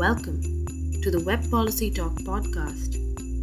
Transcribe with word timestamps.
Welcome 0.00 0.40
to 1.02 1.10
the 1.10 1.22
Web 1.26 1.50
Policy 1.50 1.90
Talk 1.90 2.14
podcast, 2.20 2.96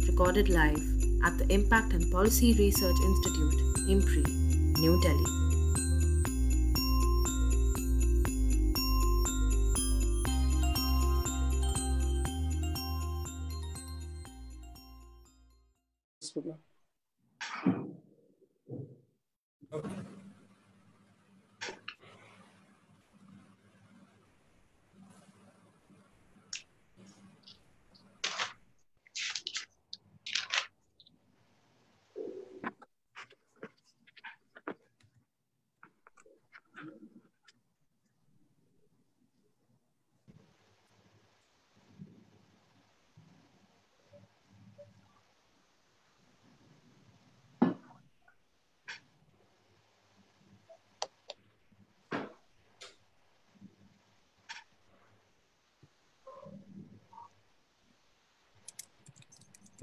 recorded 0.08 0.48
live 0.48 0.82
at 1.24 1.38
the 1.38 1.46
Impact 1.54 1.92
and 1.92 2.10
Policy 2.10 2.52
Research 2.54 2.96
Institute, 3.00 3.54
IMPRI, 3.86 4.26
New 4.80 5.00
Delhi. 5.00 5.47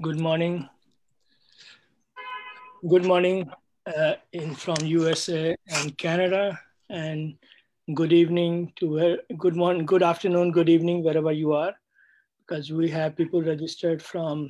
Good 0.06 0.20
morning. 0.20 0.68
Good 2.88 3.04
morning 3.04 3.50
uh, 3.92 4.14
in 4.32 4.54
from 4.54 4.76
USA 4.84 5.56
and 5.66 5.98
Canada, 5.98 6.56
and 6.88 7.34
good 7.92 8.12
evening 8.12 8.72
to 8.76 8.88
where, 8.88 9.18
good 9.36 9.56
morning, 9.56 9.84
good 9.84 10.04
afternoon, 10.04 10.52
good 10.52 10.68
evening 10.68 11.02
wherever 11.02 11.32
you 11.32 11.54
are, 11.54 11.74
because 12.38 12.70
we 12.70 12.88
have 12.90 13.16
people 13.16 13.42
registered 13.42 14.00
from 14.00 14.48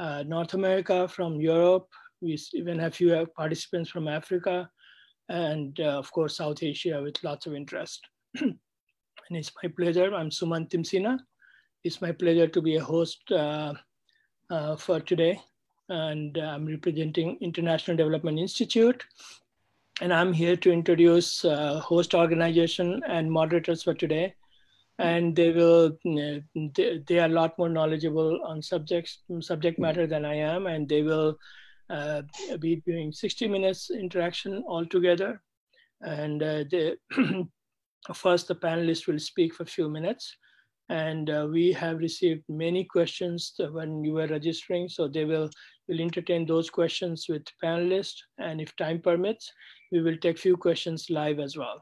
uh, 0.00 0.24
North 0.26 0.54
America, 0.54 1.06
from 1.06 1.40
Europe. 1.40 1.86
We 2.20 2.36
even 2.54 2.76
have 2.80 2.96
few 2.96 3.28
participants 3.36 3.90
from 3.90 4.08
Africa, 4.08 4.68
and 5.28 5.78
uh, 5.78 5.98
of 6.02 6.10
course 6.10 6.38
South 6.38 6.64
Asia 6.64 7.00
with 7.00 7.22
lots 7.22 7.46
of 7.46 7.54
interest. 7.54 8.00
and 8.40 8.58
it's 9.30 9.52
my 9.62 9.70
pleasure. 9.70 10.12
I'm 10.12 10.30
Suman 10.30 10.68
Timsina. 10.68 11.16
It's 11.84 12.02
my 12.02 12.10
pleasure 12.10 12.48
to 12.48 12.60
be 12.60 12.74
a 12.74 12.82
host 12.82 13.22
uh, 14.50 14.54
uh, 14.54 14.76
for 14.76 15.00
today. 15.00 15.40
And 15.88 16.36
I'm 16.36 16.66
representing 16.66 17.38
International 17.40 17.96
Development 17.96 18.38
Institute. 18.38 19.04
And 20.00 20.12
I'm 20.12 20.32
here 20.32 20.56
to 20.56 20.72
introduce 20.72 21.44
uh, 21.44 21.80
host 21.80 22.14
organization 22.14 23.02
and 23.08 23.30
moderators 23.30 23.82
for 23.82 23.94
today. 23.94 24.34
And 24.98 25.34
they 25.34 25.50
will, 25.52 25.98
they, 26.04 26.42
they, 27.06 27.18
are 27.18 27.26
a 27.26 27.28
lot 27.40 27.58
more 27.58 27.68
knowledgeable 27.68 28.40
on 28.44 28.62
subjects, 28.62 29.18
subject 29.40 29.78
matter 29.78 30.06
than 30.06 30.24
I 30.24 30.34
am. 30.34 30.66
And 30.66 30.88
they 30.88 31.02
will 31.02 31.36
uh, 31.88 32.22
be 32.60 32.76
doing 32.86 33.12
60 33.12 33.48
minutes 33.48 33.90
interaction 33.90 34.62
altogether. 34.68 35.42
And 36.02 36.42
uh, 36.42 36.64
they, 36.70 36.96
first 38.14 38.48
the 38.48 38.54
panelists 38.54 39.06
will 39.06 39.18
speak 39.18 39.54
for 39.54 39.64
a 39.64 39.66
few 39.66 39.88
minutes 39.88 40.36
and 40.90 41.30
uh, 41.30 41.46
we 41.48 41.72
have 41.72 41.98
received 41.98 42.42
many 42.48 42.84
questions 42.84 43.54
when 43.70 44.02
you 44.02 44.12
were 44.12 44.26
registering. 44.26 44.88
So 44.88 45.06
they 45.06 45.24
will, 45.24 45.48
will 45.88 46.00
entertain 46.00 46.46
those 46.46 46.68
questions 46.68 47.26
with 47.28 47.44
panelists. 47.62 48.16
And 48.38 48.60
if 48.60 48.74
time 48.74 49.00
permits, 49.00 49.52
we 49.92 50.02
will 50.02 50.16
take 50.16 50.36
few 50.36 50.56
questions 50.56 51.06
live 51.08 51.38
as 51.38 51.56
well. 51.56 51.80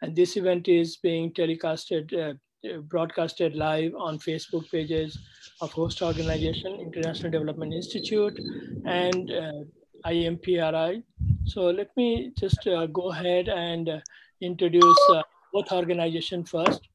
And 0.00 0.14
this 0.14 0.36
event 0.36 0.68
is 0.68 0.96
being 0.98 1.32
telecasted, 1.32 2.14
uh, 2.14 2.78
broadcasted 2.82 3.56
live 3.56 3.92
on 3.98 4.20
Facebook 4.20 4.70
pages 4.70 5.18
of 5.60 5.72
host 5.72 6.00
organization, 6.00 6.74
International 6.74 7.32
Development 7.32 7.74
Institute, 7.74 8.38
and 8.84 9.32
uh, 9.32 9.64
IMPRI. 10.06 11.02
So 11.46 11.62
let 11.70 11.88
me 11.96 12.32
just 12.38 12.64
uh, 12.68 12.86
go 12.86 13.10
ahead 13.10 13.48
and 13.48 13.88
uh, 13.88 14.00
introduce 14.40 14.98
uh, 15.12 15.22
both 15.52 15.72
organization 15.72 16.44
first. 16.44 16.88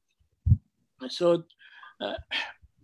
So 1.08 1.44
uh, 2.00 2.14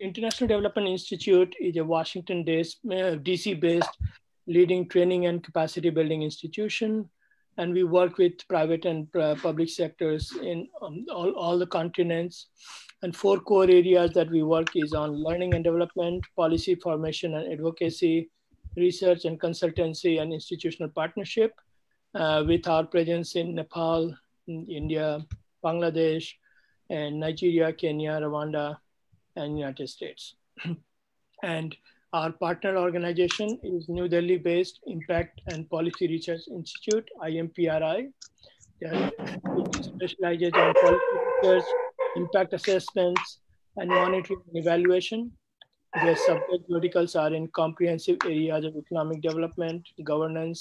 International 0.01 0.49
Development 0.49 0.89
Institute 0.89 1.55
is 1.61 1.77
a 1.77 1.85
Washington 1.85 2.45
DC 2.45 3.61
based 3.61 3.99
leading 4.47 4.89
training 4.89 5.27
and 5.27 5.43
capacity 5.43 5.91
building 5.91 6.23
institution. 6.23 7.09
And 7.57 7.75
we 7.75 7.83
work 7.83 8.19
with 8.19 8.47
private 8.49 8.85
and 8.85 9.09
uh, 9.17 9.35
public 9.43 9.69
sectors 9.69 10.33
in 10.41 10.69
um, 10.81 11.05
all, 11.13 11.33
all 11.33 11.59
the 11.59 11.67
continents. 11.67 12.47
And 13.03 13.15
four 13.15 13.41
core 13.41 13.65
areas 13.65 14.13
that 14.13 14.31
we 14.31 14.43
work 14.43 14.69
is 14.77 14.93
on 14.93 15.23
learning 15.23 15.55
and 15.55 15.65
development, 15.65 16.25
policy 16.37 16.77
formation 16.77 17.35
and 17.35 17.53
advocacy, 17.53 18.31
research 18.77 19.25
and 19.25 19.41
consultancy, 19.41 20.21
and 20.21 20.33
institutional 20.33 20.89
partnership 20.91 21.53
uh, 22.15 22.45
with 22.47 22.67
our 22.69 22.85
presence 22.85 23.35
in 23.35 23.55
Nepal, 23.55 24.15
in 24.47 24.67
India, 24.69 25.25
Bangladesh, 25.65 26.33
and 26.91 27.21
Nigeria, 27.21 27.73
Kenya, 27.73 28.13
Rwanda, 28.21 28.77
and 29.37 29.59
United 29.59 29.89
States. 29.89 30.35
and 31.43 31.77
our 32.13 32.33
partner 32.33 32.77
organization 32.77 33.59
is 33.63 33.89
New 33.89 34.09
Delhi 34.09 34.39
based 34.39 34.81
Impact 34.87 35.41
and 35.49 35.69
Policy 35.69 36.09
Research 36.09 36.41
Institute, 36.51 37.09
IMPRI, 37.23 38.11
which 38.81 39.85
specializes 39.85 40.53
in 40.55 40.75
policy 40.81 41.05
research, 41.43 41.65
impact 42.17 42.55
assessments, 42.55 43.41
and 43.77 43.91
monitoring 43.91 44.41
and 44.49 44.57
evaluation. 44.57 45.31
Their 45.95 46.17
subject 46.17 46.65
verticals 46.69 47.15
are 47.15 47.33
in 47.33 47.49
comprehensive 47.49 48.19
areas 48.25 48.65
of 48.65 48.77
economic 48.77 49.21
development, 49.21 49.87
governance, 50.05 50.61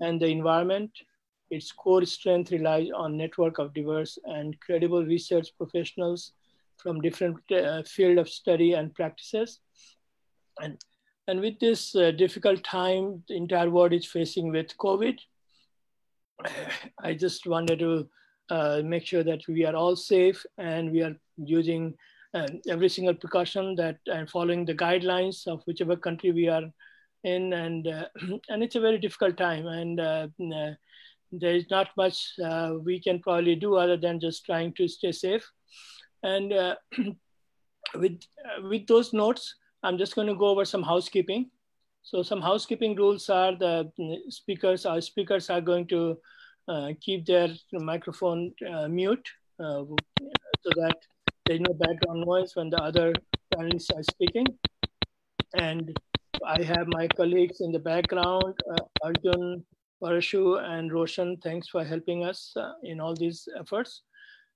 and 0.00 0.20
the 0.20 0.26
environment, 0.28 0.90
its 1.50 1.72
core 1.72 2.04
strength 2.04 2.50
relies 2.50 2.88
on 2.94 3.16
network 3.16 3.58
of 3.58 3.74
diverse 3.74 4.18
and 4.24 4.58
credible 4.60 5.04
research 5.04 5.48
professionals 5.56 6.32
from 6.76 7.00
different 7.00 7.38
uh, 7.52 7.82
field 7.84 8.18
of 8.18 8.28
study 8.28 8.72
and 8.72 8.94
practices. 8.94 9.60
And, 10.60 10.78
and 11.28 11.40
with 11.40 11.58
this 11.60 11.94
uh, 11.94 12.10
difficult 12.12 12.64
time 12.64 13.22
the 13.28 13.36
entire 13.36 13.70
world 13.70 13.92
is 13.92 14.06
facing 14.06 14.50
with 14.50 14.76
COVID, 14.78 15.18
I 17.02 17.14
just 17.14 17.46
wanted 17.46 17.78
to 17.78 18.08
uh, 18.50 18.82
make 18.84 19.06
sure 19.06 19.24
that 19.24 19.46
we 19.48 19.64
are 19.64 19.74
all 19.74 19.96
safe 19.96 20.44
and 20.58 20.92
we 20.92 21.02
are 21.02 21.16
using 21.36 21.94
uh, 22.34 22.46
every 22.68 22.88
single 22.88 23.14
precaution 23.14 23.74
that 23.76 23.98
and 24.06 24.28
following 24.28 24.64
the 24.64 24.74
guidelines 24.74 25.46
of 25.46 25.62
whichever 25.66 25.96
country 25.96 26.32
we 26.32 26.48
are 26.48 26.70
in. 27.24 27.52
And, 27.52 27.88
uh, 27.88 28.06
and 28.48 28.62
it's 28.62 28.76
a 28.76 28.80
very 28.80 28.98
difficult 28.98 29.36
time. 29.36 29.66
And 29.66 30.00
uh, 30.00 30.28
there 31.40 31.54
is 31.54 31.66
not 31.70 31.88
much 31.96 32.32
uh, 32.44 32.74
we 32.84 33.00
can 33.00 33.20
probably 33.20 33.54
do 33.54 33.76
other 33.76 33.96
than 33.96 34.20
just 34.20 34.44
trying 34.44 34.72
to 34.74 34.88
stay 34.88 35.12
safe. 35.12 35.44
And 36.22 36.52
uh, 36.52 36.76
with, 37.94 38.20
uh, 38.44 38.68
with 38.68 38.86
those 38.86 39.12
notes, 39.12 39.54
I'm 39.82 39.98
just 39.98 40.14
going 40.14 40.28
to 40.28 40.34
go 40.34 40.48
over 40.48 40.64
some 40.64 40.82
housekeeping. 40.82 41.50
So 42.02 42.22
some 42.22 42.40
housekeeping 42.40 42.94
rules 42.96 43.28
are 43.28 43.56
the 43.56 43.90
speakers, 44.28 44.86
our 44.86 45.00
speakers 45.00 45.50
are 45.50 45.60
going 45.60 45.86
to 45.88 46.16
uh, 46.68 46.90
keep 47.00 47.26
their 47.26 47.48
microphone 47.72 48.52
uh, 48.68 48.88
mute 48.88 49.28
uh, 49.60 49.84
so 50.62 50.70
that 50.76 50.96
there's 51.44 51.60
no 51.60 51.74
background 51.74 52.24
noise 52.26 52.54
when 52.54 52.70
the 52.70 52.82
other 52.82 53.12
panelists 53.54 53.94
are 53.94 54.02
speaking. 54.02 54.46
And 55.54 55.96
I 56.44 56.62
have 56.62 56.86
my 56.88 57.08
colleagues 57.08 57.60
in 57.60 57.72
the 57.72 57.78
background, 57.78 58.54
Arjun, 59.02 59.64
Parashu 60.02 60.62
and 60.62 60.92
Roshan, 60.92 61.38
thanks 61.38 61.68
for 61.68 61.84
helping 61.84 62.24
us 62.24 62.52
uh, 62.56 62.72
in 62.82 63.00
all 63.00 63.14
these 63.14 63.48
efforts. 63.58 64.02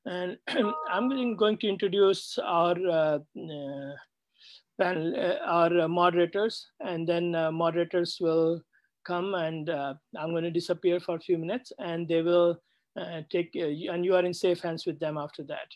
And 0.04 0.36
I'm 0.90 1.36
going 1.36 1.58
to 1.58 1.68
introduce 1.68 2.38
our 2.38 2.76
uh, 2.88 3.18
uh 3.18 3.92
panel, 4.80 5.14
uh, 5.16 5.44
our 5.44 5.88
moderators, 5.88 6.66
and 6.80 7.08
then 7.08 7.34
uh, 7.34 7.50
moderators 7.50 8.18
will 8.20 8.62
come 9.06 9.34
and 9.34 9.68
I'm 9.70 10.30
going 10.30 10.44
to 10.44 10.50
disappear 10.50 11.00
for 11.00 11.16
a 11.16 11.20
few 11.20 11.38
minutes 11.38 11.72
and 11.78 12.06
they 12.06 12.22
will 12.22 12.56
take, 13.30 13.54
and 13.54 14.04
you 14.04 14.14
are 14.14 14.24
in 14.24 14.34
safe 14.34 14.60
hands 14.60 14.84
with 14.84 15.00
them 15.00 15.16
after 15.16 15.42
that. 15.44 15.68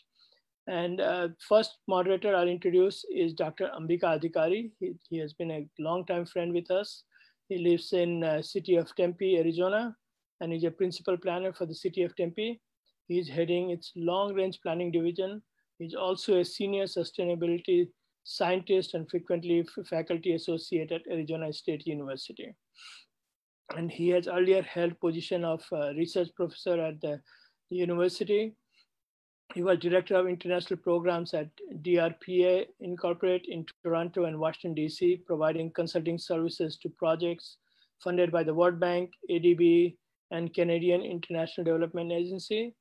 And 0.67 0.99
uh, 0.99 1.29
first 1.47 1.77
moderator 1.87 2.35
I'll 2.35 2.47
introduce 2.47 3.05
is 3.13 3.33
Dr. 3.33 3.69
Ambika 3.79 4.19
Adhikari. 4.19 4.71
He, 4.79 4.93
he, 5.09 5.17
has 5.19 5.33
been 5.33 5.51
a 5.51 5.67
long-time 5.77 6.25
friend 6.25 6.53
with 6.53 6.71
us. 6.71 7.03
He 7.49 7.57
lives 7.57 7.93
in 7.93 8.23
uh, 8.23 8.41
city 8.41 8.75
of 8.75 8.93
Tempe, 8.95 9.37
Arizona, 9.37 9.95
and 10.41 10.53
is 10.53 10.63
a 10.63 10.71
principal 10.71 11.17
planner 11.17 11.53
for 11.53 11.65
the 11.65 11.75
city 11.75 12.03
of 12.03 12.15
Tempe. 12.15 12.61
He's 13.07 13.29
heading 13.29 13.69
its 13.69 13.91
long-range 13.95 14.59
planning 14.63 14.91
division 14.91 15.41
He's 15.77 15.93
also 15.93 16.39
a 16.39 16.45
senior 16.45 16.85
sustainability 16.85 17.89
scientist 18.23 18.93
and 18.93 19.09
frequently 19.09 19.65
faculty 19.89 20.33
associate 20.33 20.91
at 20.91 21.01
Arizona 21.11 21.51
State 21.51 21.85
University. 21.85 22.55
And 23.75 23.91
he 23.91 24.09
has 24.09 24.27
earlier 24.27 24.61
held 24.61 24.99
position 24.99 25.43
of 25.43 25.63
uh, 25.71 25.93
research 25.95 26.29
professor 26.35 26.79
at 26.79 27.01
the 27.01 27.19
university. 27.69 28.55
He 29.53 29.63
was 29.63 29.79
director 29.79 30.15
of 30.15 30.27
international 30.27 30.79
programs 30.79 31.33
at 31.33 31.49
DRPA 31.81 32.65
Incorporate 32.81 33.45
in 33.47 33.65
Toronto 33.83 34.25
and 34.25 34.39
Washington, 34.39 34.75
DC, 34.83 35.23
providing 35.25 35.71
consulting 35.71 36.17
services 36.17 36.77
to 36.77 36.89
projects 36.89 37.57
funded 38.03 38.31
by 38.31 38.43
the 38.43 38.53
World 38.53 38.79
Bank, 38.79 39.11
ADB, 39.29 39.95
and 40.31 40.53
Canadian 40.53 41.01
International 41.01 41.63
Development 41.63 42.11
Agency. 42.11 42.73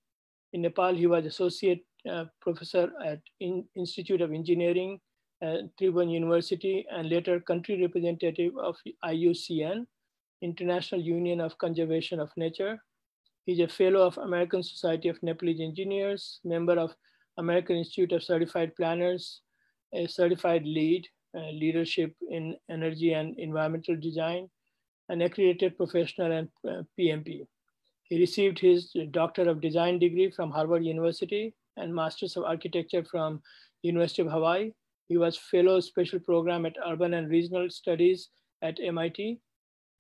In 0.53 0.63
Nepal, 0.63 0.95
he 0.95 1.07
was 1.07 1.27
associate 1.27 1.85
uh, 2.11 2.25
professor 2.41 2.91
at 3.05 3.21
in 3.41 3.65
Institute 3.77 4.21
of 4.21 4.33
Engineering 4.33 5.01
at 5.43 5.77
Tribhuvan 5.81 6.11
University 6.11 6.87
and 6.91 7.09
later 7.09 7.41
country 7.41 7.81
representative 7.81 8.53
of 8.59 8.77
IUCN, 9.05 9.87
International 10.43 11.01
Union 11.01 11.41
of 11.41 11.57
Conservation 11.59 12.21
of 12.21 12.31
Nature. 12.37 12.79
He's 13.47 13.61
a 13.61 13.69
fellow 13.69 14.07
of 14.07 14.17
American 14.17 14.63
Society 14.63 15.09
of 15.09 15.23
Nepalese 15.23 15.61
Engineers, 15.61 16.41
member 16.45 16.79
of 16.79 16.95
American 17.37 17.77
Institute 17.77 18.13
of 18.13 18.23
Certified 18.23 18.75
Planners, 18.75 19.43
a 19.95 20.07
certified 20.07 20.65
lead, 20.65 21.07
uh, 21.37 21.51
leadership 21.51 22.15
in 22.31 22.57
energy 22.71 23.13
and 23.13 23.39
environmental 23.39 23.97
design, 23.97 24.49
an 25.11 25.21
accredited 25.21 25.77
professional 25.77 26.33
and 26.33 26.49
uh, 26.67 26.83
PMP. 26.99 27.47
He 28.05 28.19
received 28.19 28.59
his 28.59 28.97
Doctor 29.11 29.49
of 29.49 29.61
Design 29.61 29.99
degree 29.99 30.31
from 30.31 30.51
Harvard 30.51 30.85
University 30.85 31.55
and 31.77 31.95
Masters 31.95 32.37
of 32.37 32.45
Architecture 32.45 33.05
from 33.05 33.43
University 33.83 34.23
of 34.23 34.31
Hawaii. 34.31 34.73
He 35.09 35.19
was 35.19 35.37
fellow 35.37 35.81
special 35.81 36.19
program 36.19 36.65
at 36.65 36.77
Urban 36.87 37.13
and 37.13 37.29
Regional 37.29 37.69
Studies 37.69 38.31
at 38.63 38.81
MIT. 38.81 39.39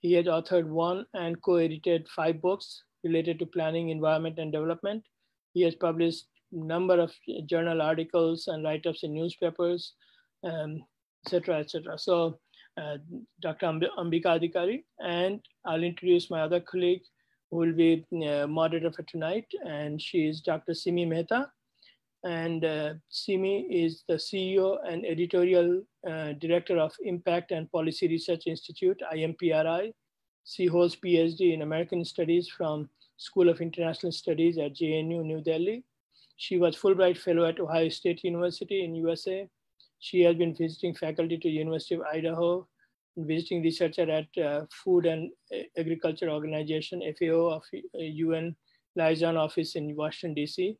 He 0.00 0.12
has 0.14 0.26
authored 0.26 0.66
one 0.66 1.04
and 1.12 1.40
co-edited 1.42 2.08
five 2.08 2.40
books 2.40 2.84
related 3.04 3.38
to 3.38 3.46
planning, 3.46 3.90
environment, 3.90 4.38
and 4.38 4.52
development. 4.52 5.04
He 5.52 5.62
has 5.62 5.74
published 5.74 6.24
a 6.52 6.64
number 6.64 6.98
of 6.98 7.12
journal 7.46 7.82
articles 7.82 8.48
and 8.48 8.64
write-ups 8.64 9.04
in 9.04 9.14
newspapers, 9.14 9.92
um, 10.44 10.82
etc., 11.24 11.58
etc. 11.58 11.98
So 11.98 12.38
uh, 12.76 12.96
Dr. 13.40 13.66
Ambika 13.98 14.26
Adhikari, 14.26 14.84
and 15.00 15.40
I'll 15.64 15.84
introduce 15.84 16.30
my 16.30 16.40
other 16.40 16.60
colleague 16.60 17.02
who 17.50 17.58
will 17.58 17.72
be 17.72 18.04
uh, 18.26 18.46
moderator 18.46 18.90
for 18.90 19.02
tonight, 19.04 19.46
and 19.64 20.00
she 20.00 20.26
is 20.26 20.40
Dr. 20.40 20.74
Simi 20.74 21.04
Mehta. 21.04 21.50
And 22.24 22.64
uh, 22.64 22.94
Simi 23.10 23.66
is 23.70 24.02
the 24.08 24.14
CEO 24.14 24.78
and 24.88 25.04
editorial 25.04 25.82
uh, 26.08 26.32
director 26.40 26.78
of 26.78 26.92
Impact 27.04 27.52
and 27.52 27.70
Policy 27.70 28.08
Research 28.08 28.46
Institute, 28.46 29.00
IMPRI. 29.12 29.92
She 30.44 30.66
holds 30.66 30.96
PhD 30.96 31.52
in 31.54 31.62
American 31.62 32.04
Studies 32.04 32.48
from 32.48 32.88
School 33.16 33.48
of 33.48 33.60
International 33.60 34.12
Studies 34.12 34.58
at 34.58 34.74
JNU, 34.74 35.24
New 35.24 35.40
Delhi. 35.40 35.84
She 36.36 36.58
was 36.58 36.76
Fulbright 36.76 37.18
Fellow 37.18 37.46
at 37.46 37.60
Ohio 37.60 37.88
State 37.88 38.24
University 38.24 38.84
in 38.84 38.94
USA 38.96 39.48
she 40.04 40.20
has 40.20 40.36
been 40.36 40.54
visiting 40.54 40.94
faculty 40.94 41.38
to 41.38 41.48
University 41.48 41.94
of 41.94 42.02
Idaho, 42.02 42.68
visiting 43.16 43.62
researcher 43.62 44.10
at 44.10 44.28
uh, 44.36 44.66
Food 44.70 45.06
and 45.06 45.30
Agriculture 45.78 46.28
Organization, 46.28 47.00
FAO 47.18 47.56
of 47.56 47.62
UN 47.94 48.54
uh, 48.98 49.02
liaison 49.02 49.38
office 49.38 49.76
in 49.76 49.96
Washington, 49.96 50.44
DC. 50.44 50.76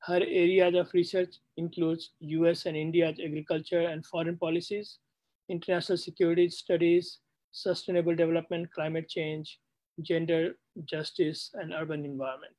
Her 0.00 0.16
areas 0.16 0.74
of 0.74 0.92
research 0.92 1.36
includes 1.56 2.10
US 2.18 2.66
and 2.66 2.76
India's 2.76 3.20
agriculture 3.24 3.86
and 3.86 4.04
foreign 4.04 4.36
policies, 4.36 4.98
international 5.48 5.96
security 5.96 6.48
studies, 6.48 7.20
sustainable 7.54 8.14
development, 8.14 8.70
climate 8.72 9.08
change, 9.08 9.58
gender 10.02 10.56
justice, 10.84 11.50
and 11.54 11.72
urban 11.72 12.04
environment. 12.04 12.56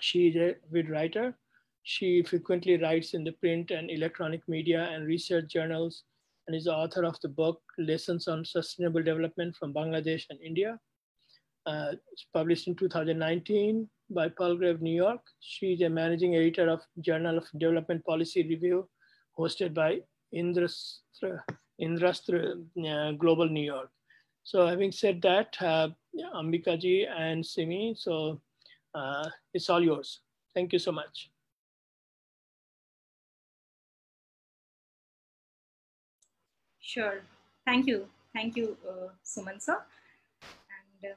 She 0.00 0.28
is 0.28 0.36
a 0.36 0.54
avid 0.66 0.90
writer 0.90 1.36
she 1.82 2.22
frequently 2.22 2.76
writes 2.76 3.14
in 3.14 3.24
the 3.24 3.32
print 3.32 3.70
and 3.70 3.90
electronic 3.90 4.46
media 4.48 4.88
and 4.92 5.06
research 5.06 5.48
journals 5.48 6.04
and 6.46 6.56
is 6.56 6.64
the 6.64 6.74
author 6.74 7.04
of 7.04 7.18
the 7.20 7.28
book 7.28 7.60
Lessons 7.78 8.28
on 8.28 8.44
Sustainable 8.44 9.02
Development 9.02 9.54
from 9.56 9.72
Bangladesh 9.72 10.24
and 10.30 10.40
India. 10.40 10.78
Uh, 11.66 11.92
it's 12.12 12.26
published 12.32 12.66
in 12.66 12.74
2019 12.74 13.88
by 14.10 14.28
Palgrave, 14.28 14.82
New 14.82 14.94
York. 14.94 15.20
She's 15.40 15.80
a 15.82 15.88
managing 15.88 16.34
editor 16.34 16.68
of 16.68 16.80
Journal 17.00 17.38
of 17.38 17.46
Development 17.58 18.04
Policy 18.04 18.42
Review, 18.48 18.88
hosted 19.38 19.74
by 19.74 20.00
Indrastra 21.80 22.60
uh, 22.86 23.12
Global 23.12 23.48
New 23.48 23.64
York. 23.64 23.90
So 24.42 24.66
having 24.66 24.92
said 24.92 25.22
that, 25.22 25.56
uh, 25.60 25.88
Ambika 26.34 26.78
ji 26.78 27.06
and 27.06 27.44
Simi, 27.44 27.94
so 27.96 28.40
uh, 28.94 29.28
it's 29.54 29.68
all 29.70 29.82
yours. 29.82 30.20
Thank 30.54 30.72
you 30.72 30.78
so 30.78 30.92
much. 30.92 31.30
Sure. 36.80 37.22
Thank 37.64 37.86
you. 37.86 38.08
Thank 38.34 38.56
you, 38.56 38.76
uh, 38.88 39.08
Suman 39.24 39.62
sir. 39.62 39.78
And 40.42 41.12
uh, 41.12 41.16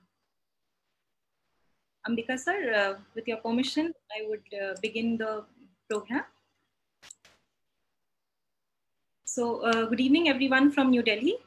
Ambika 2.08 2.38
sir, 2.38 2.74
uh, 2.74 3.00
with 3.16 3.28
your 3.28 3.38
permission, 3.38 3.94
I 4.12 4.28
would 4.30 4.46
uh, 4.54 4.76
begin 4.82 5.18
the 5.18 5.46
program. 5.90 6.26
So 9.34 9.62
uh, 9.62 9.86
good 9.86 10.00
evening, 10.00 10.30
everyone 10.30 10.72
from 10.72 10.92
New 10.92 11.02
Delhi. 11.02 11.38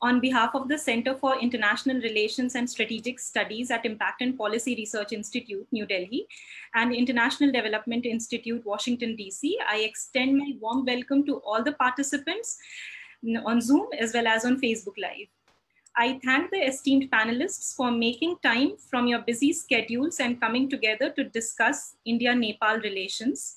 On 0.00 0.20
behalf 0.20 0.54
of 0.54 0.68
the 0.68 0.78
Center 0.78 1.12
for 1.16 1.36
International 1.40 2.00
Relations 2.00 2.54
and 2.54 2.70
Strategic 2.70 3.18
Studies 3.18 3.72
at 3.72 3.84
Impact 3.84 4.22
and 4.22 4.38
Policy 4.38 4.76
Research 4.76 5.12
Institute, 5.12 5.66
New 5.72 5.86
Delhi, 5.86 6.28
and 6.76 6.94
International 6.94 7.50
Development 7.50 8.06
Institute, 8.06 8.64
Washington, 8.64 9.16
DC, 9.16 9.54
I 9.68 9.78
extend 9.78 10.38
my 10.38 10.52
warm 10.60 10.84
welcome 10.84 11.26
to 11.26 11.38
all 11.38 11.64
the 11.64 11.72
participants 11.72 12.58
on 13.44 13.60
Zoom 13.60 13.88
as 13.98 14.14
well 14.14 14.28
as 14.28 14.44
on 14.44 14.60
Facebook 14.60 14.96
Live. 14.96 15.26
I 15.96 16.20
thank 16.24 16.52
the 16.52 16.58
esteemed 16.58 17.10
panelists 17.10 17.74
for 17.74 17.90
making 17.90 18.36
time 18.44 18.76
from 18.76 19.08
your 19.08 19.22
busy 19.22 19.52
schedules 19.52 20.20
and 20.20 20.40
coming 20.40 20.70
together 20.70 21.10
to 21.10 21.24
discuss 21.24 21.96
India-Nepal 22.04 22.76
relations. 22.84 23.56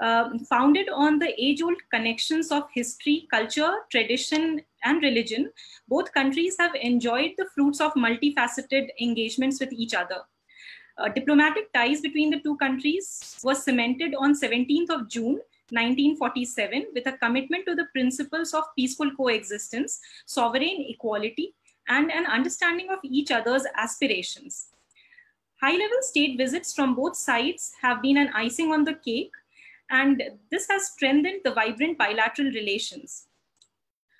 Uh, 0.00 0.30
founded 0.48 0.88
on 0.88 1.18
the 1.18 1.32
age-old 1.40 1.76
connections 1.92 2.50
of 2.50 2.64
history, 2.74 3.28
culture, 3.30 3.72
tradition, 3.90 4.60
and 4.82 5.02
religion, 5.02 5.50
both 5.88 6.12
countries 6.12 6.56
have 6.58 6.74
enjoyed 6.74 7.30
the 7.38 7.46
fruits 7.54 7.80
of 7.80 7.92
multifaceted 7.94 8.88
engagements 9.00 9.60
with 9.60 9.72
each 9.72 9.94
other. 9.94 10.22
Uh, 10.98 11.08
diplomatic 11.08 11.72
ties 11.72 12.00
between 12.00 12.30
the 12.30 12.40
two 12.40 12.56
countries 12.56 13.38
was 13.42 13.62
cemented 13.62 14.14
on 14.18 14.34
17th 14.34 14.90
of 14.90 15.08
June 15.08 15.40
1947 15.70 16.86
with 16.94 17.06
a 17.06 17.16
commitment 17.18 17.64
to 17.66 17.74
the 17.74 17.86
principles 17.92 18.52
of 18.52 18.64
peaceful 18.76 19.10
coexistence, 19.16 20.00
sovereign 20.26 20.84
equality, 20.88 21.54
and 21.88 22.10
an 22.10 22.26
understanding 22.26 22.90
of 22.90 22.98
each 23.02 23.30
other's 23.30 23.64
aspirations. 23.76 24.68
High 25.60 25.72
level 25.72 26.02
state 26.02 26.36
visits 26.36 26.74
from 26.74 26.94
both 26.94 27.16
sides 27.16 27.72
have 27.80 28.02
been 28.02 28.16
an 28.16 28.28
icing 28.34 28.72
on 28.72 28.84
the 28.84 28.94
cake, 28.94 29.32
and 29.90 30.22
this 30.50 30.66
has 30.70 30.88
strengthened 30.92 31.40
the 31.44 31.52
vibrant 31.52 31.98
bilateral 31.98 32.50
relations. 32.52 33.26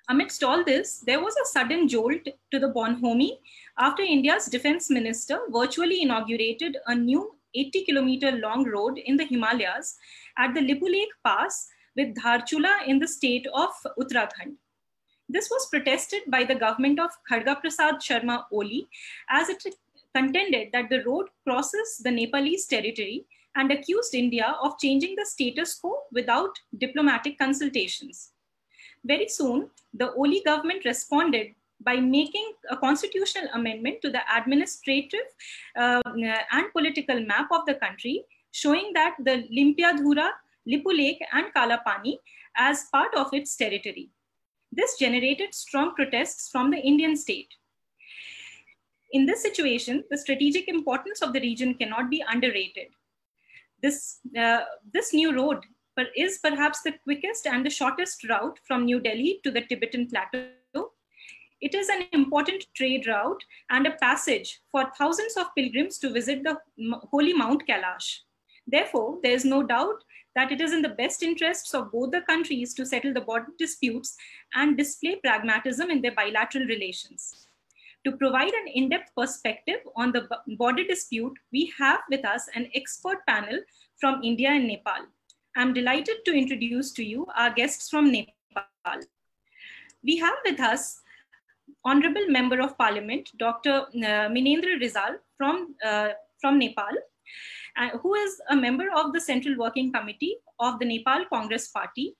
Amidst 0.08 0.44
all 0.44 0.62
this, 0.62 1.00
there 1.00 1.22
was 1.22 1.34
a 1.36 1.46
sudden 1.46 1.88
jolt 1.88 2.24
to 2.50 2.58
the 2.58 2.68
bonhomie 2.68 3.38
after 3.78 4.02
India's 4.02 4.46
defense 4.46 4.90
minister 4.90 5.38
virtually 5.50 6.02
inaugurated 6.02 6.76
a 6.86 6.94
new 6.94 7.34
80 7.54 7.84
kilometer 7.84 8.32
long 8.32 8.64
road 8.68 8.98
in 8.98 9.16
the 9.16 9.24
Himalayas 9.24 9.96
at 10.36 10.54
the 10.54 10.60
Lipulekh 10.60 11.14
Pass 11.24 11.68
with 11.96 12.14
Dharchula 12.16 12.86
in 12.86 12.98
the 12.98 13.08
state 13.08 13.46
of 13.54 13.70
Uttarakhand. 13.98 14.56
This 15.28 15.48
was 15.50 15.68
protested 15.70 16.22
by 16.28 16.44
the 16.44 16.54
government 16.54 17.00
of 17.00 17.10
Khadga 17.30 17.60
Prasad 17.60 17.94
Sharma 17.96 18.44
Oli 18.52 18.86
as 19.30 19.48
it 19.48 19.64
contended 20.14 20.68
that 20.72 20.90
the 20.90 21.02
road 21.04 21.28
crosses 21.44 22.00
the 22.04 22.10
Nepalese 22.10 22.66
territory 22.66 23.24
and 23.56 23.70
accused 23.70 24.14
India 24.14 24.56
of 24.62 24.78
changing 24.78 25.14
the 25.16 25.26
status 25.26 25.74
quo 25.74 25.94
without 26.12 26.50
diplomatic 26.78 27.38
consultations. 27.38 28.30
Very 29.04 29.28
soon, 29.28 29.70
the 29.92 30.12
Oli 30.12 30.42
government 30.44 30.84
responded 30.84 31.54
by 31.80 31.96
making 31.96 32.52
a 32.70 32.76
constitutional 32.76 33.48
amendment 33.54 34.00
to 34.02 34.10
the 34.10 34.20
administrative 34.34 35.26
uh, 35.76 36.02
and 36.52 36.72
political 36.72 37.20
map 37.20 37.48
of 37.52 37.66
the 37.66 37.74
country 37.74 38.24
showing 38.52 38.92
that 38.94 39.16
the 39.18 39.46
Limpiadhura, 39.52 40.30
Lipulekh, 40.66 41.18
and 41.32 41.52
Kalapani 41.54 42.18
as 42.56 42.84
part 42.92 43.14
of 43.16 43.34
its 43.34 43.56
territory. 43.56 44.10
This 44.72 44.96
generated 44.98 45.54
strong 45.54 45.94
protests 45.94 46.48
from 46.48 46.70
the 46.70 46.78
Indian 46.78 47.16
state. 47.16 47.48
In 49.12 49.26
this 49.26 49.42
situation, 49.42 50.04
the 50.10 50.18
strategic 50.18 50.68
importance 50.68 51.20
of 51.20 51.32
the 51.32 51.40
region 51.40 51.74
cannot 51.74 52.10
be 52.10 52.24
underrated. 52.28 52.88
This, 53.84 54.20
uh, 54.38 54.60
this 54.94 55.12
new 55.12 55.36
road 55.36 55.58
is 56.16 56.38
perhaps 56.42 56.80
the 56.80 56.92
quickest 57.04 57.46
and 57.46 57.66
the 57.66 57.70
shortest 57.70 58.26
route 58.30 58.58
from 58.66 58.86
New 58.86 58.98
Delhi 58.98 59.40
to 59.44 59.50
the 59.50 59.60
Tibetan 59.60 60.06
Plateau. 60.08 60.92
It 61.60 61.74
is 61.74 61.90
an 61.90 62.06
important 62.12 62.64
trade 62.74 63.06
route 63.06 63.42
and 63.68 63.86
a 63.86 63.90
passage 63.90 64.62
for 64.72 64.90
thousands 64.96 65.36
of 65.36 65.54
pilgrims 65.54 65.98
to 65.98 66.10
visit 66.10 66.42
the 66.44 66.56
holy 67.10 67.34
Mount 67.34 67.66
Kailash. 67.66 68.20
Therefore, 68.66 69.18
there 69.22 69.32
is 69.32 69.44
no 69.44 69.62
doubt 69.62 70.02
that 70.34 70.50
it 70.50 70.62
is 70.62 70.72
in 70.72 70.80
the 70.80 70.96
best 71.00 71.22
interests 71.22 71.74
of 71.74 71.92
both 71.92 72.10
the 72.10 72.22
countries 72.22 72.72
to 72.74 72.86
settle 72.86 73.12
the 73.12 73.20
border 73.20 73.52
disputes 73.58 74.16
and 74.54 74.78
display 74.78 75.16
pragmatism 75.16 75.90
in 75.90 76.00
their 76.00 76.14
bilateral 76.14 76.64
relations. 76.64 77.48
To 78.04 78.12
provide 78.12 78.52
an 78.52 78.68
in-depth 78.68 79.12
perspective 79.16 79.80
on 79.96 80.12
the 80.12 80.28
border 80.58 80.84
dispute, 80.84 81.32
we 81.52 81.72
have 81.78 82.00
with 82.10 82.24
us 82.24 82.48
an 82.54 82.68
expert 82.74 83.24
panel 83.26 83.60
from 83.98 84.22
India 84.22 84.50
and 84.50 84.68
Nepal. 84.68 85.06
I'm 85.56 85.72
delighted 85.72 86.16
to 86.26 86.34
introduce 86.34 86.92
to 86.92 87.04
you 87.04 87.26
our 87.34 87.50
guests 87.50 87.88
from 87.88 88.12
Nepal. 88.12 89.00
We 90.02 90.18
have 90.18 90.34
with 90.44 90.60
us 90.60 91.00
Honorable 91.84 92.26
Member 92.28 92.60
of 92.60 92.76
Parliament, 92.76 93.30
Dr. 93.38 93.70
Uh, 93.70 94.28
Minendra 94.28 94.78
Rijal 94.80 95.16
from, 95.38 95.74
uh, 95.84 96.10
from 96.40 96.58
Nepal, 96.58 96.94
uh, 97.78 97.90
who 97.98 98.14
is 98.14 98.40
a 98.50 98.56
member 98.56 98.88
of 98.94 99.14
the 99.14 99.20
Central 99.20 99.56
Working 99.56 99.92
Committee 99.92 100.36
of 100.60 100.78
the 100.78 100.84
Nepal 100.84 101.24
Congress 101.32 101.68
Party. 101.68 102.16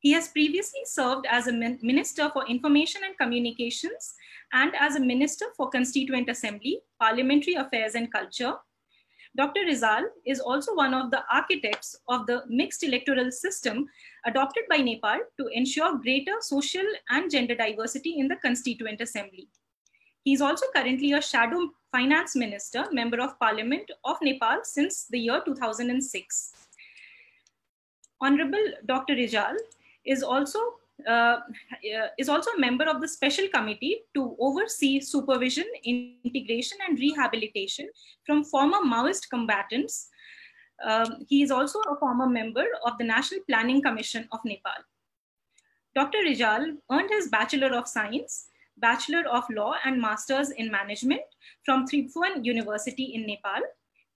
He 0.00 0.12
has 0.12 0.28
previously 0.28 0.82
served 0.84 1.26
as 1.28 1.48
a 1.48 1.52
Minister 1.52 2.30
for 2.30 2.46
Information 2.46 3.02
and 3.04 3.18
Communications 3.18 4.14
and 4.52 4.72
as 4.78 4.94
a 4.94 5.00
Minister 5.00 5.46
for 5.56 5.68
Constituent 5.70 6.28
Assembly, 6.30 6.80
Parliamentary 7.00 7.54
Affairs 7.54 7.94
and 7.96 8.12
Culture. 8.12 8.54
Dr. 9.36 9.60
Rijal 9.60 10.04
is 10.24 10.40
also 10.40 10.74
one 10.74 10.94
of 10.94 11.10
the 11.10 11.22
architects 11.30 11.96
of 12.08 12.26
the 12.26 12.44
mixed 12.48 12.82
electoral 12.82 13.30
system 13.30 13.86
adopted 14.24 14.64
by 14.70 14.78
Nepal 14.78 15.18
to 15.38 15.48
ensure 15.52 15.98
greater 15.98 16.36
social 16.40 16.86
and 17.10 17.30
gender 17.30 17.54
diversity 17.54 18.18
in 18.18 18.28
the 18.28 18.36
Constituent 18.36 19.00
Assembly. 19.00 19.48
He 20.24 20.32
is 20.32 20.40
also 20.40 20.66
currently 20.74 21.12
a 21.12 21.22
shadow 21.22 21.70
finance 21.92 22.36
minister, 22.36 22.84
member 22.92 23.20
of 23.20 23.38
parliament 23.38 23.90
of 24.04 24.16
Nepal 24.22 24.60
since 24.62 25.06
the 25.10 25.18
year 25.18 25.42
2006. 25.44 26.52
Honorable 28.20 28.72
Dr. 28.86 29.14
Rijal 29.14 29.56
is 30.08 30.22
also 30.22 30.58
uh, 31.06 31.38
is 32.18 32.28
also 32.28 32.50
a 32.52 32.60
member 32.60 32.84
of 32.84 33.00
the 33.00 33.08
special 33.08 33.46
committee 33.54 34.00
to 34.14 34.36
oversee 34.40 35.00
supervision, 35.00 35.64
integration, 35.84 36.78
and 36.88 36.98
rehabilitation 36.98 37.88
from 38.26 38.44
former 38.44 38.78
Maoist 38.78 39.28
combatants. 39.30 40.08
Um, 40.84 41.24
he 41.28 41.42
is 41.42 41.50
also 41.50 41.80
a 41.80 41.96
former 41.98 42.28
member 42.28 42.66
of 42.84 42.98
the 42.98 43.04
National 43.04 43.40
Planning 43.48 43.82
Commission 43.82 44.28
of 44.32 44.40
Nepal. 44.44 44.82
Dr. 45.94 46.18
Rijal 46.18 46.76
earned 46.90 47.10
his 47.10 47.28
Bachelor 47.28 47.74
of 47.76 47.88
Science, 47.88 48.46
Bachelor 48.76 49.24
of 49.28 49.44
Law, 49.50 49.74
and 49.84 50.00
Masters 50.00 50.50
in 50.50 50.70
Management 50.70 51.22
from 51.64 51.86
Tribhuvan 51.86 52.44
University 52.44 53.14
in 53.14 53.26
Nepal. 53.26 53.62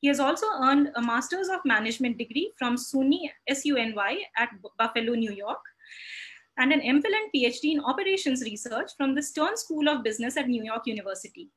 He 0.01 0.09
has 0.09 0.21
also 0.21 0.47
earned 0.63 0.91
a 0.97 1.03
Masters 1.03 1.49
of 1.49 1.61
Management 1.65 2.19
degree 2.19 2.53
from 2.57 2.77
SUNY, 2.77 3.31
SUNY 3.51 4.19
at 4.37 4.51
Buffalo, 4.79 5.15
New 5.15 5.33
York 5.33 5.61
and 6.59 6.73
an 6.73 6.81
MPhil 6.81 7.15
and 7.21 7.33
PhD 7.35 7.73
in 7.73 7.81
operations 7.81 8.43
research 8.43 8.91
from 8.97 9.15
the 9.15 9.23
Stern 9.23 9.57
School 9.57 9.89
of 9.89 10.03
Business 10.03 10.37
at 10.37 10.49
New 10.49 10.63
York 10.63 10.87
University. 10.87 11.49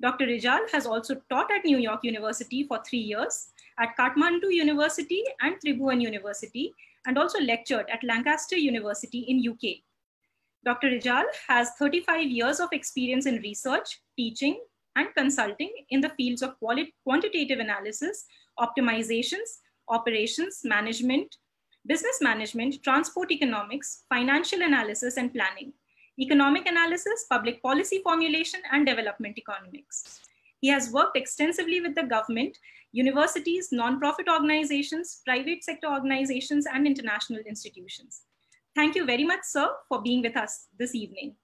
Dr. 0.00 0.26
Rijal 0.26 0.70
has 0.70 0.86
also 0.86 1.16
taught 1.28 1.50
at 1.50 1.64
New 1.64 1.78
York 1.78 2.00
University 2.04 2.64
for 2.64 2.80
three 2.88 2.98
years, 2.98 3.50
at 3.80 3.96
Kathmandu 3.98 4.52
University 4.52 5.24
and 5.40 5.56
Tribhuvan 5.60 6.00
University, 6.00 6.72
and 7.06 7.18
also 7.18 7.40
lectured 7.40 7.86
at 7.90 8.04
Lancaster 8.04 8.56
University 8.56 9.20
in 9.20 9.44
UK. 9.50 9.82
Dr. 10.64 10.88
Rijal 10.88 11.24
has 11.48 11.70
35 11.78 12.28
years 12.28 12.60
of 12.60 12.68
experience 12.72 13.26
in 13.26 13.42
research, 13.42 14.00
teaching, 14.16 14.60
and 14.96 15.08
consulting 15.16 15.70
in 15.90 16.00
the 16.00 16.10
fields 16.10 16.42
of 16.42 16.56
quantitative 16.60 17.58
analysis, 17.58 18.24
optimizations, 18.58 19.58
operations, 19.88 20.60
management, 20.64 21.36
business 21.88 22.18
management, 22.20 22.82
transport 22.84 23.32
economics, 23.32 24.04
financial 24.10 24.62
analysis 24.62 25.16
and 25.16 25.32
planning, 25.32 25.72
economic 26.20 26.66
analysis, 26.66 27.24
public 27.30 27.62
policy 27.62 28.00
formulation, 28.04 28.60
and 28.72 28.86
development 28.86 29.38
economics. 29.38 30.20
He 30.60 30.68
has 30.68 30.92
worked 30.92 31.16
extensively 31.16 31.80
with 31.80 31.94
the 31.94 32.02
government, 32.02 32.58
universities, 32.92 33.70
nonprofit 33.72 34.28
organizations, 34.30 35.22
private 35.24 35.64
sector 35.64 35.86
organizations, 35.86 36.66
and 36.66 36.86
international 36.86 37.40
institutions. 37.48 38.22
Thank 38.74 38.94
you 38.94 39.06
very 39.06 39.24
much, 39.24 39.40
sir, 39.44 39.68
for 39.88 40.02
being 40.02 40.22
with 40.22 40.36
us 40.36 40.66
this 40.78 40.94
evening. 40.94 41.36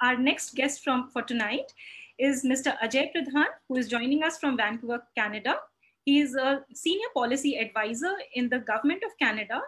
Our 0.00 0.16
next 0.16 0.54
guest 0.54 0.82
from, 0.84 1.10
for 1.10 1.22
tonight 1.22 1.72
is 2.18 2.44
Mr. 2.44 2.76
Ajay 2.80 3.10
Pradhan, 3.14 3.46
who 3.68 3.76
is 3.76 3.88
joining 3.88 4.22
us 4.22 4.38
from 4.38 4.56
Vancouver, 4.56 5.02
Canada. 5.16 5.56
He 6.04 6.20
is 6.20 6.34
a 6.34 6.64
senior 6.74 7.08
policy 7.14 7.56
advisor 7.56 8.12
in 8.34 8.48
the 8.48 8.58
government 8.58 9.02
of 9.04 9.10
Canada 9.20 9.60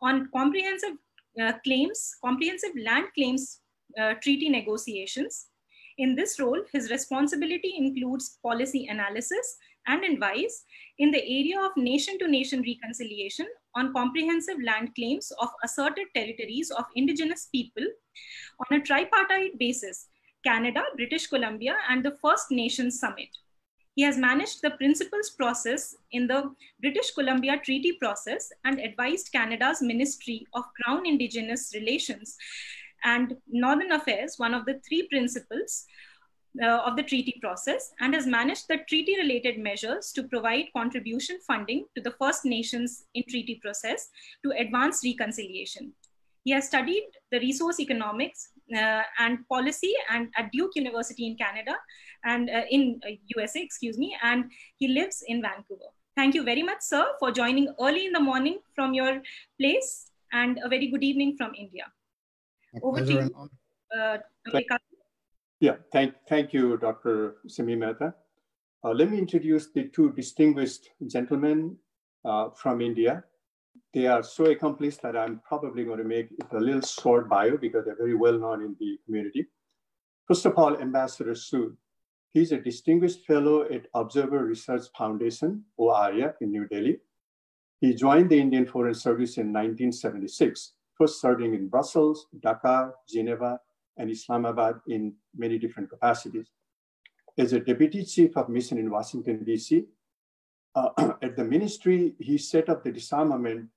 on 0.00 0.28
comprehensive 0.34 0.96
uh, 1.40 1.52
claims, 1.64 2.16
comprehensive 2.24 2.72
land 2.82 3.06
claims 3.14 3.60
uh, 4.00 4.14
treaty 4.22 4.48
negotiations. 4.48 5.46
In 5.98 6.16
this 6.16 6.40
role, 6.40 6.60
his 6.72 6.90
responsibility 6.90 7.74
includes 7.76 8.38
policy 8.42 8.86
analysis 8.88 9.56
and 9.86 10.02
advice 10.02 10.64
in 10.98 11.10
the 11.10 11.22
area 11.22 11.60
of 11.60 11.70
nation 11.76 12.18
to 12.18 12.28
nation 12.28 12.64
reconciliation 12.66 13.46
on 13.74 13.92
comprehensive 13.92 14.56
land 14.64 14.94
claims 14.94 15.30
of 15.40 15.48
asserted 15.62 16.06
territories 16.14 16.70
of 16.70 16.84
indigenous 16.96 17.48
people 17.52 17.84
on 18.70 18.78
a 18.78 18.82
tripartite 18.82 19.58
basis 19.58 20.08
Canada, 20.44 20.82
British 20.96 21.26
Columbia, 21.26 21.76
and 21.88 22.04
the 22.04 22.16
First 22.22 22.50
Nations 22.50 23.00
Summit. 23.00 23.28
He 23.94 24.02
has 24.02 24.18
managed 24.18 24.62
the 24.62 24.70
principles 24.70 25.30
process 25.30 25.96
in 26.10 26.26
the 26.26 26.52
British 26.80 27.12
Columbia 27.12 27.60
Treaty 27.64 27.92
process 27.92 28.50
and 28.64 28.80
advised 28.80 29.30
Canada's 29.30 29.80
Ministry 29.80 30.46
of 30.52 30.64
Crown 30.74 31.06
Indigenous 31.06 31.70
Relations 31.74 32.36
and 33.04 33.36
Northern 33.48 33.92
Affairs, 33.92 34.34
one 34.38 34.54
of 34.54 34.64
the 34.64 34.80
three 34.86 35.06
principals 35.08 35.86
uh, 36.62 36.78
of 36.86 36.96
the 36.96 37.02
treaty 37.02 37.38
process, 37.40 37.92
and 38.00 38.14
has 38.14 38.26
managed 38.26 38.66
the 38.68 38.78
treaty 38.88 39.16
related 39.16 39.58
measures 39.58 40.10
to 40.12 40.24
provide 40.24 40.72
contribution 40.76 41.38
funding 41.46 41.84
to 41.94 42.02
the 42.02 42.12
First 42.12 42.44
Nations 42.44 43.04
in 43.14 43.22
treaty 43.28 43.60
process 43.62 44.08
to 44.44 44.50
advance 44.58 45.02
reconciliation. 45.04 45.92
He 46.44 46.52
has 46.52 46.66
studied 46.66 47.04
the 47.30 47.40
resource 47.40 47.80
economics 47.80 48.50
uh, 48.74 49.02
and 49.18 49.46
policy 49.48 49.94
and 50.10 50.28
at 50.36 50.50
Duke 50.52 50.72
University 50.74 51.26
in 51.26 51.36
Canada 51.36 51.74
and 52.24 52.50
uh, 52.50 52.62
in 52.70 53.00
USA, 53.36 53.60
uh, 53.60 53.62
excuse 53.62 53.98
me, 53.98 54.16
and 54.22 54.50
he 54.76 54.88
lives 54.88 55.22
in 55.26 55.42
Vancouver. 55.42 55.90
Thank 56.16 56.34
you 56.34 56.44
very 56.44 56.62
much, 56.62 56.78
sir, 56.80 57.06
for 57.18 57.30
joining 57.32 57.74
early 57.80 58.06
in 58.06 58.12
the 58.12 58.20
morning 58.20 58.58
from 58.74 58.94
your 58.94 59.20
place 59.60 60.10
and 60.32 60.60
a 60.64 60.68
very 60.68 60.88
good 60.88 61.02
evening 61.02 61.36
from 61.36 61.52
India. 61.54 61.84
Over 62.82 63.04
to 63.04 63.12
you, 63.12 63.48
uh, 63.96 64.18
Yeah, 65.60 65.76
thank, 65.92 66.14
thank 66.28 66.52
you, 66.52 66.76
Dr. 66.76 67.36
Simi 67.46 67.76
Mehta. 67.76 68.14
Uh, 68.84 68.90
let 68.90 69.10
me 69.10 69.18
introduce 69.18 69.70
the 69.72 69.84
two 69.88 70.12
distinguished 70.12 70.90
gentlemen 71.06 71.76
uh, 72.24 72.50
from 72.50 72.80
India. 72.80 73.24
They 73.92 74.06
are 74.06 74.22
so 74.22 74.46
accomplished 74.46 75.02
that 75.02 75.16
I'm 75.16 75.40
probably 75.46 75.84
going 75.84 75.98
to 75.98 76.04
make 76.04 76.30
it 76.32 76.46
a 76.52 76.58
little 76.58 76.82
short 76.82 77.28
bio 77.28 77.56
because 77.56 77.84
they're 77.84 77.96
very 77.96 78.14
well 78.14 78.38
known 78.38 78.62
in 78.62 78.76
the 78.78 78.98
community. 79.06 79.46
First 80.26 80.46
of 80.46 80.54
all, 80.56 80.76
Ambassador 80.76 81.32
Sood. 81.32 81.76
He's 82.34 82.50
a 82.50 82.58
distinguished 82.58 83.24
fellow 83.26 83.62
at 83.62 83.86
Observer 83.94 84.44
Research 84.44 84.86
Foundation, 84.98 85.64
ORF, 85.76 86.34
in 86.40 86.50
New 86.50 86.66
Delhi. 86.66 86.98
He 87.80 87.94
joined 87.94 88.28
the 88.28 88.40
Indian 88.40 88.66
Foreign 88.66 88.94
Service 88.94 89.36
in 89.36 89.52
1976, 89.52 90.72
first 90.98 91.20
serving 91.20 91.54
in 91.54 91.68
Brussels, 91.68 92.26
Dhaka, 92.40 92.90
Geneva, 93.08 93.60
and 93.98 94.10
Islamabad 94.10 94.80
in 94.88 95.14
many 95.36 95.58
different 95.58 95.88
capacities. 95.88 96.48
As 97.38 97.52
a 97.52 97.60
deputy 97.60 98.04
chief 98.04 98.36
of 98.36 98.48
mission 98.48 98.78
in 98.78 98.90
Washington, 98.90 99.44
DC, 99.46 99.84
uh, 100.74 100.88
at 101.22 101.36
the 101.36 101.44
ministry, 101.44 102.16
he 102.18 102.36
set 102.36 102.68
up 102.68 102.82
the 102.82 102.90
disarmament 102.90 103.68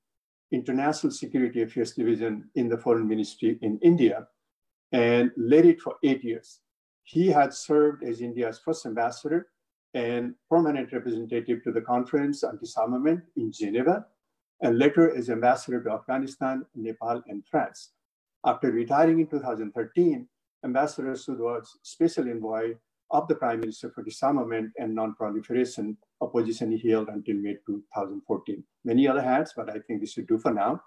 international 0.52 1.12
security 1.12 1.62
affairs 1.62 1.92
division 1.92 2.50
in 2.56 2.70
the 2.70 2.78
foreign 2.78 3.08
ministry 3.08 3.60
in 3.62 3.78
India 3.84 4.28
and 4.92 5.30
led 5.38 5.66
it 5.68 5.80
for 5.80 5.98
eight 6.04 6.24
years. 6.24 6.62
He 7.08 7.28
had 7.28 7.54
served 7.54 8.04
as 8.04 8.20
India's 8.20 8.60
first 8.60 8.86
ambassador 8.86 9.48
and 9.94 10.36
permanent 10.50 10.92
representative 10.92 11.64
to 11.64 11.72
the 11.72 11.80
Conference 11.80 12.44
on 12.44 12.58
Disarmament 12.58 13.24
in 13.38 13.50
Geneva, 13.50 14.06
and 14.60 14.78
later 14.78 15.16
as 15.16 15.30
ambassador 15.30 15.82
to 15.84 15.92
Afghanistan, 15.92 16.66
Nepal, 16.76 17.24
and 17.30 17.46
France. 17.50 17.94
After 18.46 18.72
retiring 18.72 19.22
in 19.22 19.28
2013, 19.28 20.28
Ambassador 20.66 21.14
Sood 21.14 21.38
was 21.38 21.78
special 21.82 22.28
envoy 22.28 22.76
of 23.12 23.30
the 23.30 23.36
Prime 23.36 23.62
Minister 23.62 23.90
for 23.90 24.04
Disarmament 24.04 24.74
and 24.78 24.94
Non-Proliferation 24.94 25.96
a 26.20 26.28
position 26.28 26.74
he 26.74 26.90
held 26.92 27.08
until 27.08 27.38
May 27.38 27.56
2014. 27.66 28.62
Many 28.84 29.08
other 29.08 29.22
hats, 29.22 29.54
but 29.56 29.70
I 29.70 29.80
think 29.80 30.02
this 30.02 30.12
should 30.12 30.28
do 30.28 30.38
for 30.38 30.52
now. 30.52 30.82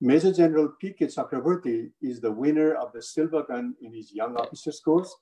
Major 0.00 0.32
General 0.32 0.68
P.K. 0.80 1.06
Chakravorty 1.06 1.90
is 2.00 2.20
the 2.20 2.30
winner 2.30 2.74
of 2.74 2.92
the 2.92 3.02
Silver 3.02 3.42
Gun 3.42 3.74
in 3.80 3.92
his 3.92 4.12
Young 4.12 4.36
Officers 4.36 4.80
course. 4.80 5.12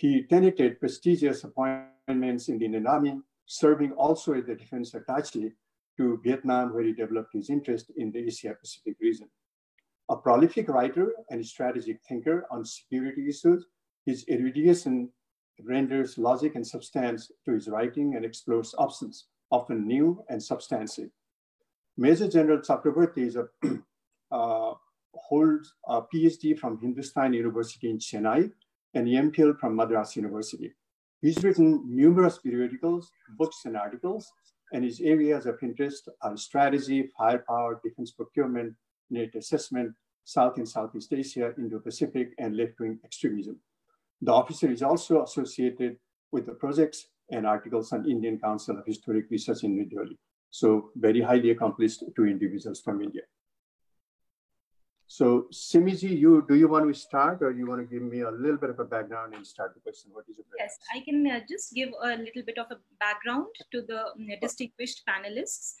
He 0.00 0.22
tenanted 0.22 0.80
prestigious 0.80 1.44
appointments 1.44 2.48
in 2.48 2.58
the 2.58 2.64
Indian 2.64 2.86
Army, 2.86 3.20
serving 3.44 3.92
also 3.92 4.32
as 4.32 4.46
the 4.46 4.54
defense 4.54 4.92
attaché 4.92 5.52
to 5.98 6.18
Vietnam, 6.24 6.72
where 6.72 6.84
he 6.84 6.94
developed 6.94 7.34
his 7.34 7.50
interest 7.50 7.92
in 7.98 8.10
the 8.10 8.20
Asia 8.20 8.56
Pacific 8.58 8.96
region. 8.98 9.28
A 10.08 10.16
prolific 10.16 10.70
writer 10.70 11.12
and 11.28 11.44
strategic 11.44 12.00
thinker 12.08 12.46
on 12.50 12.64
security 12.64 13.28
issues, 13.28 13.66
his 14.06 14.26
erudition 14.30 15.10
renders 15.62 16.16
logic 16.16 16.54
and 16.54 16.66
substance 16.66 17.30
to 17.44 17.52
his 17.52 17.68
writing 17.68 18.16
and 18.16 18.24
explores 18.24 18.74
options, 18.78 19.26
often 19.50 19.86
new 19.86 20.24
and 20.30 20.42
substantive. 20.42 21.10
Major 21.98 22.26
General 22.26 22.60
Chakravorty 22.60 23.26
is 23.26 23.36
a, 23.36 23.48
uh, 24.34 24.72
holds 25.14 25.74
a 25.86 26.00
PhD 26.00 26.58
from 26.58 26.78
Hindustan 26.80 27.34
University 27.34 27.90
in 27.90 27.98
Chennai 27.98 28.50
and 28.94 29.06
MPhil 29.06 29.58
from 29.58 29.76
Madras 29.76 30.16
University. 30.16 30.72
He's 31.22 31.42
written 31.44 31.82
numerous 31.86 32.38
periodicals, 32.38 33.10
books, 33.36 33.62
and 33.64 33.76
articles, 33.76 34.32
and 34.72 34.84
his 34.84 35.00
areas 35.00 35.46
of 35.46 35.58
interest 35.62 36.08
are 36.22 36.36
strategy, 36.36 37.10
firepower, 37.16 37.80
defense 37.84 38.12
procurement, 38.12 38.74
net 39.10 39.34
assessment, 39.34 39.94
South 40.24 40.56
and 40.58 40.68
Southeast 40.68 41.12
Asia, 41.12 41.52
Indo-Pacific, 41.58 42.32
and 42.38 42.56
left-wing 42.56 42.98
extremism. 43.04 43.58
The 44.22 44.32
officer 44.32 44.70
is 44.70 44.82
also 44.82 45.22
associated 45.24 45.96
with 46.30 46.46
the 46.46 46.52
projects 46.52 47.08
and 47.30 47.46
articles 47.46 47.92
on 47.92 48.08
Indian 48.08 48.38
Council 48.38 48.78
of 48.78 48.86
Historic 48.86 49.26
Research 49.30 49.64
in 49.64 49.74
New 49.74 49.86
Delhi. 49.86 50.18
So 50.50 50.90
very 50.96 51.20
highly 51.20 51.50
accomplished 51.50 52.04
two 52.16 52.26
individuals 52.26 52.80
from 52.80 53.02
India. 53.02 53.22
So 55.20 55.48
Simiji, 55.52 56.18
you 56.18 56.46
do 56.48 56.54
you 56.54 56.66
want 56.66 56.86
to 56.88 56.98
start 56.98 57.42
or 57.42 57.50
you 57.52 57.66
want 57.66 57.80
to 57.82 57.88
give 57.94 58.02
me 58.10 58.20
a 58.20 58.30
little 58.30 58.56
bit 58.56 58.70
of 58.70 58.78
a 58.78 58.86
background 58.86 59.34
and 59.34 59.46
start 59.46 59.74
the 59.74 59.80
question? 59.80 60.12
What 60.14 60.24
is 60.30 60.38
it? 60.38 60.46
Yes, 60.58 60.78
I 60.94 61.00
can 61.00 61.26
uh, 61.30 61.40
just 61.46 61.74
give 61.74 61.90
a 62.02 62.16
little 62.16 62.44
bit 62.50 62.56
of 62.56 62.68
a 62.70 62.78
background 62.98 63.48
to 63.72 63.82
the 63.82 64.00
um, 64.12 64.30
distinguished 64.40 65.02
panelists. 65.06 65.74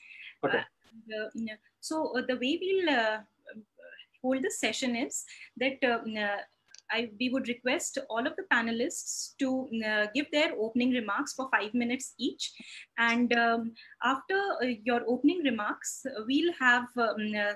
Okay. 0.44 0.58
Uh, 0.58 1.30
the, 1.34 1.56
so 1.80 2.12
uh, 2.18 2.22
the 2.28 2.36
way 2.36 2.60
we'll 2.60 2.90
uh, 2.94 3.20
hold 4.20 4.42
the 4.42 4.50
session 4.50 4.94
is 4.94 5.24
that 5.56 5.82
uh, 5.82 6.36
I, 6.90 7.10
we 7.18 7.30
would 7.30 7.48
request 7.48 7.98
all 8.10 8.26
of 8.26 8.34
the 8.36 8.44
panelists 8.52 9.36
to 9.38 9.68
uh, 9.86 10.06
give 10.14 10.26
their 10.32 10.52
opening 10.58 10.90
remarks 10.90 11.32
for 11.32 11.48
five 11.50 11.72
minutes 11.72 12.14
each. 12.18 12.52
And 12.98 13.32
um, 13.32 13.72
after 14.02 14.38
uh, 14.62 14.66
your 14.84 15.02
opening 15.06 15.42
remarks, 15.44 16.04
we'll 16.26 16.52
have 16.58 16.88
um, 16.98 17.32
uh, 17.38 17.54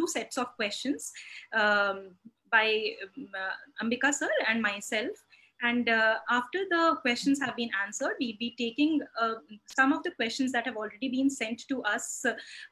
two 0.00 0.06
sets 0.06 0.38
of 0.38 0.54
questions 0.56 1.12
um, 1.52 2.10
by 2.50 2.66
um, 3.04 3.28
uh, 3.34 3.84
Ambika 3.84 4.12
sir 4.12 4.30
and 4.48 4.62
myself. 4.62 5.24
And 5.62 5.90
uh, 5.90 6.14
after 6.30 6.60
the 6.70 6.96
questions 7.02 7.38
have 7.40 7.54
been 7.54 7.68
answered, 7.84 8.14
we'll 8.18 8.38
be 8.38 8.54
taking 8.56 9.02
uh, 9.20 9.34
some 9.66 9.92
of 9.92 10.02
the 10.02 10.12
questions 10.12 10.52
that 10.52 10.64
have 10.66 10.76
already 10.76 11.10
been 11.10 11.28
sent 11.28 11.68
to 11.68 11.82
us 11.82 12.24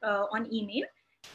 on 0.03 0.51
email 0.51 0.85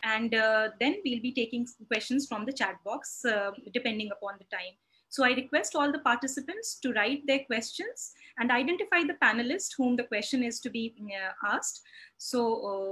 and 0.03 0.35
uh, 0.35 0.69
then 0.81 0.97
we'll 1.05 1.21
be 1.21 1.33
taking 1.33 1.67
questions 1.89 2.27
from 2.27 2.45
the 2.45 2.53
chat 2.53 2.77
box 2.85 3.25
uh, 3.25 3.51
depending 3.73 4.11
upon 4.11 4.35
the 4.39 4.57
time. 4.57 4.75
So 5.09 5.25
I 5.25 5.31
request 5.31 5.77
all 5.77 5.93
the 5.93 6.01
participants 6.01 6.81
to 6.81 6.93
write 6.93 7.23
their 7.27 7.45
questions 7.45 8.15
and 8.39 8.51
identify 8.51 9.05
the 9.05 9.17
panelist 9.23 9.75
whom 9.79 9.95
the 9.97 10.05
question 10.05 10.43
is 10.43 10.59
to 10.61 10.71
be 10.71 10.95
uh, 10.99 11.55
asked. 11.55 11.83
So 12.19 12.41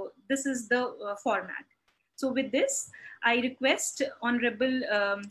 uh, 0.05 0.09
this 0.29 0.45
is 0.45 0.69
the 0.69 0.85
uh, 0.85 1.15
format. 1.21 1.65
So 2.15 2.31
with 2.31 2.51
this, 2.51 2.89
I 3.23 3.37
request 3.37 4.01
Honorable 4.21 4.81
um, 4.91 5.21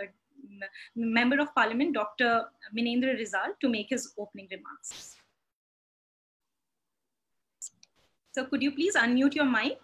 uh, 0.00 0.66
Member 0.94 1.40
of 1.40 1.54
Parliament, 1.54 1.94
Dr. 1.94 2.46
Minendra 2.76 3.18
Rijal 3.18 3.58
to 3.60 3.68
make 3.68 3.88
his 3.90 4.12
opening 4.18 4.48
remarks. 4.50 5.16
So 8.32 8.44
could 8.44 8.62
you 8.62 8.72
please 8.72 8.94
unmute 8.96 9.34
your 9.34 9.44
mic? 9.44 9.78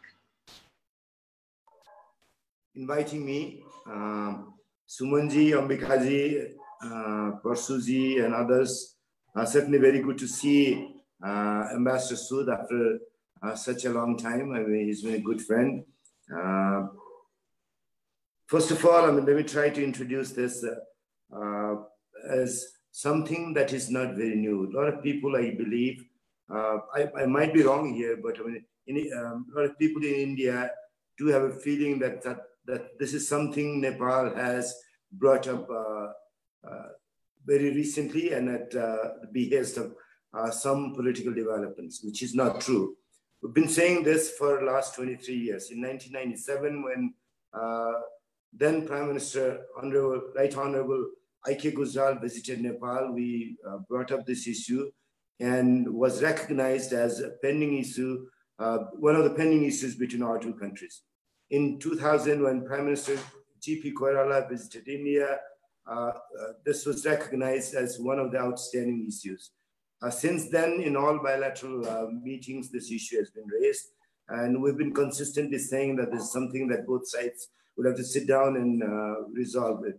inviting 2.76 3.24
me. 3.24 3.62
Um, 3.86 4.54
Sumanji, 4.88 5.50
Ambikaji, 5.50 6.52
uh, 6.82 8.24
and 8.24 8.34
others. 8.34 8.96
Uh, 9.34 9.44
certainly 9.44 9.78
very 9.78 10.00
good 10.00 10.18
to 10.18 10.28
see 10.28 10.94
uh, 11.24 11.68
Ambassador 11.74 12.14
Sood 12.20 12.52
after 12.52 12.98
uh, 13.42 13.54
such 13.54 13.84
a 13.84 13.90
long 13.90 14.16
time. 14.16 14.52
I 14.52 14.60
mean, 14.60 14.86
he's 14.86 15.02
been 15.02 15.14
a 15.14 15.20
good 15.20 15.42
friend. 15.42 15.84
Uh, 16.34 16.86
first 18.46 18.70
of 18.70 18.84
all, 18.84 19.04
I 19.04 19.10
mean, 19.10 19.24
let 19.24 19.36
me 19.36 19.42
try 19.42 19.70
to 19.70 19.82
introduce 19.82 20.32
this 20.32 20.64
uh, 20.64 21.36
uh, 21.36 21.76
as 22.30 22.64
something 22.90 23.54
that 23.54 23.72
is 23.72 23.90
not 23.90 24.14
very 24.14 24.36
new. 24.36 24.70
A 24.70 24.76
lot 24.76 24.88
of 24.88 25.02
people, 25.02 25.36
I 25.36 25.50
believe, 25.50 26.02
I, 26.50 27.08
I 27.18 27.26
might 27.26 27.52
be 27.52 27.62
wrong 27.62 27.94
here, 27.94 28.18
but 28.22 28.38
I 28.40 28.44
mean, 28.44 28.64
in, 28.86 29.10
um, 29.18 29.46
a 29.52 29.60
lot 29.60 29.70
of 29.70 29.78
people 29.78 30.02
in 30.04 30.14
India 30.14 30.70
do 31.18 31.26
have 31.26 31.42
a 31.42 31.50
feeling 31.50 31.98
that, 31.98 32.22
that 32.22 32.38
that 32.66 32.98
this 32.98 33.14
is 33.14 33.28
something 33.28 33.80
Nepal 33.80 34.34
has 34.34 34.74
brought 35.12 35.48
up 35.48 35.68
uh, 35.70 36.08
uh, 36.68 36.88
very 37.44 37.70
recently 37.70 38.32
and 38.32 38.48
at 38.48 38.74
uh, 38.74 39.10
the 39.22 39.28
behest 39.32 39.78
of 39.78 39.94
uh, 40.36 40.50
some 40.50 40.94
political 40.94 41.32
developments, 41.32 42.02
which 42.02 42.22
is 42.22 42.34
not 42.34 42.60
true. 42.60 42.96
We've 43.42 43.54
been 43.54 43.68
saying 43.68 44.04
this 44.04 44.30
for 44.30 44.58
the 44.58 44.66
last 44.66 44.94
23 44.94 45.34
years. 45.34 45.70
In 45.70 45.82
1997, 45.82 46.82
when 46.82 47.14
uh, 47.52 47.92
then 48.52 48.86
Prime 48.86 49.08
Minister 49.08 49.66
Honorable, 49.80 50.22
Right 50.34 50.56
Honorable 50.56 51.10
I.K. 51.46 51.72
Gujral 51.72 52.20
visited 52.20 52.60
Nepal, 52.60 53.12
we 53.12 53.56
uh, 53.68 53.78
brought 53.88 54.10
up 54.10 54.26
this 54.26 54.48
issue 54.48 54.90
and 55.38 55.88
was 55.88 56.22
recognized 56.22 56.92
as 56.92 57.20
a 57.20 57.30
pending 57.42 57.78
issue, 57.78 58.26
one 58.58 59.14
of 59.14 59.24
the 59.24 59.34
pending 59.34 59.64
issues 59.64 59.94
between 59.94 60.22
our 60.22 60.38
two 60.38 60.54
countries. 60.54 61.02
In 61.50 61.78
2000, 61.78 62.42
when 62.42 62.64
Prime 62.64 62.86
Minister 62.86 63.18
G.P. 63.60 63.92
Koirala 63.92 64.48
visited 64.48 64.88
India, 64.88 65.38
uh, 65.86 65.92
uh, 65.92 66.12
this 66.64 66.84
was 66.84 67.06
recognized 67.06 67.74
as 67.74 67.98
one 67.98 68.18
of 68.18 68.32
the 68.32 68.38
outstanding 68.38 69.06
issues. 69.06 69.50
Uh, 70.02 70.10
since 70.10 70.48
then, 70.50 70.80
in 70.80 70.96
all 70.96 71.18
bilateral 71.22 71.88
uh, 71.88 72.06
meetings, 72.22 72.70
this 72.70 72.90
issue 72.90 73.18
has 73.18 73.30
been 73.30 73.46
raised. 73.46 73.88
And 74.28 74.60
we've 74.60 74.76
been 74.76 74.92
consistently 74.92 75.58
saying 75.58 75.96
that 75.96 76.10
this 76.10 76.22
is 76.22 76.32
something 76.32 76.68
that 76.68 76.86
both 76.86 77.08
sides 77.08 77.48
would 77.76 77.86
have 77.86 77.96
to 77.96 78.04
sit 78.04 78.26
down 78.26 78.56
and 78.56 78.82
uh, 78.82 79.22
resolve 79.32 79.84
it. 79.86 79.98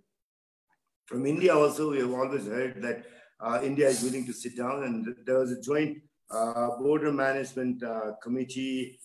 From 1.06 1.26
India 1.26 1.56
also, 1.56 1.92
we 1.92 2.00
have 2.00 2.12
always 2.12 2.46
heard 2.46 2.82
that 2.82 3.06
uh, 3.40 3.62
India 3.64 3.88
is 3.88 4.04
willing 4.04 4.26
to 4.26 4.34
sit 4.34 4.58
down 4.58 4.84
and 4.84 5.16
there 5.26 5.40
was 5.40 5.52
a 5.52 5.62
joint 5.62 6.00
border 6.30 7.14
management 7.14 7.82
committee 8.22 9.00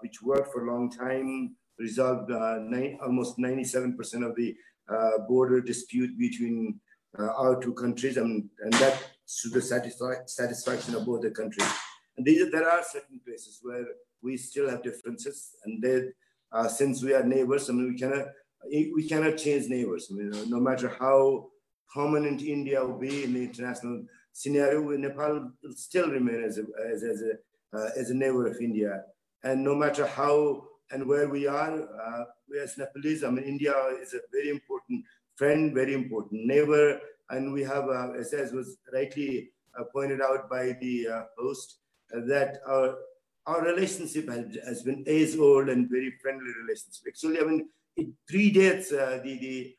which 0.00 0.22
worked 0.22 0.52
for 0.52 0.66
a 0.66 0.72
long 0.72 0.90
time 0.90 1.56
resolved 1.80 2.30
uh, 2.30 2.58
nine, 2.60 2.98
almost 3.02 3.38
97% 3.38 3.96
of 4.28 4.36
the 4.36 4.54
uh, 4.88 5.18
border 5.26 5.60
dispute 5.60 6.16
between 6.18 6.78
uh, 7.18 7.32
our 7.32 7.60
two 7.60 7.72
countries, 7.72 8.16
and, 8.16 8.48
and 8.60 8.72
that 8.74 9.02
to 9.42 9.48
the 9.48 9.60
satisfi 9.60 10.28
satisfaction 10.28 10.94
of 10.94 11.06
both 11.06 11.22
the 11.22 11.30
countries. 11.30 11.70
And 12.16 12.26
these, 12.26 12.50
there 12.50 12.68
are 12.68 12.82
certain 12.82 13.20
places 13.24 13.60
where 13.62 13.86
we 14.22 14.36
still 14.36 14.68
have 14.68 14.82
differences, 14.82 15.50
and 15.64 15.82
they, 15.82 16.08
uh, 16.52 16.68
since 16.68 17.02
we 17.02 17.14
are 17.14 17.24
neighbors, 17.24 17.70
I 17.70 17.72
mean, 17.72 17.88
we 17.92 17.98
cannot 17.98 18.26
we 18.64 19.08
cannot 19.08 19.38
change 19.38 19.68
neighbors. 19.68 20.08
I 20.10 20.14
mean, 20.14 20.50
no 20.50 20.60
matter 20.60 20.88
how 20.88 21.48
prominent 21.88 22.42
India 22.42 22.84
will 22.84 22.98
be 22.98 23.24
in 23.24 23.32
the 23.34 23.44
international 23.44 24.04
scenario, 24.32 24.80
Nepal 24.96 25.50
will 25.62 25.72
still 25.72 26.08
remain 26.08 26.44
as 26.44 26.58
a, 26.58 26.64
as, 26.92 27.02
as 27.02 27.22
a, 27.22 27.76
uh, 27.76 27.90
as 27.96 28.10
a 28.10 28.14
neighbor 28.14 28.46
of 28.46 28.56
India. 28.60 29.02
And 29.42 29.64
no 29.64 29.74
matter 29.74 30.06
how 30.06 30.64
and 30.90 31.06
where 31.06 31.28
we 31.28 31.46
are, 31.46 31.82
uh, 31.82 32.24
we 32.48 32.60
as 32.60 32.76
Nepalese, 32.76 33.24
I 33.24 33.30
mean, 33.30 33.44
India 33.44 33.74
is 34.00 34.14
a 34.14 34.20
very 34.30 34.50
important 34.50 35.04
friend, 35.36 35.72
very 35.72 35.94
important 35.94 36.44
neighbor, 36.44 37.00
and 37.30 37.52
we 37.52 37.62
have, 37.62 37.88
uh, 37.88 38.12
as, 38.18 38.32
as 38.32 38.52
was 38.52 38.76
rightly 38.92 39.50
uh, 39.78 39.84
pointed 39.92 40.20
out 40.20 40.48
by 40.48 40.76
the 40.80 41.08
uh, 41.08 41.22
host, 41.38 41.78
uh, 42.14 42.20
that 42.26 42.58
our 42.66 42.96
our 43.46 43.64
relationship 43.64 44.28
has, 44.28 44.44
has, 44.66 44.82
been 44.82 45.02
age 45.06 45.36
old 45.38 45.70
and 45.70 45.88
very 45.88 46.12
friendly 46.22 46.52
relationship. 46.62 47.04
Actually, 47.08 47.40
I 47.40 47.44
mean, 47.44 47.68
it 47.96 48.08
predates 48.30 48.92
uh, 48.92 49.22
the 49.22 49.38
the 49.38 49.76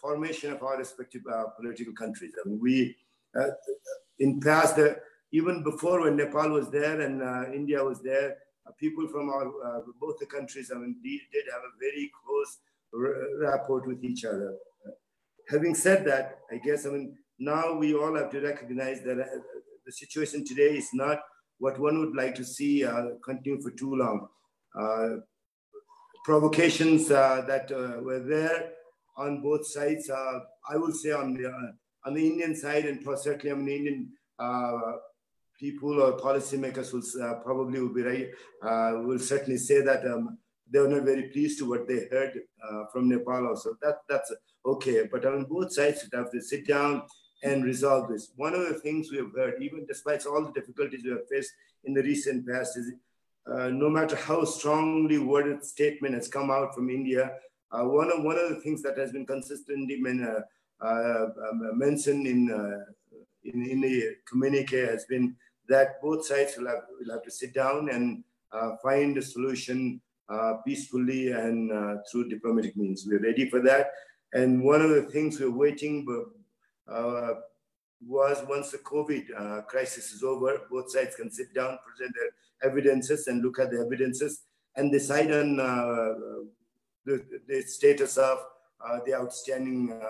formation 0.00 0.52
of 0.52 0.62
our 0.62 0.78
respective 0.78 1.22
political 1.56 1.92
countries. 1.94 2.32
I 2.44 2.48
mean, 2.48 2.60
we 2.60 2.96
in 4.18 4.40
past, 4.40 4.78
even 5.32 5.62
before 5.62 6.02
when 6.02 6.16
Nepal 6.16 6.50
was 6.50 6.70
there 6.70 7.00
and 7.00 7.54
India 7.54 7.82
was 7.82 8.02
there, 8.02 8.36
uh, 8.70 8.72
people 8.78 9.08
from 9.08 9.28
our 9.30 9.48
uh, 9.48 9.80
both 10.00 10.18
the 10.18 10.26
countries, 10.26 10.70
I 10.74 10.78
mean, 10.78 10.96
did, 11.02 11.20
did 11.32 11.44
have 11.52 11.62
a 11.62 11.74
very 11.78 12.10
close 12.22 12.58
rapport 13.40 13.86
with 13.86 14.04
each 14.04 14.24
other. 14.24 14.56
Having 15.48 15.74
said 15.74 16.04
that, 16.06 16.40
I 16.50 16.58
guess, 16.58 16.86
I 16.86 16.90
mean, 16.90 17.16
now 17.38 17.74
we 17.74 17.94
all 17.94 18.14
have 18.16 18.30
to 18.30 18.40
recognize 18.40 19.02
that 19.02 19.20
uh, 19.20 19.24
the 19.86 19.92
situation 19.92 20.44
today 20.44 20.76
is 20.76 20.90
not 20.92 21.20
what 21.58 21.78
one 21.78 21.98
would 21.98 22.16
like 22.16 22.34
to 22.36 22.44
see 22.44 22.84
continue 23.24 23.60
for 23.60 23.70
too 23.70 23.94
long. 23.94 24.28
provocations 26.24 27.08
that 27.08 27.70
were 28.02 28.20
there 28.20 28.72
on 29.16 29.42
both 29.42 29.66
sides. 29.66 30.10
I 30.10 30.76
would 30.76 30.94
say 30.96 31.12
on 31.12 31.34
the 31.34 31.52
on 32.06 32.14
the 32.14 32.26
Indian 32.26 32.54
side, 32.56 32.86
and 32.86 33.04
certainly 33.18 33.50
on 33.50 33.64
the 33.64 33.76
Indian 33.76 34.08
people 35.60 36.00
or 36.00 36.18
policymakers 36.18 36.92
will 36.92 37.22
uh, 37.22 37.34
probably 37.44 37.80
will 37.80 37.92
be 37.92 38.02
right, 38.02 38.28
uh, 38.62 39.02
will 39.04 39.18
certainly 39.18 39.58
say 39.58 39.82
that 39.82 40.04
um, 40.06 40.38
they 40.72 40.78
were 40.78 40.88
not 40.88 41.02
very 41.02 41.24
pleased 41.24 41.58
to 41.58 41.68
what 41.68 41.86
they 41.86 42.08
heard 42.10 42.40
uh, 42.66 42.84
from 42.90 43.08
Nepal 43.08 43.48
also. 43.48 43.76
That, 43.82 43.98
that's 44.08 44.32
okay. 44.64 45.08
But 45.10 45.24
on 45.24 45.44
both 45.44 45.72
sides, 45.72 46.02
you 46.02 46.18
have 46.18 46.30
to 46.32 46.40
sit 46.40 46.66
down 46.66 47.02
and 47.42 47.64
resolve 47.64 48.08
this. 48.08 48.32
One 48.36 48.54
of 48.54 48.68
the 48.68 48.74
things 48.74 49.10
we 49.10 49.18
have 49.18 49.32
heard, 49.34 49.62
even 49.62 49.86
despite 49.86 50.26
all 50.26 50.44
the 50.44 50.52
difficulties 50.52 51.02
we 51.04 51.10
have 51.10 51.28
faced 51.28 51.52
in 51.84 51.94
the 51.94 52.02
recent 52.02 52.46
past, 52.46 52.76
is 52.76 52.92
uh, 53.50 53.68
no 53.68 53.88
matter 53.88 54.16
how 54.16 54.44
strongly 54.44 55.18
worded 55.18 55.64
statement 55.64 56.14
has 56.14 56.28
come 56.28 56.50
out 56.50 56.74
from 56.74 56.90
India, 56.90 57.32
uh, 57.72 57.84
one, 57.84 58.10
of, 58.12 58.22
one 58.22 58.36
of 58.36 58.50
the 58.50 58.60
things 58.60 58.82
that 58.82 58.98
has 58.98 59.12
been 59.12 59.24
consistently 59.24 59.98
men, 60.00 60.26
uh, 60.26 60.40
um, 60.86 61.78
mentioned 61.78 62.26
in, 62.26 62.48
in, 63.44 63.66
in 63.66 63.80
the 63.80 64.16
communique 64.28 64.86
has 64.86 65.04
been 65.06 65.36
that 65.68 66.02
both 66.02 66.26
sides 66.26 66.56
will 66.58 66.66
have, 66.66 66.82
will 66.98 67.14
have 67.14 67.22
to 67.22 67.30
sit 67.30 67.54
down 67.54 67.88
and 67.90 68.24
uh, 68.52 68.76
find 68.82 69.16
a 69.16 69.22
solution 69.22 70.00
uh, 70.28 70.54
peacefully 70.66 71.32
and 71.32 71.72
uh, 71.72 71.96
through 72.10 72.28
diplomatic 72.28 72.76
means. 72.76 73.06
We're 73.06 73.22
ready 73.22 73.48
for 73.48 73.60
that. 73.62 73.92
And 74.32 74.62
one 74.62 74.80
of 74.80 74.90
the 74.90 75.02
things 75.02 75.40
we're 75.40 75.50
waiting 75.50 76.06
uh, 76.88 77.34
was 78.06 78.42
once 78.48 78.70
the 78.70 78.78
COVID 78.78 79.24
uh, 79.36 79.62
crisis 79.62 80.12
is 80.12 80.22
over, 80.22 80.60
both 80.70 80.90
sides 80.90 81.16
can 81.16 81.30
sit 81.30 81.52
down, 81.54 81.78
present 81.84 82.14
their 82.14 82.70
evidences 82.70 83.26
and 83.26 83.42
look 83.42 83.58
at 83.58 83.70
the 83.70 83.80
evidences 83.80 84.42
and 84.76 84.92
decide 84.92 85.32
on 85.32 85.58
uh, 85.58 86.14
the, 87.04 87.24
the, 87.48 87.62
status 87.62 88.16
of 88.16 88.38
the 89.04 89.14
outstanding 89.14 90.00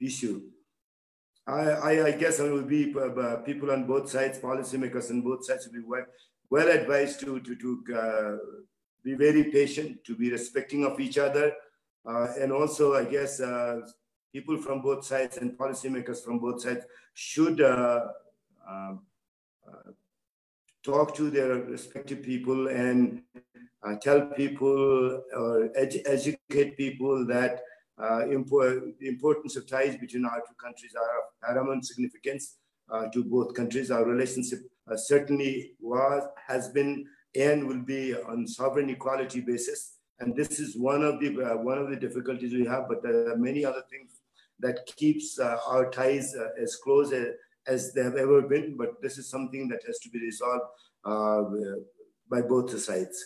issue. 0.00 0.42
I, 1.46 1.60
I, 1.60 2.06
I 2.06 2.12
guess 2.12 2.40
it 2.40 2.50
will 2.50 2.62
be 2.62 2.94
uh, 2.98 3.36
people 3.36 3.70
on 3.70 3.86
both 3.86 4.10
sides, 4.10 4.38
policymakers 4.38 5.10
on 5.10 5.22
both 5.22 5.44
sides 5.44 5.66
will 5.66 5.80
be 5.80 5.86
well, 5.86 6.04
well 6.50 6.68
advised 6.68 7.20
to, 7.20 7.40
to, 7.40 7.54
to 7.54 7.94
uh, 7.96 8.36
be 9.04 9.14
very 9.14 9.44
patient, 9.44 10.04
to 10.04 10.16
be 10.16 10.30
respecting 10.30 10.84
of 10.84 10.98
each 10.98 11.18
other. 11.18 11.52
Uh, 12.06 12.28
and 12.40 12.52
also, 12.52 12.94
I 12.94 13.04
guess, 13.04 13.40
uh, 13.40 13.80
people 14.32 14.58
from 14.58 14.80
both 14.80 15.04
sides 15.04 15.38
and 15.38 15.58
policymakers 15.58 16.24
from 16.24 16.38
both 16.38 16.62
sides 16.62 16.84
should 17.14 17.60
uh, 17.60 18.06
um, 18.68 19.00
uh, 19.66 19.90
talk 20.84 21.14
to 21.16 21.30
their 21.30 21.54
respective 21.54 22.22
people 22.22 22.68
and 22.68 23.22
tell 24.00 24.26
people 24.26 25.22
or 25.36 25.70
ed 25.76 25.94
educate 26.06 26.76
people 26.76 27.24
that 27.24 27.60
uh, 27.98 28.20
the 28.20 28.96
importance 29.00 29.56
of 29.56 29.66
ties 29.66 29.96
between 29.96 30.24
our 30.26 30.40
two 30.46 30.54
countries 30.62 30.94
are 30.94 31.18
of 31.20 31.24
paramount 31.42 31.84
significance 31.84 32.56
uh, 32.90 33.06
to 33.08 33.24
both 33.24 33.54
countries. 33.54 33.90
Our 33.90 34.04
relationship 34.04 34.60
uh, 34.90 34.96
certainly 34.96 35.72
was, 35.80 36.22
has 36.46 36.68
been, 36.68 37.06
and 37.34 37.66
will 37.66 37.82
be 37.82 38.14
on 38.14 38.46
sovereign 38.46 38.90
equality 38.90 39.40
basis. 39.40 39.95
And 40.20 40.34
this 40.34 40.58
is 40.60 40.76
one 40.76 41.02
of 41.02 41.20
the 41.20 41.28
uh, 41.42 41.56
one 41.56 41.78
of 41.78 41.90
the 41.90 41.96
difficulties 41.96 42.52
we 42.52 42.64
have, 42.64 42.88
but 42.88 43.02
there 43.02 43.32
are 43.32 43.36
many 43.36 43.64
other 43.64 43.82
things 43.90 44.20
that 44.60 44.86
keeps 44.96 45.38
uh, 45.38 45.58
our 45.66 45.90
ties 45.90 46.34
uh, 46.34 46.48
as 46.60 46.76
close 46.76 47.12
as, 47.12 47.28
as, 47.66 47.92
they 47.92 48.02
have 48.02 48.16
ever 48.16 48.40
been. 48.40 48.76
But 48.78 49.02
this 49.02 49.18
is 49.18 49.28
something 49.28 49.68
that 49.68 49.82
has 49.86 49.98
to 49.98 50.08
be 50.08 50.18
resolved 50.20 50.64
by 52.30 52.42
both 52.42 52.70
the 52.70 52.78
sides. 52.78 53.22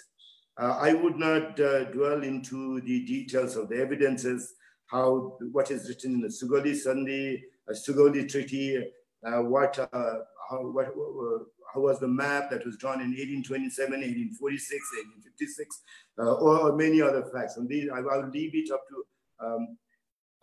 Uh, 0.61 0.77
I 0.79 0.93
would 0.93 1.17
not 1.17 1.59
uh, 1.59 1.85
dwell 1.85 2.23
into 2.23 2.81
the 2.83 3.05
details 3.07 3.57
of 3.57 3.69
the 3.69 3.81
evidences 3.81 4.55
how 4.87 5.39
what 5.53 5.71
is 5.71 5.89
written 5.89 6.15
in 6.15 6.21
the 6.21 6.29
Sugauli 6.29 6.75
Sandhi, 6.75 7.41
uh, 7.69 7.73
Sugauli 7.73 8.29
Treaty, 8.29 8.77
uh, 9.25 9.43
what, 9.43 9.79
uh, 9.79 10.15
how, 10.51 10.71
what, 10.73 10.89
uh, 10.89 11.45
was 11.77 12.01
the 12.01 12.09
map 12.09 12.51
that 12.51 12.65
was 12.65 12.77
drawn 12.77 13.01
in 13.01 13.11
1827, 13.11 13.93
1846, 13.93 14.83
1856, 15.37 15.83
uh, 16.19 16.35
or, 16.35 16.59
or, 16.59 16.77
many 16.77 17.01
other 17.01 17.25
facts. 17.33 17.57
And 17.57 17.69
these, 17.69 17.89
I, 17.93 18.01
will 18.01 18.29
leave 18.29 18.55
it 18.55 18.71
up 18.73 18.83
to 18.89 19.47
um, 19.47 19.79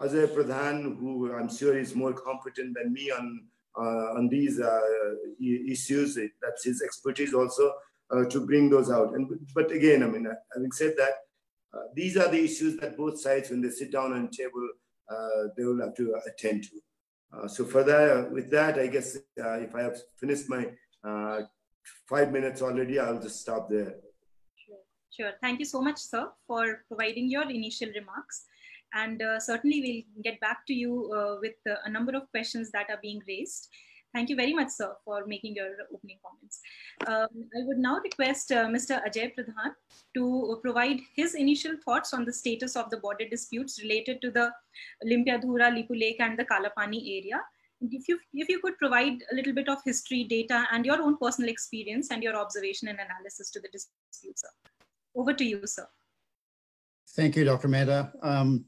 Pradhan, 0.01 0.97
who 0.99 1.33
I'm 1.33 1.49
sure 1.49 1.77
is 1.77 1.95
more 1.95 2.13
competent 2.13 2.75
than 2.75 2.93
me 2.93 3.11
on, 3.11 3.43
uh, 3.77 4.17
on 4.17 4.29
these 4.29 4.59
issues. 5.39 6.17
That's 6.41 6.63
his 6.63 6.81
expertise 6.81 7.33
also 7.33 7.73
to 8.29 8.45
bring 8.45 8.69
those 8.69 8.89
out. 8.89 9.13
And 9.15 9.27
But 9.53 9.71
again, 9.71 10.03
I 10.03 10.07
mean, 10.07 10.27
having 10.53 10.71
said 10.71 10.93
that, 10.97 11.13
uh, 11.73 11.83
these 11.93 12.17
are 12.17 12.29
the 12.29 12.43
issues 12.43 12.77
that 12.77 12.97
both 12.97 13.19
sides, 13.19 13.49
when 13.49 13.61
they 13.61 13.69
sit 13.69 13.91
down 13.91 14.13
on 14.13 14.29
table, 14.29 14.67
uh, 15.09 15.49
they 15.55 15.63
will 15.63 15.79
have 15.81 15.95
to 15.95 16.15
attend 16.25 16.63
to. 16.63 16.81
Uh, 17.33 17.47
so 17.47 17.65
for 17.65 17.83
that, 17.83 18.31
with 18.31 18.49
that, 18.51 18.79
I 18.79 18.87
guess 18.87 19.17
if 19.35 19.75
I 19.75 19.81
have 19.81 19.97
finished 20.15 20.49
my 20.49 20.67
five 22.07 22.31
minutes 22.31 22.61
already, 22.61 22.99
I'll 22.99 23.21
just 23.21 23.41
stop 23.41 23.69
there. 23.69 23.95
Sure. 25.17 25.31
Thank 25.41 25.59
you 25.59 25.65
so 25.65 25.81
much, 25.81 25.97
sir, 25.97 26.29
for 26.45 26.83
providing 26.87 27.29
your 27.29 27.49
initial 27.49 27.89
remarks. 27.95 28.45
And 28.93 29.21
uh, 29.21 29.39
certainly 29.39 30.05
we'll 30.15 30.23
get 30.23 30.39
back 30.39 30.65
to 30.67 30.73
you 30.73 31.11
uh, 31.11 31.37
with 31.41 31.55
uh, 31.69 31.75
a 31.85 31.89
number 31.89 32.15
of 32.15 32.29
questions 32.29 32.71
that 32.71 32.87
are 32.89 32.99
being 33.01 33.21
raised. 33.27 33.67
Thank 34.13 34.29
you 34.29 34.35
very 34.35 34.53
much, 34.53 34.69
sir, 34.69 34.93
for 35.03 35.25
making 35.25 35.55
your 35.55 35.69
opening 35.93 36.17
comments. 36.25 36.59
Um, 37.07 37.49
I 37.55 37.65
would 37.65 37.77
now 37.77 37.99
request 38.03 38.51
uh, 38.51 38.65
Mr. 38.67 39.01
Ajay 39.05 39.33
Pradhan 39.35 39.73
to 40.15 40.59
provide 40.63 40.99
his 41.15 41.35
initial 41.35 41.73
thoughts 41.83 42.13
on 42.13 42.23
the 42.23 42.31
status 42.31 42.75
of 42.75 42.89
the 42.89 42.97
border 42.97 43.27
disputes 43.27 43.81
related 43.81 44.21
to 44.21 44.31
the 44.31 44.51
Limpiadhura, 45.05 45.71
Lipulekh 45.75 46.19
and 46.19 46.39
the 46.39 46.45
Kalapani 46.45 47.01
area. 47.19 47.41
If 47.81 48.07
you, 48.07 48.19
if 48.33 48.49
you 48.49 48.59
could 48.59 48.77
provide 48.77 49.19
a 49.31 49.35
little 49.35 49.53
bit 49.53 49.69
of 49.69 49.79
history, 49.85 50.23
data, 50.23 50.67
and 50.71 50.85
your 50.85 51.01
own 51.01 51.17
personal 51.17 51.49
experience 51.49 52.09
and 52.11 52.23
your 52.23 52.35
observation 52.35 52.87
and 52.87 52.99
analysis 52.99 53.51
to 53.51 53.59
the 53.59 53.69
dispute, 53.69 54.39
sir. 54.39 54.49
Over 55.15 55.33
to 55.33 55.43
you, 55.43 55.61
sir. 55.65 55.87
Thank 57.15 57.35
you, 57.35 57.45
Dr. 57.45 57.67
Mehta. 57.67 58.11
Um, 58.21 58.65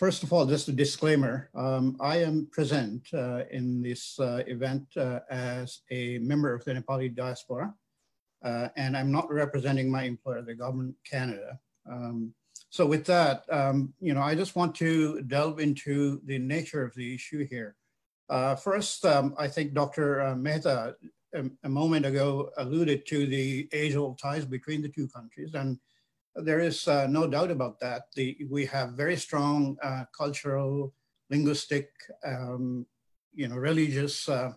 First 0.00 0.22
of 0.22 0.32
all, 0.32 0.46
just 0.46 0.66
a 0.68 0.72
disclaimer. 0.72 1.50
Um, 1.54 1.98
I 2.00 2.22
am 2.22 2.48
present 2.50 3.06
uh, 3.12 3.42
in 3.50 3.82
this 3.82 4.18
uh, 4.18 4.42
event 4.46 4.86
uh, 4.96 5.20
as 5.30 5.80
a 5.90 6.16
member 6.20 6.54
of 6.54 6.64
the 6.64 6.72
Nepali 6.72 7.14
diaspora, 7.14 7.74
uh, 8.42 8.68
and 8.76 8.96
I'm 8.96 9.12
not 9.12 9.30
representing 9.30 9.90
my 9.90 10.04
employer, 10.04 10.40
the 10.40 10.54
government 10.54 10.94
Canada. 11.04 11.58
Um, 11.86 12.32
so 12.70 12.86
with 12.86 13.04
that, 13.06 13.44
um, 13.50 13.92
you 14.00 14.14
know, 14.14 14.22
I 14.22 14.34
just 14.34 14.56
want 14.56 14.74
to 14.76 15.20
delve 15.24 15.60
into 15.60 16.22
the 16.24 16.38
nature 16.38 16.82
of 16.82 16.94
the 16.94 17.14
issue 17.14 17.46
here. 17.46 17.76
Uh, 18.30 18.54
first, 18.54 19.04
um, 19.04 19.34
I 19.36 19.48
think 19.48 19.74
Dr. 19.74 20.22
Uh, 20.22 20.36
Mehta 20.36 20.94
a, 21.34 21.40
um, 21.40 21.58
a 21.64 21.68
moment 21.68 22.06
ago 22.06 22.50
alluded 22.58 23.04
to 23.06 23.26
the 23.26 23.68
age-old 23.72 24.20
ties 24.20 24.44
between 24.44 24.82
the 24.82 24.88
two 24.88 25.08
countries, 25.08 25.54
and 25.54 25.78
there 26.36 26.60
is 26.60 26.86
uh, 26.86 27.08
no 27.08 27.26
doubt 27.26 27.50
about 27.50 27.80
that. 27.80 28.02
The, 28.14 28.38
we 28.48 28.66
have 28.66 28.92
very 28.92 29.16
strong 29.16 29.76
uh, 29.82 30.04
cultural, 30.16 30.94
linguistic, 31.28 31.90
um, 32.24 32.86
you 33.34 33.48
know, 33.48 33.56
religious 33.56 34.28
uh, 34.28 34.52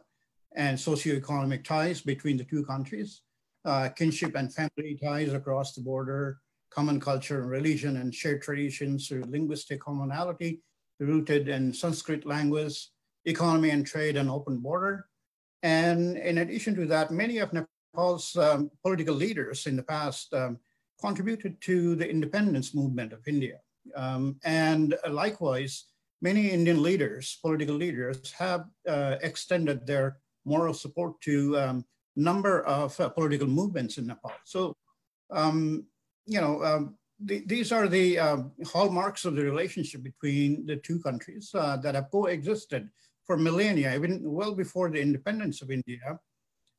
and 0.55 0.77
socioeconomic 0.77 1.63
ties 1.63 1.99
between 2.01 2.37
the 2.37 2.43
two 2.43 2.63
countries, 2.63 3.21
uh, 3.65 3.89
kinship 3.89 4.35
and 4.35 4.53
family 4.53 4.99
ties 5.03 5.33
across 5.33 5.73
the 5.73 5.81
border, 5.81 6.37
common 6.69 6.99
culture 6.99 7.41
and 7.41 7.49
religion 7.49 7.97
and 7.97 8.13
shared 8.13 8.43
traditions 8.43 9.07
through 9.07 9.23
linguistic 9.27 9.79
commonality 9.79 10.61
rooted 10.99 11.49
in 11.49 11.73
Sanskrit 11.73 12.25
language, 12.25 12.89
economy 13.25 13.69
and 13.69 13.85
trade 13.85 14.15
and 14.17 14.29
open 14.29 14.57
border. 14.57 15.07
And 15.61 16.17
in 16.17 16.39
addition 16.39 16.75
to 16.75 16.85
that, 16.87 17.11
many 17.11 17.37
of 17.37 17.53
Nepal's 17.53 18.35
um, 18.35 18.69
political 18.81 19.15
leaders 19.15 19.65
in 19.65 19.75
the 19.75 19.83
past 19.83 20.33
um, 20.33 20.59
contributed 20.99 21.59
to 21.61 21.95
the 21.95 22.09
independence 22.09 22.73
movement 22.73 23.13
of 23.13 23.27
India. 23.27 23.59
Um, 23.95 24.37
and 24.43 24.95
likewise, 25.09 25.85
many 26.21 26.49
Indian 26.49 26.81
leaders, 26.81 27.37
political 27.41 27.75
leaders, 27.75 28.31
have 28.31 28.65
uh, 28.87 29.15
extended 29.21 29.85
their 29.85 30.17
moral 30.45 30.73
support 30.73 31.19
to 31.21 31.55
a 31.55 31.67
um, 31.69 31.85
number 32.15 32.63
of 32.63 32.99
uh, 32.99 33.09
political 33.09 33.47
movements 33.47 33.97
in 33.97 34.07
Nepal. 34.07 34.31
So, 34.45 34.75
um, 35.31 35.85
you 36.25 36.39
know, 36.39 36.63
um, 36.63 36.95
the, 37.19 37.43
these 37.45 37.71
are 37.71 37.87
the 37.87 38.19
uh, 38.19 38.37
hallmarks 38.65 39.25
of 39.25 39.35
the 39.35 39.43
relationship 39.43 40.03
between 40.03 40.65
the 40.65 40.77
two 40.77 40.99
countries 40.99 41.51
uh, 41.53 41.77
that 41.77 41.95
have 41.95 42.11
coexisted 42.11 42.89
for 43.25 43.37
millennia, 43.37 43.95
even 43.95 44.21
well 44.23 44.53
before 44.53 44.89
the 44.89 45.01
independence 45.01 45.61
of 45.61 45.71
India 45.71 46.19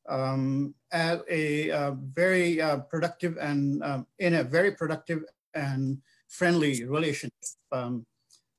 um, 0.07 0.73
as 0.91 1.19
a 1.29 1.71
uh, 1.71 1.91
very 2.13 2.61
uh, 2.61 2.77
productive 2.77 3.37
and 3.37 3.83
um, 3.83 4.07
in 4.19 4.35
a 4.35 4.43
very 4.43 4.71
productive 4.71 5.23
and 5.53 5.97
friendly 6.27 6.85
relationship. 6.85 7.33
Um, 7.71 8.05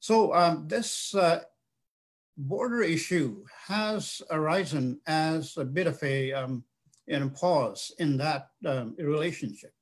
so 0.01 0.35
um, 0.35 0.67
this 0.69 1.15
uh, 1.15 1.41
border 2.37 2.83
issue 2.83 3.45
has 3.67 4.23
arisen 4.31 5.01
as 5.07 5.57
a 5.57 5.65
bit 5.65 5.87
of 5.87 6.03
a 6.03 6.33
um, 6.33 6.65
a 7.09 7.29
pause 7.29 7.93
in 7.99 8.17
that 8.17 8.49
relationship. 8.99 9.73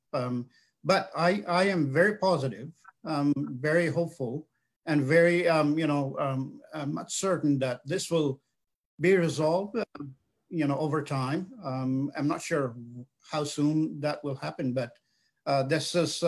But 0.87 1.09
I, 1.17 1.43
I 1.47 1.63
am 1.63 1.91
very 1.91 2.17
positive, 2.17 2.69
very 3.03 3.87
hopeful, 3.87 4.47
and 4.85 5.03
very, 5.03 5.47
um, 5.47 5.77
you 5.77 5.87
know, 5.87 6.15
um, 6.19 6.61
I'm 6.73 6.93
not 6.93 7.11
certain 7.11 7.59
that 7.59 7.81
this 7.85 8.11
will 8.11 8.39
be 8.99 9.15
resolved, 9.17 9.77
uh, 9.77 10.03
you 10.49 10.67
know, 10.67 10.77
over 10.77 11.03
time. 11.03 11.51
Um, 11.63 12.11
I'm 12.17 12.27
not 12.27 12.41
sure 12.41 12.75
how 13.31 13.43
soon 13.43 13.99
that 14.01 14.23
will 14.23 14.35
happen, 14.35 14.73
but 14.73 14.91
uh, 15.45 15.63
this 15.63 15.95
is, 15.95 16.23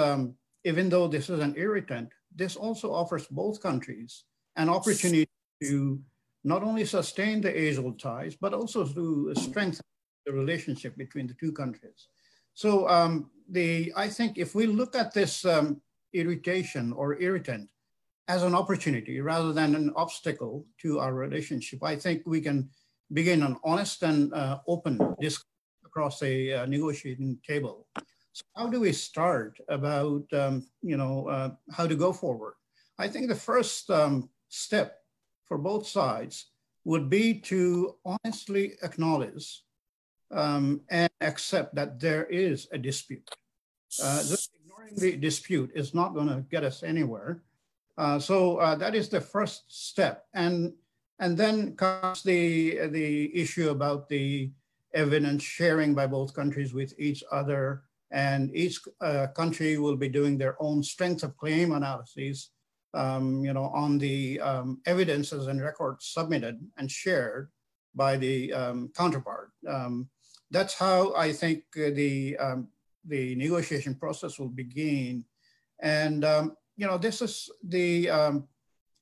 even 0.64 0.90
though 0.90 1.08
this 1.08 1.30
is 1.30 1.40
an 1.40 1.54
irritant, 1.58 2.10
this 2.36 2.56
also 2.56 2.94
offers 2.94 3.28
both 3.28 3.62
countries 3.62 4.26
an 4.56 4.70
opportunity 4.70 5.30
to 5.62 6.00
not 6.44 6.64
only 6.64 6.86
sustain 6.86 7.42
the 7.42 7.62
age-old 7.64 8.00
ties, 8.00 8.36
but 8.36 8.54
also 8.54 8.86
to 8.86 9.34
strengthen 9.36 9.84
the 10.26 10.34
relationship 10.34 10.96
between 10.98 11.28
the 11.28 11.34
two 11.36 11.52
countries. 11.52 12.08
So 12.54 12.88
um, 12.90 13.30
the, 13.50 13.94
I 13.96 14.08
think 14.10 14.38
if 14.38 14.56
we 14.56 14.66
look 14.66 14.96
at 14.96 15.14
this 15.14 15.46
um, 15.46 15.82
irritation 16.14 16.94
or 16.94 17.20
irritant 17.22 17.70
as 18.28 18.44
an 18.44 18.56
opportunity 18.56 19.22
rather 19.22 19.54
than 19.54 19.76
an 19.76 19.94
obstacle 19.96 20.66
to 20.82 21.00
our 21.00 21.14
relationship, 21.14 21.84
I 21.84 21.96
think 21.96 22.24
we 22.26 22.42
can 22.42 22.70
begin 23.14 23.44
an 23.44 23.56
honest 23.64 24.04
and 24.04 24.34
uh, 24.34 24.60
open 24.68 24.98
discussion 25.20 25.48
across 25.86 26.22
a 26.24 26.54
uh, 26.54 26.66
negotiating 26.66 27.40
table. 27.48 27.88
So 28.34 28.44
how 28.56 28.68
do 28.68 28.80
we 28.82 28.92
start 28.92 29.58
about, 29.70 30.26
um, 30.34 30.68
you 30.82 30.98
know, 30.98 31.28
uh, 31.28 31.50
how 31.72 31.88
to 31.88 31.96
go 31.96 32.12
forward? 32.12 32.54
I 33.00 33.08
think 33.08 33.30
the 33.30 33.36
first 33.36 33.90
um, 33.90 34.30
step 34.50 34.98
for 35.46 35.58
both 35.58 35.88
sides 35.88 36.52
would 36.84 37.10
be 37.10 37.34
to 37.34 37.96
honestly 38.06 38.74
acknowledge 38.84 39.64
um, 40.32 40.82
and 40.90 41.10
accept 41.22 41.76
that 41.76 42.00
there 42.00 42.26
is 42.26 42.68
a 42.72 42.78
dispute. 42.78 43.30
Uh, 44.04 44.20
just 44.20 44.52
ignoring 44.60 44.96
the 44.96 45.16
dispute 45.16 45.72
is 45.74 45.94
not 45.94 46.14
going 46.14 46.28
to 46.28 46.46
get 46.52 46.64
us 46.64 46.84
anywhere. 46.84 47.44
Uh, 47.98 48.20
so 48.20 48.58
uh, 48.58 48.76
that 48.76 48.96
is 48.96 49.10
the 49.10 49.22
first 49.22 49.64
step. 49.68 50.26
And, 50.34 50.74
and 51.20 51.38
then 51.38 51.76
comes 51.76 52.24
the, 52.24 52.88
the 52.88 53.36
issue 53.36 53.70
about 53.70 54.08
the 54.08 54.52
evidence 54.94 55.44
sharing 55.44 55.96
by 55.96 56.08
both 56.08 56.36
countries 56.36 56.74
with 56.74 56.94
each 57.00 57.24
other. 57.32 57.84
And 58.12 58.56
each 58.56 58.80
uh, 59.02 59.28
country 59.36 59.78
will 59.78 59.98
be 59.98 60.10
doing 60.10 60.38
their 60.38 60.56
own 60.62 60.84
strength 60.84 61.24
of 61.24 61.36
claim 61.38 61.74
analyses 61.74 62.52
um, 62.94 63.44
you 63.44 63.54
know, 63.54 63.66
on 63.66 63.98
the 63.98 64.40
um, 64.40 64.82
evidences 64.86 65.48
and 65.48 65.62
records 65.62 66.08
submitted 66.08 66.60
and 66.78 66.90
shared 66.90 67.50
by 67.96 68.18
the 68.18 68.54
um, 68.54 68.92
counterpart. 68.96 69.52
Um, 69.68 70.10
that's 70.52 70.74
how 70.74 71.14
I 71.16 71.32
think 71.34 71.64
uh, 71.76 71.92
the 71.94 72.38
um, 72.38 72.70
the 73.06 73.36
negotiation 73.36 73.96
process 73.96 74.38
will 74.40 74.50
begin. 74.50 75.24
And 75.80 76.26
um, 76.26 76.56
you 76.78 76.88
know, 76.88 76.98
this 76.98 77.22
is 77.22 77.50
the 77.64 78.10
um, 78.10 78.48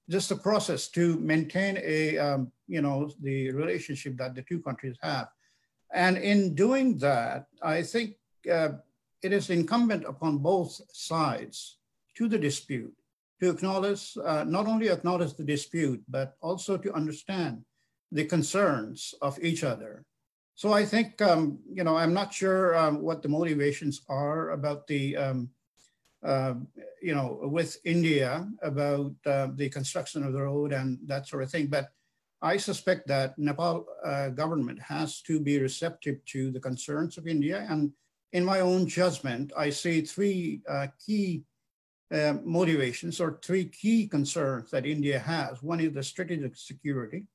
just 0.09 0.29
the 0.29 0.35
process 0.35 0.87
to 0.89 1.17
maintain 1.19 1.77
a 1.83 2.17
um, 2.17 2.51
you 2.67 2.81
know 2.81 3.11
the 3.21 3.51
relationship 3.51 4.17
that 4.17 4.35
the 4.35 4.41
two 4.41 4.59
countries 4.61 4.97
have. 5.01 5.27
And 5.93 6.17
in 6.17 6.55
doing 6.55 6.97
that, 6.99 7.47
I 7.61 7.83
think 7.83 8.15
uh, 8.51 8.69
it 9.21 9.31
is 9.31 9.49
incumbent 9.49 10.05
upon 10.05 10.39
both 10.39 10.81
sides 10.91 11.77
to 12.15 12.27
the 12.27 12.39
dispute 12.39 12.93
to 13.41 13.49
acknowledge, 13.49 14.17
uh, 14.23 14.45
not 14.47 14.65
only 14.65 14.89
acknowledge 14.89 15.33
the 15.33 15.43
dispute, 15.43 16.01
but 16.07 16.35
also 16.41 16.77
to 16.77 16.93
understand 16.93 17.63
the 18.11 18.25
concerns 18.25 19.13
of 19.21 19.37
each 19.43 19.63
other 19.63 20.05
so 20.55 20.71
I 20.71 20.85
think, 20.85 21.21
um, 21.21 21.59
you 21.69 21.83
know, 21.83 21.97
I'm 21.97 22.13
not 22.13 22.33
sure 22.33 22.77
um, 22.77 23.01
what 23.01 23.21
the 23.21 23.27
motivations 23.27 24.01
are 24.07 24.51
about 24.51 24.87
the, 24.87 25.17
um, 25.17 25.49
you 27.01 27.13
know, 27.13 27.39
with 27.43 27.77
India 27.85 28.47
about 28.61 29.13
uh, 29.25 29.47
the 29.55 29.69
construction 29.69 30.23
of 30.23 30.33
the 30.33 30.41
road 30.41 30.73
and 30.73 30.97
that 31.05 31.27
sort 31.27 31.43
of 31.43 31.51
thing. 31.51 31.67
But 31.67 31.89
I 32.41 32.57
suspect 32.57 33.07
that 33.07 33.37
Nepal 33.37 33.85
uh, 34.03 34.29
government 34.29 34.79
has 34.81 35.21
to 35.23 35.39
be 35.39 35.59
receptive 35.59 36.23
to 36.33 36.51
the 36.51 36.59
concerns 36.59 37.17
of 37.17 37.27
India. 37.27 37.65
And 37.69 37.91
in 38.33 38.43
my 38.43 38.59
own 38.59 38.87
judgment, 38.87 39.53
I 39.57 39.69
see 39.69 40.01
three 40.01 40.61
uh, 40.69 40.87
key 41.03 41.43
uh, 42.11 42.33
motivations 42.43 43.19
or 43.19 43.39
three 43.43 43.65
key 43.65 44.07
concerns 44.07 44.69
that 44.71 44.85
India 44.85 45.19
has. 45.19 45.63
One 45.63 45.79
is 45.79 45.93
the 45.93 46.03
strategic 46.03 46.55
security. 46.55 47.25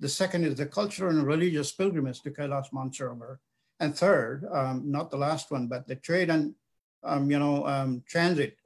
The 0.00 0.08
second 0.08 0.44
is 0.44 0.56
the 0.56 0.66
cultural 0.66 1.10
and 1.10 1.26
religious 1.26 1.72
pilgrimage 1.72 2.22
to 2.22 2.30
Kailash 2.30 2.72
Mansarovar. 2.72 3.38
And 3.80 3.96
third, 3.96 4.44
um, 4.52 4.90
not 4.90 5.10
the 5.10 5.16
last 5.16 5.50
one, 5.50 5.66
but 5.66 5.86
the 5.86 5.96
trade 5.96 6.30
and 6.30 6.42
um, 6.44 6.54
you 7.04 7.38
know 7.38 7.66
um, 7.66 8.02
transit 8.06 8.56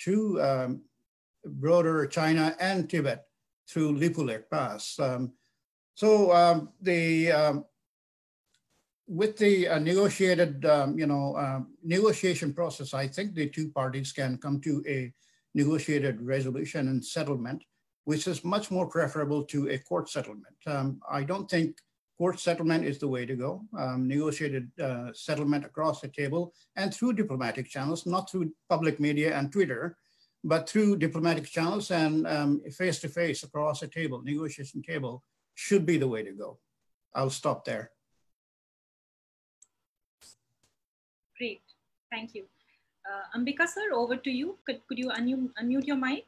to 0.00 0.40
um, 0.42 0.82
broader 1.44 2.06
China 2.06 2.56
and 2.60 2.88
Tibet 2.88 3.24
through 3.68 3.98
Lipulekh 3.98 4.48
Pass. 4.50 4.98
Um, 4.98 5.32
so 5.94 6.32
um, 6.32 6.70
the 6.80 7.64
with 9.06 9.38
the 9.38 9.68
uh, 9.68 9.78
negotiated, 9.78 10.62
you 10.94 11.06
know, 11.06 11.66
negotiation 11.82 12.52
process, 12.52 12.92
I 12.92 13.08
think 13.08 13.34
the 13.34 13.48
two 13.48 13.70
parties 13.70 14.12
can 14.12 14.36
come 14.36 14.60
to 14.60 14.84
a 14.86 15.12
negotiated 15.54 16.20
resolution 16.20 16.88
and 16.88 17.02
settlement 17.02 17.62
which 18.08 18.26
is 18.26 18.42
much 18.42 18.70
more 18.70 18.86
preferable 18.86 19.44
to 19.44 19.68
a 19.68 19.76
court 19.76 20.08
settlement. 20.08 20.56
Um, 20.66 20.98
I 21.10 21.24
don't 21.24 21.46
think 21.46 21.76
court 22.18 22.40
settlement 22.40 22.84
is 22.84 22.98
the 22.98 23.06
way 23.08 23.24
to 23.24 23.36
go. 23.36 23.62
Um, 23.78 24.08
negotiated 24.08 24.68
uh, 24.82 25.12
settlement 25.14 25.64
across 25.64 26.00
the 26.00 26.08
table 26.08 26.52
and 26.76 26.92
through 26.92 27.12
diplomatic 27.14 27.68
channels, 27.68 28.04
not 28.06 28.28
through 28.28 28.52
public 28.68 28.98
media 28.98 29.38
and 29.38 29.52
Twitter, 29.52 29.96
but 30.42 30.68
through 30.68 30.96
diplomatic 30.96 31.44
channels 31.44 31.90
and 31.90 32.26
face 32.74 32.98
to 33.00 33.08
face 33.08 33.42
across 33.44 33.80
the 33.80 33.88
table, 33.88 34.22
negotiation 34.22 34.82
table, 34.82 35.22
should 35.54 35.86
be 35.86 35.96
the 35.96 36.06
way 36.08 36.22
to 36.22 36.32
go. 36.32 36.58
I'll 37.14 37.30
stop 37.30 37.64
there. 37.64 37.90
Great, 41.36 41.62
thank 42.10 42.34
you. 42.34 42.44
Uh, 43.08 43.38
Ambika 43.38 43.66
sir, 43.66 43.92
over 43.94 44.16
to 44.16 44.30
you. 44.30 44.58
Could, 44.66 44.80
could 44.88 44.98
you 44.98 45.08
unmute, 45.08 45.50
unmute 45.62 45.86
your 45.86 45.96
mic? 45.96 46.26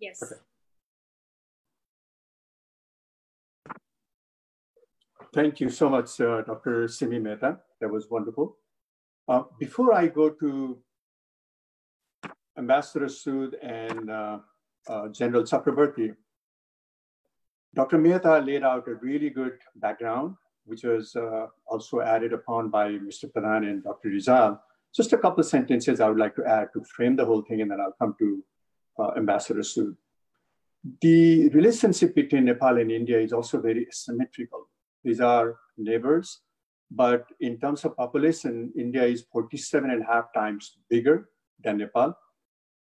Yes. 0.00 0.22
Okay. 0.22 0.40
Thank 5.32 5.60
you 5.60 5.68
so 5.68 5.88
much, 5.88 6.20
uh, 6.20 6.42
Dr. 6.42 6.88
Simi 6.88 7.20
Mehta. 7.20 7.60
That 7.80 7.90
was 7.90 8.10
wonderful. 8.10 8.56
Uh, 9.28 9.42
before 9.60 9.94
I 9.94 10.08
go 10.08 10.30
to 10.30 10.78
Ambassador 12.58 13.06
Sood 13.06 13.54
and 13.62 14.10
uh, 14.10 14.38
uh 14.88 15.08
General 15.08 15.44
Chakravorty, 15.44 16.16
Dr. 17.74 17.98
Mehta 17.98 18.40
laid 18.40 18.64
out 18.64 18.88
a 18.88 18.94
really 18.94 19.30
good 19.30 19.58
background, 19.76 20.34
which 20.64 20.82
was 20.82 21.14
uh, 21.14 21.46
also 21.66 22.00
added 22.00 22.32
upon 22.32 22.68
by 22.68 22.88
Mr. 22.88 23.30
Pradhan 23.30 23.70
and 23.70 23.84
Dr. 23.84 24.08
Rijal. 24.08 24.58
Just 24.92 25.12
a 25.12 25.18
couple 25.18 25.40
of 25.40 25.46
sentences 25.46 26.00
I 26.00 26.08
would 26.08 26.18
like 26.18 26.34
to 26.34 26.44
add 26.44 26.68
to 26.72 26.82
frame 26.82 27.14
the 27.14 27.24
whole 27.24 27.42
thing, 27.42 27.60
and 27.60 27.70
then 27.70 27.80
I'll 27.80 27.94
come 28.00 28.16
to 28.18 28.42
uh, 28.98 29.10
Ambassador 29.16 29.60
Sood. 29.60 29.96
The 31.00 31.48
relationship 31.50 32.14
between 32.14 32.46
Nepal 32.46 32.78
and 32.78 32.90
India 32.90 33.20
is 33.20 33.32
also 33.32 33.60
very 33.60 33.86
asymmetrical. 33.86 34.68
These 35.04 35.20
are 35.20 35.56
neighbors, 35.76 36.40
but 36.90 37.26
in 37.40 37.58
terms 37.58 37.84
of 37.84 37.96
population, 37.96 38.72
India 38.76 39.04
is 39.04 39.22
47 39.32 39.90
and 39.90 40.02
a 40.02 40.06
half 40.06 40.32
times 40.32 40.78
bigger 40.88 41.28
than 41.62 41.78
Nepal. 41.78 42.16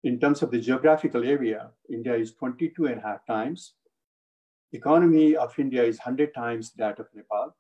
In 0.04 0.20
terms 0.20 0.44
of 0.44 0.52
the 0.52 0.60
geographical 0.60 1.24
area, 1.24 1.72
India 1.90 2.16
is 2.16 2.34
22 2.34 2.86
and 2.86 3.00
a 3.00 3.02
half 3.02 3.26
times. 3.26 3.74
Economy 4.72 5.36
of 5.36 5.58
India 5.58 5.84
is 5.84 5.98
100 5.98 6.34
times 6.34 6.74
that 6.74 7.00
of 7.00 7.08
Nepal. 7.16 7.56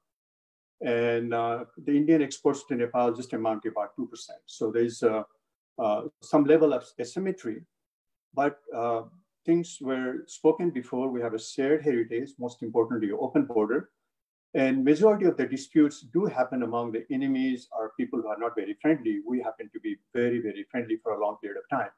And 0.81 1.33
uh, 1.33 1.65
the 1.77 1.95
Indian 1.95 2.21
exports 2.21 2.65
to 2.65 2.75
Nepal 2.75 3.13
just 3.13 3.33
amount 3.33 3.63
to 3.63 3.69
about 3.69 3.95
2%. 3.97 4.07
So 4.45 4.71
there's 4.71 5.01
uh, 5.01 5.23
uh, 5.79 6.01
some 6.21 6.43
level 6.43 6.73
of 6.73 6.85
asymmetry 6.99 7.63
but 8.35 8.59
uh, 8.75 9.03
things 9.45 9.77
were 9.81 10.23
spoken 10.27 10.69
before. 10.71 11.09
We 11.09 11.21
have 11.21 11.33
a 11.33 11.39
shared 11.39 11.81
heritage, 11.83 12.31
most 12.39 12.63
importantly, 12.63 13.11
open 13.11 13.45
border. 13.45 13.89
And 14.53 14.85
majority 14.85 15.25
of 15.25 15.35
the 15.37 15.45
disputes 15.45 16.01
do 16.01 16.25
happen 16.25 16.63
among 16.63 16.93
the 16.93 17.05
enemies 17.11 17.67
or 17.77 17.91
people 17.99 18.21
who 18.21 18.27
are 18.27 18.37
not 18.39 18.55
very 18.55 18.75
friendly. 18.81 19.19
We 19.27 19.41
happen 19.41 19.69
to 19.73 19.79
be 19.79 19.97
very, 20.13 20.39
very 20.39 20.65
friendly 20.71 20.97
for 21.03 21.13
a 21.13 21.21
long 21.21 21.37
period 21.41 21.59
of 21.59 21.77
time. 21.77 21.89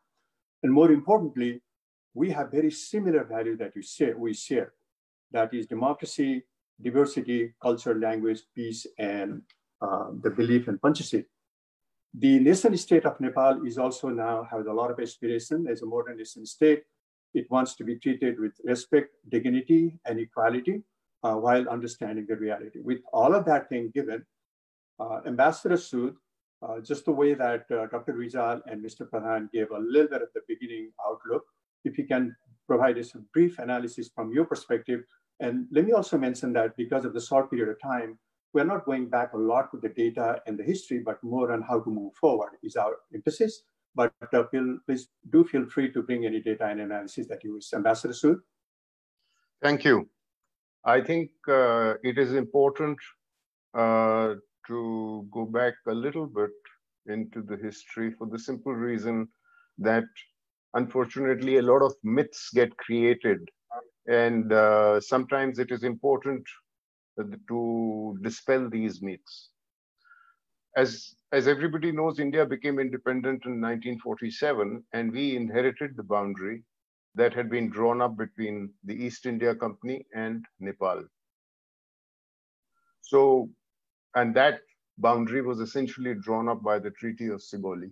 And 0.64 0.74
more 0.74 0.92
importantly, 0.92 1.62
we 2.14 2.32
have 2.32 2.52
very 2.52 2.72
similar 2.72 3.24
values 3.24 3.60
that 3.60 3.74
we 3.76 3.84
share, 3.84 4.18
we 4.18 4.34
share. 4.34 4.74
That 5.32 5.54
is 5.54 5.68
democracy, 5.68 6.44
diversity, 6.82 7.54
culture, 7.62 7.94
language, 7.94 8.42
peace, 8.56 8.88
and 8.98 9.44
uh, 9.82 10.08
the 10.22 10.32
belief 10.32 10.68
in 10.68 10.80
Panchsheel. 10.80 11.26
The 12.20 12.40
nation 12.40 12.76
state 12.78 13.06
of 13.06 13.20
Nepal 13.20 13.64
is 13.64 13.78
also 13.78 14.10
now 14.10 14.48
has 14.50 14.66
a 14.66 14.74
lot 14.74 14.90
of 14.90 15.00
aspiration 15.00 15.68
as 15.68 15.84
a 15.84 15.86
modern 15.86 16.18
nation 16.18 16.48
state. 16.48 16.82
It 17.36 17.46
wants 17.52 17.76
to 17.76 17.84
be 17.84 18.00
treated 18.00 18.40
with 18.40 18.54
respect, 18.64 19.10
dignity, 19.30 20.00
and 20.06 20.20
equality 20.20 20.82
uh, 21.22 21.36
while 21.36 21.70
understanding 21.70 22.26
the 22.28 22.36
reality. 22.36 22.80
With 22.82 23.02
all 23.14 23.36
of 23.36 23.46
that 23.46 23.70
thing 23.70 23.92
given, 23.94 24.26
uh, 25.00 25.20
Ambassador 25.28 25.76
Sood, 25.76 26.16
uh, 26.64 26.80
just 26.80 27.06
the 27.06 27.12
way 27.12 27.36
that 27.36 27.66
uh, 27.70 27.86
Dr. 27.86 28.14
Rijal 28.14 28.62
and 28.66 28.84
Mr. 28.84 29.08
Pradhan 29.08 29.52
gave 29.52 29.70
a 29.70 29.78
little 29.78 30.08
bit 30.08 30.24
of 30.24 30.30
the 30.34 30.42
beginning 30.48 30.92
outlook, 31.08 31.44
if 31.86 32.00
you 32.00 32.08
can 32.08 32.36
provide 32.66 32.98
us 32.98 33.14
a 33.14 33.20
brief 33.32 33.60
analysis 33.60 34.10
from 34.16 34.34
your 34.34 34.46
perspective. 34.46 35.02
And 35.40 35.68
let 35.72 35.86
me 35.86 35.92
also 35.92 36.18
mention 36.18 36.52
that 36.54 36.76
because 36.78 37.06
of 37.06 37.14
the 37.14 37.22
short 37.22 37.52
period 37.52 37.70
of 37.70 37.80
time, 37.80 38.18
we're 38.58 38.72
not 38.74 38.86
going 38.86 39.08
back 39.08 39.34
a 39.34 39.38
lot 39.38 39.72
with 39.72 39.84
the 39.84 39.90
data 39.90 40.42
and 40.48 40.58
the 40.58 40.64
history, 40.64 41.00
but 41.08 41.24
more 41.24 41.52
on 41.52 41.62
how 41.62 41.80
to 41.80 41.92
move 41.92 42.14
forward 42.16 42.54
is 42.64 42.76
our 42.76 42.94
emphasis. 43.14 43.62
But 43.94 44.14
uh, 44.34 44.44
please 44.86 45.10
do 45.30 45.44
feel 45.44 45.66
free 45.68 45.92
to 45.92 46.02
bring 46.02 46.26
any 46.26 46.42
data 46.42 46.66
and 46.66 46.82
analysis 46.82 47.28
that 47.28 47.44
you 47.44 47.54
wish. 47.54 47.72
Ambassador 47.74 48.16
Sood. 48.16 48.40
Thank 49.62 49.86
you. 49.86 50.10
I 50.86 51.02
think 51.02 51.30
uh, 51.48 51.94
it 52.04 52.18
is 52.18 52.34
important 52.34 52.98
uh, 53.78 54.34
to 54.68 55.28
go 55.32 55.46
back 55.46 55.76
a 55.88 55.94
little 55.94 56.26
bit 56.26 56.58
into 57.06 57.44
the 57.44 57.58
history 57.58 58.12
for 58.18 58.26
the 58.28 58.40
simple 58.40 58.74
reason 58.74 59.28
that 59.78 60.06
unfortunately 60.74 61.58
a 61.58 61.62
lot 61.62 61.84
of 61.84 61.94
myths 62.04 62.50
get 62.56 62.76
created 62.78 63.40
and 64.08 64.52
uh, 64.52 65.00
sometimes 65.00 65.60
it 65.60 65.72
is 65.72 65.84
important 65.84 66.44
to 67.48 68.18
dispel 68.22 68.70
these 68.70 69.02
myths. 69.02 69.50
As, 70.76 71.16
as 71.32 71.48
everybody 71.48 71.92
knows, 71.92 72.20
India 72.20 72.46
became 72.46 72.80
independent 72.80 73.46
in 73.46 73.62
1947 73.62 74.84
and 74.94 75.12
we 75.12 75.36
inherited 75.36 75.96
the 75.96 76.04
boundary 76.04 76.64
that 77.16 77.34
had 77.34 77.50
been 77.50 77.70
drawn 77.70 78.02
up 78.02 78.16
between 78.16 78.70
the 78.84 78.94
East 78.94 79.26
India 79.26 79.56
Company 79.56 80.06
and 80.14 80.46
Nepal. 80.60 81.04
So, 83.02 83.50
and 84.16 84.36
that 84.36 84.60
boundary 85.00 85.42
was 85.42 85.60
essentially 85.60 86.14
drawn 86.14 86.48
up 86.48 86.62
by 86.62 86.78
the 86.80 86.92
Treaty 86.92 87.28
of 87.28 87.42
Sugauli. 87.42 87.92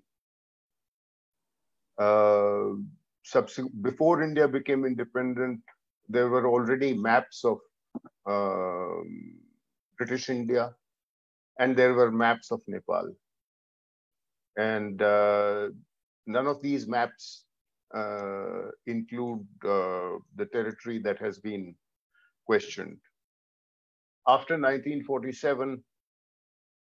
Uh, 1.97 2.75
before 3.81 4.21
India 4.21 4.47
became 4.47 4.85
independent, 4.85 5.61
there 6.09 6.29
were 6.29 6.47
already 6.47 6.93
maps 6.93 7.43
of 7.43 7.59
uh, 8.25 9.01
British 9.97 10.29
India, 10.29 10.73
and 11.59 11.75
there 11.75 11.93
were 11.93 12.11
maps 12.11 12.51
of 12.51 12.61
Nepal. 12.67 13.13
And 14.57 15.01
uh, 15.01 15.69
none 16.27 16.47
of 16.47 16.61
these 16.61 16.87
maps 16.87 17.45
uh, 17.95 18.69
include 18.87 19.45
uh, 19.63 20.17
the 20.35 20.47
territory 20.51 20.99
that 20.99 21.19
has 21.19 21.39
been 21.39 21.75
questioned. 22.45 22.97
After 24.27 24.55
1947, 24.55 25.83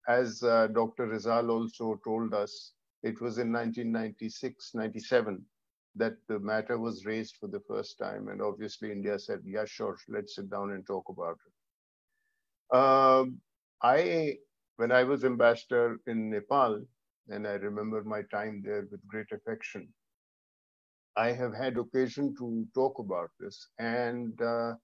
as 0.09 0.43
uh, 0.43 0.69
Dr. 0.69 1.07
Rijal 1.07 1.51
also 1.51 2.01
told 2.05 2.35
us, 2.35 2.73
it 3.03 3.21
was 3.21 3.39
in 3.39 3.53
1996, 3.53 4.73
97 4.75 5.45
that 5.99 6.15
the 6.29 6.39
matter 6.39 6.79
was 6.79 7.05
raised 7.05 7.37
for 7.39 7.49
the 7.49 7.61
first 7.69 7.99
time. 7.99 8.29
And 8.29 8.41
obviously 8.41 8.91
India 8.93 9.19
said, 9.19 9.41
yeah, 9.45 9.65
sure, 9.67 9.97
let's 10.09 10.35
sit 10.37 10.51
down 10.51 10.71
and 10.73 10.87
talk 10.87 11.05
about 11.09 11.39
it. 11.47 12.77
Um, 12.77 13.41
I, 13.83 14.37
when 14.77 14.93
I 14.93 15.05
was 15.05 15.25
ambassador 15.25 15.99
in 16.07 16.31
Nepal, 16.31 16.83
and 17.29 17.47
I 17.47 17.53
remember 17.53 18.03
my 18.05 18.23
time 18.31 18.63
there 18.65 18.87
with 18.91 19.07
great 19.07 19.31
affection, 19.33 19.89
I 21.17 21.33
have 21.33 21.55
had 21.55 21.79
occasion 21.79 22.35
to 22.39 22.67
talk 22.75 22.99
about 22.99 23.31
this. 23.41 23.69
And 23.79 24.41
uh, 24.41 24.75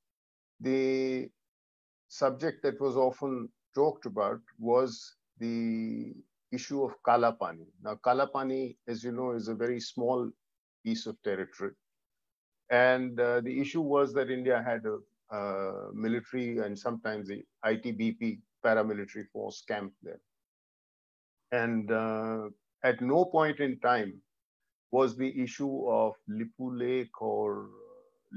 the 0.61 1.29
subject 2.09 2.63
that 2.65 2.81
was 2.81 2.97
often 2.97 3.49
talked 3.75 4.07
about 4.07 4.41
was 4.59 5.15
the 5.39 6.13
issue 6.53 6.83
of 6.85 6.95
Kalapani. 7.07 7.67
Now, 7.83 7.97
Kalapani, 8.05 8.77
as 8.89 9.05
you 9.05 9.13
know, 9.13 9.33
is 9.33 9.49
a 9.49 9.55
very 9.55 9.81
small 9.81 10.31
piece 10.85 11.07
of 11.07 11.21
territory. 11.23 11.73
And 12.71 13.19
uh, 13.21 13.41
the 13.41 13.61
issue 13.61 13.81
was 13.83 14.13
that 14.15 14.31
India 14.31 14.63
had 14.67 14.85
a 14.87 14.99
military 15.93 16.59
and 16.59 16.79
sometimes 16.79 17.29
the 17.29 17.43
ITBP 17.65 18.41
paramilitary 18.65 19.27
force 19.33 19.63
camp 19.67 19.93
there. 20.03 20.21
And 21.53 21.91
uh, 21.91 22.49
at 22.85 23.01
no 23.01 23.25
point 23.25 23.61
in 23.61 23.79
time 23.81 24.21
was 24.91 25.17
the 25.17 25.43
issue 25.43 25.89
of 25.89 26.15
Lipulekh 26.31 27.11
or 27.21 27.69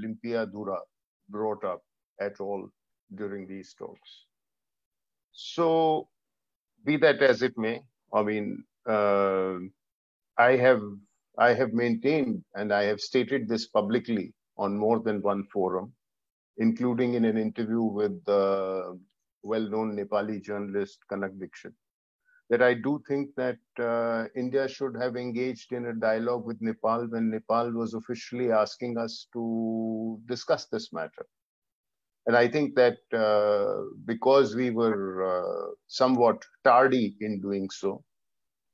Limpiadhura 0.04 0.80
brought 1.30 1.64
up 1.64 1.84
at 2.20 2.40
all 2.40 2.70
during 3.16 3.48
these 3.48 3.74
talks. 3.78 4.26
So, 5.32 6.10
be 6.84 6.98
that 6.98 7.22
as 7.22 7.42
it 7.44 7.58
may, 7.58 7.82
I 8.14 8.24
mean, 8.24 8.64
uh, 8.88 9.60
I 10.38 10.56
have 10.58 10.82
I 11.38 11.54
have 11.54 11.74
maintained 11.74 12.44
and 12.56 12.74
I 12.74 12.84
have 12.84 13.00
stated 13.00 13.48
this 13.48 13.68
publicly 13.68 14.34
on 14.58 14.78
more 14.78 15.00
than 15.00 15.22
one 15.22 15.44
forum, 15.54 15.94
including 16.58 17.14
in 17.14 17.26
an 17.26 17.38
interview 17.38 17.82
with 17.82 18.24
the 18.26 19.00
well-known 19.44 19.96
Nepali 19.96 20.42
journalist 20.42 21.00
Kanak 21.12 21.40
Dixit, 21.40 21.74
that 22.50 22.64
I 22.64 22.74
do 22.74 23.02
think 23.08 23.30
that 23.36 23.60
uh, 23.80 24.26
India 24.36 24.68
should 24.68 24.96
have 25.00 25.16
engaged 25.16 25.74
in 25.74 25.86
a 25.88 25.94
dialogue 25.94 26.46
with 26.46 26.62
Nepal 26.62 27.06
when 27.08 27.30
Nepal 27.30 27.72
was 27.72 27.94
officially 27.94 28.52
asking 28.52 28.98
us 28.98 29.28
to 29.34 30.20
discuss 30.26 30.66
this 30.66 30.92
matter. 30.92 31.26
And 32.26 32.36
I 32.36 32.48
think 32.48 32.76
that 32.76 32.98
uh, 33.14 33.84
because 34.06 34.56
we 34.56 34.72
were 34.72 35.24
uh, 35.24 35.72
somewhat 35.88 36.44
tardy 36.64 37.16
in 37.22 37.42
doing 37.42 37.70
so, 37.70 38.04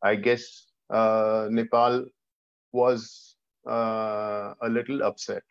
I 0.02 0.16
guess 0.16 0.66
uh, 0.90 1.48
Nepal 1.52 2.06
was 2.74 3.36
uh, 3.70 4.54
a 4.62 4.70
little 4.70 5.04
upset. 5.04 5.44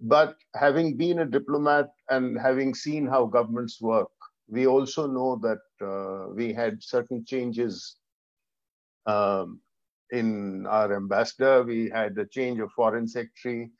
But 0.00 0.36
having 0.54 0.96
been 0.96 1.20
a 1.20 1.26
diplomat 1.26 1.90
and 2.10 2.38
having 2.38 2.74
seen 2.74 3.06
how 3.06 3.26
governments 3.26 3.80
work, 3.80 4.08
we 4.48 4.66
also 4.66 5.06
know 5.06 5.40
that 5.42 5.86
uh, 5.86 6.32
we 6.34 6.52
had 6.52 6.82
certain 6.82 7.24
changes 7.24 7.96
um, 9.06 9.60
in 10.10 10.66
our 10.66 10.94
ambassador. 10.96 11.62
We 11.62 11.88
had 11.90 12.18
a 12.18 12.26
change 12.26 12.60
of 12.60 12.72
foreign 12.72 13.06
secretary. 13.06 13.70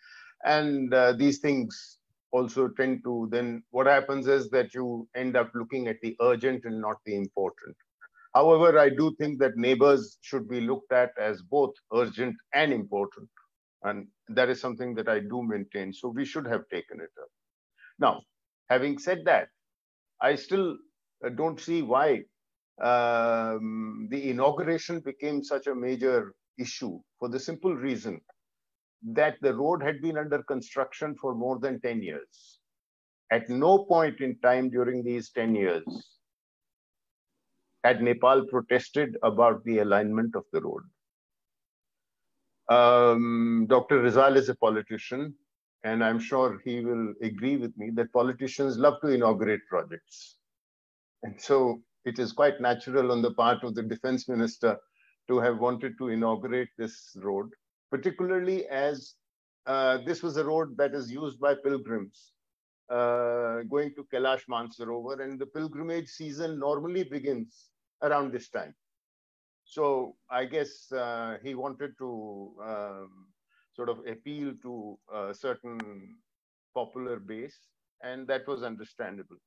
And 0.44 0.92
uh, 0.94 1.12
these 1.12 1.38
things 1.38 1.98
also 2.32 2.68
tend 2.68 3.04
to 3.04 3.28
then, 3.30 3.62
what 3.70 3.86
happens 3.86 4.26
is 4.26 4.48
that 4.50 4.74
you 4.74 5.08
end 5.14 5.36
up 5.36 5.50
looking 5.54 5.88
at 5.88 6.00
the 6.02 6.16
urgent 6.20 6.64
and 6.64 6.80
not 6.80 6.96
the 7.04 7.16
important. 7.16 7.76
However, 8.34 8.78
I 8.78 8.88
do 8.88 9.14
think 9.18 9.38
that 9.40 9.56
neighbors 9.56 10.18
should 10.22 10.48
be 10.48 10.60
looked 10.60 10.92
at 10.92 11.10
as 11.18 11.42
both 11.42 11.74
urgent 11.92 12.36
and 12.54 12.72
important. 12.72 13.28
And 13.82 14.06
that 14.28 14.48
is 14.48 14.60
something 14.60 14.94
that 14.94 15.08
I 15.08 15.20
do 15.20 15.42
maintain. 15.42 15.92
So 15.92 16.08
we 16.08 16.24
should 16.24 16.46
have 16.46 16.62
taken 16.70 17.00
it 17.00 17.10
up. 17.20 17.28
Now, 17.98 18.22
having 18.70 18.98
said 18.98 19.24
that, 19.26 19.48
I 20.20 20.36
still 20.36 20.76
uh, 21.24 21.28
don't 21.30 21.60
see 21.60 21.82
why 21.82 22.22
um, 22.80 24.08
the 24.10 24.30
inauguration 24.30 25.00
became 25.00 25.44
such 25.44 25.66
a 25.66 25.74
major 25.74 26.34
issue 26.58 27.00
for 27.18 27.28
the 27.28 27.40
simple 27.40 27.74
reason 27.74 28.20
that 29.02 29.36
the 29.42 29.54
road 29.54 29.82
had 29.82 30.00
been 30.00 30.16
under 30.16 30.42
construction 30.44 31.14
for 31.20 31.34
more 31.34 31.58
than 31.58 31.80
10 31.80 32.02
years. 32.02 32.60
At 33.30 33.48
no 33.48 33.84
point 33.84 34.20
in 34.20 34.38
time 34.40 34.70
during 34.70 35.02
these 35.02 35.30
10 35.30 35.54
years 35.54 35.84
had 37.84 38.02
Nepal 38.02 38.46
protested 38.46 39.16
about 39.22 39.64
the 39.64 39.78
alignment 39.80 40.36
of 40.36 40.44
the 40.52 40.60
road. 40.60 40.82
Um, 42.68 43.66
Dr. 43.68 44.02
Rijal 44.02 44.36
is 44.36 44.48
a 44.48 44.54
politician, 44.54 45.34
and 45.84 46.04
I'm 46.04 46.20
sure 46.20 46.60
he 46.64 46.80
will 46.80 47.12
agree 47.22 47.56
with 47.56 47.76
me 47.76 47.90
that 47.94 48.12
politicians 48.12 48.78
love 48.78 49.00
to 49.02 49.08
inaugurate 49.08 49.62
projects. 49.68 50.36
And 51.24 51.40
so 51.40 51.82
it 52.04 52.18
is 52.18 52.32
quite 52.32 52.60
natural 52.60 53.12
on 53.12 53.20
the 53.20 53.34
part 53.34 53.64
of 53.64 53.74
the 53.74 53.82
defense 53.82 54.28
minister 54.28 54.78
to 55.28 55.38
have 55.40 55.58
wanted 55.58 55.98
to 55.98 56.08
inaugurate 56.08 56.68
this 56.78 57.16
road, 57.20 57.50
particularly 57.90 58.66
as 58.66 59.14
uh, 59.66 59.98
this 60.04 60.22
was 60.22 60.36
a 60.36 60.44
road 60.44 60.76
that 60.76 60.94
is 60.94 61.10
used 61.10 61.38
by 61.38 61.54
pilgrims 61.54 62.32
uh, 62.90 63.62
going 63.70 63.94
to 63.94 64.06
Kailash 64.12 64.42
Mansarovar, 64.50 65.20
and 65.22 65.38
the 65.38 65.46
pilgrimage 65.46 66.08
season 66.08 66.58
normally 66.58 67.04
begins 67.04 67.70
around 68.02 68.32
this 68.32 68.48
time. 68.50 68.74
So 69.64 70.16
I 70.30 70.44
guess 70.46 70.90
uh, 70.92 71.38
he 71.42 71.54
wanted 71.54 71.96
to 71.98 72.52
um, 72.64 73.28
sort 73.72 73.88
of 73.88 74.00
appeal 74.06 74.54
to 74.62 74.98
a 75.14 75.34
certain 75.34 76.16
popular 76.74 77.18
base, 77.18 77.58
and 78.02 78.26
that 78.28 78.46
was 78.48 78.62
understandable. 78.62 79.38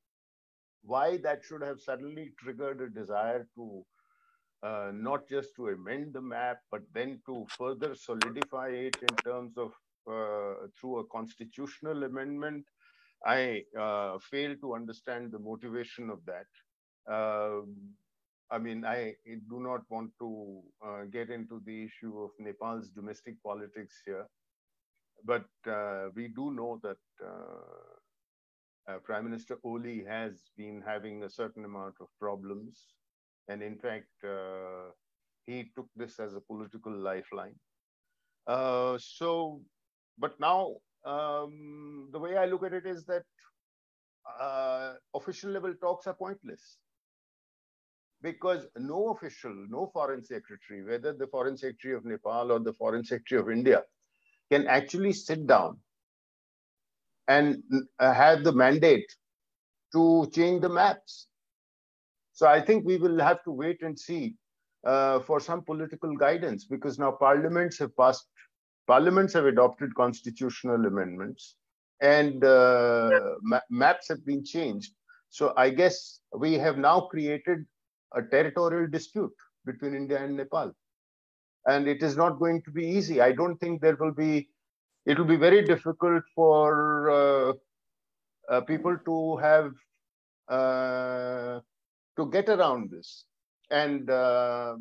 why 0.84 1.18
that 1.18 1.43
should 1.43 1.62
have 1.62 1.80
suddenly 1.82 2.32
triggered 2.39 2.82
a 2.82 2.89
desire 2.89 3.47
to 3.56 3.86
uh, 4.64 4.91
not 4.93 5.28
just 5.28 5.56
to 5.56 5.68
amend 5.70 6.14
the 6.14 6.22
map, 6.22 6.60
but 6.72 6.82
then 6.93 7.20
to 7.26 7.45
further 7.49 7.95
solidify 7.95 8.70
it 8.70 8.95
in 9.01 9.16
terms 9.24 9.58
of 9.58 9.72
uh, 10.12 10.68
through 10.80 10.99
a 10.99 11.06
constitutional 11.08 12.03
amendment. 12.03 12.66
I 13.26 13.64
uh, 13.80 14.18
fail 14.20 14.56
to 14.62 14.76
understand 14.76 15.32
the 15.32 15.39
motivation 15.39 16.10
of 16.10 16.20
that. 16.26 16.47
Um, 17.12 17.76
I 18.52 18.60
mean, 18.60 18.86
I 18.86 19.16
do 19.26 19.60
not 19.60 19.82
want 19.89 20.12
to 20.20 20.62
uh, 20.86 21.04
get 21.12 21.30
into 21.30 21.62
the 21.66 21.84
issue 21.84 22.20
of 22.20 22.30
Nepal's 22.39 22.89
domestic 22.89 23.41
politics 23.41 24.02
here, 24.06 24.28
but 25.24 25.46
uh, 25.68 26.10
we 26.16 26.28
do 26.28 26.52
know 26.52 26.80
that 26.84 26.98
uh, 27.26 28.91
uh, 28.91 29.00
Prime 29.00 29.24
Minister 29.24 29.58
Oli 29.64 30.04
has 30.08 30.52
been 30.58 30.84
having 30.86 31.24
a 31.24 31.30
certain 31.30 31.66
amount 31.66 31.96
of 32.00 32.08
problems. 32.20 32.93
And 33.48 33.64
in 33.64 33.78
fact, 33.78 34.14
uh, 34.24 34.91
he 35.46 35.72
took 35.76 35.88
this 35.96 36.20
as 36.20 36.36
a 36.36 36.39
political 36.39 36.96
lifeline. 36.96 37.56
Uh, 38.46 38.98
so, 39.00 39.62
but 40.20 40.39
now 40.39 40.76
um, 41.04 42.10
the 42.12 42.20
way 42.20 42.38
I 42.38 42.46
look 42.46 42.64
at 42.64 42.74
it 42.74 42.86
is 42.86 43.06
that 43.06 43.24
official 45.16 45.52
level 45.52 45.74
talks 45.82 46.08
are 46.08 46.14
pointless 46.14 46.78
because 48.26 48.65
no 48.76 49.09
official, 49.09 49.53
no 49.69 49.91
foreign 49.93 50.23
secretary, 50.26 50.84
whether 50.84 51.13
the 51.13 51.28
foreign 51.28 51.55
secretary 51.55 51.93
of 51.93 52.05
Nepal 52.05 52.51
or 52.51 52.59
the 52.59 52.73
foreign 52.73 53.05
secretary 53.05 53.39
of 53.39 53.51
India, 53.51 53.84
can 54.51 54.65
actually 54.65 55.13
sit 55.13 55.45
down 55.45 55.78
and 57.28 57.61
uh, 57.99 58.13
have 58.13 58.43
the 58.43 58.51
mandate 58.51 59.05
to 59.93 60.28
change 60.34 60.63
the 60.63 60.69
maps. 60.69 61.28
So 62.34 62.47
I 62.47 62.59
think 62.61 62.84
we 62.84 62.97
will 62.97 63.19
have 63.19 63.43
to 63.43 63.51
wait 63.51 63.84
and 63.84 63.97
see 63.97 64.34
uh, 64.86 65.19
for 65.19 65.39
some 65.39 65.61
political 65.61 66.17
guidance 66.17 66.65
because 66.65 66.97
now 66.97 67.11
parliaments 67.11 67.78
have 67.78 67.95
passed, 67.95 68.26
parliaments 68.88 69.34
have 69.34 69.45
adopted 69.45 69.93
constitutional 69.93 70.84
amendments 70.88 71.55
and 72.01 72.43
uh, 72.43 73.19
ma 73.43 73.59
maps 73.69 74.07
have 74.09 74.26
been 74.26 74.43
changed. 74.43 74.91
So 75.30 75.53
I 75.55 75.69
guess 75.69 76.21
we 76.34 76.53
have 76.65 76.78
now 76.80 77.01
created 77.01 77.65
a 78.14 78.22
territorial 78.22 78.88
dispute 78.88 79.34
between 79.66 79.95
India 79.95 80.24
and 80.24 80.38
Nepal. 80.38 80.72
And 81.68 81.88
it 81.88 82.03
is 82.03 82.16
not 82.16 82.39
going 82.39 82.62
to 82.64 82.72
be 82.72 82.86
easy. 82.86 83.22
I 83.22 83.32
don't 83.32 83.58
think 83.58 83.82
there 83.82 83.95
will 83.95 84.14
be, 84.14 84.49
it 85.06 85.18
will 85.18 85.26
be 85.26 85.36
very 85.38 85.64
difficult 85.64 86.24
for 86.36 87.10
uh, 87.10 87.53
uh, 88.49 88.62
people 88.62 88.97
to 89.06 89.38
have, 89.38 89.74
uh, 90.47 91.60
to 92.18 92.30
get 92.32 92.49
around 92.49 92.91
this. 92.91 93.26
And 93.72 94.10
uh, 94.10 94.76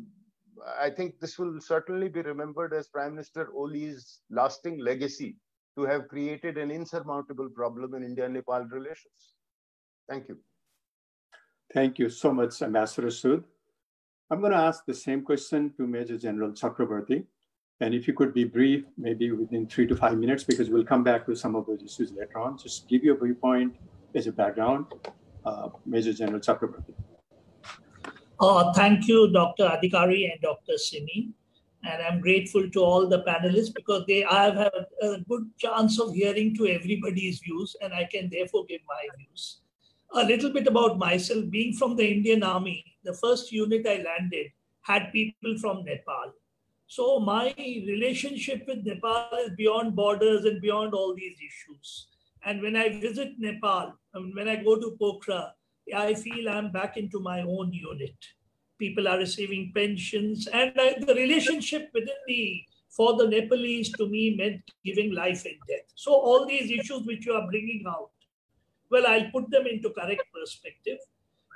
I 0.79 0.89
think 0.91 1.19
this 1.19 1.39
will 1.39 1.59
certainly 1.59 2.07
be 2.07 2.21
remembered 2.21 2.73
as 2.73 2.87
Prime 2.87 3.11
Minister 3.15 3.49
Oli's 3.55 4.19
lasting 4.29 4.77
legacy 4.79 5.37
to 5.77 5.83
have 5.85 6.07
created 6.07 6.57
an 6.57 6.71
insurmountable 6.71 7.49
problem 7.49 7.95
in 7.95 8.03
India-Nepal 8.03 8.65
relations. 8.65 9.33
Thank 10.07 10.29
you. 10.29 10.37
Thank 11.75 11.99
you 11.99 12.09
so 12.09 12.31
much, 12.31 12.61
Ambassador 12.61 13.09
Sood. 13.09 13.43
I'm 14.31 14.39
going 14.39 14.53
to 14.53 14.57
ask 14.57 14.85
the 14.85 14.93
same 14.93 15.21
question 15.21 15.73
to 15.75 15.85
Major 15.85 16.17
General 16.17 16.51
Chakravorty. 16.51 17.25
And 17.81 17.93
if 17.93 18.07
you 18.07 18.13
could 18.13 18.33
be 18.33 18.45
brief, 18.45 18.85
maybe 18.97 19.29
within 19.33 19.67
three 19.67 19.85
to 19.87 19.95
five 19.97 20.17
minutes, 20.17 20.45
because 20.45 20.69
we'll 20.69 20.85
come 20.85 21.03
back 21.03 21.25
to 21.25 21.35
some 21.35 21.53
of 21.53 21.65
those 21.65 21.83
issues 21.83 22.13
later 22.13 22.39
on. 22.39 22.57
Just 22.57 22.87
give 22.87 23.03
you 23.03 23.13
a 23.13 23.19
viewpoint 23.21 23.75
as 24.15 24.25
a 24.27 24.31
background, 24.31 24.85
uh, 25.45 25.67
Major 25.85 26.13
General 26.13 26.39
Chakravorty. 26.39 26.93
Uh, 28.39 28.71
thank 28.71 29.09
you, 29.09 29.29
Dr. 29.33 29.65
Adhikari 29.65 30.31
and 30.31 30.39
Dr. 30.41 30.77
Simi. 30.77 31.31
And 31.83 32.01
I'm 32.01 32.21
grateful 32.21 32.69
to 32.69 32.79
all 32.79 33.09
the 33.09 33.21
panelists 33.23 33.75
because 33.75 34.05
they 34.07 34.23
I 34.23 34.45
have 34.45 34.55
had 34.55 34.85
a 35.01 35.17
good 35.27 35.51
chance 35.57 35.99
of 35.99 36.13
hearing 36.13 36.55
to 36.55 36.67
everybody's 36.67 37.39
views, 37.39 37.75
and 37.81 37.93
I 37.93 38.07
can 38.09 38.29
therefore 38.31 38.65
give 38.65 38.79
my 38.87 39.07
views 39.17 39.59
a 40.13 40.23
little 40.23 40.51
bit 40.51 40.67
about 40.67 40.97
myself. 40.97 41.45
Being 41.49 41.73
from 41.73 41.95
the 41.95 42.07
Indian 42.07 42.43
Army, 42.43 42.83
the 43.03 43.13
first 43.13 43.51
unit 43.51 43.85
I 43.87 44.03
landed 44.03 44.47
had 44.81 45.11
people 45.11 45.57
from 45.57 45.83
Nepal. 45.83 46.33
So 46.87 47.19
my 47.19 47.53
relationship 47.57 48.65
with 48.67 48.85
Nepal 48.85 49.29
is 49.43 49.55
beyond 49.57 49.95
borders 49.95 50.45
and 50.45 50.61
beyond 50.61 50.93
all 50.93 51.15
these 51.15 51.37
issues. 51.37 52.07
And 52.45 52.61
when 52.61 52.75
I 52.75 52.99
visit 52.99 53.33
Nepal, 53.39 53.93
mean, 54.13 54.33
when 54.35 54.47
I 54.47 54.57
go 54.57 54.75
to 54.75 54.95
Pokhara, 55.01 55.51
I 55.95 56.13
feel 56.13 56.47
I'm 56.47 56.71
back 56.71 56.95
into 56.97 57.19
my 57.19 57.41
own 57.41 57.73
unit. 57.73 58.15
People 58.77 59.07
are 59.07 59.17
receiving 59.17 59.71
pensions, 59.73 60.47
and 60.47 60.73
I, 60.77 60.95
the 60.99 61.15
relationship 61.15 61.89
within 61.93 62.15
the 62.27 62.61
for 62.95 63.17
the 63.17 63.27
Nepalese 63.27 63.91
to 63.93 64.07
me 64.07 64.35
meant 64.37 64.61
giving 64.83 65.13
life 65.13 65.45
and 65.45 65.55
death. 65.67 65.85
So 65.95 66.13
all 66.13 66.45
these 66.45 66.71
issues 66.71 67.05
which 67.05 67.25
you 67.25 67.33
are 67.33 67.47
bringing 67.47 67.83
out 67.87 68.11
well, 68.89 69.07
I'll 69.07 69.31
put 69.31 69.49
them 69.49 69.67
into 69.67 69.89
correct 69.89 70.23
perspective. 70.33 70.99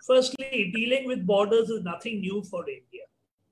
Firstly, 0.06 0.72
dealing 0.74 1.08
with 1.08 1.26
borders 1.26 1.70
is 1.70 1.84
nothing 1.84 2.22
new 2.22 2.44
for 2.44 2.68
India. 2.68 3.04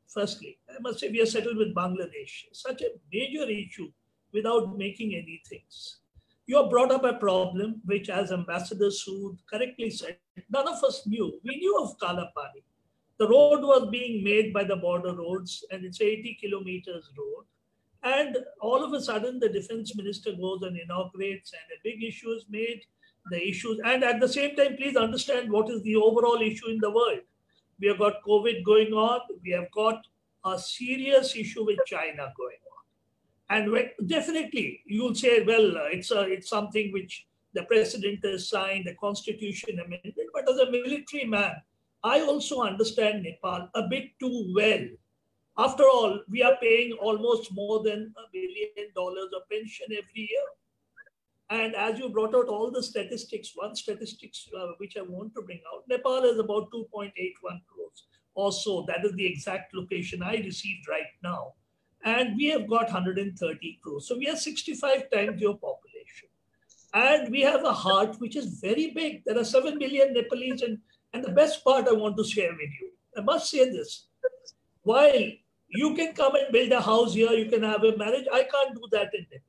Firstly, 0.07 0.57
I 0.69 0.79
must 0.79 0.99
say 0.99 1.09
we 1.09 1.21
are 1.21 1.25
settled 1.25 1.57
with 1.57 1.75
Bangladesh. 1.75 2.45
Such 2.53 2.81
a 2.81 2.91
major 3.13 3.49
issue 3.49 3.91
without 4.33 4.77
making 4.77 5.13
any 5.13 5.41
things. 5.47 5.99
You 6.45 6.57
have 6.61 6.69
brought 6.69 6.91
up 6.91 7.03
a 7.03 7.13
problem 7.13 7.81
which, 7.85 8.09
as 8.09 8.31
Ambassador 8.31 8.87
Sood 8.87 9.37
correctly 9.51 9.89
said, 9.89 10.17
none 10.49 10.67
of 10.67 10.81
us 10.83 11.05
knew. 11.05 11.39
We 11.43 11.57
knew 11.57 11.77
of 11.83 11.97
Kalapani. 11.99 12.63
The 13.19 13.27
road 13.27 13.61
was 13.61 13.89
being 13.91 14.23
made 14.23 14.53
by 14.53 14.63
the 14.63 14.77
border 14.77 15.13
roads, 15.13 15.65
and 15.71 15.83
it's 15.83 15.99
80 15.99 16.37
kilometers 16.39 17.11
road. 17.17 17.45
And 18.03 18.37
all 18.61 18.83
of 18.83 18.93
a 18.93 19.01
sudden, 19.01 19.39
the 19.39 19.49
defense 19.49 19.95
minister 19.95 20.31
goes 20.31 20.61
and 20.61 20.77
inaugurates, 20.77 21.51
and 21.51 21.77
a 21.77 21.81
big 21.83 22.03
issue 22.03 22.31
is 22.31 22.45
made 22.49 22.81
the 23.29 23.47
issues. 23.47 23.79
And 23.83 24.03
at 24.03 24.19
the 24.19 24.27
same 24.27 24.55
time, 24.55 24.75
please 24.77 24.95
understand 24.95 25.51
what 25.51 25.69
is 25.69 25.81
the 25.83 25.95
overall 25.95 26.41
issue 26.41 26.69
in 26.69 26.79
the 26.79 26.91
world. 26.91 27.19
We 27.79 27.87
have 27.87 27.99
got 27.99 28.23
COVID 28.23 28.63
going 28.63 28.93
on. 28.93 29.21
We 29.43 29.51
have 29.51 29.69
got 29.71 30.05
a 30.45 30.57
serious 30.57 31.35
issue 31.35 31.65
with 31.65 31.79
China 31.85 32.33
going 32.37 32.57
on. 32.65 32.83
And 33.49 33.71
when, 33.71 33.89
definitely, 34.05 34.81
you'll 34.85 35.15
say, 35.15 35.43
well, 35.43 35.77
uh, 35.77 35.89
it's, 35.91 36.11
a, 36.11 36.21
it's 36.21 36.49
something 36.49 36.91
which 36.91 37.27
the 37.53 37.63
president 37.63 38.25
has 38.25 38.49
signed, 38.49 38.85
the 38.85 38.95
constitution 38.95 39.79
amendment. 39.79 40.15
But 40.33 40.49
as 40.49 40.57
a 40.57 40.71
military 40.71 41.25
man, 41.25 41.53
I 42.03 42.21
also 42.21 42.61
understand 42.61 43.23
Nepal 43.23 43.69
a 43.73 43.83
bit 43.87 44.11
too 44.19 44.53
well. 44.55 44.85
After 45.57 45.83
all, 45.83 46.19
we 46.29 46.43
are 46.43 46.55
paying 46.61 46.93
almost 46.93 47.51
more 47.53 47.81
than 47.83 48.13
a 48.17 48.29
billion 48.31 48.93
dollars 48.93 49.29
of 49.35 49.49
pension 49.49 49.87
every 49.91 50.29
year. 50.29 50.47
And 51.49 51.75
as 51.75 51.97
you 51.97 52.09
brought 52.09 52.35
out 52.35 52.47
all 52.47 52.71
the 52.71 52.83
statistics, 52.83 53.51
one 53.55 53.75
statistics 53.75 54.49
uh, 54.57 54.67
which 54.77 54.97
I 54.97 55.01
want 55.01 55.33
to 55.35 55.41
bring 55.41 55.61
out, 55.73 55.83
Nepal 55.87 56.23
is 56.25 56.39
about 56.39 56.71
2.81 56.71 57.11
crores 57.67 58.07
or 58.35 58.51
so. 58.51 58.85
That 58.87 59.05
is 59.05 59.13
the 59.13 59.25
exact 59.25 59.73
location 59.73 60.21
I 60.21 60.35
received 60.35 60.87
right 60.89 61.13
now. 61.23 61.53
And 62.03 62.35
we 62.35 62.47
have 62.47 62.67
got 62.67 62.91
130 62.91 63.79
crores. 63.81 64.07
So 64.07 64.17
we 64.17 64.29
are 64.29 64.35
65 64.35 65.09
times 65.09 65.41
your 65.41 65.57
population. 65.57 66.29
And 66.93 67.31
we 67.31 67.41
have 67.41 67.63
a 67.63 67.73
heart 67.73 68.17
which 68.19 68.35
is 68.35 68.59
very 68.59 68.91
big. 68.91 69.23
There 69.25 69.37
are 69.37 69.45
7 69.45 69.77
million 69.77 70.13
Nepalese. 70.13 70.61
And, 70.61 70.79
and 71.13 71.23
the 71.23 71.31
best 71.31 71.63
part 71.63 71.87
I 71.87 71.93
want 71.93 72.17
to 72.17 72.23
share 72.25 72.51
with 72.51 72.71
you, 72.81 72.91
I 73.17 73.21
must 73.21 73.49
say 73.49 73.69
this. 73.69 74.07
While 74.83 75.31
you 75.69 75.95
can 75.95 76.13
come 76.13 76.35
and 76.35 76.51
build 76.51 76.71
a 76.71 76.81
house 76.81 77.13
here, 77.13 77.31
you 77.31 77.49
can 77.49 77.63
have 77.63 77.83
a 77.83 77.95
marriage, 77.97 78.25
I 78.31 78.43
can't 78.43 78.73
do 78.73 78.87
that 78.91 79.13
in 79.13 79.25
Nepal. 79.31 79.46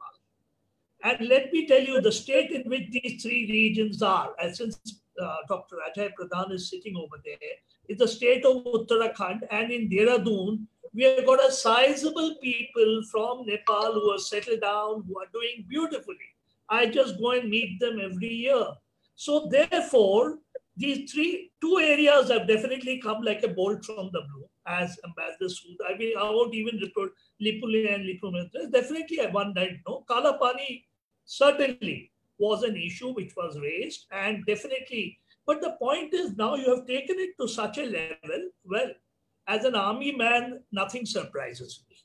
And 1.04 1.28
let 1.28 1.52
me 1.52 1.66
tell 1.66 1.80
you, 1.80 2.00
the 2.00 2.12
state 2.12 2.50
in 2.50 2.68
which 2.68 2.90
these 2.90 3.22
three 3.22 3.46
regions 3.50 4.02
are, 4.02 4.34
and 4.42 4.54
since 4.54 4.80
uh, 5.22 5.36
Dr. 5.48 5.76
Ajay 5.88 6.10
Pradhan 6.18 6.52
is 6.52 6.68
sitting 6.70 6.96
over 6.96 7.16
there, 7.24 7.54
is 7.88 7.98
the 7.98 8.08
state 8.08 8.44
of 8.44 8.64
Uttarakhand. 8.64 9.40
And 9.50 9.70
in 9.70 9.88
Dehradun, 9.88 10.66
we 10.92 11.04
have 11.04 11.26
got 11.26 11.46
a 11.46 11.52
sizable 11.52 12.36
people 12.42 13.02
from 13.10 13.46
Nepal 13.46 13.92
who 13.92 14.10
are 14.10 14.18
settled 14.18 14.60
down, 14.60 15.04
who 15.06 15.18
are 15.20 15.28
doing 15.32 15.64
beautifully. 15.68 16.16
I 16.68 16.86
just 16.86 17.18
go 17.18 17.32
and 17.32 17.48
meet 17.48 17.78
them 17.80 17.98
every 18.00 18.32
year. 18.32 18.66
So 19.14 19.48
therefore, 19.50 20.38
these 20.76 21.10
three, 21.10 21.50
two 21.60 21.78
areas 21.78 22.30
have 22.30 22.46
definitely 22.46 23.00
come 23.00 23.22
like 23.22 23.42
a 23.42 23.48
bolt 23.48 23.84
from 23.84 24.10
the 24.12 24.20
blue 24.20 24.48
as 24.66 24.98
Ambassador 25.04 25.46
Sood. 25.46 25.76
I 25.88 25.96
mean, 25.96 26.16
I 26.16 26.24
won't 26.24 26.54
even 26.54 26.78
report 26.78 27.12
Lipule 27.42 27.92
and 27.92 28.04
Lipumitra. 28.04 28.70
Definitely 28.70 29.18
a 29.18 29.30
one 29.30 29.54
night 29.54 29.78
no. 29.86 30.04
Kalapani 30.08 30.84
certainly 31.28 32.10
was 32.38 32.62
an 32.62 32.76
issue 32.76 33.12
which 33.12 33.34
was 33.36 33.58
raised 33.60 34.06
and 34.24 34.44
definitely 34.46 35.18
but 35.46 35.60
the 35.60 35.76
point 35.80 36.14
is 36.14 36.36
now 36.36 36.54
you 36.54 36.74
have 36.74 36.86
taken 36.86 37.22
it 37.26 37.30
to 37.40 37.48
such 37.48 37.78
a 37.78 37.90
level 37.98 38.48
well 38.64 38.90
as 39.46 39.64
an 39.64 39.74
army 39.74 40.12
man 40.24 40.60
nothing 40.80 41.06
surprises 41.06 41.84
me 41.88 41.96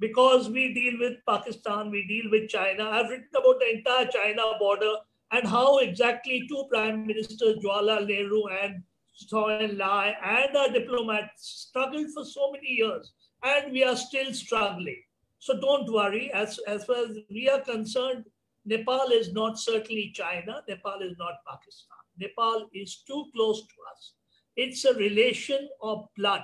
because 0.00 0.48
we 0.48 0.66
deal 0.74 0.98
with 1.04 1.24
pakistan 1.28 1.90
we 1.96 2.06
deal 2.12 2.30
with 2.34 2.48
china 2.56 2.90
i've 2.90 3.10
written 3.10 3.40
about 3.42 3.58
the 3.64 3.72
entire 3.76 4.06
china 4.18 4.52
border 4.58 4.94
and 5.32 5.48
how 5.48 5.78
exactly 5.78 6.46
two 6.48 6.64
prime 6.70 7.06
ministers, 7.06 7.58
Jawaharlal 7.64 8.06
Nehru 8.06 8.42
and 8.62 8.82
Zhou 9.30 9.44
Enlai, 9.60 10.14
and 10.22 10.56
our 10.56 10.68
diplomats 10.68 11.68
struggled 11.68 12.10
for 12.14 12.24
so 12.24 12.52
many 12.52 12.68
years, 12.68 13.12
and 13.42 13.72
we 13.72 13.82
are 13.82 13.96
still 13.96 14.32
struggling. 14.34 15.02
So 15.38 15.58
don't 15.58 15.90
worry. 15.90 16.30
As, 16.32 16.60
as 16.68 16.84
far 16.84 17.06
as 17.06 17.16
we 17.30 17.48
are 17.48 17.60
concerned, 17.60 18.26
Nepal 18.64 19.08
is 19.12 19.32
not 19.32 19.58
certainly 19.58 20.12
China. 20.14 20.62
Nepal 20.68 21.00
is 21.02 21.16
not 21.18 21.34
Pakistan. 21.48 21.98
Nepal 22.18 22.68
is 22.72 23.02
too 23.06 23.24
close 23.34 23.60
to 23.60 23.74
us. 23.90 24.12
It's 24.56 24.84
a 24.84 24.94
relation 24.94 25.68
of 25.80 26.06
blood. 26.16 26.42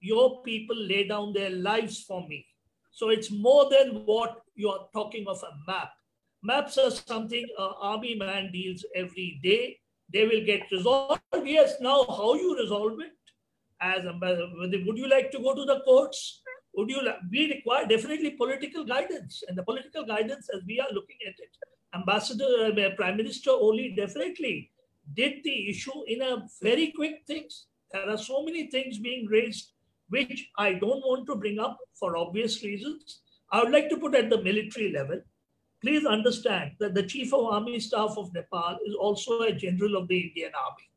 Your 0.00 0.42
people 0.42 0.76
lay 0.76 1.08
down 1.08 1.32
their 1.32 1.50
lives 1.50 2.02
for 2.02 2.26
me. 2.28 2.46
So 2.92 3.08
it's 3.08 3.30
more 3.30 3.68
than 3.70 4.02
what 4.04 4.42
you're 4.54 4.88
talking 4.92 5.26
of 5.26 5.42
a 5.42 5.70
map. 5.70 5.90
Maps 6.42 6.78
are 6.78 6.90
something 6.90 7.46
an 7.58 7.70
army 7.80 8.14
man 8.14 8.50
deals 8.52 8.84
every 8.94 9.40
day. 9.42 9.78
They 10.12 10.26
will 10.26 10.44
get 10.44 10.70
resolved. 10.70 11.20
Yes, 11.44 11.74
now 11.80 12.04
how 12.04 12.34
you 12.34 12.56
resolve 12.58 12.98
it? 13.00 13.12
As 13.80 14.04
would 14.04 14.98
you 14.98 15.08
like 15.08 15.30
to 15.30 15.38
go 15.38 15.54
to 15.54 15.64
the 15.64 15.80
courts? 15.80 16.39
Would 16.74 16.88
you 16.88 17.00
we 17.30 17.52
require 17.52 17.86
definitely 17.86 18.30
political 18.30 18.84
guidance, 18.84 19.42
and 19.48 19.58
the 19.58 19.62
political 19.62 20.04
guidance 20.04 20.48
as 20.54 20.62
we 20.66 20.80
are 20.80 20.92
looking 20.92 21.16
at 21.26 21.34
it, 21.38 21.56
Ambassador 21.94 22.72
uh, 22.72 22.90
Prime 22.96 23.16
Minister 23.16 23.50
Oli 23.50 23.94
definitely 23.96 24.70
did 25.14 25.42
the 25.42 25.68
issue 25.68 26.04
in 26.06 26.22
a 26.22 26.46
very 26.62 26.92
quick 26.94 27.22
things. 27.26 27.66
There 27.92 28.08
are 28.08 28.16
so 28.16 28.44
many 28.44 28.68
things 28.68 28.98
being 28.98 29.26
raised 29.26 29.72
which 30.10 30.50
I 30.58 30.74
don't 30.74 31.04
want 31.06 31.26
to 31.26 31.36
bring 31.36 31.58
up 31.58 31.78
for 31.94 32.16
obvious 32.16 32.62
reasons. 32.62 33.20
I 33.52 33.62
would 33.62 33.72
like 33.72 33.88
to 33.90 33.96
put 33.96 34.14
at 34.14 34.30
the 34.30 34.42
military 34.42 34.92
level. 34.92 35.20
Please 35.80 36.04
understand 36.04 36.72
that 36.78 36.94
the 36.94 37.02
Chief 37.02 37.32
of 37.32 37.46
Army 37.46 37.80
Staff 37.80 38.14
of 38.16 38.32
Nepal 38.34 38.78
is 38.86 38.94
also 38.94 39.40
a 39.42 39.52
general 39.52 39.96
of 39.96 40.08
the 40.08 40.18
Indian 40.18 40.52
Army. 40.54 40.90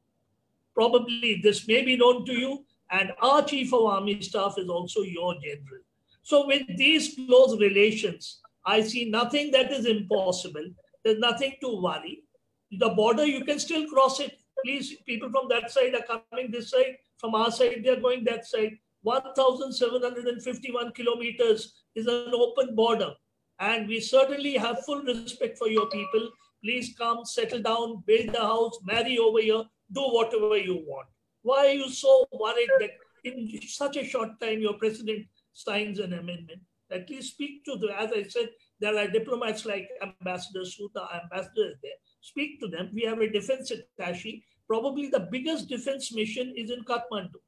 Probably 0.74 1.40
this 1.42 1.68
may 1.68 1.84
be 1.84 1.96
known 1.96 2.26
to 2.26 2.34
you, 2.34 2.66
and 2.94 3.12
our 3.22 3.42
Chief 3.42 3.74
of 3.74 3.86
Army 3.86 4.22
Staff 4.22 4.56
is 4.60 4.70
also 4.70 5.02
your 5.02 5.34
general. 5.42 5.82
So, 6.22 6.46
with 6.46 6.62
these 6.78 7.16
close 7.16 7.60
relations, 7.60 8.40
I 8.66 8.82
see 8.82 9.10
nothing 9.10 9.50
that 9.52 9.72
is 9.72 9.88
impossible. 9.88 10.68
There's 11.04 11.20
nothing 11.20 11.56
to 11.62 11.82
worry. 11.82 12.24
The 12.72 12.90
border, 12.90 13.26
you 13.26 13.44
can 13.44 13.60
still 13.60 13.88
cross 13.88 14.20
it. 14.20 14.38
Please, 14.64 14.96
people 15.08 15.30
from 15.32 15.50
that 15.50 15.72
side 15.72 15.96
are 15.96 16.22
coming 16.32 16.52
this 16.52 16.70
side. 16.70 16.98
From 17.18 17.34
our 17.36 17.52
side, 17.52 17.82
they're 17.84 18.00
going 18.00 18.24
that 18.26 18.46
side. 18.46 18.78
1,751 19.02 20.94
kilometers 20.94 21.84
is 21.96 22.08
an 22.08 22.32
open 22.34 22.76
border. 22.76 23.12
And 23.60 23.88
we 23.88 24.00
certainly 24.00 24.54
have 24.54 24.86
full 24.86 25.02
respect 25.02 25.58
for 25.58 25.68
your 25.68 25.88
people. 25.88 26.30
Please 26.64 26.94
come, 26.98 27.26
settle 27.26 27.62
down, 27.62 28.04
build 28.06 28.36
a 28.36 28.42
house, 28.42 28.80
marry 28.84 29.18
over 29.18 29.42
here, 29.42 29.64
do 29.92 30.02
whatever 30.02 30.58
you 30.58 30.76
want. 30.88 31.08
Why 31.44 31.68
are 31.68 31.74
you 31.74 31.90
so 31.90 32.26
worried 32.32 32.70
that 32.80 32.92
in 33.24 33.60
such 33.68 33.98
a 33.98 34.06
short 34.06 34.40
time 34.42 34.60
your 34.60 34.74
president 34.74 35.28
signs 35.54 36.00
an 36.00 36.14
amendment? 36.14 36.62
At 36.92 37.10
least 37.10 37.34
speak 37.34 37.64
to 37.66 37.76
the, 37.78 37.90
as 38.00 38.12
I 38.14 38.24
said, 38.24 38.50
there 38.80 38.98
are 38.98 39.08
diplomats 39.08 39.66
like 39.66 39.90
Ambassador 40.02 40.62
Sood, 40.62 40.92
ambassadors 41.24 41.76
there. 41.82 42.00
Speak 42.22 42.60
to 42.60 42.68
them. 42.68 42.90
We 42.94 43.04
have 43.04 43.20
a 43.20 43.30
defense 43.30 43.72
attaché. 43.72 44.44
Probably 44.68 45.10
the 45.10 45.28
biggest 45.32 45.68
defense 45.70 46.14
mission 46.14 46.54
is 46.56 46.72
in 46.72 46.84
Kathmandu. 46.84 47.42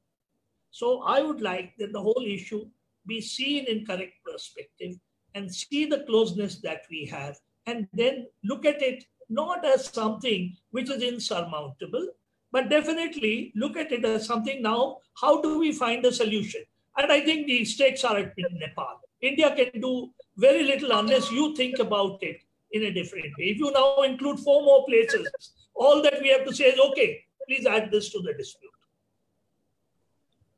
So 0.70 1.02
I 1.02 1.22
would 1.22 1.40
like 1.40 1.74
that 1.78 1.92
the 1.92 2.00
whole 2.00 2.24
issue 2.26 2.66
be 3.06 3.20
seen 3.20 3.64
in 3.66 3.86
correct 3.86 4.14
perspective 4.24 4.96
and 5.34 5.54
see 5.54 5.86
the 5.86 6.00
closeness 6.00 6.60
that 6.60 6.82
we 6.90 7.06
have 7.06 7.38
and 7.66 7.88
then 7.92 8.26
look 8.44 8.64
at 8.64 8.82
it 8.82 9.04
not 9.28 9.64
as 9.64 9.86
something 9.86 10.56
which 10.70 10.90
is 10.90 11.02
insurmountable, 11.02 12.08
but 12.56 12.70
definitely 12.70 13.52
look 13.54 13.76
at 13.76 13.92
it 13.92 14.02
as 14.06 14.26
something 14.26 14.62
now, 14.62 15.00
how 15.22 15.42
do 15.42 15.58
we 15.58 15.72
find 15.72 16.06
a 16.06 16.10
solution? 16.10 16.62
And 16.96 17.12
I 17.12 17.20
think 17.20 17.46
the 17.46 17.66
stakes 17.66 18.02
are 18.02 18.18
in 18.18 18.32
Nepal. 18.52 19.00
India 19.20 19.54
can 19.54 19.78
do 19.78 20.10
very 20.38 20.62
little 20.62 20.92
unless 20.98 21.30
you 21.30 21.54
think 21.54 21.78
about 21.80 22.22
it 22.22 22.38
in 22.72 22.84
a 22.84 22.92
different 22.94 23.36
way. 23.38 23.48
If 23.50 23.58
you 23.58 23.70
now 23.72 24.04
include 24.04 24.40
four 24.40 24.62
more 24.62 24.86
places, 24.86 25.28
all 25.74 26.00
that 26.02 26.22
we 26.22 26.30
have 26.30 26.46
to 26.46 26.54
say 26.54 26.70
is, 26.70 26.80
okay, 26.80 27.24
please 27.46 27.66
add 27.66 27.90
this 27.90 28.08
to 28.12 28.22
the 28.22 28.32
dispute. 28.32 28.70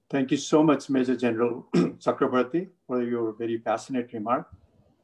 Thank 0.08 0.30
you 0.30 0.36
so 0.36 0.62
much, 0.62 0.88
Major 0.88 1.16
General 1.16 1.66
Chakravorty, 1.74 2.68
for 2.86 3.02
your 3.02 3.32
very 3.32 3.58
passionate 3.58 4.12
remark. 4.12 4.48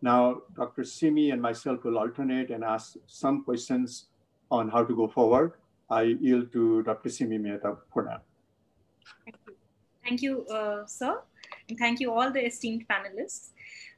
Now, 0.01 0.43
Dr. 0.55 0.85
Simi 0.85 1.31
and 1.33 1.43
myself 1.43 1.83
will 1.83 1.99
alternate 1.99 2.51
and 2.51 2.63
ask 2.63 2.95
some 3.09 3.43
questions 3.43 4.07
on 4.49 4.69
how 4.69 4.85
to 4.85 4.95
go 4.95 5.09
forward. 5.09 5.55
I 6.01 6.03
yield 6.27 6.53
to 6.53 6.83
Dr. 6.83 7.09
Simi 7.09 7.39
Mehta 7.39 7.77
for 7.93 8.03
now. 8.03 8.21
Thank 9.25 9.37
you, 9.47 9.55
thank 10.05 10.23
you 10.23 10.47
uh, 10.47 10.87
sir, 10.87 11.21
and 11.69 11.79
thank 11.79 12.01
you 12.01 12.13
all 12.13 12.31
the 12.31 12.45
esteemed 12.45 12.87
panelists. 12.89 13.51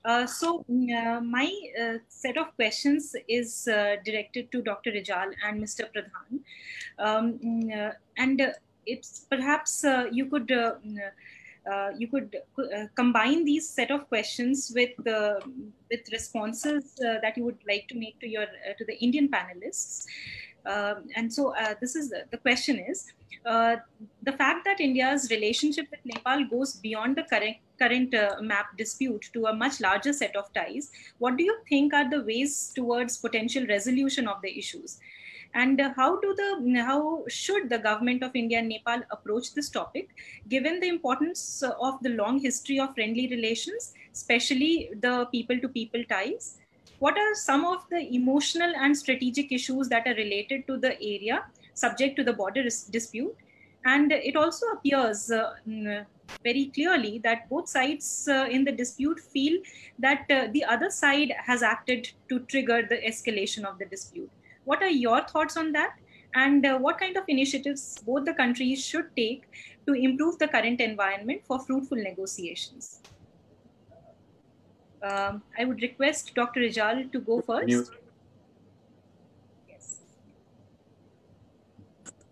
Uh, 0.05 0.25
so 0.25 0.65
uh, 0.71 1.21
my 1.21 1.51
uh, 1.83 1.95
set 2.09 2.37
of 2.37 2.55
questions 2.55 3.17
is 3.29 3.67
uh, 3.67 3.97
directed 4.05 4.53
to 4.53 4.63
Dr. 4.63 4.93
Rijal 4.93 5.33
and 5.45 5.61
Mr. 5.61 5.89
Pradhan. 5.93 6.41
Um, 6.99 7.41
uh, 7.77 7.91
and 8.17 8.55
it's 8.87 9.27
perhaps 9.29 9.85
uh, 9.85 10.07
you 10.13 10.27
could 10.27 10.53
uh, 10.53 10.75
uh, 11.71 11.91
you 11.99 12.07
could 12.07 12.37
combine 12.95 13.45
these 13.45 13.69
set 13.69 13.91
of 13.91 14.09
questions 14.09 14.73
with 14.75 14.95
with 15.91 16.09
responses 16.13 16.95
that 16.99 17.37
you 17.37 17.45
would 17.45 17.59
like 17.69 17.89
to 17.89 17.97
make 17.97 18.21
to 18.21 18.29
your 18.29 18.47
to 18.79 18.85
the 18.85 18.97
Indian 18.99 19.29
panelists. 19.29 20.07
Um, 20.67 21.05
and 21.15 21.33
so 21.33 21.55
this 21.81 21.95
is 21.97 22.11
the, 22.11 22.25
the 22.31 22.39
question 22.39 22.79
is 22.79 23.13
uh, 23.47 23.77
the 24.23 24.33
fact 24.33 24.65
that 24.65 24.81
India's 24.81 25.29
relationship 25.31 25.87
with 25.91 26.01
Nepal 26.05 26.45
goes 26.51 26.75
beyond 26.75 27.17
the 27.17 27.23
current 27.23 27.57
current 27.79 28.15
uh, 28.15 28.37
map 28.41 28.77
dispute 28.77 29.29
to 29.35 29.47
a 29.47 29.53
much 29.55 29.81
larger 29.81 30.13
set 30.13 30.35
of 30.35 30.53
ties. 30.55 30.91
What 31.19 31.37
do 31.37 31.45
you 31.45 31.57
think 31.69 31.93
are 31.93 32.09
the 32.09 32.23
ways 32.23 32.73
towards 32.75 33.19
potential 33.19 33.67
resolution 33.67 34.27
of 34.27 34.41
the 34.43 34.59
issues? 34.59 34.99
And 35.55 35.81
how 35.95 36.19
do 36.21 36.35
the 36.35 36.83
how 36.83 37.25
should 37.29 37.71
the 37.71 37.79
government 37.79 38.23
of 38.23 38.35
India 38.35 38.59
and 38.59 38.69
Nepal 38.69 39.03
approach 39.11 39.55
this 39.55 39.69
topic, 39.71 40.09
given 40.49 40.81
the 40.81 40.89
importance 40.89 41.63
of 41.63 42.03
the 42.03 42.11
long 42.11 42.41
history 42.41 42.81
of 42.81 42.95
friendly 42.95 43.29
relations, 43.29 43.93
especially 44.13 44.91
the 45.01 45.29
people-to-people 45.31 46.05
ties? 46.09 46.59
What 46.99 47.19
are 47.19 47.35
some 47.35 47.65
of 47.67 47.87
the 47.91 48.15
emotional 48.15 48.73
and 48.75 48.97
strategic 48.97 49.53
issues 49.53 49.89
that 49.89 50.07
are 50.07 50.15
related 50.15 50.67
to 50.67 50.79
the 50.79 50.95
area 51.03 51.45
subject 51.75 52.17
to 52.17 52.25
the 52.25 52.33
border 52.33 52.63
dispute? 52.63 53.37
And 53.85 54.11
it 54.11 54.35
also 54.35 54.67
appears 54.69 55.31
uh, 55.31 55.55
very 56.43 56.67
clearly 56.75 57.19
that 57.19 57.49
both 57.51 57.69
sides 57.69 58.27
uh, 58.29 58.49
in 58.51 58.65
the 58.65 58.73
dispute 58.73 59.21
feel 59.21 59.61
that 59.99 60.25
uh, 60.31 60.49
the 60.53 60.65
other 60.65 60.91
side 60.91 61.33
has 61.39 61.63
acted 61.63 62.11
to 62.31 62.41
trigger 62.41 62.83
the 62.89 62.97
escalation 62.97 63.65
of 63.65 63.79
the 63.79 63.85
dispute. 63.85 64.31
What 64.65 64.83
are 64.83 64.91
your 64.91 65.21
thoughts 65.29 65.57
on 65.57 65.73
that? 65.73 65.97
And 66.35 66.67
uh, 66.67 66.79
what 66.79 66.99
kind 66.99 67.17
of 67.17 67.25
initiatives 67.29 68.03
both 68.05 68.25
the 68.25 68.35
countries 68.35 68.85
should 68.85 69.15
take 69.17 69.45
to 69.87 69.93
improve 69.93 70.39
the 70.39 70.49
current 70.49 70.81
environment 70.81 71.43
for 71.47 71.61
fruitful 71.61 71.99
negotiations? 71.99 73.01
Um, 75.07 75.43
I 75.59 75.65
would 75.65 75.81
request 75.83 76.35
Dr. 76.35 76.61
Rijal 76.61 77.11
to 77.13 77.21
go 77.21 77.41
first. 77.41 77.69
Yes. 77.69 77.91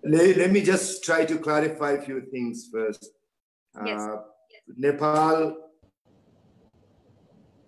Let, 0.03 0.37
let 0.37 0.51
me 0.51 0.62
just 0.62 1.05
try 1.05 1.25
to 1.25 1.39
clarify 1.39 1.93
a 1.93 2.03
few 2.03 2.20
things 2.20 2.68
first. 2.72 3.11
Yes. 3.85 4.01
Uh, 4.01 4.16
Nepal, 4.77 5.57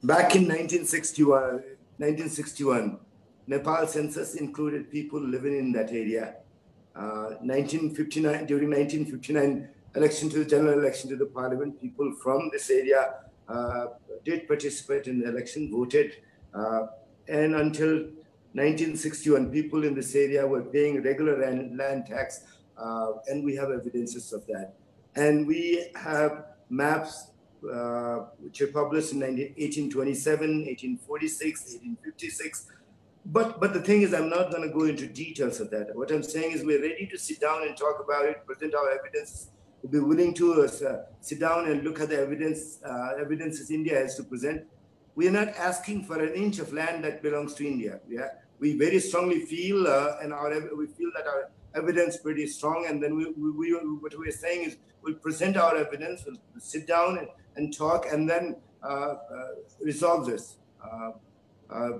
back 0.03 0.35
in 0.35 0.43
1961, 0.43 1.63
1961 1.99 2.99
Nepal 3.47 3.87
census 3.87 4.35
included 4.35 4.91
people 4.91 5.21
living 5.21 5.57
in 5.57 5.73
that 5.73 5.91
area. 5.91 6.37
Uh, 6.97 7.37
1959, 7.43 8.47
during 8.47 8.71
1959 8.71 9.69
election 9.95 10.29
to 10.31 10.39
the 10.39 10.45
general 10.45 10.79
election 10.79 11.09
to 11.11 11.17
the 11.17 11.27
parliament, 11.27 11.81
people 11.81 12.13
from 12.23 12.51
this 12.53 12.71
area 12.71 13.01
uh, 13.01 13.26
did 14.25 14.47
participate 14.49 15.07
in 15.07 15.21
the 15.21 15.29
election, 15.29 15.71
voted, 15.71 16.13
uh, 16.55 16.87
and 17.29 17.55
until 17.55 17.95
1961, 18.53 19.51
people 19.51 19.85
in 19.85 19.95
this 19.95 20.15
area 20.15 20.47
were 20.47 20.63
paying 20.63 21.03
regular 21.03 21.39
land, 21.39 21.77
land 21.77 22.07
tax, 22.07 22.45
uh, 22.79 23.13
and 23.29 23.45
we 23.45 23.55
have 23.55 23.71
evidences 23.71 24.33
of 24.33 24.47
that. 24.47 24.75
And 25.15 25.47
we 25.47 25.89
have 25.95 26.47
maps 26.69 27.31
uh, 27.73 28.27
which 28.39 28.61
were 28.61 28.67
published 28.69 29.13
in 29.13 29.21
1827, 29.21 30.67
1846, 30.67 31.61
1856, 31.61 32.73
but 33.27 33.59
but 33.61 33.75
the 33.75 33.81
thing 33.81 34.03
is, 34.03 34.15
I'm 34.15 34.29
not 34.29 34.51
going 34.51 34.63
to 34.63 34.73
go 34.73 34.85
into 34.85 35.07
details 35.07 35.59
of 35.59 35.71
that. 35.71 35.95
What 35.97 36.11
I'm 36.11 36.23
saying 36.23 36.53
is, 36.53 36.65
we're 36.65 36.81
ready 36.81 37.07
to 37.07 37.19
sit 37.19 37.41
down 37.41 37.63
and 37.67 37.77
talk 37.77 38.01
about 38.03 38.27
it, 38.27 38.47
present 38.47 38.75
our 38.75 38.91
evidence. 38.91 39.51
Be 39.91 40.01
willing 40.01 40.35
to 40.35 40.63
uh, 40.63 41.05
sit 41.21 41.39
down 41.39 41.69
and 41.71 41.85
look 41.85 42.01
at 42.01 42.09
the 42.09 42.19
evidence 42.19 42.83
uh, 42.85 43.11
evidences 43.21 43.71
India 43.71 43.97
has 43.97 44.17
to 44.17 44.25
present. 44.25 44.65
We 45.15 45.29
are 45.29 45.33
not 45.33 45.49
asking 45.49 46.05
for 46.05 46.23
an 46.23 46.35
inch 46.35 46.59
of 46.59 46.73
land 46.73 47.05
that 47.05 47.23
belongs 47.23 47.55
to 47.55 47.67
India. 47.67 48.01
Yeah, 48.09 48.29
we 48.59 48.77
very 48.77 48.99
strongly 48.99 49.41
feel, 49.41 49.87
uh, 49.87 50.17
and 50.23 50.33
our 50.33 50.51
we 50.77 50.87
feel 50.87 51.11
that 51.17 51.27
our 51.27 51.51
evidence 51.75 52.17
pretty 52.17 52.47
strong. 52.47 52.87
And 52.89 53.03
then 53.03 53.17
we, 53.17 53.27
we, 53.27 53.51
we 53.51 53.73
what 53.73 54.19
we're 54.19 54.33
saying 54.33 54.65
is 54.65 54.77
we'll 55.03 55.15
present 55.15 55.57
our 55.57 55.77
evidence, 55.77 56.25
we'll 56.27 56.37
sit 56.59 56.87
down 56.87 57.19
and, 57.19 57.29
and 57.57 57.77
talk, 57.77 58.07
and 58.11 58.29
then 58.29 58.57
uh, 58.83 58.87
uh, 58.87 59.49
resolve 59.81 60.27
this. 60.27 60.57
Uh, 60.83 61.13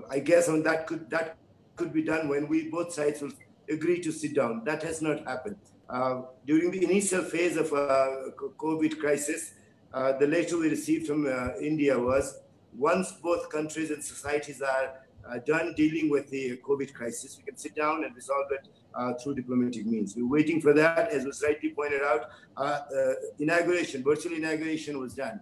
I 0.09 0.19
guess 0.19 0.49
I 0.49 0.53
mean, 0.53 0.63
that 0.63 0.87
could 0.87 1.09
that 1.09 1.37
could 1.75 1.93
be 1.93 2.01
done 2.01 2.27
when 2.29 2.47
we 2.47 2.69
both 2.69 2.93
sides 2.93 3.21
will 3.21 3.31
agree 3.69 3.99
to 4.01 4.11
sit 4.11 4.33
down. 4.35 4.63
That 4.65 4.83
has 4.83 5.01
not 5.01 5.25
happened. 5.25 5.57
Uh, 5.89 6.23
during 6.45 6.69
the 6.71 6.83
initial 6.83 7.23
phase 7.23 7.55
of 7.55 7.71
uh, 7.71 8.31
COVID 8.57 8.99
crisis, 8.99 9.53
uh, 9.93 10.11
the 10.17 10.27
letter 10.27 10.57
we 10.57 10.69
received 10.69 11.07
from 11.07 11.25
India 11.61 11.97
was 11.97 12.39
once 12.77 13.13
both 13.13 13.49
countries 13.49 13.89
and 13.89 14.03
societies 14.03 14.61
are 14.61 15.39
done 15.45 15.73
dealing 15.75 16.09
with 16.09 16.29
the 16.29 16.57
COVID 16.57 16.93
crisis, 16.93 17.37
we 17.37 17.43
can 17.43 17.57
sit 17.57 17.75
down 17.75 18.03
and 18.03 18.15
resolve 18.15 18.47
it 18.51 18.67
uh, 18.95 19.13
through 19.13 19.35
diplomatic 19.35 19.85
means. 19.85 20.15
We're 20.15 20.27
waiting 20.27 20.61
for 20.61 20.73
that, 20.73 21.11
as 21.11 21.25
was 21.25 21.43
rightly 21.45 21.71
pointed 21.71 22.01
out. 22.01 22.29
Uh, 22.55 22.61
uh, 22.61 23.13
inauguration, 23.39 24.03
virtual 24.03 24.33
inauguration 24.33 24.99
was 24.99 25.13
done. 25.13 25.39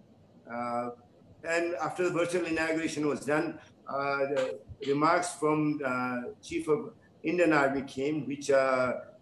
and 1.44 1.76
after 1.76 2.04
the 2.04 2.12
virtual 2.12 2.46
inauguration 2.46 3.08
was 3.08 3.22
done, 3.26 3.60
remarks 4.88 5.34
from 5.36 5.80
Chief 6.42 6.68
of 6.68 6.94
Indian 7.24 7.54
Army 7.54 7.82
came, 7.82 8.28
which 8.28 8.50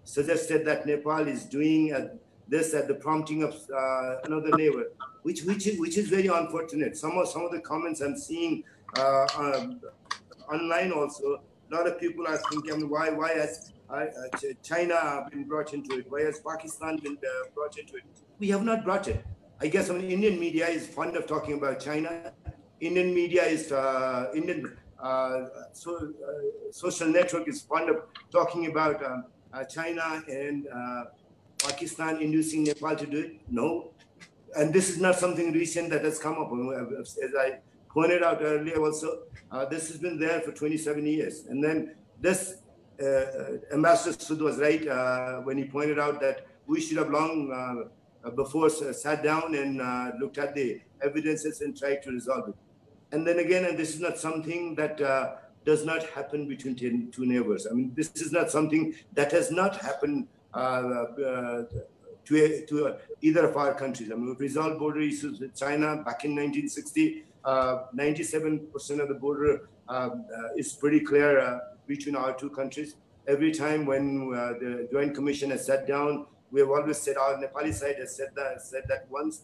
suggested 0.03 0.65
that 0.65 0.85
Nepal 0.85 1.27
is 1.27 1.45
doing 1.45 1.93
uh, 1.93 2.09
this 2.47 2.73
at 2.73 2.87
the 2.87 2.95
prompting 2.95 3.43
of 3.43 3.55
uh, 3.75 4.17
another 4.25 4.49
neighbor, 4.57 4.91
which 5.23 5.43
which 5.43 5.67
is, 5.67 5.79
which 5.79 5.97
is 5.97 6.09
very 6.09 6.27
unfortunate. 6.27 6.97
Some 6.97 7.17
of 7.17 7.27
some 7.27 7.43
of 7.43 7.51
the 7.51 7.61
comments 7.61 8.01
I'm 8.01 8.17
seeing 8.17 8.63
uh, 8.97 9.25
um, 9.37 9.81
online 10.51 10.91
also, 10.91 11.41
a 11.71 11.75
lot 11.75 11.87
of 11.87 11.99
people 11.99 12.27
are 12.27 12.39
thinking, 12.49 12.73
I 12.73 12.77
mean, 12.77 12.89
why 12.89 13.09
why 13.09 13.33
has 13.33 13.71
uh, 13.89 14.05
China 14.61 15.27
been 15.31 15.45
brought 15.45 15.73
into 15.73 15.97
it? 15.97 16.05
Why 16.09 16.21
has 16.21 16.39
Pakistan 16.39 16.97
been 16.97 17.17
uh, 17.17 17.49
brought 17.55 17.77
into 17.77 17.95
it? 17.95 18.03
We 18.39 18.49
have 18.49 18.63
not 18.63 18.83
brought 18.83 19.07
it. 19.07 19.25
I 19.61 19.67
guess 19.67 19.89
I 19.89 19.93
mean, 19.93 20.11
Indian 20.11 20.39
media 20.39 20.67
is 20.67 20.85
fond 20.85 21.15
of 21.15 21.25
talking 21.25 21.55
about 21.55 21.79
China. 21.79 22.33
Indian 22.81 23.13
media 23.13 23.43
is 23.45 23.71
uh, 23.71 24.31
Indian 24.35 24.77
so, 25.73 26.13
social 26.71 27.07
network 27.07 27.47
is 27.47 27.61
fond 27.61 27.89
of 27.89 28.03
talking 28.31 28.67
about. 28.67 29.03
Um, 29.03 29.25
uh, 29.25 29.32
Uh, 29.53 29.63
China 29.65 30.23
and 30.27 30.67
uh, 30.67 31.03
Pakistan 31.59 32.17
inducing 32.17 32.63
Nepal 32.63 32.95
to 32.95 33.05
do 33.05 33.19
it? 33.19 33.39
No. 33.51 33.91
And 34.55 34.73
this 34.73 34.89
is 34.89 34.99
not 34.99 35.15
something 35.15 35.53
recent 35.53 35.91
that 35.91 36.03
has 36.03 36.17
come 36.17 36.41
up. 36.41 36.51
Uh, 36.51 36.99
as 37.01 37.35
I 37.37 37.59
pointed 37.87 38.23
out 38.23 38.39
earlier 38.41 38.77
also, 38.81 39.23
uh, 39.51 39.65
this 39.65 39.89
has 39.89 39.97
been 39.97 40.19
there 40.19 40.41
for 40.41 40.53
27 40.53 41.05
years. 41.05 41.45
And 41.45 41.63
then 41.63 41.93
this, 42.19 42.61
uh, 42.99 43.57
Ambassador 43.71 44.17
Sood 44.17 44.39
was 44.39 44.57
right 44.57 45.45
when 45.45 45.59
he 45.59 45.65
pointed 45.65 45.99
out 45.99 46.19
that 46.21 46.47
we 46.65 46.81
should 46.81 46.97
have 46.97 47.11
long 47.11 47.89
before 48.35 48.69
sat 48.71 49.21
down 49.21 49.53
and 49.53 49.77
looked 50.19 50.39
at 50.39 50.55
the 50.55 50.81
evidences 51.03 51.61
and 51.61 51.77
tried 51.77 52.01
to 52.03 52.11
resolve 52.11 52.49
it. 52.49 52.55
And 53.11 53.27
then 53.27 53.37
again, 53.37 53.65
and 53.65 53.77
this 53.77 53.93
is 53.93 54.01
not 54.01 54.17
something 54.17 54.73
that 54.75 54.99
uh, 54.99 55.35
does 55.65 55.85
not 55.85 56.03
happen 56.09 56.47
between 56.47 56.75
two 56.75 57.25
neighbors. 57.25 57.67
I 57.69 57.73
mean, 57.73 57.91
this 57.95 58.11
is 58.15 58.31
not 58.31 58.51
something 58.51 58.95
that 59.13 59.31
has 59.31 59.51
not 59.51 59.77
happened 59.77 60.27
uh, 60.53 60.57
uh, 60.57 61.63
to, 62.25 62.65
to 62.65 62.87
uh, 62.87 62.97
either 63.21 63.45
of 63.47 63.57
our 63.57 63.73
countries. 63.73 64.11
I 64.11 64.15
mean, 64.15 64.27
we've 64.27 64.39
resolved 64.39 64.79
border 64.79 65.01
issues 65.01 65.39
with 65.39 65.55
China 65.55 65.97
back 65.97 66.25
in 66.25 66.35
1960. 66.35 67.25
97% 67.45 68.99
uh, 68.99 69.03
of 69.03 69.09
the 69.09 69.15
border 69.15 69.67
um, 69.89 70.25
uh, 70.33 70.49
is 70.55 70.73
pretty 70.73 70.99
clear 70.99 71.39
uh, 71.39 71.59
between 71.87 72.15
our 72.15 72.33
two 72.33 72.49
countries. 72.49 72.95
Every 73.27 73.51
time 73.51 73.85
when 73.85 74.29
the 74.29 74.87
Joint 74.91 75.15
Commission 75.15 75.49
has 75.51 75.65
sat 75.65 75.87
down, 75.87 76.25
we 76.51 76.59
have 76.59 76.69
always 76.69 76.97
said 76.97 77.17
our 77.17 77.35
Nepali 77.35 77.73
side 77.73 77.95
has 77.97 78.15
said 78.15 78.29
that 78.35 78.61
said 78.61 78.83
that 78.87 79.07
once 79.09 79.43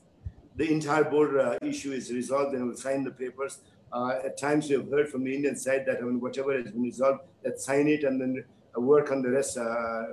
the 0.55 0.69
entire 0.69 1.05
border 1.05 1.57
issue 1.61 1.91
is 1.93 2.11
resolved, 2.11 2.53
then 2.53 2.67
we'll 2.67 2.75
sign 2.75 3.03
the 3.03 3.11
papers. 3.11 3.59
Uh, 3.91 4.19
at 4.23 4.37
times 4.37 4.69
we 4.69 4.75
have 4.75 4.89
heard 4.89 5.09
from 5.09 5.23
the 5.23 5.33
Indian 5.33 5.55
side 5.55 5.85
that 5.87 5.97
I 5.97 6.01
mean, 6.01 6.19
whatever 6.19 6.53
has 6.53 6.71
been 6.71 6.83
resolved, 6.83 7.21
let's 7.43 7.65
sign 7.65 7.87
it 7.87 8.03
and 8.03 8.21
then 8.21 8.43
work 8.75 9.11
on 9.11 9.21
the 9.21 9.29
rest 9.29 9.57
uh, 9.57 10.03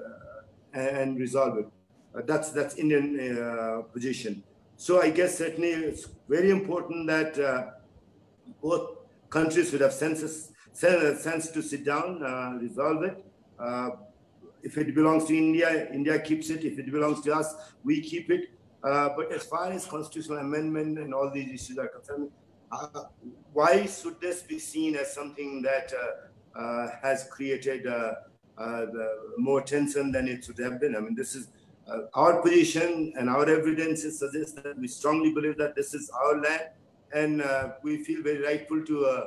and 0.72 1.18
resolve 1.18 1.58
it. 1.58 1.66
Uh, 2.16 2.22
that's 2.24 2.50
that's 2.50 2.76
Indian 2.76 3.38
uh, 3.38 3.82
position. 3.92 4.42
So 4.76 5.00
I 5.02 5.10
guess 5.10 5.38
certainly 5.38 5.70
it's 5.70 6.08
very 6.28 6.50
important 6.50 7.06
that 7.08 7.38
uh, 7.38 7.70
both 8.62 8.98
countries 9.30 9.72
would 9.72 9.80
have 9.80 9.92
senses, 9.92 10.52
sense 10.72 11.48
to 11.50 11.62
sit 11.62 11.84
down, 11.84 12.22
uh, 12.22 12.58
resolve 12.60 13.02
it. 13.04 13.24
if 14.62 14.76
it 14.78 14.94
belongs 14.94 15.24
to 15.26 15.36
India, 15.36 15.90
India 15.92 16.18
keeps 16.18 16.50
it. 16.50 16.64
If 16.64 16.78
it 16.78 16.90
belongs 16.90 17.20
to 17.22 17.34
us, 17.34 17.54
we 17.84 18.00
keep 18.00 18.30
it. 18.30 18.50
but 18.82 19.32
as 19.32 19.44
far 19.44 19.70
as 19.72 19.86
constitutional 19.86 20.38
amendment 20.38 20.98
and 20.98 21.14
all 21.14 21.30
these 21.30 21.50
issues 21.52 21.78
are 21.78 21.88
concerned, 21.88 22.30
uh, 22.72 23.04
why 23.52 23.86
should 23.86 24.20
this 24.20 24.42
be 24.42 24.58
seen 24.58 24.96
as 24.96 25.12
something 25.12 25.62
that 25.62 25.92
uh, 25.92 26.58
uh, 26.58 26.88
has 27.02 27.28
created 27.30 27.86
more 29.38 29.62
tension 29.62 30.12
than 30.12 30.28
it 30.28 30.44
should 30.44 30.58
have 30.58 30.80
been? 30.80 30.96
I 30.96 31.00
mean, 31.00 31.14
this 31.14 31.34
is 31.34 31.48
our 32.14 32.42
position 32.42 33.12
and 33.16 33.30
our 33.30 33.48
evidence 33.48 34.02
suggests 34.02 34.52
that 34.54 34.78
we 34.78 34.88
strongly 34.88 35.32
believe 35.32 35.56
that 35.58 35.74
this 35.76 35.94
is 35.94 36.10
our 36.10 36.40
land, 36.40 36.62
and 37.12 37.42
we 37.82 38.02
feel 38.02 38.22
very 38.22 38.42
rightful 38.42 38.84
to 38.84 39.26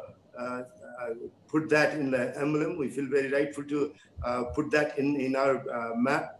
put 1.47 1.69
that 1.69 1.93
in 1.93 2.11
the 2.11 2.37
emblem. 2.37 2.77
We 2.77 2.89
feel 2.89 3.07
very 3.07 3.31
rightful 3.31 3.63
to 3.65 3.93
put 4.53 4.71
that 4.71 4.97
in 4.99 5.15
in 5.19 5.35
our 5.35 5.63
map. 5.95 6.35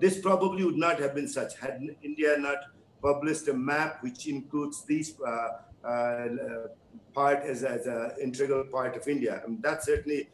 this 0.00 0.20
probably 0.24 0.64
would 0.64 0.76
not 0.76 1.00
have 1.00 1.14
been 1.14 1.26
such 1.26 1.56
had 1.58 1.80
India 2.02 2.36
not 2.38 2.58
published 3.02 3.48
a 3.48 3.52
map 3.52 4.02
which 4.02 4.26
includes 4.28 4.84
these 4.84 5.14
uh, 5.26 5.30
uh, 5.30 5.48
part 7.14 7.44
as, 7.44 7.64
as 7.64 7.86
an 7.86 8.12
integral 8.22 8.64
part 8.64 8.96
of 8.96 9.06
India. 9.08 9.42
And 9.46 9.62
that 9.62 9.84
certainly 9.84 10.28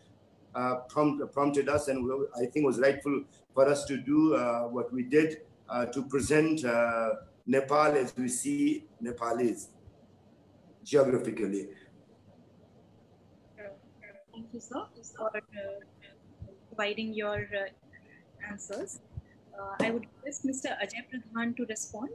uh, 0.55 0.76
prompt, 0.88 1.32
prompted 1.32 1.68
us 1.68 1.88
and 1.88 2.11
I 2.36 2.46
think 2.46 2.66
was 2.66 2.78
rightful 2.78 3.24
for 3.55 3.68
us 3.68 3.84
to 3.86 3.96
do 3.96 4.34
what 4.70 4.92
we 4.92 5.03
did 5.03 5.38
to 5.92 6.03
present 6.03 6.64
Nepal 7.46 7.96
as 7.96 8.14
we 8.16 8.28
see 8.28 8.84
Nepalese 9.01 9.68
geographically. 10.84 11.68
Thank 14.32 14.46
you, 14.53 14.61
sir, 14.61 14.84
for 15.16 15.30
uh, 15.36 15.40
providing 16.68 17.12
your 17.12 17.49
uh, 17.61 18.51
answers. 18.51 19.01
Uh, 19.59 19.74
I 19.80 19.90
would 19.90 20.07
request 20.07 20.46
Mr. 20.46 20.76
Ajay 20.82 21.03
Pradhan 21.11 21.57
to 21.57 21.66
respond. 21.66 22.11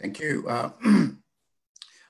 Thank 0.00 0.18
you. 0.18 0.46
Uh, 0.48 0.70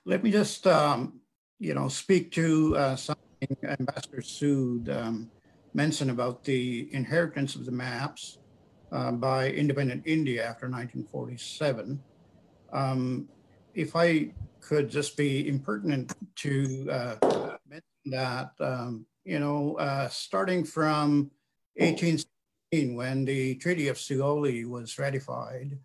let 0.06 0.22
me 0.22 0.30
just, 0.30 0.64
um, 0.66 1.20
you 1.58 1.74
know, 1.74 1.88
speak 1.88 2.30
to 2.32 2.76
uh, 2.76 2.96
something 2.96 3.56
Ambassador 3.64 4.20
Sood 4.20 4.88
um, 4.96 5.30
mentioned 5.74 6.10
about 6.10 6.44
the 6.44 6.88
inheritance 6.92 7.56
of 7.56 7.66
the 7.66 7.72
maps 7.72 8.38
uh, 8.92 9.10
by 9.10 9.50
independent 9.50 10.04
India 10.06 10.42
after 10.42 10.66
1947. 10.66 12.00
Um, 12.72 13.28
if 13.74 13.96
I 13.96 14.30
could 14.60 14.88
just 14.88 15.16
be 15.16 15.48
impertinent 15.48 16.12
to 16.36 16.88
uh, 16.90 17.16
mention 17.68 17.82
that, 18.06 18.52
um, 18.60 19.04
you 19.24 19.40
know, 19.40 19.74
uh, 19.76 20.08
starting 20.08 20.62
from 20.64 21.30
1816, 21.74 22.94
when 22.94 23.24
the 23.24 23.56
Treaty 23.56 23.88
of 23.88 23.96
Sugauli 23.96 24.64
was 24.64 24.96
ratified, 24.96 25.76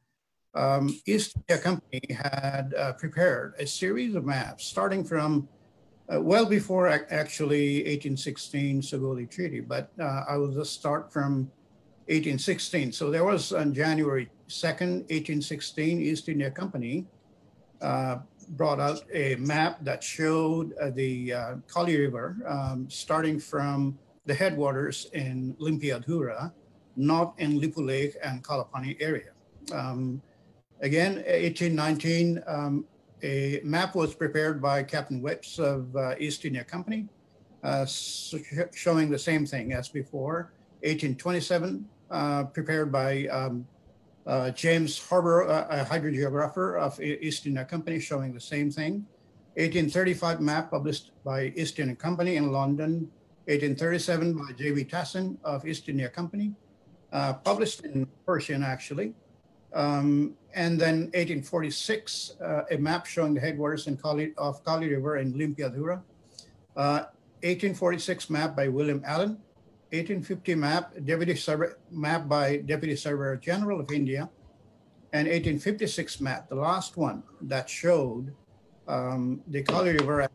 um, 0.56 1.00
East 1.06 1.36
India 1.36 1.62
Company 1.62 2.02
had 2.10 2.74
uh, 2.78 2.94
prepared 2.94 3.54
a 3.60 3.68
series 3.68 4.16
of 4.16 4.26
maps 4.26 4.66
starting 4.66 5.04
from 5.04 5.48
uh, 6.14 6.22
well 6.22 6.46
before 6.46 6.88
actually 6.88 7.78
1816 7.80 8.82
Sugauli 8.82 9.30
Treaty, 9.30 9.60
but 9.60 9.92
uh, 10.00 10.24
I 10.30 10.38
will 10.38 10.52
just 10.52 10.74
start 10.74 11.12
from 11.12 11.52
1816. 12.08 12.92
So 12.92 13.10
there 13.10 13.26
was 13.26 13.52
on 13.52 13.74
January 13.74 14.30
2nd, 14.48 15.10
1816, 15.10 16.00
East 16.00 16.30
India 16.30 16.52
Company 16.52 17.06
uh, 17.82 18.18
brought 18.50 18.80
out 18.80 19.02
a 19.12 19.36
map 19.36 19.84
that 19.84 20.04
showed 20.04 20.74
uh, 20.74 20.92
the 20.92 21.34
uh, 21.34 21.56
Kali 21.68 22.00
River 22.00 22.38
um, 22.48 22.88
starting 22.90 23.40
from 23.40 23.98
the 24.26 24.34
headwaters 24.34 25.08
in 25.14 25.56
Limpiadhura, 25.60 26.52
not 26.96 27.34
in 27.40 27.60
Lipulekh 27.60 28.16
and 28.24 28.44
Kalapani 28.44 28.96
area. 29.00 29.32
Um, 29.74 30.22
Again, 30.86 31.16
1819, 31.16 32.44
um, 32.46 32.86
a 33.24 33.60
map 33.64 33.96
was 33.96 34.14
prepared 34.14 34.62
by 34.62 34.84
Captain 34.84 35.20
Whipps 35.20 35.58
of 35.58 35.96
uh, 35.96 36.14
East 36.20 36.46
India 36.46 36.64
Company, 36.64 37.08
uh, 37.64 37.88
showing 37.88 39.10
the 39.10 39.18
same 39.18 39.48
thing 39.48 39.74
as 39.74 39.90
before. 39.90 40.52
1827, 40.84 41.90
uh, 42.12 42.44
prepared 42.44 42.92
by 42.92 43.26
um, 43.30 43.66
uh, 44.28 44.52
James 44.52 45.00
Harbor, 45.00 45.50
uh, 45.50 45.66
a 45.72 45.84
hydrogeographer 45.84 46.80
of 46.80 47.02
East 47.02 47.48
India 47.48 47.66
Company, 47.66 48.00
showing 48.00 48.32
the 48.32 48.40
same 48.40 48.70
thing. 48.70 49.08
1835 49.56 50.40
map 50.40 50.70
published 50.70 51.14
by 51.24 51.52
East 51.56 51.80
India 51.80 51.96
Company 51.96 52.36
in 52.36 52.52
London, 52.52 53.10
1837 53.46 54.38
by 54.38 54.52
J.B. 54.56 54.84
Tassin 54.84 55.38
of 55.44 55.66
East 55.66 55.90
India 55.90 56.10
Company, 56.10 56.54
uh, 57.12 57.34
published 57.34 57.84
in 57.86 58.06
Persian 58.24 58.62
actually. 58.62 59.16
Um, 59.74 60.36
and 60.56 60.80
then 60.80 61.12
1846, 61.12 62.38
uh, 62.42 62.64
a 62.72 62.78
map 62.78 63.06
showing 63.06 63.34
the 63.34 63.42
headwaters 63.42 63.88
Kali, 64.02 64.34
of 64.38 64.64
Kali 64.64 64.88
River 64.88 65.18
in 65.18 65.34
Limpiadhura. 65.34 66.02
Uh, 66.76 67.12
1846 67.44 68.30
map 68.30 68.56
by 68.56 68.70
William 68.70 69.04
Allen. 69.06 69.38
1850 69.92 70.56
map, 70.56 70.94
Deputy 71.04 71.36
Survey, 71.36 71.68
map 71.92 72.28
by 72.28 72.58
Deputy 72.58 72.96
Surveyor 72.96 73.36
General 73.36 73.82
of 73.82 73.92
India. 73.92 74.30
And 75.12 75.28
1856 75.28 76.22
map, 76.22 76.50
the 76.50 76.56
last 76.56 76.98
one 76.98 77.24
that 77.42 77.70
showed 77.70 78.34
um, 78.88 79.42
the 79.48 79.62
Kali 79.62 79.92
River 79.92 80.28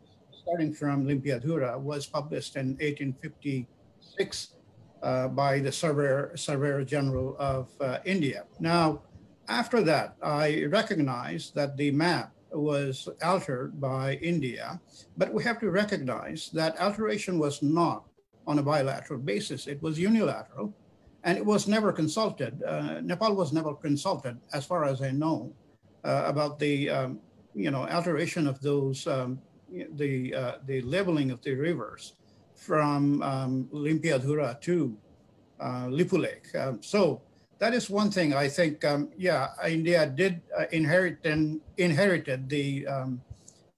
starting 0.43 0.71
from 0.73 1.05
Limpiadhura 1.05 1.79
was 1.79 2.05
published 2.05 2.55
in 2.55 2.77
1856 2.77 4.55
uh, 5.01 5.27
by 5.29 5.59
the 5.59 5.71
Surveyor, 5.71 6.37
Surveyor 6.37 6.83
General 6.83 7.35
of 7.39 7.69
uh, 7.81 7.97
India. 8.05 8.45
Now, 8.59 9.01
after 9.51 9.81
that, 9.83 10.15
I 10.23 10.65
recognized 10.65 11.55
that 11.55 11.77
the 11.77 11.91
map 11.91 12.31
was 12.51 13.07
altered 13.23 13.79
by 13.79 14.15
India, 14.15 14.79
but 15.17 15.33
we 15.33 15.43
have 15.43 15.59
to 15.59 15.69
recognize 15.71 16.49
that 16.53 16.79
alteration 16.79 17.39
was 17.39 17.61
not 17.61 18.05
on 18.47 18.59
a 18.59 18.63
bilateral 18.63 19.19
basis. 19.19 19.67
It 19.67 19.81
was 19.81 19.99
unilateral 19.99 20.73
and 21.23 21.37
it 21.37 21.45
was 21.45 21.67
never 21.67 21.91
consulted. 21.93 22.63
Uh, 22.63 23.01
Nepal 23.01 23.35
was 23.35 23.53
never 23.53 23.73
consulted, 23.75 24.37
as 24.53 24.65
far 24.65 24.85
as 24.85 25.01
I 25.01 25.11
know, 25.11 25.53
uh, 26.03 26.23
about 26.25 26.57
the 26.59 26.89
um, 26.89 27.19
you 27.53 27.69
know 27.69 27.87
alteration 27.87 28.47
of 28.47 28.59
those 28.61 29.05
um, 29.07 29.39
the 29.93 30.33
uh, 30.33 30.53
the 30.65 30.81
leveling 30.81 31.29
of 31.31 31.41
the 31.41 31.53
rivers 31.53 32.13
from 32.55 33.21
um, 33.21 33.69
Limpiadhura 33.71 34.59
to 34.61 34.97
uh, 35.59 35.85
Lipulekh. 35.87 36.55
Um, 36.55 36.81
so 36.81 37.21
that 37.61 37.75
is 37.75 37.89
one 37.89 38.09
thing 38.09 38.33
I 38.33 38.49
think. 38.49 38.83
Um, 38.83 39.09
yeah, 39.15 39.53
India 39.69 40.09
did 40.09 40.41
uh, 40.57 40.65
inherit 40.71 41.23
and 41.23 41.61
inherited 41.77 42.49
the 42.49 42.87
um, 42.87 43.21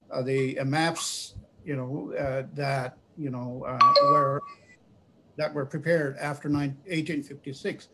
uh, 0.09 0.21
the 0.23 0.57
maps, 0.63 1.35
you 1.65 1.75
know, 1.75 2.15
uh, 2.17 2.47
that 2.55 2.97
you 3.17 3.29
know 3.29 3.65
uh, 3.67 3.93
were 4.03 4.41
that 5.35 5.53
were 5.53 5.65
prepared 5.65 6.15
after 6.17 6.47
1856. 6.47 7.89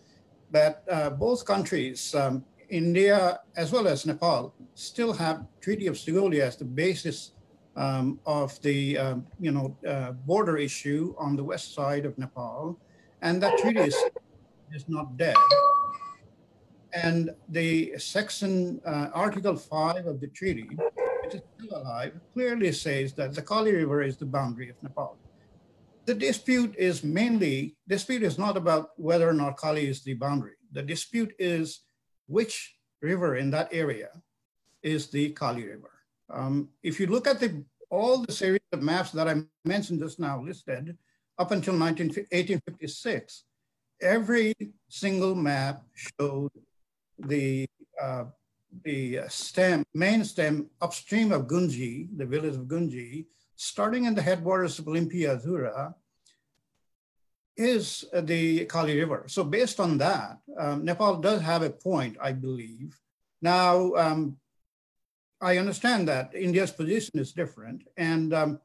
But 0.52 0.86
both 1.18 1.44
countries 1.46 2.14
um, 2.14 2.46
India 2.70 3.40
as 3.58 3.72
well 3.72 3.88
as 3.88 4.06
Nepal 4.06 4.54
still 4.76 5.14
have 5.14 5.46
Treaty 5.60 5.88
of 5.88 5.96
Sugauli 5.96 6.40
as 6.40 6.56
the 6.56 6.66
basis 6.66 7.32
um, 7.76 8.20
of 8.26 8.62
the 8.62 8.98
um, 8.98 9.26
you 9.40 9.52
know 9.52 9.76
uh, 9.88 10.12
border 10.12 10.58
issue 10.58 11.16
on 11.18 11.36
the 11.36 11.44
west 11.44 11.74
side 11.74 12.06
of 12.06 12.18
Nepal, 12.20 12.78
and 13.22 13.42
that 13.42 13.58
treaty 13.58 13.80
is, 13.80 13.98
is 14.74 14.88
not 14.88 15.17
dead. 15.17 15.36
And 16.93 17.32
the 17.49 17.93
section 17.97 18.82
uh, 18.86 19.09
Article 19.13 19.55
Five 19.55 20.07
of 20.07 20.20
the 20.20 20.28
treaty, 20.28 20.67
which 21.24 21.36
is 21.36 21.41
still 21.57 21.78
alive, 21.78 22.20
clearly 22.34 22.72
says 22.72 23.13
that 23.13 23.36
the 23.36 23.41
Kali 23.41 23.74
River 23.74 24.01
is 24.01 24.17
the 24.17 24.26
boundary 24.26 24.70
of 24.70 24.82
Nepal. 24.82 25.17
The 26.05 26.15
dispute 26.15 26.74
is 26.78 27.03
mainly 27.03 27.76
dispute 27.88 28.24
is 28.24 28.39
not 28.39 28.57
about 28.57 28.89
whether 28.97 29.30
or 29.30 29.34
not 29.34 29.57
Kali 29.57 29.88
is 29.88 30.01
the 30.01 30.15
boundary. 30.15 30.55
The 30.72 30.82
dispute 30.82 31.34
is 31.38 31.82
which 32.28 32.76
river 33.01 33.38
in 33.38 33.51
that 33.51 33.70
area 33.72 34.09
is 34.82 35.09
the 35.09 35.30
Kali 35.32 35.67
River. 35.67 35.91
Um, 36.30 36.70
if 36.84 36.99
you 36.99 37.07
look 37.07 37.28
at 37.28 37.39
the, 37.39 37.63
all 37.89 38.20
the 38.20 38.32
series 38.32 38.61
of 38.72 38.82
maps 38.82 39.11
that 39.11 39.28
I 39.28 39.41
mentioned 39.65 39.99
just 39.99 40.20
now 40.20 40.41
listed, 40.41 40.97
up 41.38 41.51
until 41.51 41.74
19, 41.74 42.07
1856, 42.07 43.45
every 44.02 44.54
single 44.88 45.36
map 45.36 45.84
showed 45.93 46.52
the, 47.18 47.68
uh, 48.02 48.26
the 48.84 49.22
stem, 49.28 49.84
main 49.93 50.24
stem 50.24 50.70
upstream 50.82 51.32
of 51.32 51.47
Gunji, 51.47 52.08
the 52.18 52.26
village 52.26 52.56
of 52.56 52.64
Gunji, 52.64 53.26
starting 53.56 54.06
in 54.06 54.16
the 54.16 54.22
headwaters 54.22 54.80
of 54.80 54.86
Limpiadhura, 54.86 55.93
is 57.58 58.06
the 58.14 58.66
Kali 58.66 58.97
River. 58.97 59.26
So 59.28 59.43
based 59.43 59.80
on 59.82 59.97
that, 59.97 60.38
um, 60.58 60.86
Nepal 60.86 61.18
does 61.18 61.41
have 61.41 61.62
a 61.62 61.70
point, 61.70 62.16
I 62.22 62.32
believe. 62.32 62.97
Now, 63.41 63.93
um, 63.95 64.38
I 65.41 65.58
understand 65.58 66.08
that 66.08 66.34
India's 66.34 66.72
position 66.72 67.20
is 67.20 67.34
different. 67.34 67.84
And 67.97 68.34
um, 68.34 68.60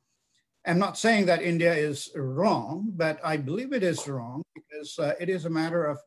I'm 0.66 0.78
not 0.78 0.96
saying 0.96 1.26
that 1.26 1.42
India 1.42 1.74
is 1.74 2.10
wrong, 2.14 2.90
but 2.96 3.20
I 3.22 3.36
believe 3.36 3.72
it 3.72 3.82
is 3.82 4.08
wrong 4.08 4.42
because 4.54 4.98
uh, 4.98 5.14
it 5.20 5.28
is 5.28 5.44
a 5.44 5.50
matter 5.50 5.84
of, 5.84 5.98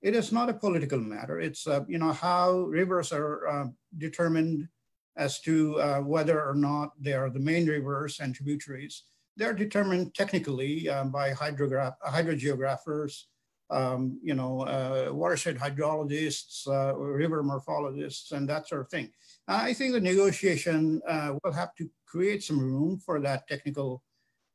it 0.00 0.14
is 0.14 0.32
not 0.32 0.48
a 0.48 0.54
political 0.54 0.98
matter. 0.98 1.40
It's, 1.40 1.66
uh, 1.66 1.84
you 1.88 1.98
know, 1.98 2.12
how 2.12 2.60
rivers 2.60 3.12
are 3.12 3.46
uh, 3.46 3.66
determined 3.98 4.68
as 5.16 5.40
to 5.40 5.80
uh, 5.80 6.00
whether 6.00 6.42
or 6.42 6.54
not 6.54 6.92
they 7.00 7.12
are 7.12 7.28
the 7.28 7.40
main 7.40 7.66
rivers 7.66 8.20
and 8.20 8.34
tributaries 8.34 9.02
they're 9.38 9.54
determined 9.54 10.14
technically 10.14 10.88
um, 10.88 11.10
by 11.10 11.32
hydrograph, 11.32 11.94
hydrogeographers, 12.04 13.22
um, 13.70 14.18
you 14.22 14.34
know, 14.34 14.62
uh, 14.62 15.14
watershed 15.14 15.56
hydrologists, 15.56 16.66
uh, 16.66 16.94
river 16.96 17.42
morphologists, 17.44 18.32
and 18.32 18.48
that 18.48 18.66
sort 18.66 18.80
of 18.80 18.90
thing. 18.90 19.10
I 19.48 19.72
think 19.72 19.94
the 19.94 20.00
negotiation 20.00 21.00
uh, 21.08 21.34
will 21.42 21.52
have 21.52 21.74
to 21.76 21.88
create 22.06 22.42
some 22.42 22.60
room 22.60 22.98
for 22.98 23.18
that 23.20 23.48
technical, 23.48 24.02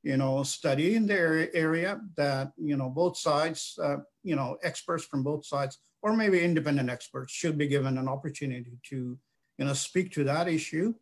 you 0.03 0.17
know, 0.17 0.43
study 0.43 0.95
in 0.95 1.07
the 1.07 1.49
area 1.53 1.99
that, 2.15 2.51
you 2.57 2.77
know, 2.77 2.89
both 2.89 3.17
sides, 3.17 3.79
uh, 3.81 3.97
you 4.23 4.35
know, 4.35 4.57
experts 4.61 5.03
from 5.03 5.23
both 5.23 5.45
sides, 5.45 5.79
or 6.03 6.15
maybe 6.15 6.43
independent 6.43 6.91
experts 6.91 7.33
should 7.33 7.57
be 7.57 7.67
given 7.67 7.97
an 7.97 8.07
opportunity 8.07 8.77
to, 8.89 9.17
you 9.57 9.65
know, 9.65 9.73
speak 9.73 10.11
to 10.13 10.23
that 10.25 10.47
issue. 10.47 10.93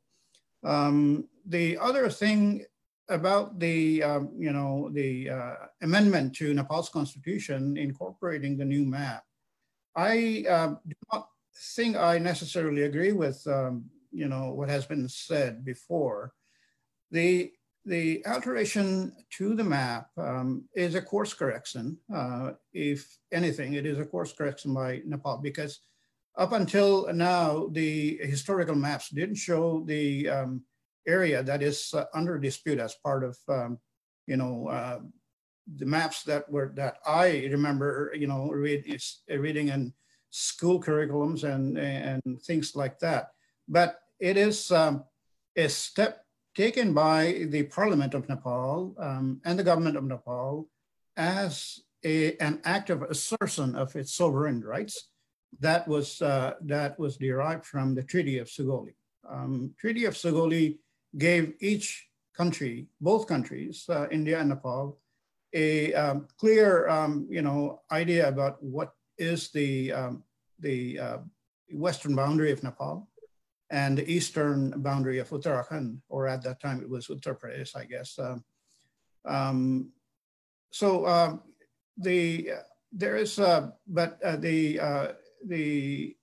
Um, 0.64 1.28
the 1.46 1.78
other 1.78 2.10
thing 2.10 2.66
about 3.10 3.60
the, 3.60 4.04
um, 4.04 4.32
you 4.38 4.54
know, 4.54 4.90
the 4.94 5.30
uh, 5.30 5.56
amendment 5.82 6.34
to 6.36 6.54
Nepal's 6.54 6.88
constitution 6.88 7.76
incorporating 7.76 8.58
the 8.58 8.64
new 8.64 8.86
map, 8.86 9.26
I 9.98 10.46
uh, 10.50 10.76
do 10.88 10.96
not 11.12 11.28
think 11.56 11.96
I 11.96 12.18
necessarily 12.18 12.84
agree 12.84 13.12
with, 13.12 13.46
um, 13.48 13.86
you 14.12 14.28
know, 14.28 14.52
what 14.54 14.70
has 14.70 14.86
been 14.86 15.08
said 15.08 15.64
before. 15.64 16.34
The, 17.12 17.52
the 17.86 18.26
alteration 18.26 19.14
to 19.38 19.56
the 19.56 19.64
map 19.64 20.10
um, 20.18 20.66
is 20.76 20.96
a 20.96 21.02
course 21.02 21.34
correction. 21.34 21.98
Uh, 22.14 22.52
if 22.74 23.18
anything, 23.32 23.74
it 23.74 23.86
is 23.86 24.00
a 24.00 24.06
course 24.06 24.34
correction 24.34 24.74
by 24.74 25.02
Nepal 25.06 25.38
because 25.38 25.80
up 26.38 26.54
until 26.54 27.12
now, 27.14 27.68
the 27.72 28.18
historical 28.18 28.76
maps 28.76 29.10
didn't 29.10 29.36
show 29.36 29.84
the 29.86 30.30
um, 30.30 30.64
area 31.08 31.44
that 31.44 31.62
is 31.62 31.94
uh, 31.94 32.06
under 32.14 32.38
dispute 32.38 32.80
as 32.80 32.96
part 33.04 33.24
of, 33.24 33.38
um, 33.50 33.80
you 34.28 34.38
know, 34.38 34.68
uh, 34.68 35.00
the 35.76 35.86
maps 35.86 36.24
that 36.24 36.50
were 36.50 36.72
that 36.76 36.98
I 37.06 37.48
remember, 37.52 38.14
you 38.16 38.28
know, 38.28 38.50
read, 38.50 39.02
reading 39.30 39.70
in 39.70 39.94
school 40.32 40.82
curriculums 40.82 41.44
and 41.44 41.78
and 41.78 42.42
things 42.42 42.76
like 42.76 43.00
that. 43.00 43.32
But 43.68 44.00
it 44.20 44.38
is 44.38 44.72
um, 44.72 45.04
a 45.56 45.68
step 45.70 46.26
taken 46.56 46.94
by 46.94 47.46
the 47.50 47.64
Parliament 47.64 48.14
of 48.14 48.28
Nepal 48.28 48.96
um, 49.00 49.42
and 49.46 49.58
the 49.58 49.64
government 49.64 49.98
of 49.98 50.04
Nepal 50.04 50.68
as 51.16 51.80
a, 52.04 52.36
an 52.38 52.60
act 52.66 52.90
of 52.90 53.04
assertion 53.04 53.76
of 53.76 53.96
its 53.96 54.14
sovereign 54.14 54.62
rights 54.62 55.10
that 55.60 55.88
was 55.88 56.22
uh, 56.22 56.54
that 56.62 56.98
was 56.98 57.18
derived 57.18 57.66
from 57.66 57.94
the 57.94 58.04
Treaty 58.04 58.38
of 58.38 58.48
Sugauli. 58.48 58.96
Um, 59.30 59.74
Treaty 59.78 60.06
of 60.06 60.14
Sugauli 60.14 60.80
gave 61.18 61.54
each 61.60 62.08
country, 62.36 62.88
both 63.02 63.28
countries, 63.28 63.86
uh, 63.90 64.08
India 64.10 64.40
and 64.40 64.50
Nepal, 64.50 64.98
a 65.54 65.94
um, 65.94 66.28
clear, 66.40 66.88
um, 66.88 67.28
you 67.30 67.42
know, 67.42 67.82
idea 67.92 68.28
about 68.28 68.64
what 68.64 68.94
is 69.22 69.50
the 69.52 69.94
um, 69.94 70.24
the 70.60 71.00
uh, 71.00 71.18
western 71.72 72.16
boundary 72.16 72.52
of 72.52 72.64
Nepal 72.64 73.08
and 73.70 73.98
the 73.98 74.10
eastern 74.12 74.72
boundary 74.82 75.20
of 75.20 75.30
Uttarakhand, 75.30 76.02
or 76.10 76.28
at 76.28 76.42
that 76.44 76.60
time 76.60 76.82
it 76.82 76.90
was 76.90 77.08
Uttar 77.08 77.40
Pradesh, 77.40 77.76
I 77.76 77.86
guess. 77.86 78.20
Um, 78.20 78.44
um, 79.26 79.92
so 80.72 81.06
um, 81.08 81.42
the 81.98 82.52
there 82.92 83.16
is, 83.16 83.40
uh, 83.40 83.70
but 83.88 84.20
uh, 84.24 84.36
the 84.38 84.80
uh, 84.80 85.08
the 85.46 86.16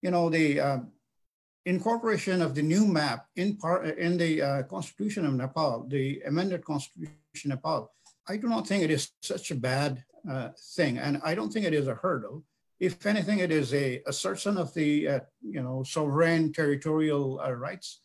you 0.00 0.10
know 0.10 0.30
the 0.30 0.80
incorporation 1.66 2.42
of 2.42 2.54
the 2.54 2.62
new 2.62 2.86
map 2.86 3.26
in, 3.36 3.56
part, 3.56 3.86
in 3.98 4.18
the 4.18 4.64
Constitution 4.68 5.26
of 5.26 5.34
Nepal, 5.34 5.86
the 5.88 6.20
amended 6.26 6.64
Constitution 6.64 7.52
of 7.52 7.58
Nepal, 7.58 7.90
I 8.28 8.36
do 8.36 8.48
not 8.48 8.66
think 8.66 8.82
it 8.82 8.90
is 8.90 9.10
such 9.22 9.50
a 9.50 9.54
bad 9.54 10.02
uh, 10.30 10.48
thing, 10.76 10.98
and 10.98 11.20
I 11.24 11.34
don't 11.34 11.52
think 11.52 11.66
it 11.66 11.74
is 11.74 11.88
a 11.88 11.94
hurdle. 11.94 12.44
If 12.80 13.06
anything, 13.06 13.38
it 13.38 13.52
is 13.52 13.72
a 13.72 14.02
assertion 14.06 14.56
of 14.58 14.72
the 14.74 15.08
uh, 15.08 15.20
you 15.42 15.62
know 15.62 15.82
sovereign 15.82 16.52
territorial 16.52 17.40
uh, 17.40 17.52
rights 17.52 18.00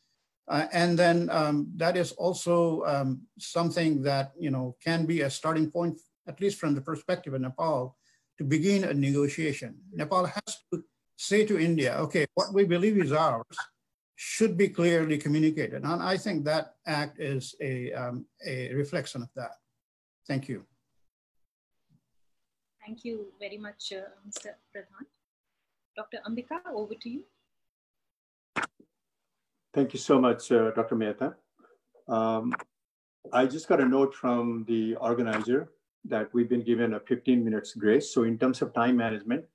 Uh, 0.50 0.66
and 0.74 0.98
then 0.98 1.30
um, 1.30 1.70
that 1.78 1.96
is 1.96 2.12
also 2.14 2.82
um, 2.86 3.22
something 3.38 4.02
that 4.02 4.34
you 4.40 4.50
know 4.50 4.76
can 4.84 5.06
be 5.06 5.22
a 5.22 5.30
starting 5.30 5.70
point, 5.70 6.00
at 6.28 6.42
least 6.42 6.58
from 6.60 6.74
the 6.74 6.82
perspective 6.82 7.34
of 7.36 7.42
Nepal, 7.42 7.96
to 8.38 8.44
begin 8.44 8.84
a 8.84 8.94
negotiation. 8.94 9.78
Nepal 9.94 10.26
has 10.26 10.52
to 10.74 10.84
say 11.18 11.46
to 11.46 11.60
India, 11.60 11.94
okay, 12.00 12.26
what 12.34 12.52
we 12.52 12.66
believe 12.66 12.98
is 12.98 13.12
ours 13.12 13.58
should 14.16 14.58
be 14.58 14.70
clearly 14.70 15.18
communicated. 15.18 15.84
And 15.84 16.02
I 16.02 16.18
think 16.18 16.46
that 16.46 16.74
act 16.88 17.20
is 17.20 17.54
a, 17.62 17.94
um, 17.94 18.26
a 18.46 18.74
reflection 18.74 19.22
of 19.22 19.30
that. 19.36 19.54
Thank 20.30 20.48
you. 20.48 20.64
Thank 22.86 23.04
you 23.04 23.34
very 23.40 23.58
much, 23.58 23.92
uh, 23.92 24.14
Mr. 24.30 24.54
Pradhan. 24.70 25.06
Dr. 25.98 26.20
Ambika, 26.28 26.60
over 26.72 26.94
to 27.02 27.10
you. 27.10 27.24
Thank 29.74 29.94
you 29.94 30.00
so 30.00 30.22
much, 30.22 30.52
uh, 30.52 30.70
Dr. 30.72 30.96
Mehta. 30.96 31.36
Um, 32.08 32.54
I 33.34 33.48
just 33.48 33.68
got 33.68 33.82
a 33.82 33.86
note 33.86 34.14
from 34.14 34.66
the 34.68 34.96
organizer 34.98 35.72
that 36.06 36.32
we've 36.32 36.50
been 36.50 36.64
given 36.64 36.94
a 36.94 37.00
15 37.00 37.44
minutes 37.44 37.74
grace. 37.74 38.14
So 38.14 38.24
in 38.24 38.38
terms 38.38 38.62
of 38.62 38.72
time 38.72 38.98
management, 38.98 39.46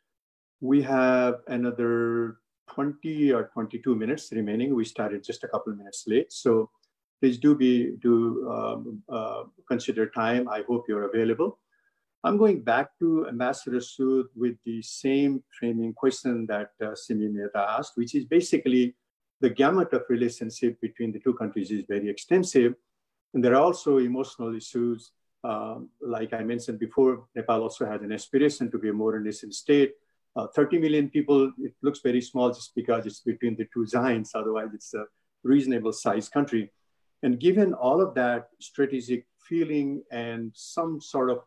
we 0.60 0.82
have 0.82 1.36
another 1.46 2.38
20 2.70 3.32
or 3.32 3.50
22 3.54 3.94
minutes 3.94 4.32
remaining. 4.32 4.74
We 4.74 4.84
started 4.84 5.22
just 5.22 5.44
a 5.44 5.48
couple 5.48 5.72
of 5.72 5.78
minutes 5.78 6.04
late. 6.08 6.32
So 6.32 6.70
please 7.20 7.38
do 7.38 7.54
be 7.54 7.96
do 8.00 8.50
um, 8.50 9.02
uh, 9.08 9.44
consider 9.68 10.08
time. 10.10 10.48
I 10.48 10.62
hope 10.68 10.84
you're 10.88 11.08
available. 11.08 11.58
I'm 12.24 12.38
going 12.38 12.62
back 12.62 12.98
to 13.00 13.28
Ambassador 13.28 13.80
Sood 13.80 14.24
with 14.34 14.56
the 14.64 14.80
same 14.80 15.44
framing 15.58 15.92
question 15.92 16.46
that 16.46 16.70
uh, 16.82 16.94
Simi 16.94 17.28
Mehta 17.28 17.66
asked, 17.76 17.92
which 17.96 18.14
is 18.14 18.24
basically 18.24 18.94
the 19.40 19.50
gamut 19.50 19.92
of 19.92 20.04
relationship 20.08 20.80
between 20.80 21.12
the 21.12 21.20
two 21.20 21.34
countries 21.34 21.70
is 21.70 21.84
very 21.86 22.08
extensive. 22.08 22.74
And 23.34 23.44
there 23.44 23.54
are 23.54 23.62
also 23.62 23.98
emotional 23.98 24.56
issues. 24.56 25.10
Um, 25.42 25.90
like 26.00 26.32
I 26.32 26.42
mentioned 26.42 26.78
before, 26.78 27.26
Nepal 27.34 27.60
also 27.60 27.84
has 27.84 28.00
an 28.00 28.10
aspiration 28.10 28.70
to 28.70 28.78
be 28.78 28.88
a 28.88 28.92
more 28.94 29.20
nation 29.20 29.52
state. 29.52 29.92
Uh, 30.34 30.46
30 30.46 30.78
million 30.78 31.10
people, 31.10 31.52
it 31.58 31.74
looks 31.82 32.00
very 32.00 32.22
small 32.22 32.48
just 32.48 32.74
because 32.74 33.04
it's 33.04 33.20
between 33.20 33.54
the 33.54 33.66
two 33.72 33.86
giants. 33.86 34.34
Otherwise, 34.34 34.70
it's 34.72 34.94
a 34.94 35.04
reasonable 35.42 35.92
sized 35.92 36.32
country. 36.32 36.72
And 37.24 37.40
given 37.40 37.74
all 37.74 38.00
of 38.00 38.14
that 38.14 38.50
strategic 38.60 39.26
feeling 39.48 40.02
and 40.12 40.52
some 40.54 41.00
sort 41.00 41.30
of 41.30 41.40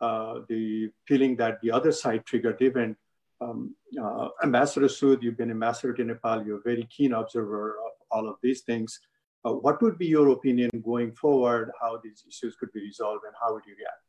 uh, 0.00 0.40
the 0.48 0.90
feeling 1.06 1.36
that 1.36 1.60
the 1.60 1.70
other 1.70 1.92
side 1.92 2.24
triggered 2.24 2.60
event. 2.62 2.96
Um, 3.40 3.74
uh, 4.00 4.28
ambassador 4.42 4.86
Sood, 4.86 5.22
you've 5.22 5.36
been 5.36 5.50
ambassador 5.50 5.92
to 5.94 6.04
Nepal, 6.04 6.44
you're 6.44 6.58
a 6.58 6.62
very 6.62 6.86
keen 6.90 7.12
observer 7.12 7.70
of 7.70 7.92
all 8.10 8.28
of 8.28 8.36
these 8.42 8.62
things. 8.62 9.00
Uh, 9.44 9.52
what 9.52 9.80
would 9.82 9.98
be 9.98 10.06
your 10.06 10.28
opinion 10.30 10.70
going 10.84 11.12
forward, 11.12 11.70
how 11.80 12.00
these 12.02 12.24
issues 12.28 12.56
could 12.56 12.72
be 12.72 12.80
resolved 12.80 13.22
and 13.26 13.34
how 13.40 13.54
would 13.54 13.64
you 13.66 13.74
react? 13.78 14.02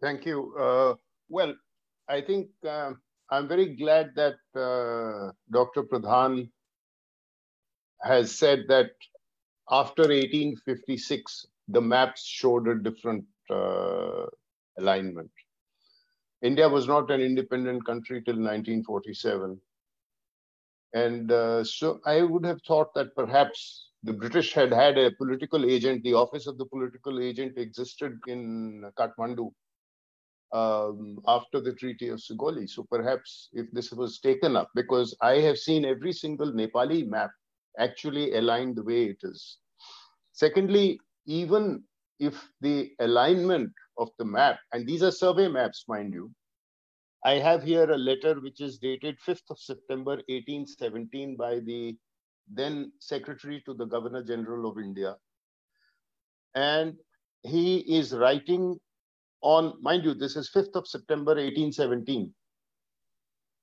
Thank 0.00 0.26
you. 0.26 0.54
Uh, 0.58 0.94
well, 1.28 1.54
I 2.08 2.20
think 2.20 2.48
um, 2.68 3.00
I'm 3.30 3.48
very 3.48 3.76
glad 3.76 4.12
that 4.16 4.38
uh, 4.54 5.32
Dr. 5.50 5.82
Pradhan 5.84 6.48
has 8.02 8.34
said 8.36 8.64
that 8.68 8.90
after 9.70 10.02
1856, 10.02 11.46
the 11.68 11.80
maps 11.80 12.24
showed 12.24 12.66
a 12.68 12.78
different 12.78 13.24
uh, 13.50 14.26
alignment. 14.78 15.30
India 16.42 16.68
was 16.68 16.86
not 16.86 17.10
an 17.10 17.20
independent 17.20 17.84
country 17.84 18.22
till 18.22 18.36
1947. 18.36 19.60
And 20.94 21.30
uh, 21.30 21.64
so 21.64 22.00
I 22.06 22.22
would 22.22 22.44
have 22.46 22.62
thought 22.62 22.94
that 22.94 23.14
perhaps 23.14 23.90
the 24.04 24.12
British 24.12 24.54
had 24.54 24.72
had 24.72 24.96
a 24.96 25.10
political 25.10 25.68
agent, 25.68 26.02
the 26.04 26.14
office 26.14 26.46
of 26.46 26.56
the 26.56 26.66
political 26.66 27.20
agent 27.20 27.58
existed 27.58 28.18
in 28.26 28.90
Kathmandu 28.96 29.50
um, 30.52 31.18
after 31.26 31.60
the 31.60 31.74
Treaty 31.74 32.08
of 32.08 32.20
Sugauli. 32.20 32.68
So 32.70 32.86
perhaps 32.90 33.48
if 33.52 33.70
this 33.72 33.92
was 33.92 34.20
taken 34.20 34.56
up, 34.56 34.70
because 34.74 35.16
I 35.20 35.40
have 35.40 35.58
seen 35.58 35.84
every 35.84 36.12
single 36.12 36.52
Nepali 36.52 37.06
map 37.06 37.30
actually 37.78 38.34
aligned 38.34 38.76
the 38.76 38.82
way 38.82 39.04
it 39.04 39.18
is. 39.22 39.58
Secondly, 40.32 41.00
even 41.26 41.82
if 42.20 42.48
the 42.60 42.90
alignment 43.00 43.70
of 43.98 44.08
the 44.18 44.24
map, 44.24 44.58
and 44.72 44.86
these 44.86 45.02
are 45.02 45.10
survey 45.10 45.48
maps, 45.48 45.84
mind 45.88 46.12
you, 46.12 46.30
I 47.24 47.34
have 47.34 47.62
here 47.62 47.90
a 47.90 47.98
letter 47.98 48.40
which 48.40 48.60
is 48.60 48.78
dated 48.78 49.18
5th 49.26 49.50
of 49.50 49.58
September 49.58 50.12
1817 50.28 51.36
by 51.36 51.58
the 51.60 51.96
then 52.50 52.92
Secretary 53.00 53.62
to 53.66 53.74
the 53.74 53.84
Governor 53.84 54.22
General 54.22 54.70
of 54.70 54.78
India. 54.78 55.16
And 56.54 56.94
he 57.42 57.78
is 57.78 58.14
writing 58.14 58.78
on, 59.42 59.74
mind 59.82 60.04
you, 60.04 60.14
this 60.14 60.36
is 60.36 60.50
5th 60.54 60.74
of 60.74 60.86
September 60.86 61.32
1817. 61.32 62.32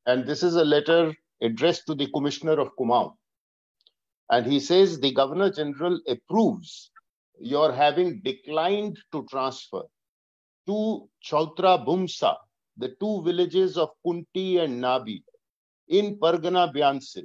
And 0.05 0.26
this 0.26 0.43
is 0.43 0.55
a 0.55 0.63
letter 0.63 1.13
addressed 1.41 1.88
to 1.88 1.95
the 1.95 2.07
Commissioner 2.11 2.59
of 2.59 2.70
Kumaon. 2.80 3.13
And 4.30 4.45
he 4.45 4.59
says 4.59 4.99
the 4.99 5.11
Governor 5.13 5.51
General 5.51 5.99
approves 6.07 6.91
your 7.39 7.71
having 7.71 8.21
declined 8.21 8.97
to 9.11 9.26
transfer 9.30 9.84
to 10.67 11.09
Chautra 11.23 11.86
Bumsa, 11.86 12.36
the 12.78 12.95
two 12.99 13.21
villages 13.23 13.78
of 13.78 13.91
Kunti 14.05 14.57
and 14.57 14.82
Nabi 14.82 15.21
in 15.88 16.17
Pargana 16.17 16.73
Byansi, 16.73 17.23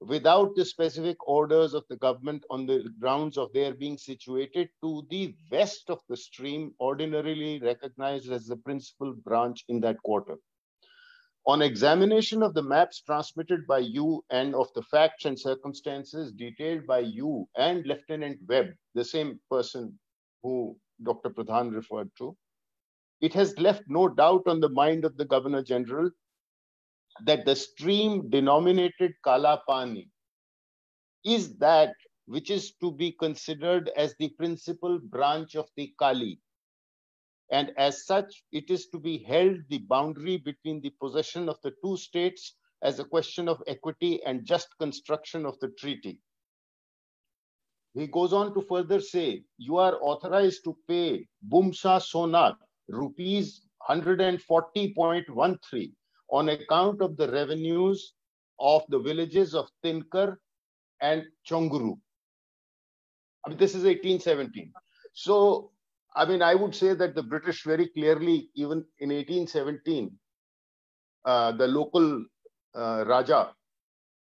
without 0.00 0.54
the 0.54 0.64
specific 0.64 1.16
orders 1.28 1.74
of 1.74 1.84
the 1.90 1.96
government 1.96 2.44
on 2.48 2.66
the 2.66 2.88
grounds 2.98 3.36
of 3.36 3.52
their 3.52 3.74
being 3.74 3.98
situated 3.98 4.70
to 4.82 5.06
the 5.10 5.34
west 5.50 5.90
of 5.90 6.00
the 6.08 6.16
stream, 6.16 6.74
ordinarily 6.80 7.60
recognized 7.60 8.32
as 8.32 8.46
the 8.46 8.56
principal 8.56 9.12
branch 9.12 9.64
in 9.68 9.80
that 9.80 10.02
quarter. 10.02 10.36
On 11.46 11.62
examination 11.62 12.42
of 12.42 12.54
the 12.54 12.62
maps 12.62 13.00
transmitted 13.00 13.66
by 13.66 13.78
you 13.78 14.22
and 14.30 14.54
of 14.54 14.68
the 14.74 14.82
facts 14.82 15.24
and 15.24 15.38
circumstances 15.38 16.32
detailed 16.32 16.86
by 16.86 17.00
you 17.00 17.48
and 17.56 17.86
Lieutenant 17.86 18.38
Webb, 18.46 18.74
the 18.94 19.04
same 19.04 19.40
person 19.50 19.98
who 20.42 20.76
Dr. 21.02 21.30
Pradhan 21.30 21.74
referred 21.74 22.10
to, 22.18 22.36
it 23.20 23.32
has 23.34 23.58
left 23.58 23.82
no 23.88 24.08
doubt 24.08 24.42
on 24.46 24.60
the 24.60 24.68
mind 24.68 25.04
of 25.04 25.16
the 25.16 25.24
Governor 25.24 25.62
General 25.62 26.10
that 27.24 27.44
the 27.44 27.56
stream 27.56 28.28
denominated 28.30 29.12
Kalapani 29.24 30.08
is 31.24 31.56
that 31.58 31.94
which 32.26 32.50
is 32.50 32.72
to 32.76 32.92
be 32.92 33.12
considered 33.12 33.90
as 33.96 34.14
the 34.18 34.28
principal 34.30 34.98
branch 34.98 35.56
of 35.56 35.68
the 35.76 35.92
Kali 35.98 36.40
and 37.50 37.72
as 37.76 38.06
such, 38.06 38.44
it 38.52 38.70
is 38.70 38.86
to 38.88 38.98
be 38.98 39.18
held 39.18 39.56
the 39.68 39.78
boundary 39.78 40.36
between 40.36 40.80
the 40.80 40.94
possession 41.00 41.48
of 41.48 41.56
the 41.62 41.72
two 41.82 41.96
states 41.96 42.54
as 42.82 42.98
a 42.98 43.04
question 43.04 43.48
of 43.48 43.62
equity 43.66 44.22
and 44.24 44.44
just 44.44 44.68
construction 44.78 45.44
of 45.44 45.58
the 45.60 45.68
treaty. 45.78 46.20
He 47.94 48.06
goes 48.06 48.32
on 48.32 48.54
to 48.54 48.62
further 48.62 49.00
say, 49.00 49.42
you 49.58 49.78
are 49.78 49.98
authorized 50.00 50.62
to 50.64 50.76
pay 50.86 51.26
Bumsa 51.48 52.00
Sonar 52.00 52.56
rupees 52.88 53.62
140.13 53.88 55.92
on 56.30 56.48
account 56.50 57.02
of 57.02 57.16
the 57.16 57.30
revenues 57.32 58.14
of 58.60 58.84
the 58.88 59.00
villages 59.00 59.54
of 59.54 59.68
Tinkar 59.84 60.36
and 61.00 61.24
Chonguru. 61.48 61.98
I 63.44 63.48
mean, 63.48 63.58
this 63.58 63.74
is 63.74 63.84
1817. 63.84 64.72
So 65.14 65.72
I 66.14 66.24
mean, 66.24 66.42
I 66.42 66.54
would 66.54 66.74
say 66.74 66.94
that 66.94 67.14
the 67.14 67.22
British 67.22 67.64
very 67.64 67.86
clearly, 67.88 68.50
even 68.54 68.84
in 68.98 69.10
1817, 69.10 70.10
uh, 71.24 71.52
the 71.52 71.68
local 71.68 72.24
uh, 72.74 73.04
Raja 73.06 73.52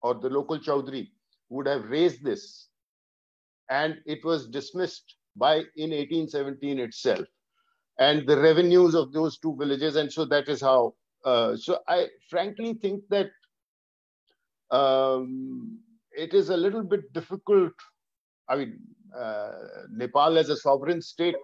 or 0.02 0.16
the 0.16 0.30
local 0.30 0.60
Chaudhry 0.60 1.10
would 1.50 1.68
have 1.68 1.86
raised 1.86 2.24
this, 2.24 2.70
and 3.70 3.98
it 4.06 4.24
was 4.24 4.48
dismissed 4.48 5.16
by 5.36 5.56
in 5.76 5.92
1817 5.92 6.80
itself, 6.80 7.26
and 8.00 8.28
the 8.28 8.40
revenues 8.40 8.96
of 8.96 9.12
those 9.12 9.38
two 9.40 9.56
villages, 9.58 9.96
and 9.96 10.12
so 10.12 10.26
that 10.26 10.48
is 10.48 10.62
how. 10.62 10.94
Uh, 11.26 11.56
so 11.56 11.80
I 11.88 12.08
frankly 12.30 12.74
think 12.74 13.04
that 13.10 13.30
um, 14.72 15.80
it 16.12 16.34
is 16.34 16.50
a 16.50 16.58
little 16.58 16.84
bit 16.84 17.12
difficult. 17.14 17.74
I 18.50 18.58
mean, 18.58 18.80
uh, 19.18 19.52
Nepal 19.92 20.38
as 20.38 20.50
a 20.50 20.58
sovereign 20.58 21.02
state 21.02 21.36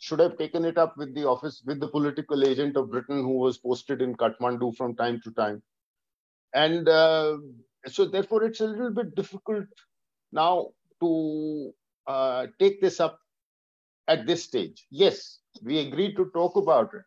should 0.00 0.18
have 0.18 0.38
taken 0.38 0.64
it 0.64 0.78
up 0.78 0.96
with 0.96 1.14
the 1.14 1.26
office, 1.26 1.62
with 1.66 1.78
the 1.78 1.86
political 1.86 2.42
agent 2.42 2.76
of 2.76 2.90
Britain 2.90 3.22
who 3.22 3.38
was 3.38 3.58
posted 3.58 4.00
in 4.00 4.16
Kathmandu 4.16 4.74
from 4.74 4.96
time 4.96 5.20
to 5.24 5.30
time. 5.32 5.62
And 6.54 6.88
uh, 6.88 7.36
so, 7.86 8.06
therefore, 8.06 8.44
it's 8.44 8.60
a 8.60 8.66
little 8.66 8.90
bit 8.90 9.14
difficult 9.14 9.66
now 10.32 10.68
to 11.00 11.72
uh, 12.06 12.46
take 12.58 12.80
this 12.80 12.98
up 12.98 13.20
at 14.08 14.26
this 14.26 14.42
stage. 14.42 14.86
Yes, 14.90 15.40
we 15.62 15.78
agreed 15.80 16.16
to 16.16 16.30
talk 16.34 16.56
about 16.56 16.94
it. 16.94 17.02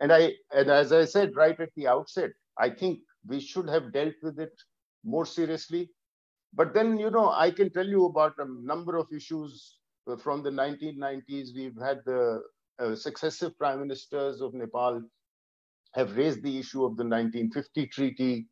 And 0.00 0.10
I, 0.10 0.32
and 0.50 0.70
as 0.70 0.90
I 0.92 1.04
said 1.04 1.36
right 1.36 1.58
at 1.60 1.70
the 1.76 1.86
outset, 1.86 2.30
I 2.58 2.70
think 2.70 3.00
we 3.26 3.40
should 3.40 3.68
have 3.68 3.92
dealt 3.92 4.14
with 4.22 4.40
it 4.40 4.52
more 5.04 5.26
seriously. 5.26 5.90
But 6.54 6.72
then, 6.72 6.98
you 6.98 7.10
know, 7.10 7.30
I 7.30 7.50
can 7.50 7.70
tell 7.70 7.86
you 7.86 8.06
about 8.06 8.34
a 8.38 8.46
number 8.64 8.96
of 8.96 9.06
issues 9.12 9.77
from 10.16 10.42
the 10.42 10.50
1990s. 10.50 11.54
We've 11.54 11.78
had 11.80 12.00
the 12.06 12.42
uh, 12.78 12.94
successive 12.94 13.56
prime 13.58 13.80
ministers 13.80 14.40
of 14.40 14.54
Nepal 14.54 15.02
have 15.94 16.16
raised 16.16 16.42
the 16.42 16.58
issue 16.58 16.84
of 16.84 16.96
the 16.96 17.04
1950 17.04 17.86
treaty. 17.88 18.46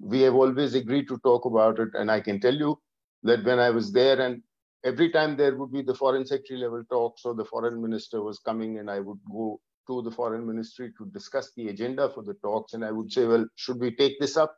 We 0.00 0.20
have 0.22 0.34
always 0.34 0.74
agreed 0.74 1.08
to 1.08 1.18
talk 1.18 1.44
about 1.44 1.78
it. 1.78 1.88
And 1.94 2.10
I 2.10 2.20
can 2.20 2.40
tell 2.40 2.54
you 2.54 2.78
that 3.22 3.44
when 3.44 3.58
I 3.58 3.70
was 3.70 3.92
there 3.92 4.20
and 4.20 4.42
every 4.84 5.10
time 5.10 5.36
there 5.36 5.56
would 5.56 5.72
be 5.72 5.82
the 5.82 5.94
foreign 5.94 6.26
secretary 6.26 6.60
level 6.60 6.84
talks 6.90 7.24
or 7.24 7.34
the 7.34 7.44
foreign 7.44 7.80
minister 7.82 8.22
was 8.22 8.38
coming 8.38 8.78
and 8.78 8.90
I 8.90 9.00
would 9.00 9.18
go 9.30 9.60
to 9.88 10.02
the 10.02 10.10
foreign 10.10 10.46
ministry 10.46 10.92
to 10.98 11.06
discuss 11.06 11.52
the 11.56 11.68
agenda 11.68 12.10
for 12.10 12.22
the 12.22 12.34
talks. 12.34 12.74
And 12.74 12.84
I 12.84 12.92
would 12.92 13.10
say, 13.10 13.24
well, 13.26 13.46
should 13.54 13.80
we 13.80 13.94
take 13.94 14.20
this 14.20 14.36
up? 14.36 14.56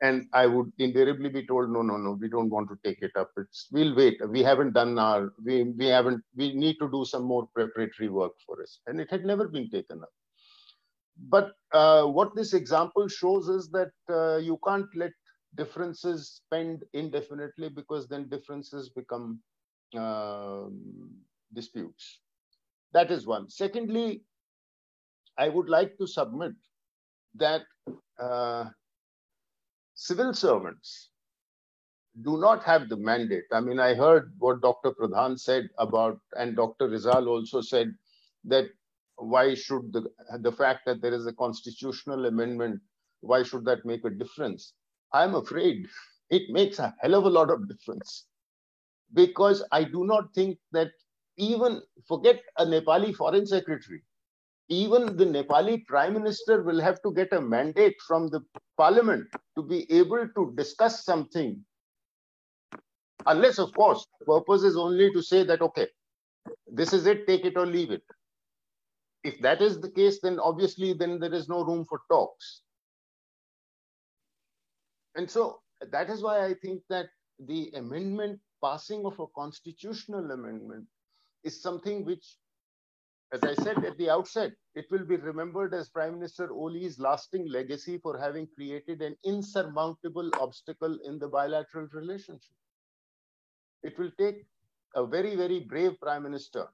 And 0.00 0.26
I 0.32 0.46
would 0.46 0.72
invariably 0.78 1.28
be 1.28 1.44
told, 1.46 1.70
no, 1.70 1.82
no, 1.82 1.96
no, 1.96 2.12
we 2.12 2.28
don't 2.28 2.50
want 2.50 2.68
to 2.68 2.78
take 2.84 3.02
it 3.02 3.10
up. 3.16 3.30
It's 3.36 3.66
we'll 3.72 3.96
wait. 3.96 4.20
We 4.28 4.42
haven't 4.42 4.74
done 4.74 4.98
our, 4.98 5.32
we, 5.44 5.64
we 5.64 5.86
haven't, 5.86 6.22
we 6.36 6.54
need 6.54 6.76
to 6.78 6.88
do 6.90 7.04
some 7.04 7.24
more 7.24 7.48
preparatory 7.54 8.08
work 8.08 8.32
for 8.46 8.62
us. 8.62 8.78
And 8.86 9.00
it 9.00 9.10
had 9.10 9.24
never 9.24 9.48
been 9.48 9.68
taken 9.70 10.00
up. 10.02 10.10
But 11.28 11.52
uh, 11.72 12.04
what 12.04 12.36
this 12.36 12.54
example 12.54 13.08
shows 13.08 13.48
is 13.48 13.70
that 13.70 13.90
uh, 14.08 14.36
you 14.36 14.58
can't 14.64 14.86
let 14.94 15.10
differences 15.56 16.40
spend 16.44 16.84
indefinitely 16.92 17.68
because 17.68 18.06
then 18.06 18.28
differences 18.28 18.90
become 18.90 19.40
um, 19.96 21.10
disputes. 21.54 22.20
That 22.92 23.10
is 23.10 23.26
one. 23.26 23.50
Secondly, 23.50 24.22
I 25.38 25.48
would 25.48 25.68
like 25.68 25.96
to 25.98 26.06
submit 26.06 26.52
that 27.34 27.62
uh, 28.20 28.66
civil 29.98 30.32
servants 30.32 31.10
do 32.22 32.38
not 32.38 32.62
have 32.62 32.88
the 32.88 32.96
mandate. 32.96 33.44
I 33.52 33.60
mean, 33.60 33.80
I 33.80 33.94
heard 33.94 34.32
what 34.38 34.62
Dr. 34.62 34.92
Pradhan 34.92 35.38
said 35.38 35.68
about, 35.78 36.20
and 36.36 36.54
Dr. 36.56 36.88
Rijal 36.88 37.26
also 37.26 37.60
said 37.60 37.92
that 38.44 38.66
why 39.16 39.54
should 39.54 39.92
the, 39.92 40.06
the 40.38 40.52
fact 40.52 40.86
that 40.86 41.02
there 41.02 41.12
is 41.12 41.26
a 41.26 41.32
constitutional 41.32 42.26
amendment, 42.26 42.80
why 43.22 43.42
should 43.42 43.64
that 43.64 43.84
make 43.84 44.04
a 44.04 44.10
difference? 44.10 44.74
I'm 45.12 45.34
afraid 45.34 45.86
it 46.30 46.50
makes 46.50 46.78
a 46.78 46.94
hell 47.00 47.16
of 47.16 47.24
a 47.24 47.30
lot 47.30 47.50
of 47.50 47.68
difference 47.68 48.26
because 49.14 49.64
I 49.72 49.82
do 49.82 50.04
not 50.04 50.32
think 50.32 50.58
that 50.72 50.90
even 51.38 51.82
forget 52.06 52.40
a 52.58 52.64
Nepali 52.64 53.14
foreign 53.14 53.46
secretary, 53.46 54.02
even 54.68 55.16
the 55.16 55.24
Nepali 55.24 55.84
prime 55.86 56.14
minister 56.14 56.62
will 56.62 56.80
have 56.80 57.00
to 57.02 57.12
get 57.12 57.32
a 57.32 57.40
mandate 57.40 57.96
from 58.06 58.28
the 58.28 58.40
parliament 58.76 59.26
to 59.56 59.62
be 59.62 59.90
able 59.90 60.28
to 60.36 60.52
discuss 60.56 61.04
something. 61.04 61.64
Unless, 63.26 63.58
of 63.58 63.74
course, 63.74 64.06
the 64.20 64.26
purpose 64.26 64.62
is 64.62 64.76
only 64.76 65.10
to 65.12 65.22
say 65.22 65.42
that, 65.42 65.60
okay, 65.60 65.88
this 66.66 66.92
is 66.92 67.06
it, 67.06 67.26
take 67.26 67.44
it 67.44 67.56
or 67.56 67.66
leave 67.66 67.90
it. 67.90 68.02
If 69.24 69.40
that 69.40 69.60
is 69.60 69.80
the 69.80 69.90
case, 69.90 70.20
then 70.22 70.38
obviously 70.38 70.92
then 70.92 71.18
there 71.18 71.34
is 71.34 71.48
no 71.48 71.64
room 71.64 71.84
for 71.88 72.00
talks. 72.10 72.62
And 75.16 75.28
so 75.28 75.60
that 75.90 76.08
is 76.10 76.22
why 76.22 76.46
I 76.46 76.54
think 76.62 76.82
that 76.88 77.06
the 77.40 77.70
amendment, 77.74 78.40
passing 78.62 79.04
of 79.04 79.18
a 79.18 79.26
constitutional 79.34 80.30
amendment, 80.30 80.86
is 81.44 81.60
something 81.60 82.04
which, 82.04 82.36
as 83.32 83.42
I 83.44 83.54
said 83.62 83.84
at 83.84 83.98
the 83.98 84.10
outset, 84.10 84.52
it 84.74 84.86
will 84.90 85.04
be 85.04 85.16
remembered 85.16 85.74
as 85.74 85.90
Prime 85.90 86.14
Minister 86.14 86.50
Oli's 86.52 86.98
lasting 86.98 87.46
legacy 87.50 87.98
for 87.98 88.18
having 88.18 88.48
created 88.54 89.02
an 89.02 89.16
insurmountable 89.24 90.30
obstacle 90.40 90.98
in 91.04 91.18
the 91.18 91.28
bilateral 91.28 91.88
relationship. 91.92 92.54
It 93.82 93.98
will 93.98 94.10
take 94.18 94.46
a 94.94 95.06
very, 95.06 95.36
very 95.36 95.60
brave 95.60 96.00
Prime 96.00 96.22
Minister 96.22 96.66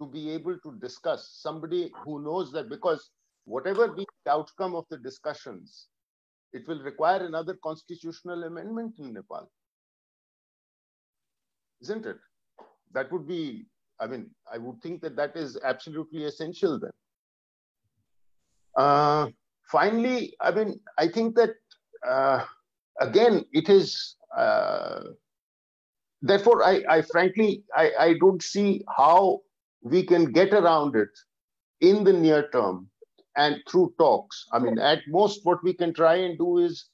to 0.00 0.06
be 0.06 0.30
able 0.30 0.58
to 0.58 0.78
discuss 0.80 1.38
somebody 1.40 1.90
who 2.04 2.22
knows 2.22 2.52
that 2.52 2.68
because 2.68 3.10
whatever 3.44 3.88
be 3.88 4.06
the 4.24 4.30
outcome 4.32 4.74
of 4.74 4.84
the 4.90 4.98
discussions, 4.98 5.86
it 6.52 6.66
will 6.66 6.82
require 6.82 7.24
another 7.24 7.56
constitutional 7.62 8.44
amendment 8.44 8.94
in 8.98 9.12
Nepal. 9.12 9.50
Isn't 11.80 12.06
it? 12.06 12.16
That 12.92 13.10
would 13.12 13.26
be, 13.26 13.66
I 14.00 14.06
mean, 14.06 14.30
I 14.52 14.58
would 14.58 14.80
think 14.82 15.02
that 15.02 15.16
that 15.16 15.36
is 15.36 15.58
absolutely 15.62 16.24
essential 16.24 16.80
then. 16.80 16.90
Uh, 18.76 19.28
finally, 19.70 20.34
I 20.40 20.50
mean, 20.50 20.80
I 20.98 21.08
think 21.08 21.36
that, 21.36 21.50
uh, 22.06 22.44
again, 23.00 23.44
it 23.52 23.68
is, 23.68 24.16
uh, 24.36 25.00
therefore, 26.22 26.64
I, 26.64 26.82
I 26.88 27.02
frankly, 27.02 27.62
I, 27.76 27.92
I 27.98 28.14
don't 28.20 28.42
see 28.42 28.84
how 28.96 29.40
we 29.82 30.02
can 30.02 30.32
get 30.32 30.54
around 30.54 30.96
it 30.96 31.10
in 31.80 32.04
the 32.04 32.12
near 32.12 32.48
term 32.50 32.88
and 33.36 33.56
through 33.68 33.94
talks. 33.98 34.46
I 34.52 34.58
mean, 34.58 34.78
at 34.78 35.00
most, 35.08 35.40
what 35.44 35.62
we 35.62 35.74
can 35.74 35.92
try 35.92 36.16
and 36.16 36.38
do 36.38 36.58
is 36.58 36.86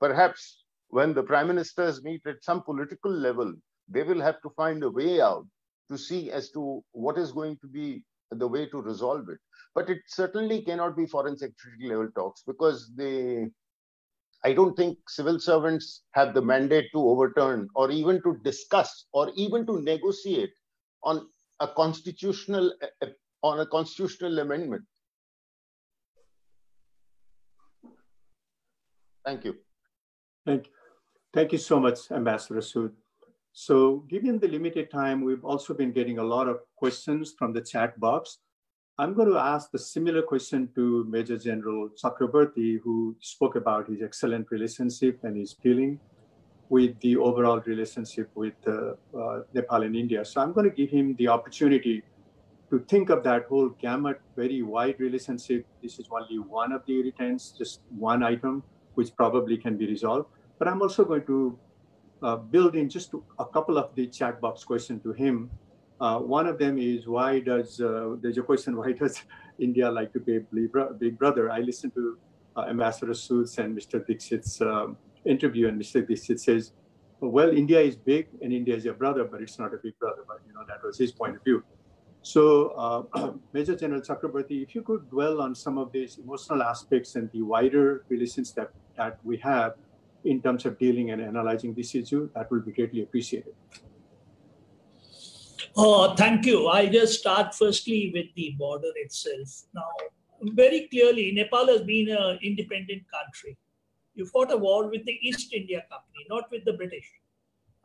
perhaps 0.00 0.64
when 0.88 1.12
the 1.12 1.22
prime 1.22 1.48
ministers 1.48 2.02
meet 2.02 2.22
at 2.26 2.42
some 2.42 2.62
political 2.62 3.10
level, 3.10 3.54
they 3.88 4.02
will 4.02 4.20
have 4.20 4.40
to 4.42 4.50
find 4.50 4.82
a 4.82 4.90
way 4.90 5.20
out 5.20 5.46
to 5.90 5.98
see 5.98 6.30
as 6.30 6.50
to 6.52 6.82
what 6.92 7.18
is 7.18 7.32
going 7.32 7.58
to 7.58 7.66
be 7.66 8.02
the 8.30 8.48
way 8.48 8.66
to 8.66 8.80
resolve 8.80 9.28
it. 9.28 9.38
But 9.74 9.90
it 9.90 9.98
certainly 10.06 10.62
cannot 10.62 10.96
be 10.96 11.06
foreign 11.06 11.36
secretary 11.36 11.88
level 11.88 12.08
talks 12.14 12.42
because 12.46 12.90
they, 12.96 13.46
I 14.44 14.52
don't 14.52 14.76
think 14.76 14.98
civil 15.08 15.38
servants 15.38 16.02
have 16.12 16.34
the 16.34 16.42
mandate 16.42 16.86
to 16.92 16.98
overturn 16.98 17.68
or 17.74 17.90
even 17.90 18.22
to 18.22 18.38
discuss 18.44 19.06
or 19.12 19.30
even 19.36 19.66
to 19.66 19.80
negotiate 19.80 20.52
on 21.02 21.26
a 21.60 21.68
constitutional 21.68 22.72
on 23.42 23.60
a 23.60 23.66
constitutional 23.66 24.38
amendment. 24.38 24.82
Thank 29.24 29.44
you. 29.44 29.56
Thank 30.46 30.66
you. 30.66 30.72
Thank 31.32 31.52
you 31.52 31.58
so 31.58 31.80
much, 31.80 32.10
Ambassador 32.10 32.60
Sood. 32.60 32.92
So 33.56 34.04
given 34.08 34.40
the 34.40 34.48
limited 34.48 34.90
time, 34.90 35.22
we've 35.22 35.44
also 35.44 35.74
been 35.74 35.92
getting 35.92 36.18
a 36.18 36.24
lot 36.24 36.48
of 36.48 36.58
questions 36.74 37.34
from 37.38 37.52
the 37.52 37.60
chat 37.60 37.98
box. 38.00 38.38
I'm 38.98 39.14
going 39.14 39.30
to 39.30 39.38
ask 39.38 39.70
the 39.70 39.78
similar 39.78 40.22
question 40.22 40.68
to 40.74 41.06
Major 41.08 41.38
General 41.38 41.88
Chakravorty, 41.90 42.80
who 42.82 43.14
spoke 43.20 43.54
about 43.54 43.88
his 43.88 44.02
excellent 44.02 44.50
relationship 44.50 45.20
and 45.22 45.36
his 45.36 45.52
feeling 45.52 46.00
with 46.68 46.98
the 46.98 47.16
overall 47.16 47.60
relationship 47.60 48.28
with 48.34 48.54
uh, 48.66 48.94
uh, 49.16 49.42
Nepal 49.52 49.84
and 49.84 49.94
India. 49.94 50.24
So 50.24 50.40
I'm 50.40 50.52
going 50.52 50.68
to 50.68 50.74
give 50.74 50.90
him 50.90 51.14
the 51.14 51.28
opportunity 51.28 52.02
to 52.70 52.80
think 52.88 53.08
of 53.08 53.22
that 53.22 53.44
whole 53.44 53.68
gamut, 53.68 54.20
very 54.34 54.62
wide 54.62 54.98
relationship. 54.98 55.64
This 55.80 56.00
is 56.00 56.08
only 56.10 56.40
one 56.40 56.72
of 56.72 56.84
the 56.86 56.94
irritants, 56.94 57.54
just 57.56 57.82
one 57.96 58.24
item 58.24 58.64
which 58.94 59.14
probably 59.14 59.56
can 59.58 59.76
be 59.76 59.86
resolved. 59.86 60.26
But 60.58 60.66
I'm 60.66 60.82
also 60.82 61.04
going 61.04 61.26
to 61.26 61.56
uh, 62.24 62.36
build 62.36 62.74
in 62.74 62.88
just 62.88 63.12
a 63.38 63.44
couple 63.44 63.76
of 63.76 63.94
the 63.94 64.06
chat 64.06 64.40
box 64.40 64.64
questions 64.64 65.02
to 65.02 65.12
him. 65.12 65.50
Uh, 66.00 66.18
one 66.18 66.46
of 66.46 66.58
them 66.58 66.78
is 66.78 67.06
why 67.06 67.38
does, 67.38 67.80
uh, 67.80 68.16
there's 68.20 68.38
a 68.38 68.42
question, 68.42 68.76
why 68.82 68.92
does 68.92 69.22
India 69.58 69.90
like 69.90 70.12
to 70.14 70.20
be 70.20 70.38
big 70.98 71.18
brother? 71.18 71.50
I 71.50 71.60
listened 71.60 71.94
to 71.94 72.18
uh, 72.56 72.62
Ambassador 72.62 73.14
Sood's 73.14 73.58
and 73.58 73.76
Mr. 73.76 74.04
Dixit's 74.04 74.60
um, 74.62 74.96
interview 75.24 75.68
and 75.68 75.80
Mr. 75.80 76.06
Dixit 76.06 76.40
says, 76.40 76.72
well, 77.20 77.50
India 77.50 77.80
is 77.80 77.94
big 77.96 78.28
and 78.42 78.52
India 78.52 78.74
is 78.74 78.84
your 78.84 78.94
brother, 78.94 79.24
but 79.24 79.42
it's 79.42 79.58
not 79.58 79.72
a 79.74 79.76
big 79.76 79.98
brother. 79.98 80.24
But 80.26 80.40
you 80.46 80.52
know 80.52 80.64
that 80.68 80.82
was 80.82 80.98
his 80.98 81.12
point 81.12 81.36
of 81.36 81.44
view. 81.44 81.62
So, 82.22 83.06
uh, 83.14 83.32
Major 83.52 83.76
General 83.76 84.00
Chakravorty, 84.00 84.62
if 84.62 84.74
you 84.74 84.82
could 84.82 85.08
dwell 85.10 85.40
on 85.40 85.54
some 85.54 85.78
of 85.78 85.92
these 85.92 86.18
emotional 86.18 86.62
aspects 86.62 87.16
and 87.16 87.30
the 87.32 87.42
wider 87.42 88.04
relations 88.08 88.52
that 88.52 88.70
that 88.96 89.18
we 89.24 89.36
have 89.38 89.74
in 90.24 90.40
terms 90.40 90.64
of 90.66 90.78
dealing 90.78 91.10
and 91.10 91.20
analyzing 91.20 91.74
this 91.74 91.94
issue, 91.94 92.30
that 92.34 92.50
will 92.50 92.60
be 92.60 92.72
greatly 92.72 93.02
appreciated. 93.02 93.54
Oh, 95.76 96.14
thank 96.14 96.46
you. 96.46 96.68
I 96.68 96.86
just 96.86 97.18
start 97.18 97.54
firstly 97.54 98.10
with 98.14 98.26
the 98.36 98.54
border 98.56 98.92
itself. 98.96 99.64
Now, 99.74 99.88
very 100.42 100.88
clearly, 100.88 101.32
Nepal 101.32 101.66
has 101.66 101.82
been 101.82 102.10
an 102.10 102.38
independent 102.42 103.02
country. 103.10 103.56
You 104.14 104.26
fought 104.26 104.52
a 104.52 104.56
war 104.56 104.88
with 104.88 105.04
the 105.04 105.18
East 105.20 105.52
India 105.52 105.84
Company, 105.90 106.26
not 106.30 106.50
with 106.50 106.64
the 106.64 106.74
British. 106.74 107.10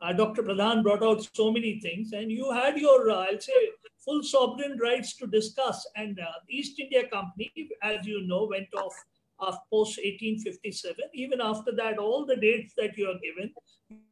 Uh, 0.00 0.12
Dr. 0.12 0.42
Pradhan 0.42 0.82
brought 0.82 1.02
out 1.02 1.28
so 1.34 1.52
many 1.52 1.80
things, 1.80 2.12
and 2.12 2.30
you 2.30 2.50
had 2.52 2.78
your, 2.78 3.10
uh, 3.10 3.26
I'll 3.30 3.40
say, 3.40 3.52
full 3.98 4.22
sovereign 4.22 4.78
rights 4.78 5.16
to 5.16 5.26
discuss. 5.26 5.86
And 5.96 6.18
uh, 6.18 6.24
the 6.46 6.56
East 6.56 6.78
India 6.78 7.06
Company, 7.08 7.52
as 7.82 8.06
you 8.06 8.26
know, 8.26 8.46
went 8.50 8.68
off 8.74 8.94
of 9.40 9.54
post 9.70 9.98
1857. 9.98 10.96
Even 11.14 11.40
after 11.40 11.72
that, 11.72 11.98
all 11.98 12.26
the 12.26 12.36
dates 12.36 12.74
that 12.76 12.96
you 12.96 13.08
are 13.08 13.18
given, 13.22 13.52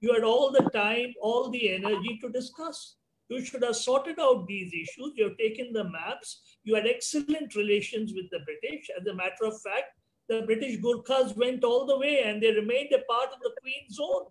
you 0.01 0.13
had 0.13 0.25
all 0.25 0.51
the 0.51 0.69
time, 0.71 1.15
all 1.21 1.51
the 1.51 1.75
energy 1.75 2.19
to 2.21 2.29
discuss. 2.31 2.97
You 3.29 3.45
should 3.45 3.63
have 3.63 3.77
sorted 3.77 4.19
out 4.19 4.47
these 4.47 4.73
issues. 4.73 5.13
You 5.15 5.29
have 5.29 5.39
taken 5.39 5.73
the 5.73 5.85
maps. 5.85 6.41
You 6.65 6.75
had 6.75 6.87
excellent 6.87 7.55
relations 7.55 8.15
with 8.15 8.31
the 8.31 8.41
British. 8.41 8.89
As 8.99 9.07
a 9.07 9.15
matter 9.15 9.45
of 9.45 9.61
fact, 9.61 9.93
the 10.29 10.43
British 10.43 10.81
Gurkhas 10.81 11.37
went 11.37 11.65
all 11.65 11.87
the 11.87 11.99
way 11.99 12.23
and 12.25 12.43
they 12.43 12.53
remained 12.53 12.93
a 12.93 13.05
part 13.11 13.33
of 13.33 13.41
the 13.41 13.53
Queen's 13.61 13.97
zone. 13.97 14.27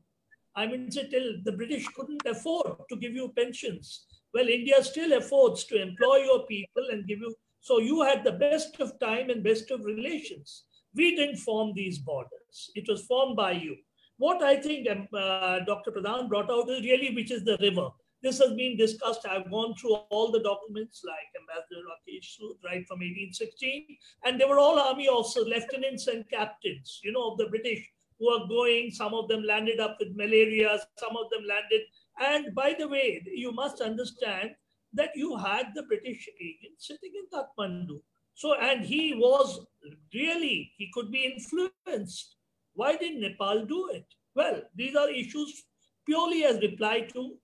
I 0.56 0.66
mean, 0.66 0.90
till 0.90 1.34
the 1.44 1.52
British 1.52 1.88
couldn't 1.90 2.26
afford 2.26 2.78
to 2.90 2.96
give 2.96 3.14
you 3.14 3.32
pensions. 3.38 4.06
Well, 4.34 4.48
India 4.48 4.84
still 4.84 5.14
affords 5.14 5.66
to 5.66 5.82
employ 5.82 6.18
your 6.18 6.46
people 6.48 6.88
and 6.92 7.08
give 7.08 7.20
you. 7.20 7.36
So 7.62 7.80
you 7.80 8.02
had 8.02 8.24
the 8.24 8.32
best 8.32 8.80
of 8.80 9.00
time 9.00 9.30
and 9.30 9.44
best 9.44 9.70
of 9.72 9.86
relations. 9.86 10.64
We 10.96 11.16
didn't 11.16 11.38
form 11.38 11.74
these 11.74 12.00
borders. 12.00 12.72
It 12.76 12.88
was 12.88 13.06
formed 13.06 13.36
by 13.36 13.52
you. 13.52 13.76
What 14.18 14.42
I 14.42 14.56
think 14.56 14.90
um, 14.90 15.08
uh, 15.14 15.60
Dr. 15.60 15.92
Pradhan 15.92 16.28
brought 16.28 16.50
out 16.50 16.70
is 16.70 16.82
really 16.82 17.14
which 17.14 17.32
is 17.32 17.44
the 17.44 17.58
river. 17.62 17.90
This 18.24 18.40
has 18.40 18.54
been 18.54 18.76
discussed. 18.76 19.28
I've 19.30 19.52
gone 19.52 19.76
through 19.76 19.94
all 20.10 20.32
the 20.32 20.42
documents 20.42 21.04
like 21.06 21.30
Ambassador 21.40 21.86
Rakesh 21.86 22.36
Sood, 22.36 22.64
right 22.66 22.86
from 22.88 23.00
1816. 23.00 23.86
And 24.26 24.42
they 24.42 24.46
were 24.46 24.58
all 24.58 24.80
army 24.80 25.08
officers, 25.08 25.46
lieutenants 25.46 26.08
and 26.08 26.28
captains, 26.30 27.00
you 27.04 27.12
know, 27.12 27.32
of 27.32 27.38
the 27.38 27.46
British 27.46 27.88
who 28.20 28.30
are 28.30 28.48
going. 28.48 28.90
Some 28.90 29.14
of 29.14 29.28
them 29.28 29.44
landed 29.44 29.80
up 29.80 29.98
with 30.00 30.16
malaria. 30.16 30.80
Some 30.98 31.16
of 31.16 31.30
them 31.30 31.44
landed. 31.48 31.82
And 32.20 32.56
by 32.56 32.76
the 32.78 32.88
way, 32.88 33.24
you 33.28 33.52
must 33.52 33.82
understand 33.82 34.56
that 34.94 35.12
you 35.16 35.38
had 35.38 35.68
the 35.76 35.84
British 35.84 36.28
agent 36.42 36.74
sitting 36.80 37.12
in 37.14 37.28
Kathmandu. 37.32 38.02
So, 38.38 38.54
and 38.54 38.86
he 38.86 39.16
was 39.16 39.66
really, 40.14 40.72
he 40.78 40.92
could 40.94 41.12
be 41.12 41.26
influenced. 41.26 42.36
Why 42.76 42.96
did 42.96 43.16
Nepal 43.20 43.66
do 43.66 43.90
it? 43.92 44.06
Well, 44.36 44.62
these 44.76 44.96
are 44.96 45.10
issues 45.10 45.64
purely 46.06 46.44
as 46.44 46.62
reply 46.62 47.08
to 47.14 47.36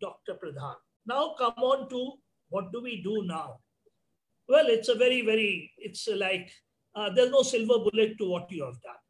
Dr. 0.00 0.34
Pradhan. 0.34 0.74
Now 1.06 1.36
come 1.38 1.54
on 1.58 1.88
to 1.90 2.14
what 2.48 2.72
do 2.72 2.82
we 2.82 3.00
do 3.02 3.22
now? 3.24 3.60
Well, 4.48 4.66
it's 4.66 4.88
a 4.88 4.96
very, 4.96 5.24
very, 5.24 5.70
it's 5.78 6.08
like 6.08 6.50
uh, 6.96 7.10
there's 7.10 7.30
no 7.30 7.42
silver 7.42 7.78
bullet 7.78 8.18
to 8.18 8.28
what 8.28 8.50
you 8.50 8.64
have 8.64 8.80
done. 8.82 9.02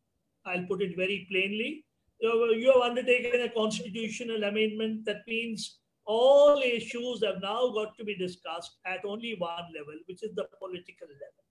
I'll 0.44 0.66
put 0.66 0.82
it 0.82 0.94
very 0.98 1.26
plainly. 1.30 1.86
You 2.20 2.72
have 2.74 2.90
undertaken 2.90 3.40
a 3.40 3.48
constitutional 3.48 4.44
amendment 4.44 5.06
that 5.06 5.22
means 5.26 5.78
all 6.06 6.60
issues 6.60 7.22
have 7.24 7.40
now 7.42 7.70
got 7.72 7.96
to 7.98 8.04
be 8.04 8.16
discussed 8.16 8.78
at 8.86 9.04
only 9.04 9.36
one 9.38 9.66
level, 9.76 9.94
which 10.06 10.22
is 10.22 10.34
the 10.34 10.46
political 10.58 11.08
level. 11.08 11.42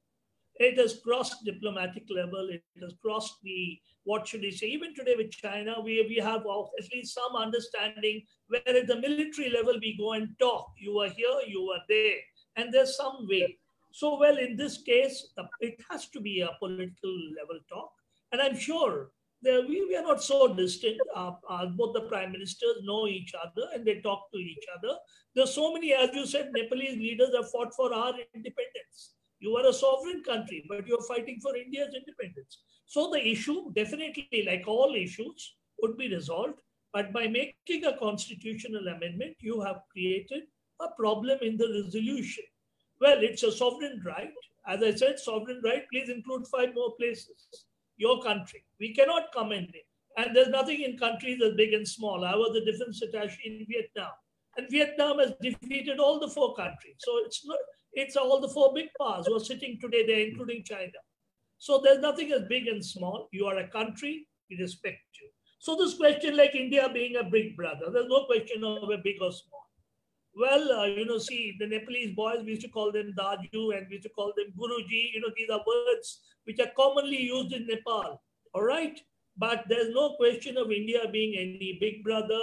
It 0.56 0.78
has 0.78 0.99
crossed 1.04 1.43
diplomatic 1.45 2.04
level. 2.10 2.49
It 2.52 2.64
has 2.82 2.93
crossed 3.02 3.38
the, 3.43 3.80
what 4.04 4.28
should 4.28 4.41
we 4.41 4.52
say, 4.52 4.68
even 4.68 4.93
today 4.93 5.16
with 5.18 5.32
China, 5.32 5.76
we, 5.82 6.06
we 6.08 6.18
have 6.18 6.41
at 6.41 6.93
least 6.93 7.16
some 7.16 7.36
understanding 7.36 8.22
where 8.47 8.62
at 8.68 8.88
the 8.88 8.99
military 8.99 9.49
level 9.49 9.76
we 9.82 9.97
go 9.97 10.14
and 10.14 10.30
talk. 10.39 10.72
You 10.78 10.99
are 10.99 11.10
here, 11.10 11.39
you 11.47 11.62
are 11.74 11.82
there, 11.88 12.16
and 12.58 12.74
there's 12.74 12.97
some 12.97 13.28
way. 13.28 13.58
So, 13.91 14.20
well, 14.20 14.38
in 14.38 14.56
this 14.56 14.82
case, 14.82 15.34
it 15.62 15.80
has 15.89 16.10
to 16.10 16.22
be 16.22 16.41
a 16.41 16.49
political 16.60 17.18
level 17.39 17.60
talk. 17.70 17.91
And 18.32 18.41
I'm 18.41 18.58
sure 18.58 19.12
we, 19.43 19.85
we 19.87 19.95
are 19.95 20.03
not 20.03 20.23
so 20.23 20.53
distant. 20.53 20.97
Uh, 21.15 21.31
uh, 21.49 21.65
both 21.67 21.93
the 21.93 22.01
prime 22.01 22.31
ministers 22.31 22.77
know 22.83 23.07
each 23.07 23.33
other 23.33 23.67
and 23.73 23.85
they 23.85 24.01
talk 24.01 24.31
to 24.31 24.39
each 24.39 24.65
other. 24.77 24.95
There's 25.35 25.53
so 25.53 25.73
many, 25.73 25.93
as 25.93 26.09
you 26.13 26.25
said, 26.25 26.51
Nepalese 26.55 26.97
leaders 26.97 27.33
have 27.35 27.49
fought 27.49 27.73
for 27.75 27.93
our 27.93 28.13
independence. 28.35 29.13
You 29.39 29.55
are 29.57 29.67
a 29.67 29.73
sovereign 29.73 30.23
country, 30.23 30.63
but 30.69 30.85
you're 30.87 31.03
fighting 31.03 31.39
for 31.41 31.55
India's 31.55 31.95
independence. 31.95 32.59
So 32.85 33.09
the 33.09 33.25
issue, 33.27 33.71
definitely, 33.73 34.43
like 34.45 34.67
all 34.67 34.93
issues, 34.95 35.55
would 35.81 35.97
be 35.97 36.13
resolved. 36.13 36.59
But 36.93 37.13
by 37.13 37.27
making 37.27 37.85
a 37.85 37.97
constitutional 37.97 38.87
amendment, 38.87 39.37
you 39.39 39.61
have 39.61 39.81
created 39.91 40.43
a 40.81 40.89
problem 40.97 41.39
in 41.41 41.57
the 41.57 41.83
resolution. 41.83 42.43
Well, 42.99 43.17
it's 43.21 43.43
a 43.43 43.51
sovereign 43.51 44.01
right. 44.05 44.31
As 44.67 44.83
I 44.83 44.93
said, 44.93 45.17
sovereign 45.17 45.61
right, 45.63 45.83
please 45.91 46.09
include 46.09 46.45
five 46.47 46.75
more 46.75 46.93
places. 46.99 47.65
Your 47.97 48.21
country. 48.21 48.63
We 48.79 48.93
cannot 48.93 49.31
come 49.33 49.51
in. 49.51 49.67
And 50.17 50.35
there's 50.35 50.49
nothing 50.49 50.81
in 50.81 50.97
countries 50.97 51.41
as 51.41 51.53
big 51.55 51.73
and 51.73 51.87
small. 51.87 52.25
I 52.25 52.35
was 52.35 52.55
a 52.55 52.65
defense 52.65 53.01
attaché 53.03 53.37
in 53.45 53.65
Vietnam. 53.69 54.11
And 54.57 54.67
Vietnam 54.69 55.19
has 55.19 55.33
defeated 55.41 55.99
all 55.99 56.19
the 56.19 56.27
four 56.27 56.55
countries. 56.55 56.95
So 56.99 57.11
it's 57.25 57.45
not, 57.45 57.57
it's 57.93 58.17
all 58.17 58.41
the 58.41 58.49
four 58.49 58.73
big 58.73 58.89
powers 58.99 59.27
who 59.27 59.35
are 59.35 59.39
sitting 59.39 59.77
today 59.79 60.05
there, 60.05 60.19
including 60.19 60.63
China. 60.63 60.99
So 61.57 61.79
there's 61.83 61.99
nothing 61.99 62.31
as 62.31 62.43
big 62.49 62.67
and 62.67 62.83
small. 62.83 63.29
You 63.31 63.45
are 63.45 63.57
a 63.57 63.67
country, 63.67 64.27
we 64.49 64.57
respect 64.57 64.99
you. 65.21 65.29
So 65.59 65.75
this 65.75 65.93
question 65.93 66.35
like 66.35 66.55
India 66.55 66.89
being 66.91 67.17
a 67.17 67.23
big 67.23 67.55
brother, 67.55 67.91
there's 67.93 68.09
no 68.09 68.25
question 68.25 68.63
of 68.63 68.89
a 68.89 68.97
big 68.97 69.21
or 69.21 69.31
small. 69.31 69.61
Well, 70.34 70.71
uh, 70.71 70.86
you 70.86 71.05
know, 71.05 71.17
see, 71.17 71.55
the 71.59 71.67
Nepalese 71.67 72.15
boys, 72.15 72.39
we 72.43 72.51
used 72.51 72.61
to 72.61 72.69
call 72.69 72.91
them 72.91 73.13
Daju 73.17 73.77
and 73.77 73.88
we 73.89 73.95
used 73.95 74.03
to 74.03 74.09
call 74.09 74.34
them 74.38 74.53
Guruji. 74.57 75.13
You 75.13 75.21
know, 75.21 75.32
these 75.36 75.49
are 75.49 75.61
words 75.67 76.21
which 76.45 76.59
are 76.59 76.71
commonly 76.77 77.21
used 77.21 77.53
in 77.53 77.67
Nepal. 77.67 78.21
All 78.53 78.63
right. 78.63 78.99
But 79.38 79.65
there's 79.67 79.93
no 79.93 80.15
question 80.15 80.57
of 80.57 80.71
India 80.71 81.01
being 81.11 81.36
any 81.38 81.77
big 81.79 82.03
brother, 82.03 82.39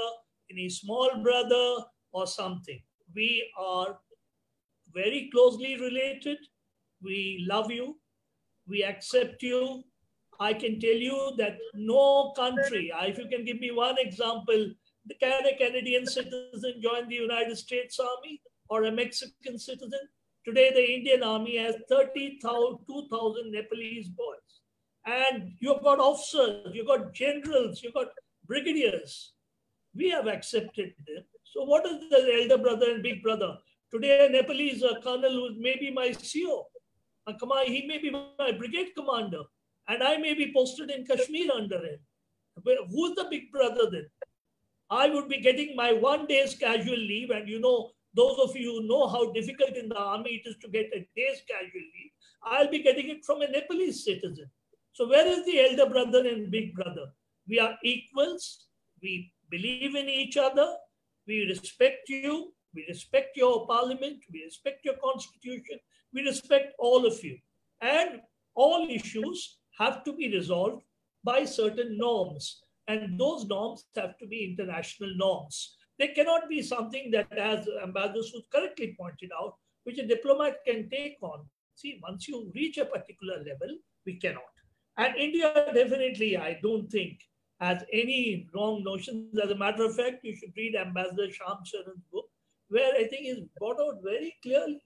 any 0.50 0.68
small 0.68 1.10
brother, 1.22 1.84
or 2.12 2.26
something. 2.26 2.80
We 3.14 3.50
are 3.58 3.98
very 4.92 5.30
closely 5.32 5.78
related. 5.78 6.38
We 7.02 7.46
love 7.48 7.70
you. 7.70 7.98
We 8.66 8.84
accept 8.84 9.42
you. 9.42 9.84
I 10.40 10.52
can 10.52 10.78
tell 10.80 10.94
you 10.94 11.32
that 11.38 11.58
no 11.74 12.32
country, 12.36 12.92
if 13.02 13.18
you 13.18 13.28
can 13.28 13.44
give 13.44 13.60
me 13.60 13.70
one 13.70 13.96
example, 13.98 14.70
can 15.20 15.46
a 15.46 15.56
Canadian 15.56 16.06
citizen 16.06 16.80
join 16.82 17.08
the 17.08 17.14
United 17.14 17.56
States 17.56 17.98
Army 17.98 18.40
or 18.68 18.84
a 18.84 18.92
Mexican 18.92 19.58
citizen? 19.58 20.00
Today, 20.44 20.70
the 20.72 20.94
Indian 20.94 21.22
Army 21.22 21.56
has 21.58 21.76
32,000 21.88 23.52
Nepalese 23.52 24.08
boys. 24.08 24.36
And 25.06 25.52
you've 25.60 25.82
got 25.82 25.98
officers, 25.98 26.70
you've 26.74 26.86
got 26.86 27.14
generals, 27.14 27.82
you've 27.82 27.94
got 27.94 28.08
brigadiers. 28.46 29.32
We 29.94 30.10
have 30.10 30.26
accepted 30.26 30.92
them. 31.06 31.24
So 31.44 31.64
what 31.64 31.86
is 31.86 31.98
the 32.10 32.40
elder 32.42 32.62
brother 32.62 32.90
and 32.90 33.02
big 33.02 33.22
brother? 33.22 33.56
Today, 33.90 34.26
a 34.26 34.28
Nepalese 34.28 34.82
a 34.82 35.00
colonel 35.00 35.32
who 35.32 35.58
may 35.58 35.76
be 35.78 35.90
my 35.90 36.12
CO, 36.12 36.66
a 37.26 37.34
he 37.64 37.86
may 37.86 37.98
be 37.98 38.10
my 38.10 38.52
brigade 38.52 38.88
commander, 38.96 39.42
and 39.88 40.02
I 40.02 40.18
may 40.18 40.34
be 40.34 40.52
posted 40.54 40.90
in 40.90 41.06
Kashmir 41.06 41.50
under 41.52 41.78
him. 41.78 41.98
Who's 42.90 43.14
the 43.14 43.26
big 43.30 43.50
brother 43.50 43.88
then? 43.90 44.06
I 44.90 45.08
would 45.10 45.28
be 45.28 45.40
getting 45.40 45.76
my 45.76 45.92
one 45.92 46.26
day's 46.26 46.54
casual 46.54 46.96
leave, 46.96 47.30
and 47.30 47.48
you 47.48 47.60
know, 47.60 47.90
those 48.14 48.38
of 48.38 48.56
you 48.56 48.80
who 48.80 48.88
know 48.88 49.06
how 49.06 49.32
difficult 49.32 49.76
in 49.76 49.88
the 49.88 49.98
army 49.98 50.42
it 50.42 50.48
is 50.48 50.56
to 50.62 50.68
get 50.68 50.86
a 50.94 51.06
day's 51.14 51.42
casual 51.48 51.86
leave, 51.94 52.10
I'll 52.42 52.70
be 52.70 52.82
getting 52.82 53.10
it 53.10 53.24
from 53.24 53.42
a 53.42 53.48
Nepalese 53.48 54.04
citizen. 54.04 54.50
So 54.92 55.08
where 55.08 55.26
is 55.26 55.44
the 55.44 55.60
elder 55.60 55.88
brother 55.90 56.26
and 56.26 56.50
big 56.50 56.74
brother? 56.74 57.06
We 57.46 57.60
are 57.60 57.76
equals. 57.84 58.66
We 59.02 59.32
believe 59.50 59.94
in 59.94 60.08
each 60.08 60.36
other. 60.36 60.74
We 61.26 61.44
respect 61.44 62.08
you. 62.08 62.52
We 62.74 62.86
respect 62.88 63.36
your 63.36 63.66
parliament. 63.66 64.18
We 64.32 64.44
respect 64.44 64.84
your 64.84 64.96
constitution. 65.02 65.78
We 66.12 66.22
respect 66.22 66.72
all 66.78 67.06
of 67.06 67.22
you. 67.22 67.38
And 67.80 68.20
all 68.54 68.88
issues 68.90 69.58
have 69.78 70.02
to 70.04 70.12
be 70.12 70.32
resolved 70.32 70.82
by 71.22 71.44
certain 71.44 71.96
norms. 71.96 72.62
And 72.88 73.20
those 73.20 73.46
norms 73.46 73.84
have 73.96 74.16
to 74.18 74.26
be 74.26 74.44
international 74.44 75.14
norms. 75.16 75.76
They 75.98 76.08
cannot 76.08 76.48
be 76.48 76.62
something 76.62 77.10
that, 77.10 77.30
as 77.36 77.68
Ambassador 77.82 78.20
Sood 78.20 78.50
correctly 78.50 78.96
pointed 78.98 79.30
out, 79.38 79.56
which 79.84 79.98
a 79.98 80.06
diplomat 80.06 80.56
can 80.66 80.88
take 80.88 81.18
on. 81.20 81.44
See, 81.74 82.00
once 82.02 82.26
you 82.26 82.50
reach 82.54 82.78
a 82.78 82.86
particular 82.86 83.38
level, 83.38 83.76
we 84.06 84.14
cannot. 84.14 84.42
And 84.96 85.14
India 85.16 85.52
definitely, 85.74 86.36
I 86.36 86.58
don't 86.62 86.90
think, 86.90 87.20
has 87.60 87.84
any 87.92 88.48
wrong 88.54 88.82
notions. 88.84 89.38
As 89.38 89.50
a 89.50 89.56
matter 89.56 89.84
of 89.84 89.94
fact, 89.94 90.24
you 90.24 90.34
should 90.34 90.52
read 90.56 90.74
Ambassador 90.74 91.26
Shyam 91.26 91.60
Saran's 91.60 92.04
book, 92.12 92.28
where 92.68 92.94
I 92.94 93.06
think 93.08 93.26
is 93.26 93.40
brought 93.58 93.80
out 93.80 94.00
very 94.02 94.34
clearly. 94.42 94.82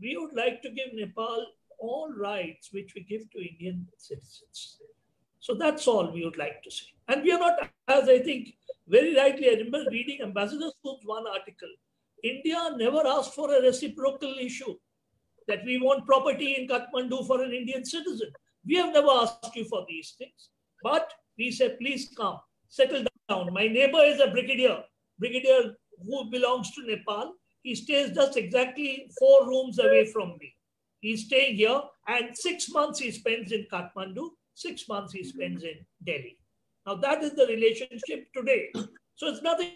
We 0.00 0.16
would 0.16 0.34
like 0.34 0.62
to 0.62 0.70
give 0.70 0.94
Nepal 0.94 1.46
all 1.78 2.12
rights 2.18 2.70
which 2.72 2.92
we 2.94 3.02
give 3.02 3.30
to 3.30 3.38
Indian 3.38 3.86
citizens. 3.98 4.78
So 5.40 5.54
that's 5.54 5.86
all 5.86 6.10
we 6.12 6.24
would 6.24 6.38
like 6.38 6.62
to 6.62 6.70
say. 6.70 6.95
And 7.08 7.22
we 7.22 7.32
are 7.32 7.38
not, 7.38 7.70
as 7.88 8.08
I 8.08 8.18
think 8.18 8.48
very 8.88 9.14
rightly, 9.16 9.48
I 9.48 9.54
remember 9.54 9.90
reading 9.90 10.22
Ambassador 10.22 10.70
Sood's 10.82 11.04
one 11.04 11.26
article. 11.26 11.68
India 12.22 12.70
never 12.76 13.06
asked 13.06 13.34
for 13.34 13.54
a 13.54 13.60
reciprocal 13.60 14.34
issue 14.40 14.74
that 15.48 15.64
we 15.64 15.78
want 15.78 16.06
property 16.06 16.56
in 16.58 16.66
Kathmandu 16.68 17.26
for 17.26 17.42
an 17.42 17.52
Indian 17.52 17.84
citizen. 17.84 18.30
We 18.66 18.76
have 18.76 18.92
never 18.92 19.10
asked 19.10 19.54
you 19.54 19.64
for 19.64 19.84
these 19.88 20.14
things. 20.18 20.50
But 20.82 21.12
we 21.38 21.50
say, 21.50 21.76
please 21.80 22.12
come, 22.16 22.38
settle 22.68 23.04
down. 23.28 23.52
My 23.52 23.68
neighbor 23.68 24.02
is 24.02 24.20
a 24.20 24.30
brigadier, 24.30 24.82
brigadier 25.18 25.74
who 26.04 26.30
belongs 26.30 26.72
to 26.72 26.86
Nepal. 26.86 27.34
He 27.62 27.74
stays 27.74 28.10
just 28.10 28.36
exactly 28.36 29.10
four 29.18 29.46
rooms 29.46 29.78
away 29.78 30.06
from 30.06 30.36
me. 30.40 30.54
He's 31.00 31.26
staying 31.26 31.56
here 31.56 31.80
and 32.08 32.36
six 32.36 32.68
months 32.70 32.98
he 32.98 33.10
spends 33.10 33.52
in 33.52 33.66
Kathmandu, 33.72 34.30
six 34.54 34.88
months 34.88 35.12
he 35.12 35.24
spends 35.24 35.62
in 35.62 35.74
Delhi. 36.04 36.38
Now 36.86 36.94
that 36.94 37.22
is 37.22 37.32
the 37.32 37.46
relationship 37.46 38.32
today. 38.34 38.70
So 39.16 39.26
it's 39.28 39.42
nothing 39.42 39.72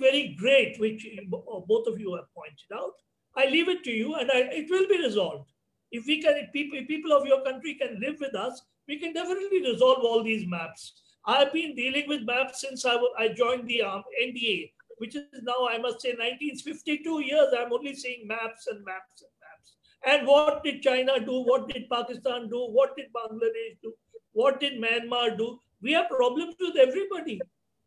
very 0.00 0.36
great, 0.38 0.78
which 0.78 1.06
both 1.28 1.86
of 1.86 1.98
you 1.98 2.14
have 2.14 2.32
pointed 2.34 2.70
out. 2.74 2.94
I 3.36 3.46
leave 3.46 3.68
it 3.68 3.82
to 3.84 3.90
you 3.90 4.14
and 4.14 4.30
I, 4.30 4.48
it 4.52 4.70
will 4.70 4.86
be 4.86 5.02
resolved. 5.02 5.50
If 5.90 6.06
we 6.06 6.22
can, 6.22 6.34
if 6.36 6.52
people, 6.52 6.78
if 6.78 6.86
people 6.86 7.12
of 7.12 7.26
your 7.26 7.42
country 7.42 7.74
can 7.74 8.00
live 8.00 8.16
with 8.20 8.34
us, 8.34 8.62
we 8.88 8.98
can 8.98 9.12
definitely 9.12 9.62
resolve 9.62 10.04
all 10.04 10.22
these 10.22 10.46
maps. 10.46 11.02
I've 11.26 11.52
been 11.52 11.74
dealing 11.74 12.08
with 12.08 12.22
maps 12.22 12.60
since 12.60 12.84
I, 12.84 12.96
I 13.18 13.28
joined 13.28 13.68
the 13.68 13.82
um, 13.82 14.02
NDA, 14.22 14.72
which 14.98 15.14
is 15.14 15.24
now, 15.42 15.68
I 15.68 15.78
must 15.78 16.00
say, 16.00 16.10
1952 16.10 17.20
years. 17.24 17.48
I'm 17.56 17.72
only 17.72 17.94
seeing 17.94 18.26
maps 18.26 18.66
and 18.66 18.84
maps 18.84 19.22
and 19.22 19.30
maps. 19.40 19.74
And 20.04 20.26
what 20.26 20.64
did 20.64 20.82
China 20.82 21.20
do? 21.24 21.42
What 21.42 21.68
did 21.68 21.88
Pakistan 21.90 22.48
do? 22.48 22.68
What 22.70 22.96
did 22.96 23.06
Bangladesh 23.14 23.78
do? 23.82 23.92
What 24.32 24.60
did 24.60 24.80
Myanmar 24.80 25.36
do? 25.36 25.58
We 25.82 25.92
have 25.92 26.08
problems 26.08 26.54
with 26.60 26.76
everybody. 26.76 27.40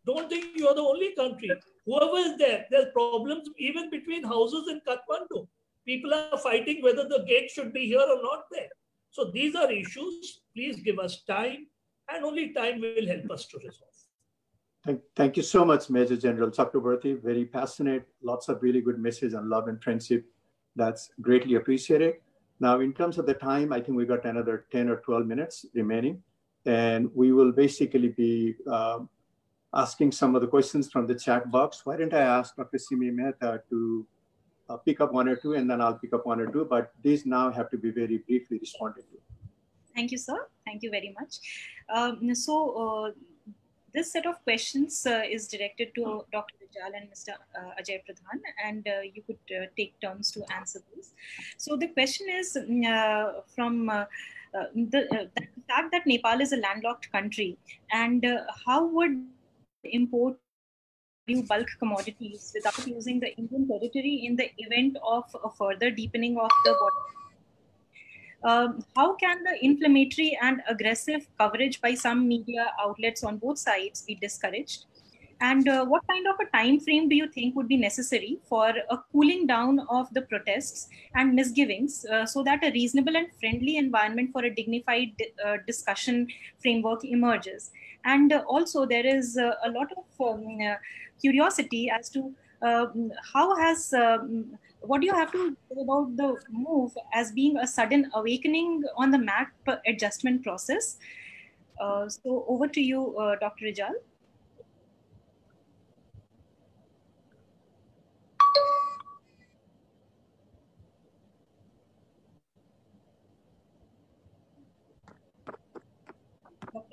Don't 0.05 0.30
think 0.30 0.47
you're 0.55 0.76
the 0.76 0.81
only 0.81 1.15
country. 1.15 1.49
Whoever 1.85 2.17
is 2.17 2.38
there, 2.38 2.65
there's 2.69 2.91
problems 2.93 3.49
even 3.57 3.89
between 3.89 4.23
houses 4.23 4.65
in 4.69 4.81
Kathmandu. 4.88 5.47
People 5.85 6.13
are 6.13 6.38
fighting 6.38 6.84
whether 6.84 7.07
the 7.07 7.23
gate 7.27 7.49
should 7.49 7.72
be 7.73 7.85
here 7.85 8.01
or 8.01 8.22
not 8.22 8.45
there. 8.51 8.69
So 9.11 9.31
these 9.31 9.55
are 9.55 9.72
issues. 9.72 10.41
Please 10.53 10.81
give 10.81 10.99
us 10.99 11.23
time, 11.23 11.67
and 12.09 12.26
only 12.26 12.49
time 12.53 12.81
will 12.81 13.07
help 13.07 13.31
us 13.31 13.45
to 13.47 13.57
resolve. 13.57 13.91
Thank, 14.84 15.01
thank 15.15 15.38
you 15.38 15.43
so 15.43 15.63
much, 15.65 15.89
Major 15.89 16.17
General 16.17 16.51
Chakravorty. 16.51 17.19
Very 17.22 17.45
passionate, 17.45 18.07
lots 18.22 18.49
of 18.49 18.61
really 18.61 18.81
good 18.81 18.99
message 18.99 19.34
on 19.34 19.49
love 19.49 19.67
and 19.67 19.81
friendship. 19.81 20.26
That's 20.76 21.09
greatly 21.22 21.55
appreciated. 21.55 22.15
Now, 22.59 22.81
in 22.81 22.93
terms 22.93 23.17
of 23.17 23.26
the 23.26 23.34
time, 23.34 23.73
I 23.73 23.80
think 23.80 23.97
we've 23.97 24.07
got 24.07 24.26
another 24.26 24.65
10 24.72 24.89
or 24.89 24.97
12 24.97 25.26
minutes 25.26 25.65
remaining. 25.73 26.22
And 26.65 27.09
we 27.13 27.31
will 27.31 27.51
basically 27.51 28.09
be 28.09 28.55
uh, 28.69 28.99
asking 29.73 30.11
some 30.11 30.35
of 30.35 30.41
the 30.41 30.47
questions 30.47 30.89
from 30.91 31.05
the 31.05 31.15
chat 31.15 31.51
box. 31.51 31.85
Why 31.85 31.97
don't 31.97 32.13
I 32.13 32.21
ask 32.21 32.55
Dr. 32.55 32.77
Simi 32.77 33.11
Mehta 33.11 33.61
to 33.69 34.07
uh, 34.69 34.77
pick 34.77 35.01
up 35.01 35.13
one 35.13 35.27
or 35.27 35.35
two, 35.35 35.53
and 35.53 35.69
then 35.69 35.81
I'll 35.81 35.99
pick 35.99 36.13
up 36.13 36.25
one 36.25 36.39
or 36.39 36.47
two, 36.47 36.65
but 36.65 36.91
these 37.03 37.25
now 37.25 37.51
have 37.51 37.69
to 37.71 37.77
be 37.77 37.91
very 37.91 38.17
briefly 38.17 38.57
responded 38.59 39.03
to. 39.11 39.17
Thank 39.95 40.11
you, 40.11 40.17
sir. 40.17 40.47
Thank 40.65 40.83
you 40.83 40.89
very 40.89 41.13
much. 41.19 41.39
Um, 41.93 42.33
so, 42.35 42.55
uh, 42.71 43.11
this 43.93 44.11
set 44.11 44.25
of 44.25 44.43
questions 44.43 45.05
uh, 45.05 45.21
is 45.29 45.47
directed 45.47 45.95
to 45.95 46.25
Dr. 46.33 46.55
Rijal 46.61 46.99
and 46.99 47.09
Mr. 47.09 47.29
Uh, 47.57 47.71
Ajay 47.79 48.01
Pradhan, 48.03 48.41
and 48.65 48.85
uh, 48.87 49.01
you 49.13 49.21
could 49.21 49.39
uh, 49.55 49.67
take 49.77 49.93
turns 50.01 50.31
to 50.31 50.43
answer 50.53 50.81
these. 50.93 51.13
So, 51.57 51.77
the 51.77 51.87
question 51.87 52.27
is 52.29 52.57
mm, 52.57 53.33
from 54.56 54.90
the, 54.90 55.03
uh, 55.11 55.26
the, 55.36 55.48
fact 55.68 55.91
that 55.91 56.06
Nepal 56.06 56.41
is 56.41 56.53
a 56.53 56.57
landlocked 56.57 57.11
country, 57.11 57.57
and 57.91 58.26
uh, 58.26 58.41
how 58.65 58.86
would 58.86 59.23
import 59.84 60.38
new 61.27 61.44
bulk 61.44 61.68
commodities 61.80 62.52
without 62.53 62.88
using 62.88 63.19
the 63.19 63.36
Indian 63.36 63.68
territory 63.68 64.22
in 64.26 64.36
the 64.36 64.49
event 64.57 64.98
of 65.03 65.23
a 65.44 65.49
further 65.49 65.90
deepening 65.90 66.38
of 66.38 66.49
the 66.64 66.76
border. 66.80 67.15
Um, 68.44 68.86
how 68.95 69.15
can 69.15 69.44
the 69.44 69.57
inflammatory 69.65 70.38
and 70.40 70.61
aggressive 70.69 71.27
coverage 71.40 71.82
by 71.82 71.95
some 71.95 72.27
media 72.27 72.72
outlets 72.80 73.23
on 73.23 73.38
both 73.38 73.57
sides 73.57 74.03
be 74.03 74.15
discouraged? 74.15 74.86
And 75.47 75.67
uh, 75.67 75.85
what 75.85 76.03
kind 76.07 76.26
of 76.27 76.35
a 76.39 76.45
time 76.57 76.80
frame 76.80 77.07
do 77.07 77.15
you 77.15 77.27
think 77.27 77.55
would 77.55 77.67
be 77.67 77.77
necessary 77.77 78.39
for 78.49 78.69
a 78.89 78.97
cooling 79.11 79.45
down 79.45 79.80
of 79.89 80.11
the 80.13 80.22
protests 80.22 80.88
and 81.13 81.35
misgivings 81.39 82.05
uh, 82.11 82.26
so 82.26 82.41
that 82.43 82.63
a 82.63 82.72
reasonable 82.72 83.15
and 83.15 83.27
friendly 83.39 83.77
environment 83.77 84.31
for 84.31 84.43
a 84.43 84.53
dignified 84.59 85.11
uh, 85.45 85.57
discussion 85.67 86.27
framework 86.61 87.05
emerges? 87.05 87.69
And 88.05 88.34
uh, 88.34 88.43
also, 88.47 88.85
there 88.85 89.05
is 89.05 89.38
uh, 89.38 89.51
a 89.63 89.69
lot 89.69 89.89
of 89.99 90.05
um, 90.27 90.57
uh, 90.61 90.76
curiosity 91.22 91.91
as 91.91 92.09
to 92.11 92.34
um, 92.63 93.11
how 93.34 93.55
has 93.57 93.93
um, 93.93 94.57
what 94.81 95.01
do 95.01 95.07
you 95.07 95.13
have 95.13 95.31
to 95.31 95.55
say 95.69 95.81
about 95.81 96.15
the 96.15 96.35
move 96.49 96.91
as 97.13 97.31
being 97.31 97.57
a 97.57 97.67
sudden 97.67 98.09
awakening 98.15 98.84
on 98.97 99.11
the 99.11 99.19
map 99.19 99.51
adjustment 99.85 100.43
process? 100.43 100.97
So 101.77 102.45
over 102.47 102.67
to 102.67 102.81
you, 102.81 103.01
Dr. 103.41 103.65
Rijal. 103.65 103.95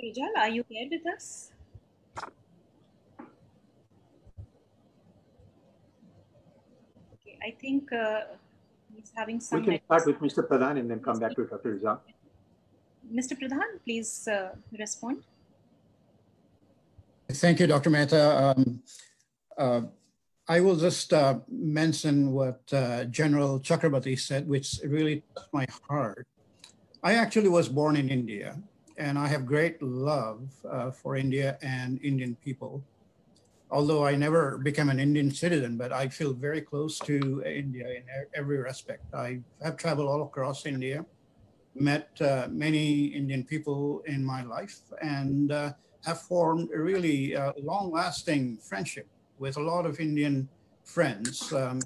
Dr. 0.02 0.20
Rijal, 0.20 0.36
are 0.36 0.48
you 0.48 0.64
here 0.68 0.88
with 0.90 1.06
us? 1.14 1.50
Okay, 7.14 7.38
I 7.42 7.54
think 7.60 7.92
uh, 7.92 8.22
he's 8.94 9.12
having 9.14 9.40
some. 9.40 9.60
We 9.60 9.78
can 9.78 9.84
start 9.84 10.06
with 10.06 10.18
Mr. 10.18 10.46
Pradhan 10.46 10.80
and 10.80 10.90
then 10.90 11.00
come 11.00 11.18
back 11.18 11.34
to 11.36 11.44
Dr. 11.44 11.78
Rijal. 11.78 11.98
Mr. 13.12 13.38
Pradhan, 13.38 13.78
please 13.84 14.28
uh, 14.28 14.54
respond. 14.78 15.22
Thank 17.30 17.60
you, 17.60 17.66
Dr. 17.66 17.90
Mehta. 17.90 18.54
Um, 18.56 18.82
uh, 19.56 19.82
I 20.48 20.60
will 20.60 20.76
just 20.76 21.12
uh, 21.12 21.38
mention 21.48 22.32
what 22.32 22.60
uh, 22.72 23.04
General 23.04 23.60
Chakravorty 23.60 24.18
said, 24.18 24.48
which 24.48 24.80
really 24.84 25.22
touched 25.36 25.52
my 25.52 25.66
heart. 25.88 26.26
I 27.02 27.14
actually 27.14 27.48
was 27.48 27.68
born 27.68 27.96
in 27.96 28.08
India, 28.08 28.58
and 28.98 29.18
I 29.18 29.26
have 29.28 29.46
great 29.46 29.82
love 29.82 30.50
uh, 30.68 30.90
for 30.90 31.16
India 31.16 31.58
and 31.62 32.00
Indian 32.02 32.36
people 32.44 32.82
although 33.72 34.04
I 34.04 34.14
never 34.14 34.58
became 34.58 34.90
an 34.90 35.00
Indian 35.00 35.30
citizen, 35.30 35.78
but 35.78 35.92
I 35.92 36.06
feel 36.08 36.34
very 36.34 36.60
close 36.60 36.98
to 37.00 37.42
India 37.44 37.88
in 37.88 38.04
every 38.34 38.58
respect. 38.58 39.02
I 39.14 39.40
have 39.62 39.76
traveled 39.78 40.08
all 40.08 40.22
across 40.22 40.66
India, 40.66 41.04
met 41.74 42.10
uh, 42.20 42.48
many 42.50 43.06
Indian 43.06 43.44
people 43.44 44.02
in 44.06 44.22
my 44.22 44.42
life, 44.42 44.78
and 45.00 45.50
uh, 45.50 45.72
have 46.04 46.20
formed 46.20 46.68
a 46.74 46.78
really 46.78 47.34
uh, 47.34 47.52
long-lasting 47.56 48.58
friendship 48.58 49.08
with 49.38 49.56
a 49.56 49.62
lot 49.62 49.86
of 49.86 49.98
Indian 49.98 50.48
friends 50.84 51.50
um, 51.54 51.80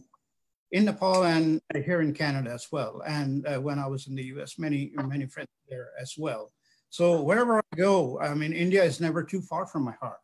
in 0.73 0.87
Nepal 0.87 1.25
and 1.25 1.61
here 1.85 2.01
in 2.01 2.13
Canada 2.13 2.51
as 2.51 2.67
well. 2.73 3.01
And 3.07 3.47
uh, 3.47 3.61
when 3.61 3.79
I 3.79 3.87
was 3.87 4.09
in 4.09 4.17
the 4.17 4.25
US, 4.35 4.59
many, 4.59 4.91
many 4.97 5.27
friends 5.27 5.49
there 5.69 5.91
as 6.01 6.17
well. 6.19 6.51
So 6.91 7.21
wherever 7.21 7.59
I 7.59 7.77
go, 7.77 8.19
I 8.21 8.35
mean, 8.35 8.53
India 8.53 8.83
is 8.83 9.01
never 9.01 9.23
too 9.23 9.43
far 9.43 9.67
from 9.67 9.85
my 9.85 9.93
heart. 10.01 10.19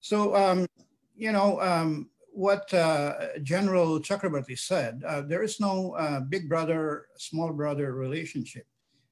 So, 0.00 0.34
um, 0.34 0.66
you 1.14 1.32
know, 1.32 1.60
um, 1.60 2.10
what 2.32 2.72
uh, 2.72 3.38
General 3.42 4.00
Chakravorty 4.00 4.58
said, 4.58 5.02
uh, 5.06 5.22
there 5.22 5.42
is 5.42 5.60
no 5.60 5.92
uh, 5.92 6.20
big 6.20 6.48
brother, 6.48 7.06
small 7.16 7.52
brother 7.52 7.94
relationship. 7.94 8.66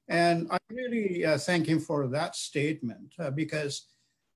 And 0.07 0.47
I 0.51 0.57
really 0.69 1.25
uh, 1.25 1.37
thank 1.37 1.67
him 1.67 1.79
for 1.79 2.07
that 2.07 2.35
statement 2.35 3.13
uh, 3.19 3.29
because 3.29 3.87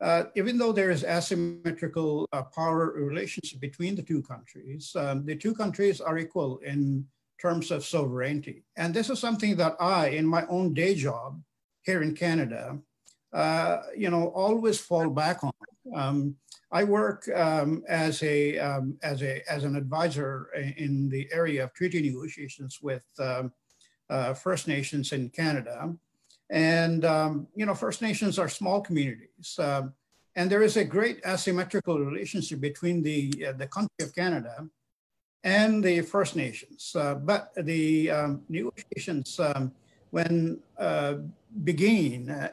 uh, 0.01 0.25
even 0.35 0.57
though 0.57 0.71
there 0.71 0.91
is 0.91 1.03
asymmetrical 1.03 2.27
power 2.53 2.93
relationship 2.95 3.59
between 3.59 3.95
the 3.95 4.03
two 4.03 4.21
countries, 4.21 4.95
um, 4.95 5.25
the 5.25 5.35
two 5.35 5.53
countries 5.53 5.99
are 5.99 6.17
equal 6.17 6.59
in 6.59 7.05
terms 7.41 7.71
of 7.71 7.83
sovereignty. 7.83 8.63
And 8.77 8.93
this 8.93 9.09
is 9.09 9.19
something 9.19 9.55
that 9.57 9.75
I, 9.79 10.09
in 10.09 10.25
my 10.25 10.45
own 10.47 10.73
day 10.73 10.95
job 10.95 11.41
here 11.85 12.01
in 12.01 12.15
Canada, 12.15 12.77
you 13.95 14.09
know, 14.09 14.27
always 14.35 14.79
fall 14.79 15.09
back 15.09 15.43
on. 15.43 15.51
Um, 15.95 16.35
I 16.71 16.83
work 16.83 17.29
um, 17.33 17.83
as 17.87 18.21
a 18.23 18.59
um, 18.59 18.97
as 19.01 19.21
a 19.21 19.41
as 19.49 19.63
an 19.63 19.75
advisor 19.75 20.49
in 20.77 21.09
the 21.09 21.25
area 21.31 21.63
of 21.63 21.73
treaty 21.73 22.01
negotiations 22.01 22.79
with 22.81 23.05
um, 23.19 23.53
uh, 24.09 24.33
First 24.33 24.67
Nations 24.67 25.13
in 25.13 25.29
Canada, 25.29 25.95
and 26.49 27.05
um, 27.05 27.47
you 27.55 27.65
know 27.65 27.75
First 27.75 28.01
Nations 28.01 28.37
are 28.39 28.49
small 28.49 28.81
communities, 28.81 29.57
um, 29.59 29.93
and 30.35 30.49
there 30.49 30.63
is 30.63 30.75
a 30.75 30.83
great 30.83 31.21
asymmetrical 31.25 31.99
relationship 31.99 32.59
between 32.59 33.01
the 33.01 33.45
uh, 33.47 33.53
the 33.53 33.67
country 33.67 34.01
of 34.01 34.13
Canada 34.13 34.67
and 35.43 35.83
the 35.83 36.01
First 36.01 36.35
Nations. 36.35 36.95
Uh, 36.95 37.15
but 37.15 37.53
the 37.55 38.11
negotiations 38.49 39.39
when 40.15 40.57
uh, 40.79 41.15
begin 41.65 42.29
uh, 42.29 42.47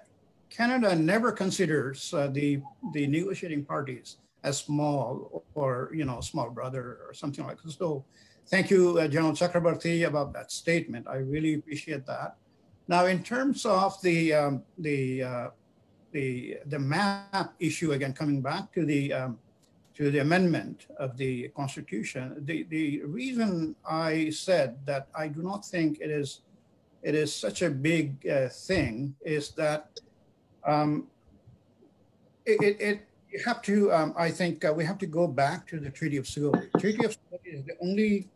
Canada 0.50 0.96
never 0.96 1.30
considers 1.30 2.12
uh, 2.12 2.26
the, 2.26 2.60
the 2.92 3.06
negotiating 3.06 3.64
parties 3.64 4.16
as 4.42 4.58
small 4.58 5.44
or, 5.54 5.88
you 5.94 6.04
know, 6.04 6.20
small 6.20 6.50
brother 6.50 6.98
or 7.06 7.14
something 7.14 7.46
like 7.46 7.62
that. 7.62 7.70
So 7.70 8.04
thank 8.48 8.68
you, 8.68 8.98
uh, 8.98 9.06
General 9.06 9.34
Chakravorty, 9.40 10.08
about 10.08 10.32
that 10.32 10.50
statement. 10.50 11.06
I 11.06 11.18
really 11.34 11.54
appreciate 11.54 12.04
that. 12.06 12.34
Now, 12.88 13.06
in 13.06 13.22
terms 13.22 13.64
of 13.64 13.90
the, 14.02 14.34
um, 14.34 14.62
the, 14.78 15.22
uh, 15.22 15.48
the, 16.10 16.58
the 16.66 16.80
map 16.80 17.54
issue, 17.60 17.92
again, 17.92 18.12
coming 18.12 18.42
back 18.42 18.72
to 18.74 18.84
the, 18.84 19.12
um, 19.12 19.38
to 19.94 20.10
the 20.10 20.18
amendment 20.18 20.86
of 20.98 21.16
the 21.16 21.48
Constitution, 21.60 22.42
the, 22.44 22.64
the 22.64 23.02
reason 23.04 23.76
I 23.88 24.30
said 24.30 24.84
that 24.84 25.06
I 25.14 25.28
do 25.28 25.42
not 25.42 25.64
think 25.64 26.00
it 26.00 26.10
is, 26.10 26.40
it 27.02 27.14
is 27.14 27.34
such 27.34 27.62
a 27.62 27.70
big 27.70 28.26
uh, 28.28 28.48
thing 28.48 29.14
is 29.24 29.50
that 29.50 30.00
um, 30.66 31.08
it, 32.46 32.62
it, 32.62 32.80
it, 32.80 33.00
you 33.30 33.40
have 33.44 33.62
to, 33.62 33.92
um, 33.92 34.14
I 34.16 34.30
think 34.30 34.64
uh, 34.64 34.72
we 34.72 34.84
have 34.84 34.98
to 34.98 35.06
go 35.06 35.26
back 35.26 35.66
to 35.68 35.80
the 35.80 35.90
Treaty 35.90 36.16
of 36.16 36.24
Sugauli. 36.24 36.68
Treaty 36.78 37.04
of 37.04 37.12
Sugauli 37.12 37.54
is 37.54 37.64
the 37.64 37.74
only 37.82 38.28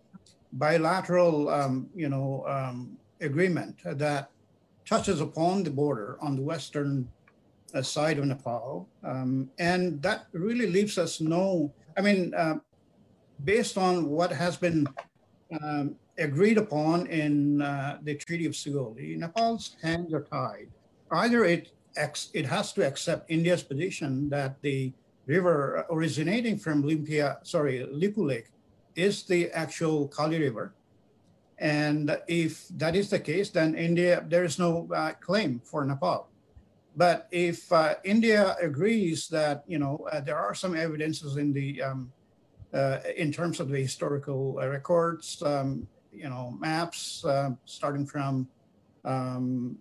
bilateral, 0.53 1.49
um, 1.49 1.89
you 1.95 2.09
know, 2.09 2.45
um, 2.49 2.97
agreement 3.21 3.77
that 3.85 4.31
touches 4.85 5.21
upon 5.21 5.63
the 5.63 5.71
border 5.71 6.17
on 6.21 6.37
the 6.37 6.43
western 6.43 7.09
uh, 7.75 7.83
side 7.83 8.19
of 8.19 8.25
Nepal. 8.25 8.89
Um, 9.05 9.51
and 9.59 10.01
that 10.03 10.27
really 10.33 10.67
leaves 10.71 10.99
us 10.99 11.21
no, 11.21 11.73
I 11.97 12.01
mean, 12.01 12.33
uh, 12.35 12.57
based 13.45 13.77
on 13.77 14.09
what 14.09 14.33
has 14.33 14.57
been 14.57 14.87
um, 15.61 15.97
agreed 16.19 16.59
upon 16.59 17.07
in 17.07 17.63
uh, 17.63 17.99
the 18.03 18.15
Treaty 18.15 18.47
of 18.47 18.53
Sugauli, 18.53 19.17
Nepal's 19.17 19.77
hands 19.83 20.13
are 20.15 20.23
tied. 20.23 20.69
Either 21.11 21.45
it, 21.45 21.73
it 22.33 22.47
has 22.47 22.73
to 22.73 22.87
accept 22.87 23.31
India's 23.31 23.63
position 23.63 24.29
that 24.31 24.61
the 24.63 24.93
river 25.27 25.87
originating 25.91 26.57
from 26.59 26.83
Limpia, 26.83 27.45
sorry, 27.47 27.87
Lipulekh 27.93 28.47
is 28.95 29.25
the 29.25 29.51
actual 29.51 30.09
Kali 30.09 30.41
River. 30.41 30.75
And 31.59 32.17
if 32.29 32.69
that 32.77 32.95
is 32.95 33.11
the 33.11 33.19
case, 33.19 33.51
then 33.51 33.75
India, 33.75 34.25
there 34.29 34.45
is 34.45 34.59
no 34.59 34.89
uh, 34.95 35.13
claim 35.13 35.61
for 35.65 35.85
Nepal. 35.85 36.29
But 36.97 37.29
if 37.31 37.71
uh, 37.73 37.95
India 38.05 38.57
agrees 38.61 39.29
that, 39.29 39.65
you 39.67 39.79
know, 39.79 40.07
uh, 40.13 40.21
there 40.21 40.37
are 40.37 40.55
some 40.55 40.77
evidences 40.77 41.37
in 41.37 41.53
the, 41.53 41.83
um, 41.83 42.13
uh, 42.73 42.99
in 43.17 43.33
terms 43.33 43.61
of 43.61 43.69
the 43.69 43.79
historical 43.79 44.59
uh, 44.61 44.69
records, 44.69 45.43
um, 45.43 45.87
you 46.17 46.29
know, 46.29 46.57
maps 46.59 47.25
um, 47.25 47.59
starting 47.65 48.07
from, 48.07 48.49
um, 49.05 49.77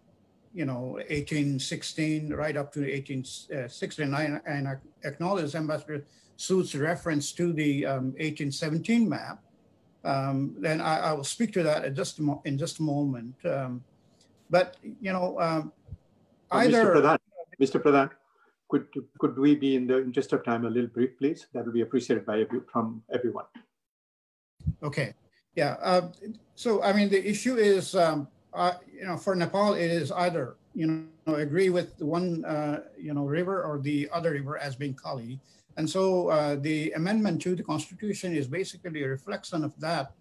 you 0.54 0.66
know, 0.66 1.00
1816 1.10 2.34
right 2.34 2.58
up 2.58 2.72
to 2.74 2.82
1869, 2.82 4.42
and 4.46 4.68
I 4.68 4.76
acknowledge 5.04 5.56
Ambassador 5.56 6.06
Sood's 6.38 6.76
reference 6.76 7.32
to 7.34 7.54
the 7.54 7.86
1817 7.86 9.04
um, 9.04 9.10
map, 9.10 9.44
um, 10.04 10.56
then 10.60 10.82
I, 10.82 11.00
I, 11.00 11.14
will 11.14 11.24
speak 11.24 11.52
to 11.54 11.64
that 11.64 11.86
in 11.86 11.96
just 11.96 12.20
a, 12.20 12.40
in 12.46 12.58
just 12.58 12.80
a 12.80 12.84
moment. 12.84 13.36
Um, 13.46 13.84
but 14.50 14.78
you 15.02 15.12
know, 15.12 15.40
um, 15.40 15.72
either 16.52 16.86
Mr. 16.86 16.96
Pradhan, 16.96 17.18
Mr. 17.60 17.82
Pradhan, 17.82 18.10
could 18.70 18.88
could 19.18 19.38
we 19.38 19.56
be 19.56 19.76
in 19.76 19.88
the 19.88 19.98
interest 19.98 20.34
of 20.34 20.44
time 20.44 20.66
a 20.66 20.70
little 20.70 20.90
brief, 20.90 21.18
please? 21.18 21.48
That 21.54 21.66
will 21.66 21.74
be 21.74 21.82
appreciated 21.82 22.26
by 22.26 22.42
every, 22.42 22.60
from 22.72 23.02
everyone. 23.12 23.46
Okay, 24.84 25.14
yeah. 25.56 25.76
Uh, 25.82 26.10
so 26.56 26.84
I 26.84 26.94
mean, 26.94 27.10
the 27.10 27.28
issue 27.28 27.56
is, 27.56 27.96
um, 27.96 28.28
uh, 28.54 28.74
you 28.94 29.06
know, 29.06 29.18
for 29.18 29.36
Nepal, 29.36 29.74
it 29.74 29.92
is 29.92 30.12
either 30.12 30.56
you 30.74 31.08
know 31.26 31.36
agree 31.36 31.70
with 31.70 32.02
one 32.02 32.44
uh, 32.46 32.82
you 32.98 33.14
know 33.14 33.26
river 33.26 33.64
or 33.64 33.80
the 33.80 34.10
other 34.14 34.32
river 34.32 34.58
as 34.58 34.76
being 34.76 34.94
Kali, 34.94 35.40
and 35.78 35.90
so 35.90 36.30
uh, 36.30 36.56
the 36.56 36.92
amendment 36.92 37.42
to 37.44 37.56
the 37.56 37.64
constitution 37.64 38.36
is 38.36 38.48
basically 38.48 39.04
a 39.04 39.08
reflection 39.08 39.64
of 39.64 39.78
that. 39.80 40.12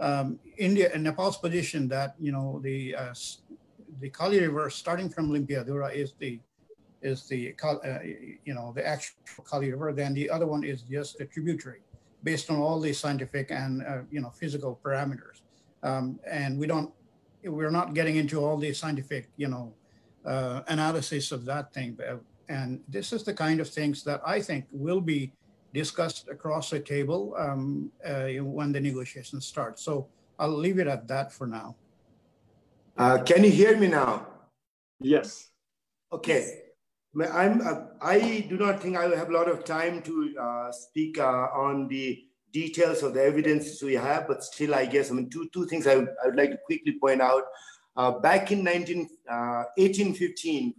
Um, 0.00 0.40
India 0.58 0.90
and 0.92 1.04
Nepal's 1.04 1.36
position 1.36 1.88
that 1.88 2.14
you 2.18 2.32
know 2.32 2.60
the 2.62 2.94
uh, 2.94 3.14
the 4.00 4.10
Kali 4.10 4.40
River 4.40 4.68
starting 4.70 5.08
from 5.08 5.30
Limpiadhura 5.30 5.94
is 5.94 6.12
the 6.18 6.40
is 7.02 7.26
the 7.28 7.54
uh, 7.62 7.98
you 8.44 8.54
know 8.54 8.72
the 8.74 8.86
actual 8.86 9.44
Kali 9.44 9.70
River. 9.70 9.92
Then 9.92 10.14
the 10.14 10.30
other 10.30 10.46
one 10.46 10.64
is 10.64 10.82
just 10.82 11.20
a 11.20 11.24
tributary, 11.24 11.80
based 12.22 12.50
on 12.50 12.58
all 12.58 12.80
these 12.80 12.98
scientific 12.98 13.50
and 13.50 13.82
uh, 13.82 13.98
you 14.10 14.20
know 14.20 14.30
physical 14.30 14.78
parameters. 14.84 15.42
Um, 15.82 16.20
and 16.30 16.58
we 16.58 16.66
don't 16.66 16.92
we're 17.44 17.70
not 17.70 17.94
getting 17.94 18.16
into 18.16 18.44
all 18.44 18.56
the 18.56 18.72
scientific 18.72 19.28
you 19.36 19.48
know 19.48 19.74
uh, 20.24 20.62
analysis 20.68 21.32
of 21.32 21.44
that 21.46 21.72
thing. 21.72 21.94
But 21.94 22.20
and 22.48 22.80
this 22.88 23.12
is 23.12 23.22
the 23.22 23.34
kind 23.34 23.60
of 23.60 23.68
things 23.68 24.02
that 24.04 24.20
I 24.26 24.40
think 24.40 24.66
will 24.70 25.00
be 25.00 25.32
discussed 25.72 26.28
across 26.28 26.70
the 26.70 26.80
table 26.80 27.34
um, 27.38 27.90
uh, 28.04 28.28
when 28.44 28.72
the 28.72 28.80
negotiations 28.80 29.46
start. 29.46 29.78
So 29.78 30.08
I'll 30.38 30.48
leave 30.48 30.78
it 30.78 30.86
at 30.86 31.08
that 31.08 31.32
for 31.32 31.46
now. 31.46 31.76
Uh, 32.96 33.22
can 33.22 33.42
you 33.42 33.50
hear 33.50 33.76
me 33.76 33.88
now? 33.88 34.26
Yes. 35.00 35.48
Okay. 36.12 36.61
I'm, 37.14 37.60
uh, 37.60 37.74
I 38.00 38.46
do 38.48 38.56
not 38.56 38.80
think 38.80 38.96
I 38.96 39.06
will 39.06 39.16
have 39.16 39.28
a 39.28 39.32
lot 39.32 39.48
of 39.48 39.64
time 39.64 40.02
to 40.02 40.34
uh, 40.40 40.72
speak 40.72 41.18
uh, 41.18 41.48
on 41.54 41.88
the 41.88 42.24
details 42.52 43.02
of 43.02 43.14
the 43.14 43.22
evidence 43.22 43.82
we 43.82 43.94
have, 43.94 44.26
but 44.28 44.42
still, 44.42 44.74
I 44.74 44.86
guess, 44.86 45.10
I 45.10 45.14
mean, 45.14 45.28
two, 45.28 45.48
two 45.52 45.66
things 45.66 45.86
I 45.86 45.96
would, 45.96 46.08
I 46.22 46.28
would 46.28 46.36
like 46.36 46.50
to 46.50 46.58
quickly 46.64 46.98
point 46.98 47.20
out. 47.20 47.44
Uh, 47.96 48.12
back 48.12 48.50
in 48.50 48.64
19, 48.64 49.08
1815, 49.26 50.74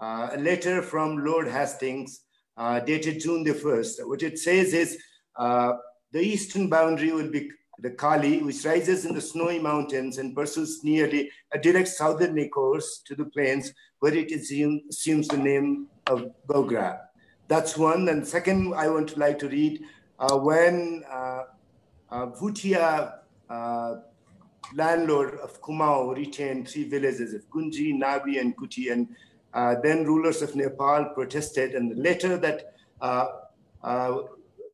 uh, 0.00 0.30
a 0.32 0.38
letter 0.38 0.82
from 0.82 1.24
Lord 1.24 1.48
Hastings 1.48 2.20
uh, 2.56 2.80
dated 2.80 3.20
June 3.20 3.42
the 3.42 3.54
1st. 3.54 4.06
What 4.06 4.22
it 4.22 4.38
says 4.38 4.74
is 4.74 4.98
uh, 5.36 5.72
the 6.12 6.20
eastern 6.20 6.68
boundary 6.68 7.12
will 7.12 7.30
be 7.30 7.50
the 7.80 7.90
Kali, 7.90 8.42
which 8.42 8.64
rises 8.64 9.04
in 9.04 9.14
the 9.14 9.20
snowy 9.20 9.58
mountains 9.58 10.18
and 10.18 10.34
pursues 10.34 10.82
nearly 10.82 11.30
a 11.52 11.58
direct 11.58 11.88
southerly 11.88 12.48
course 12.48 13.02
to 13.06 13.14
the 13.14 13.24
plains 13.24 13.72
where 14.00 14.14
it 14.14 14.32
assumes 14.32 15.28
the 15.28 15.36
name 15.36 15.86
of 16.06 16.30
Gogra. 16.46 17.00
That's 17.46 17.76
one. 17.76 18.08
And 18.08 18.26
second, 18.26 18.74
I 18.74 18.88
want 18.88 19.08
to 19.10 19.18
like 19.18 19.38
to 19.40 19.48
read 19.48 19.82
uh, 20.18 20.36
when 20.38 21.04
uh, 21.10 21.44
uh, 22.10 22.26
Bhutia, 22.26 23.20
uh, 23.48 23.94
landlord 24.74 25.38
of 25.40 25.60
Kumaon, 25.62 26.16
retained 26.16 26.68
three 26.68 26.88
villages 26.88 27.32
of 27.32 27.48
Gunji, 27.50 27.94
Nabi, 27.94 28.40
and 28.40 28.56
Kuti, 28.56 28.92
and 28.92 29.08
uh, 29.54 29.76
then 29.82 30.04
rulers 30.04 30.42
of 30.42 30.54
Nepal 30.54 31.06
protested, 31.14 31.74
and 31.74 31.90
the 31.90 31.96
letter 31.96 32.36
that 32.36 32.74
uh, 33.00 33.26
uh, 33.82 34.18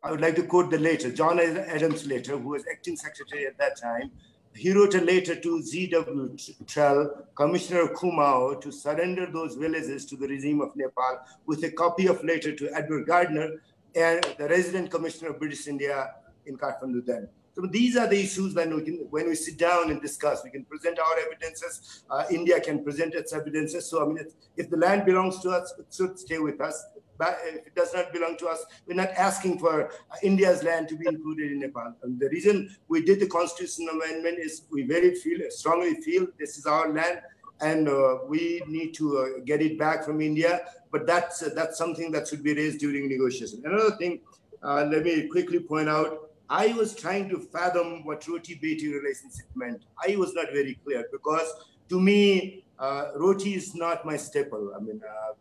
I 0.05 0.11
would 0.11 0.21
like 0.21 0.37
to 0.37 0.43
quote 0.43 0.71
the 0.71 0.79
letter, 0.79 1.11
John 1.11 1.41
Adams' 1.41 2.07
letter, 2.07 2.37
who 2.37 2.51
was 2.51 2.65
acting 2.71 2.95
secretary 2.95 3.47
at 3.47 3.57
that 3.57 3.81
time. 3.81 4.11
He 4.55 4.71
wrote 4.71 4.95
a 4.95 5.01
letter 5.01 5.35
to 5.35 5.63
G.W. 5.63 6.37
Traill, 6.67 7.25
Commissioner 7.35 7.81
of 7.85 7.93
Kumaon, 7.95 8.61
to 8.61 8.71
surrender 8.71 9.27
those 9.33 9.55
villages 9.55 10.05
to 10.07 10.17
the 10.17 10.29
regime 10.29 10.61
of 10.61 10.77
Nepal 10.77 11.21
with 11.47 11.65
a 11.65 11.71
copy 11.71 12.07
of 12.07 12.23
letter 12.23 12.55
to 12.55 12.71
Edward 12.75 13.07
Gardner 13.07 13.63
and 13.95 14.23
the 14.37 14.47
resident 14.47 14.91
commissioner 14.91 15.31
of 15.31 15.39
British 15.39 15.67
India 15.67 16.11
in 16.45 16.59
Kathmandu 16.59 17.07
then. 17.07 17.27
So 17.55 17.63
these 17.63 17.97
are 17.97 18.07
the 18.07 18.21
issues 18.21 18.53
that 18.55 18.69
we 18.69 18.83
can, 18.83 19.07
when 19.09 19.29
we 19.29 19.35
sit 19.37 19.57
down 19.57 19.91
and 19.91 20.03
discuss, 20.03 20.45
we 20.45 20.51
can 20.51 20.65
present 20.65 20.99
our 20.99 21.19
evidences. 21.19 22.03
Uh, 22.11 22.25
India 22.31 22.61
can 22.61 22.85
present 22.85 23.15
its 23.15 23.33
evidences. 23.33 23.87
So 23.87 24.05
I 24.05 24.09
mean, 24.13 24.27
if 24.59 24.69
the 24.69 24.77
land 24.77 25.07
belongs 25.07 25.41
to 25.41 25.51
us, 25.51 25.73
it 25.79 25.87
should 25.91 26.19
stay 26.19 26.39
with 26.39 26.61
us. 26.61 26.85
If 27.21 27.67
it 27.67 27.75
does 27.75 27.95
not 27.95 28.13
belong 28.13 28.37
to 28.39 28.49
us, 28.49 28.65
we're 28.87 28.95
not 28.95 29.11
asking 29.11 29.59
for 29.59 29.87
uh, 29.87 30.17
India's 30.23 30.63
land 30.63 30.89
to 30.89 30.97
be 30.97 31.07
included 31.07 31.53
in 31.53 31.61
Nepal. 31.61 31.95
And 32.03 32.19
the 32.19 32.29
reason 32.29 32.75
we 32.89 33.05
did 33.05 33.21
the 33.21 33.27
constitutional 33.27 33.95
amendment 33.95 34.39
is 34.39 34.63
we 34.71 34.83
very 34.83 35.15
feel 35.15 35.41
strongly 35.51 35.95
feel 36.03 36.27
this 36.39 36.59
is 36.59 36.67
our 36.67 36.93
land 36.93 37.21
and 37.61 37.89
uh, 37.89 38.19
we 38.27 38.63
need 38.67 38.95
to 38.95 39.19
uh, 39.19 39.41
get 39.45 39.63
it 39.63 39.79
back 39.79 40.05
from 40.05 40.21
India. 40.21 40.63
But 40.91 41.07
that's 41.07 41.43
uh, 41.43 41.51
that's 41.55 41.79
something 41.79 42.11
that 42.13 42.29
should 42.29 42.43
be 42.43 42.55
raised 42.55 42.81
during 42.81 43.09
negotiation. 43.09 43.63
Another 43.65 43.97
thing, 43.97 44.21
uh, 44.63 44.87
let 44.91 45.05
me 45.05 45.29
quickly 45.29 45.61
point 45.61 45.89
out 45.89 46.31
I 46.51 46.73
was 46.75 46.95
trying 46.95 47.29
to 47.31 47.39
fathom 47.39 48.05
what 48.05 48.27
roti 48.29 48.55
beti 48.57 48.93
relationship 48.93 49.47
meant. 49.55 49.85
I 50.07 50.17
was 50.17 50.35
not 50.35 50.47
very 50.53 50.79
clear 50.85 51.07
because 51.11 51.49
to 51.89 52.01
me, 52.01 52.65
uh, 52.79 53.09
roti 53.17 53.55
is 53.55 53.75
not 53.75 54.05
my 54.05 54.17
staple. 54.17 54.73
I 54.77 54.81
mean, 54.81 55.01
uh, 55.03 55.33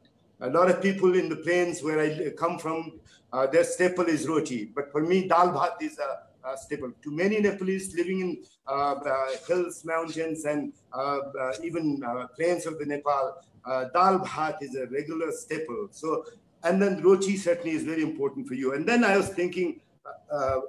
a 0.43 0.49
lot 0.49 0.69
of 0.69 0.81
people 0.81 1.15
in 1.15 1.29
the 1.29 1.37
plains 1.37 1.81
where 1.81 1.99
I 1.99 2.29
come 2.37 2.59
from, 2.59 2.99
uh, 3.31 3.47
their 3.47 3.63
staple 3.63 4.05
is 4.05 4.27
roti. 4.27 4.65
But 4.65 4.91
for 4.91 5.01
me, 5.01 5.27
dal 5.27 5.49
bhat 5.53 5.81
is 5.81 5.97
a, 5.97 6.47
a 6.49 6.57
staple. 6.57 6.91
To 7.01 7.11
many 7.11 7.39
Nepalese 7.39 7.95
living 7.95 8.19
in 8.19 8.43
uh, 8.67 8.95
hills, 9.47 9.83
mountains, 9.85 10.45
and 10.45 10.73
uh, 10.93 11.19
uh, 11.39 11.53
even 11.63 12.03
plains 12.35 12.65
of 12.65 12.77
the 12.77 12.85
Nepal, 12.85 13.41
dal 13.65 14.19
bhat 14.19 14.61
is 14.61 14.75
a 14.75 14.85
regular 14.87 15.31
staple. 15.31 15.87
So, 15.91 16.25
and 16.63 16.81
then 16.81 17.01
roti 17.01 17.37
certainly 17.37 17.71
is 17.71 17.83
very 17.83 18.03
important 18.03 18.47
for 18.47 18.53
you. 18.53 18.73
And 18.73 18.85
then 18.85 19.03
I 19.03 19.17
was 19.17 19.29
thinking, 19.29 19.79
uh, 20.31 20.59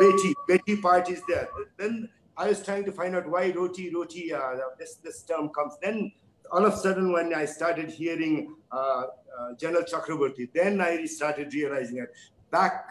Beti, 0.00 0.34
Beti 0.48 0.82
part 0.82 1.08
is 1.08 1.22
there. 1.28 1.48
Then 1.78 2.08
I 2.36 2.48
was 2.48 2.62
trying 2.62 2.84
to 2.84 2.92
find 2.92 3.14
out 3.14 3.28
why 3.28 3.50
roti, 3.50 3.94
roti, 3.94 4.32
uh, 4.32 4.56
this, 4.78 4.96
this 4.96 5.22
term 5.22 5.50
comes. 5.50 5.74
Then 5.82 6.12
all 6.50 6.64
of 6.64 6.74
a 6.74 6.76
sudden, 6.76 7.12
when 7.12 7.34
I 7.34 7.44
started 7.44 7.90
hearing 7.90 8.54
uh, 8.72 9.04
uh, 9.38 9.54
General 9.58 9.82
Chakravorty, 9.82 10.48
then 10.52 10.80
I 10.80 11.04
started 11.06 11.52
realizing 11.54 11.96
that 11.96 12.10
back 12.50 12.86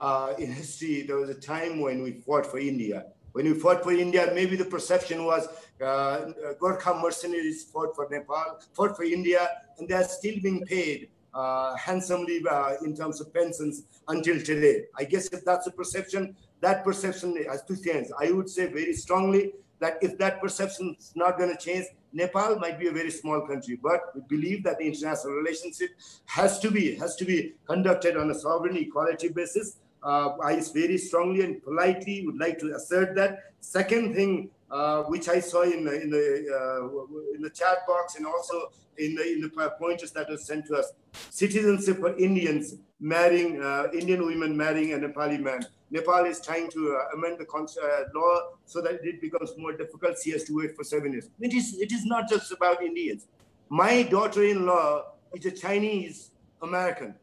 uh, 0.00 0.34
in 0.38 0.52
history, 0.52 1.02
there 1.02 1.16
was 1.16 1.30
a 1.30 1.34
time 1.34 1.80
when 1.80 2.02
we 2.02 2.12
fought 2.12 2.46
for 2.46 2.58
India. 2.58 3.06
When 3.32 3.46
we 3.46 3.54
fought 3.54 3.82
for 3.82 3.92
India, 3.92 4.30
maybe 4.34 4.56
the 4.56 4.64
perception 4.64 5.24
was 5.24 5.46
uh, 5.80 6.32
Gorkha 6.60 7.00
mercenaries 7.00 7.64
fought 7.64 7.94
for 7.94 8.08
Nepal, 8.10 8.60
fought 8.74 8.96
for 8.96 9.04
India, 9.04 9.48
and 9.78 9.88
they 9.88 9.94
are 9.94 10.04
still 10.04 10.34
being 10.42 10.64
paid 10.66 11.08
uh, 11.32 11.76
handsomely 11.76 12.42
uh, 12.50 12.74
in 12.84 12.94
terms 12.96 13.20
of 13.20 13.32
pensions 13.32 13.84
until 14.08 14.40
today. 14.40 14.84
I 14.96 15.04
guess 15.04 15.28
if 15.28 15.44
that's 15.44 15.66
a 15.66 15.70
perception, 15.70 16.34
that 16.60 16.84
perception 16.84 17.36
has 17.48 17.62
two 17.62 17.76
things. 17.76 18.10
I 18.18 18.32
would 18.32 18.50
say 18.50 18.66
very 18.66 18.94
strongly 18.94 19.52
that 19.78 19.98
if 20.02 20.18
that 20.18 20.40
perception 20.40 20.96
is 20.98 21.12
not 21.14 21.38
going 21.38 21.56
to 21.56 21.56
change, 21.56 21.86
Nepal 22.12 22.56
might 22.58 22.78
be 22.78 22.88
a 22.88 22.92
very 22.92 23.10
small 23.10 23.46
country, 23.46 23.78
but 23.82 24.00
we 24.14 24.22
believe 24.28 24.64
that 24.64 24.78
the 24.78 24.86
international 24.86 25.34
relationship 25.34 25.90
has 26.26 26.58
to 26.60 26.70
be 26.70 26.94
has 26.96 27.16
to 27.16 27.24
be 27.24 27.54
conducted 27.66 28.16
on 28.16 28.30
a 28.30 28.34
sovereign 28.34 28.76
equality 28.76 29.28
basis. 29.28 29.76
Uh, 30.02 30.36
I 30.42 30.60
very 30.74 30.98
strongly 30.98 31.44
and 31.44 31.62
politely 31.62 32.24
would 32.26 32.38
like 32.38 32.58
to 32.60 32.74
assert 32.74 33.14
that. 33.16 33.52
Second 33.60 34.14
thing 34.14 34.50
uh, 34.70 35.02
which 35.04 35.28
I 35.28 35.40
saw 35.40 35.62
in 35.62 35.84
the, 35.84 36.00
in 36.00 36.10
the 36.10 36.24
uh, 36.58 37.34
in 37.34 37.42
the 37.42 37.50
chat 37.50 37.86
box 37.86 38.16
and 38.16 38.26
also 38.26 38.70
in 38.98 39.14
the 39.14 39.32
in 39.32 39.40
the 39.40 39.70
pointers 39.78 40.12
that 40.12 40.28
were 40.28 40.36
sent 40.36 40.66
to 40.66 40.76
us. 40.76 40.92
Citizenship 41.30 41.98
for 41.98 42.16
Indians 42.16 42.76
marrying 43.00 43.62
uh, 43.62 43.88
Indian 43.92 44.24
women 44.24 44.56
marrying 44.56 44.92
a 44.92 44.96
Nepali 44.98 45.40
man. 45.40 45.60
Nepal 45.90 46.24
is 46.24 46.40
trying 46.40 46.70
to 46.70 46.96
uh, 46.96 47.16
amend 47.16 47.38
the 47.38 47.46
uh, 47.46 48.04
law 48.14 48.50
so 48.64 48.80
that 48.80 49.00
it 49.02 49.20
becomes 49.20 49.52
more 49.56 49.72
difficult. 49.72 50.16
She 50.22 50.30
has 50.30 50.44
to 50.44 50.56
wait 50.56 50.76
for 50.76 50.84
seven 50.84 51.12
years. 51.12 51.28
It 51.40 51.52
is 51.52 51.78
it 51.80 51.92
is 51.92 52.04
not 52.04 52.28
just 52.28 52.52
about 52.52 52.82
Indians. 52.82 53.26
My 53.68 54.02
daughter-in-law 54.02 55.04
is 55.34 55.46
a 55.46 55.50
Chinese 55.50 56.30
American. 56.62 57.14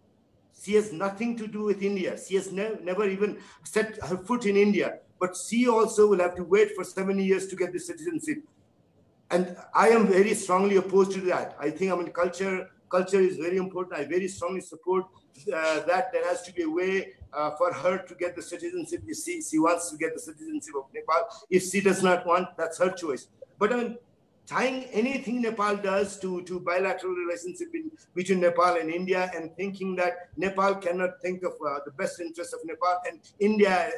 She 0.61 0.73
has 0.73 0.91
nothing 0.91 1.37
to 1.37 1.47
do 1.47 1.63
with 1.63 1.81
India. 1.81 2.17
She 2.17 2.35
has 2.35 2.51
ne 2.51 2.71
never 2.83 3.07
even 3.07 3.37
set 3.63 3.97
her 4.03 4.17
foot 4.17 4.45
in 4.45 4.57
India 4.57 4.99
but 5.19 5.35
she 5.35 5.67
also 5.67 6.07
will 6.07 6.19
have 6.19 6.35
to 6.35 6.43
wait 6.43 6.75
for 6.75 6.83
seven 6.83 7.19
years 7.19 7.47
to 7.47 7.55
get 7.55 7.73
the 7.73 7.79
citizenship. 7.79 8.43
And 9.29 9.57
I 9.73 9.89
am 9.89 10.07
very 10.07 10.33
strongly 10.33 10.77
opposed 10.77 11.11
to 11.13 11.21
that. 11.21 11.55
I 11.59 11.69
think 11.69 11.91
I 11.91 11.95
mean 11.95 12.11
culture 12.11 12.69
culture 12.89 13.19
is 13.19 13.37
very 13.37 13.57
important. 13.57 13.99
I 13.99 14.05
very 14.05 14.27
strongly 14.27 14.61
support 14.61 15.05
uh, 15.53 15.81
that 15.81 16.11
there 16.11 16.25
has 16.27 16.41
to 16.43 16.53
be 16.53 16.63
a 16.63 16.69
way 16.69 17.13
uh, 17.33 17.51
for 17.57 17.73
her 17.73 17.97
to 17.99 18.15
get 18.15 18.35
the 18.35 18.41
citizenship 18.41 19.03
if 19.07 19.17
she, 19.17 19.41
she 19.41 19.59
wants 19.59 19.91
to 19.91 19.97
get 19.97 20.13
the 20.13 20.19
citizenship 20.19 20.73
of 20.75 20.85
Nepal. 20.93 21.27
If 21.49 21.63
she 21.63 21.81
does 21.81 22.01
not 22.01 22.25
want, 22.25 22.55
that's 22.57 22.77
her 22.79 22.91
choice. 22.91 23.27
But 23.59 23.73
I 23.73 23.75
mean, 23.75 23.97
tying 24.47 24.85
anything 24.85 25.41
Nepal 25.41 25.75
does 25.75 26.19
to, 26.19 26.41
to 26.43 26.59
bilateral 26.61 27.13
relationship 27.13 27.67
in, 27.73 27.91
between 28.15 28.39
Nepal 28.39 28.77
and 28.77 28.89
India 28.89 29.29
and 29.35 29.53
thinking 29.55 29.95
that 29.97 30.29
Nepal 30.37 30.75
cannot 30.75 31.21
think 31.21 31.43
of 31.43 31.53
uh, 31.53 31.79
the 31.85 31.91
best 31.91 32.19
interest 32.19 32.53
of 32.53 32.61
Nepal 32.63 32.99
and 33.07 33.19
India 33.39 33.91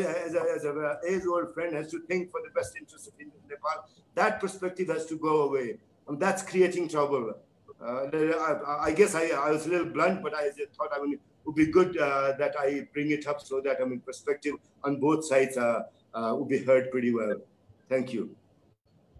uh, 0.00 0.26
as, 0.26 0.34
a, 0.34 0.42
as 0.54 0.64
a 0.64 0.98
age-old 1.06 1.52
friend 1.54 1.74
has 1.74 1.90
to 1.90 2.00
think 2.00 2.30
for 2.30 2.40
the 2.44 2.50
best 2.50 2.76
interest 2.76 3.08
of 3.08 3.14
India 3.18 3.38
Nepal. 3.48 3.88
That 4.14 4.40
perspective 4.40 4.88
has 4.88 5.06
to 5.06 5.16
go 5.16 5.42
away. 5.42 5.78
And 6.08 6.18
that's 6.20 6.42
creating 6.42 6.88
trouble. 6.88 7.34
Uh, 7.80 8.06
I, 8.12 8.88
I, 8.88 8.92
guess 8.92 9.14
I, 9.14 9.28
I, 9.30 9.50
was 9.50 9.66
a 9.66 9.70
little 9.70 9.86
blunt, 9.86 10.22
but 10.22 10.34
I 10.34 10.50
thought 10.76 10.90
I 10.94 11.02
mean, 11.02 11.14
it 11.14 11.20
would 11.44 11.56
be 11.56 11.66
good 11.66 11.96
uh, 11.98 12.32
that 12.38 12.54
I 12.58 12.86
bring 12.92 13.10
it 13.10 13.26
up 13.26 13.40
so 13.40 13.60
that 13.60 13.78
I 13.80 13.84
mean 13.84 14.00
perspective 14.00 14.54
on 14.84 15.00
both 15.00 15.24
sides 15.24 15.56
uh, 15.56 15.82
uh 16.14 16.34
would 16.38 16.48
be 16.48 16.58
heard 16.58 16.90
pretty 16.92 17.12
well. 17.12 17.40
Thank 17.88 18.12
you. 18.12 18.36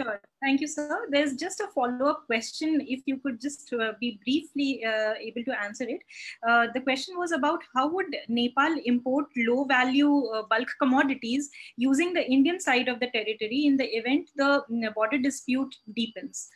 Sure. 0.00 0.20
Thank 0.42 0.60
you, 0.60 0.66
sir. 0.66 1.06
There's 1.08 1.36
just 1.36 1.60
a 1.60 1.68
follow-up 1.68 2.26
question. 2.26 2.84
If 2.84 3.02
you 3.06 3.18
could 3.18 3.40
just 3.40 3.72
uh, 3.72 3.92
be 4.00 4.18
briefly 4.24 4.84
uh, 4.84 5.14
able 5.20 5.44
to 5.44 5.62
answer 5.62 5.84
it. 5.84 6.00
Uh, 6.46 6.66
the 6.74 6.80
question 6.80 7.16
was 7.16 7.30
about 7.30 7.60
how 7.76 7.88
would 7.88 8.16
Nepal 8.26 8.74
import 8.84 9.26
low-value 9.36 10.26
uh, 10.26 10.42
bulk 10.50 10.68
commodities 10.80 11.48
using 11.76 12.12
the 12.12 12.28
Indian 12.28 12.58
side 12.58 12.88
of 12.88 12.98
the 12.98 13.06
territory 13.06 13.66
in 13.66 13.76
the 13.76 13.86
event 13.96 14.30
the 14.34 14.64
mm, 14.68 14.92
border 14.94 15.18
dispute 15.18 15.72
deepens. 15.94 16.48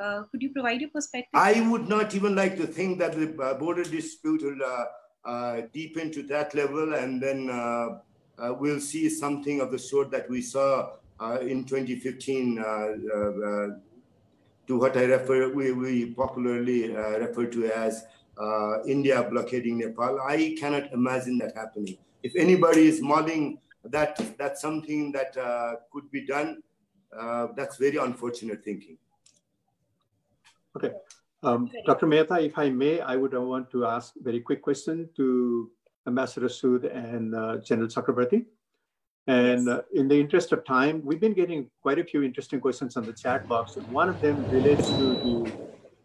Uh, 0.00 0.22
could 0.30 0.40
you 0.40 0.50
provide 0.50 0.80
your 0.80 0.90
perspective? 0.90 1.30
I 1.34 1.68
would 1.68 1.88
not 1.88 2.14
even 2.14 2.36
like 2.36 2.56
to 2.58 2.66
think 2.66 3.00
that 3.00 3.16
the 3.16 3.42
uh, 3.42 3.54
border 3.54 3.82
dispute 3.82 4.42
will 4.44 5.68
deepen 5.72 6.12
to 6.12 6.22
that 6.22 6.54
level 6.54 6.94
and 6.94 7.20
then 7.20 7.48
we'll 8.60 8.78
see 8.78 9.08
something 9.08 9.60
of 9.60 9.72
the 9.72 9.78
sort 9.80 10.12
that 10.12 10.30
we 10.30 10.40
saw 10.42 10.92
in 11.40 11.64
2015 11.64 12.58
uh, 12.58 12.62
uh, 12.64 13.68
to 14.66 14.78
what 14.78 14.96
I 14.96 15.04
refer, 15.04 15.52
we, 15.52 15.72
we 15.72 16.06
popularly 16.14 16.88
refer 16.88 17.46
to 17.46 17.66
as 17.66 18.04
India 18.86 19.22
blockading 19.22 19.78
Nepal. 19.78 20.20
I 20.20 20.56
cannot 20.58 20.92
imagine 20.92 21.38
that 21.38 21.54
happening. 21.54 21.96
If 22.22 22.34
anybody 22.36 22.88
is 22.88 23.00
modeling 23.00 23.58
that 23.84 24.20
that's 24.36 24.60
something 24.60 25.12
that 25.12 25.34
could 25.92 26.10
be 26.10 26.26
done, 26.26 26.62
that's 27.56 27.76
very 27.76 27.96
unfortunate 27.96 28.64
thinking. 28.64 28.98
Okay. 30.76 30.90
Um, 31.42 31.70
Dr. 31.86 32.06
Mehta, 32.06 32.40
if 32.40 32.58
I 32.58 32.70
may, 32.70 33.00
I 33.00 33.14
would 33.16 33.32
want 33.32 33.70
to 33.70 33.86
ask 33.86 34.14
a 34.16 34.22
very 34.22 34.40
quick 34.40 34.62
question 34.62 35.08
to 35.16 35.70
Ambassador 36.06 36.48
Sood 36.48 36.84
and 36.94 37.34
uh, 37.34 37.58
General 37.58 37.88
Chakravorty. 37.88 38.46
And 39.26 39.68
uh, 39.68 39.82
in 39.92 40.06
the 40.06 40.18
interest 40.18 40.52
of 40.52 40.64
time, 40.64 41.02
we've 41.04 41.20
been 41.20 41.34
getting 41.34 41.68
quite 41.82 41.98
a 41.98 42.04
few 42.04 42.22
interesting 42.22 42.60
questions 42.60 42.96
on 42.96 43.04
the 43.04 43.12
chat 43.12 43.48
box. 43.48 43.76
And 43.76 43.86
one 43.88 44.08
of 44.08 44.20
them 44.20 44.48
relates 44.50 44.88
to 44.88 45.52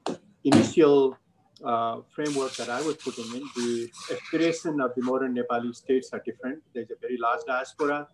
the 0.07 0.19
initial 0.43 1.18
uh, 1.64 2.02
framework 2.10 2.56
that 2.56 2.69
I 2.69 2.81
was 2.81 2.95
putting 2.98 3.26
in. 3.35 3.43
The 3.56 3.89
aspiration 4.11 4.81
of 4.81 4.95
the 4.95 5.03
modern 5.03 5.35
Nepali 5.35 5.76
states 5.76 6.10
are 6.14 6.22
different. 6.26 6.64
There's 6.73 6.89
a 6.89 6.95
very 6.99 7.18
large 7.18 7.41
diaspora, 7.45 8.07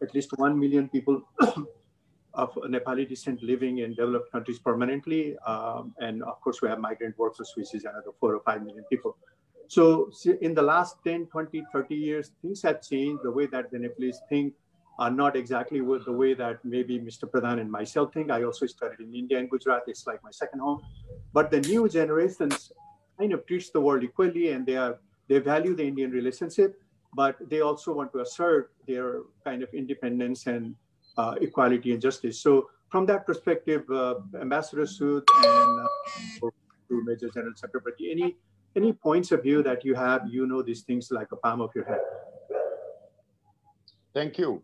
at 0.00 0.14
least 0.14 0.30
1 0.36 0.58
million 0.58 0.88
people 0.88 1.22
of 2.34 2.54
Nepali 2.54 3.08
descent 3.08 3.42
living 3.42 3.78
in 3.78 3.94
developed 3.94 4.30
countries 4.30 4.60
permanently. 4.60 5.36
Um, 5.38 5.94
and 5.98 6.22
of 6.22 6.40
course, 6.40 6.62
we 6.62 6.68
have 6.68 6.78
migrant 6.78 7.18
workers, 7.18 7.52
which 7.56 7.74
is 7.74 7.84
another 7.84 8.12
4 8.20 8.36
or 8.36 8.40
5 8.44 8.62
million 8.62 8.84
people. 8.88 9.16
So 9.72 10.10
in 10.42 10.52
the 10.52 10.60
last 10.60 10.96
10, 11.02 11.28
20, 11.28 11.64
30 11.72 11.94
years, 11.94 12.32
things 12.42 12.60
have 12.60 12.82
changed. 12.82 13.22
The 13.22 13.30
way 13.30 13.46
that 13.46 13.70
the 13.70 13.78
Nepalese 13.78 14.20
think 14.28 14.52
are 14.98 15.10
not 15.10 15.34
exactly 15.34 15.80
the 15.80 16.12
way 16.12 16.34
that 16.34 16.62
maybe 16.62 16.98
Mr. 17.00 17.24
Pradhan 17.24 17.58
and 17.58 17.70
myself 17.70 18.12
think. 18.12 18.30
I 18.30 18.42
also 18.42 18.66
studied 18.66 19.00
in 19.00 19.14
India 19.14 19.38
and 19.38 19.48
Gujarat. 19.48 19.84
It's 19.86 20.06
like 20.06 20.22
my 20.22 20.30
second 20.30 20.60
home. 20.60 20.82
But 21.32 21.50
the 21.50 21.62
new 21.62 21.88
generations 21.88 22.70
kind 23.18 23.32
of 23.32 23.46
treats 23.46 23.70
the 23.70 23.80
world 23.80 24.04
equally 24.04 24.50
and 24.50 24.66
they 24.66 24.76
are 24.76 24.98
they 25.28 25.38
value 25.38 25.74
the 25.74 25.86
Indian 25.86 26.10
relationship, 26.10 26.78
but 27.14 27.38
they 27.48 27.62
also 27.62 27.94
want 27.94 28.12
to 28.12 28.20
assert 28.20 28.72
their 28.86 29.22
kind 29.42 29.62
of 29.62 29.72
independence 29.72 30.46
and 30.48 30.74
uh, 31.16 31.36
equality 31.40 31.92
and 31.92 32.02
justice. 32.02 32.38
So 32.38 32.68
from 32.90 33.06
that 33.06 33.24
perspective, 33.24 33.90
uh, 33.90 34.16
Ambassador 34.38 34.84
Sood 34.84 35.24
and 35.46 35.88
uh, 36.44 36.50
Major 36.90 37.30
General 37.30 37.54
Chakravorty, 37.54 38.10
any 38.10 38.36
any 38.76 38.92
points 38.92 39.32
of 39.32 39.42
view 39.42 39.62
that 39.62 39.84
you 39.84 39.94
have, 39.94 40.22
you 40.28 40.46
know 40.46 40.62
these 40.62 40.82
things 40.82 41.10
like 41.10 41.28
a 41.32 41.36
palm 41.36 41.60
of 41.60 41.70
your 41.74 41.84
head. 41.84 42.00
Thank 44.14 44.38
you. 44.38 44.62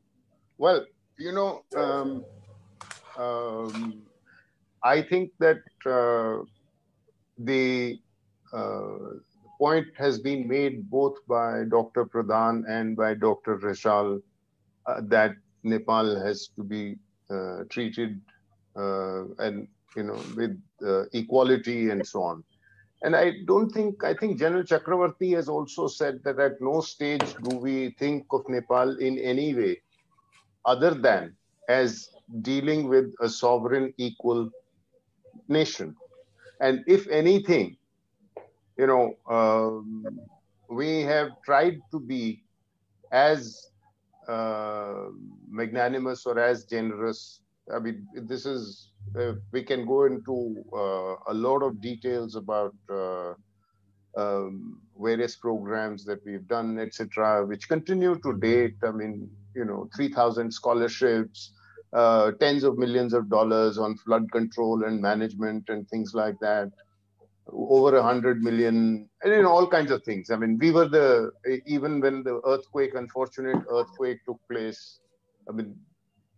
Well, 0.58 0.84
you 1.18 1.32
know, 1.32 1.64
um, 1.76 2.24
um, 3.16 4.02
I 4.82 5.02
think 5.02 5.32
that 5.38 5.58
uh, 5.86 6.44
the 7.38 7.98
uh, 8.52 9.18
point 9.58 9.86
has 9.96 10.20
been 10.20 10.46
made 10.46 10.88
both 10.90 11.16
by 11.26 11.64
Dr. 11.68 12.06
Pradhan 12.06 12.64
and 12.68 12.96
by 12.96 13.14
Dr. 13.14 13.58
Rijal 13.58 14.22
uh, 14.86 15.00
that 15.04 15.32
Nepal 15.64 16.20
has 16.24 16.48
to 16.56 16.62
be 16.62 16.96
uh, 17.30 17.64
treated 17.68 18.20
uh, 18.76 19.24
and 19.38 19.66
you 19.96 20.04
know 20.04 20.20
with 20.36 20.60
uh, 20.86 21.04
equality 21.12 21.90
and 21.90 22.06
so 22.06 22.22
on. 22.22 22.44
And 23.02 23.14
I 23.14 23.32
don't 23.46 23.70
think, 23.70 24.02
I 24.04 24.14
think 24.14 24.38
General 24.38 24.64
Chakravorty 24.64 25.34
has 25.36 25.48
also 25.48 25.86
said 25.86 26.20
that 26.24 26.38
at 26.38 26.60
no 26.60 26.80
stage 26.80 27.34
do 27.42 27.56
we 27.56 27.90
think 27.98 28.26
of 28.32 28.48
Nepal 28.48 28.96
in 28.98 29.18
any 29.18 29.54
way 29.54 29.80
other 30.64 30.94
than 30.94 31.36
as 31.68 32.10
dealing 32.42 32.88
with 32.88 33.14
a 33.20 33.28
sovereign 33.28 33.94
equal 33.96 34.50
nation. 35.48 35.94
And 36.60 36.82
if 36.86 37.06
anything, 37.08 37.76
you 38.76 38.86
know, 38.86 39.14
um, 39.28 40.20
we 40.68 41.02
have 41.02 41.30
tried 41.44 41.80
to 41.92 42.00
be 42.00 42.42
as 43.12 43.70
uh, 44.28 45.06
magnanimous 45.48 46.26
or 46.26 46.38
as 46.38 46.64
generous. 46.64 47.40
I 47.74 47.78
mean, 47.78 48.06
this 48.14 48.46
is 48.46 48.90
uh, 49.18 49.32
we 49.52 49.62
can 49.62 49.86
go 49.86 50.04
into 50.04 50.64
uh, 50.72 51.32
a 51.32 51.34
lot 51.34 51.62
of 51.62 51.80
details 51.80 52.34
about 52.36 52.74
uh, 52.90 53.34
um, 54.16 54.80
various 54.98 55.36
programs 55.36 56.04
that 56.04 56.24
we've 56.24 56.46
done, 56.48 56.78
etc., 56.78 57.46
which 57.46 57.68
continue 57.68 58.18
to 58.20 58.32
date. 58.38 58.76
I 58.82 58.90
mean, 58.90 59.30
you 59.54 59.64
know, 59.64 59.88
3,000 59.94 60.52
scholarships, 60.52 61.52
uh, 61.92 62.32
tens 62.40 62.64
of 62.64 62.78
millions 62.78 63.14
of 63.14 63.30
dollars 63.30 63.78
on 63.78 63.96
flood 63.96 64.30
control 64.32 64.84
and 64.84 65.00
management 65.00 65.64
and 65.68 65.88
things 65.88 66.12
like 66.14 66.38
that. 66.40 66.70
Over 67.50 67.96
a 67.96 68.02
hundred 68.02 68.42
million, 68.42 69.08
and 69.22 69.32
in 69.32 69.46
all 69.46 69.66
kinds 69.66 69.90
of 69.90 70.02
things. 70.04 70.30
I 70.30 70.36
mean, 70.36 70.58
we 70.60 70.70
were 70.70 70.86
the 70.86 71.30
even 71.64 71.98
when 71.98 72.22
the 72.22 72.42
earthquake, 72.44 72.94
unfortunate 72.94 73.56
earthquake 73.70 74.18
took 74.26 74.38
place. 74.50 75.00
I 75.48 75.52
mean, 75.52 75.74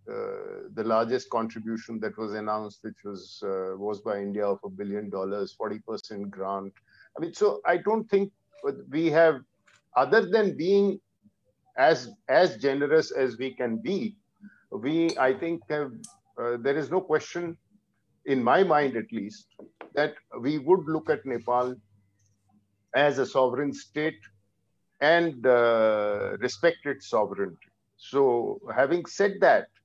the 0.06 0.84
largest 0.84 1.30
contribution 1.30 2.00
that 2.00 2.16
was 2.18 2.34
announced, 2.34 2.80
which 2.82 3.02
was 3.04 3.42
uh, 3.44 3.76
was 3.76 4.00
by 4.00 4.18
India 4.18 4.46
of 4.46 4.58
a 4.64 4.68
billion 4.68 5.10
dollars, 5.10 5.54
40% 5.60 6.30
grant. 6.30 6.72
I 7.16 7.20
mean, 7.20 7.34
so 7.34 7.60
I 7.64 7.76
don't 7.76 8.08
think 8.08 8.32
we 8.90 9.06
have, 9.10 9.40
other 9.96 10.26
than 10.28 10.56
being 10.56 11.00
as 11.76 12.10
as 12.28 12.56
generous 12.56 13.10
as 13.10 13.38
we 13.38 13.54
can 13.54 13.76
be, 13.76 14.16
we 14.70 15.16
I 15.18 15.32
think 15.34 15.62
have 15.68 15.92
uh, 16.38 16.56
there 16.60 16.76
is 16.76 16.90
no 16.90 17.00
question, 17.00 17.56
in 18.26 18.42
my 18.42 18.62
mind 18.62 18.96
at 18.96 19.12
least, 19.12 19.46
that 19.94 20.14
we 20.40 20.58
would 20.58 20.84
look 20.86 21.10
at 21.10 21.24
Nepal 21.26 21.74
as 22.94 23.18
a 23.18 23.26
sovereign 23.26 23.72
state 23.72 24.20
and 25.00 25.46
uh, 25.46 26.36
respect 26.40 26.78
its 26.84 27.08
sovereignty. 27.08 27.68
So, 27.96 28.60
having 28.74 29.06
said 29.06 29.34
that, 29.40 29.64
uh, 29.64 29.79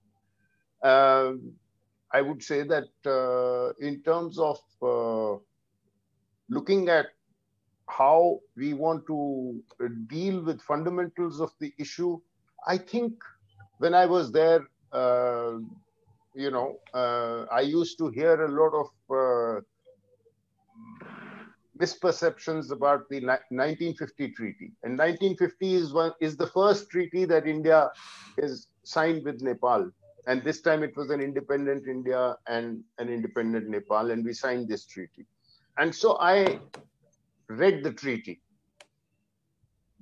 I 0.86 2.22
would 2.22 2.42
say 2.44 2.64
that 2.64 2.90
uh, 3.06 3.74
in 3.86 4.02
terms 4.04 4.40
of 4.40 4.60
uh, 4.82 5.38
looking 6.50 6.90
at 6.90 7.08
how 7.90 8.40
we 8.56 8.74
want 8.74 9.06
to 9.08 9.62
deal 10.08 10.44
with 10.44 10.62
fundamentals 10.62 11.40
of 11.40 11.52
the 11.60 11.74
issue, 11.78 12.20
I 12.68 12.78
think 12.78 13.14
when 13.80 13.94
I 13.94 14.06
was 14.06 14.32
there, 14.32 14.62
uh, 14.92 15.58
you 16.34 16.52
know, 16.52 16.78
uh, 16.94 17.46
I 17.52 17.62
used 17.62 17.98
to 18.00 18.10
hear 18.10 18.46
a 18.46 18.50
lot 18.50 18.74
of 18.84 18.88
uh, 19.10 19.62
misperceptions 21.78 22.72
about 22.72 23.10
the 23.10 23.20
1950 23.20 24.32
treaty. 24.32 24.72
And 24.84 24.98
1950 24.98 25.76
is 25.76 25.94
one 25.94 26.14
is 26.22 26.38
the 26.38 26.48
first 26.48 26.90
treaty 26.90 27.26
that 27.26 27.48
India 27.48 27.90
is 28.38 28.68
signed 28.84 29.24
with 29.26 29.42
Nepal. 29.42 29.92
And 30.28 30.44
this 30.44 30.62
time 30.62 30.84
it 30.84 30.96
was 30.96 31.10
an 31.12 31.22
independent 31.22 31.88
India 31.88 32.36
and 32.48 32.84
an 32.98 33.10
independent 33.10 33.70
Nepal, 33.70 34.12
and 34.12 34.26
we 34.26 34.34
signed 34.34 34.68
this 34.68 34.86
treaty. 34.86 35.26
And 35.78 35.94
so 35.94 36.18
I 36.20 36.60
read 37.50 37.84
the 37.84 37.94
treaty. 37.94 38.42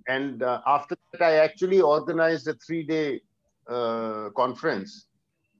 And 0.08 0.44
uh, 0.44 0.62
after 0.66 0.96
that, 1.12 1.22
I 1.22 1.36
actually 1.36 1.82
organized 1.82 2.48
a 2.48 2.56
three 2.66 2.84
day 2.84 3.22
uh, 3.68 4.30
conference 4.36 5.08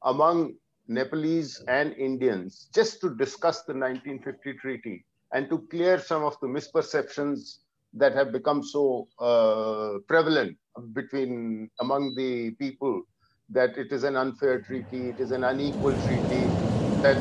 among 0.04 0.56
Nepalese 0.88 1.64
and 1.68 1.94
Indians 1.94 2.70
just 2.74 3.00
to 3.02 3.16
discuss 3.16 3.64
the 3.64 3.74
1950 3.74 4.54
treaty 4.60 5.06
and 5.34 5.50
to 5.50 5.60
clear 5.72 5.98
some 5.98 6.24
of 6.24 6.38
the 6.42 6.48
misperceptions 6.48 7.60
that 7.94 8.14
have 8.14 8.32
become 8.32 8.64
so 8.64 9.08
uh, 9.20 10.00
prevalent 10.08 10.58
between 10.94 11.70
among 11.80 12.14
the 12.16 12.52
people 12.52 13.04
that 13.50 13.78
it 13.78 13.92
is 13.92 14.04
an 14.04 14.16
unfair 14.16 14.62
treaty, 14.62 15.10
it 15.10 15.20
is 15.20 15.32
an 15.32 15.44
unequal 15.44 15.98
treaty, 15.98 16.58
that 16.98 17.18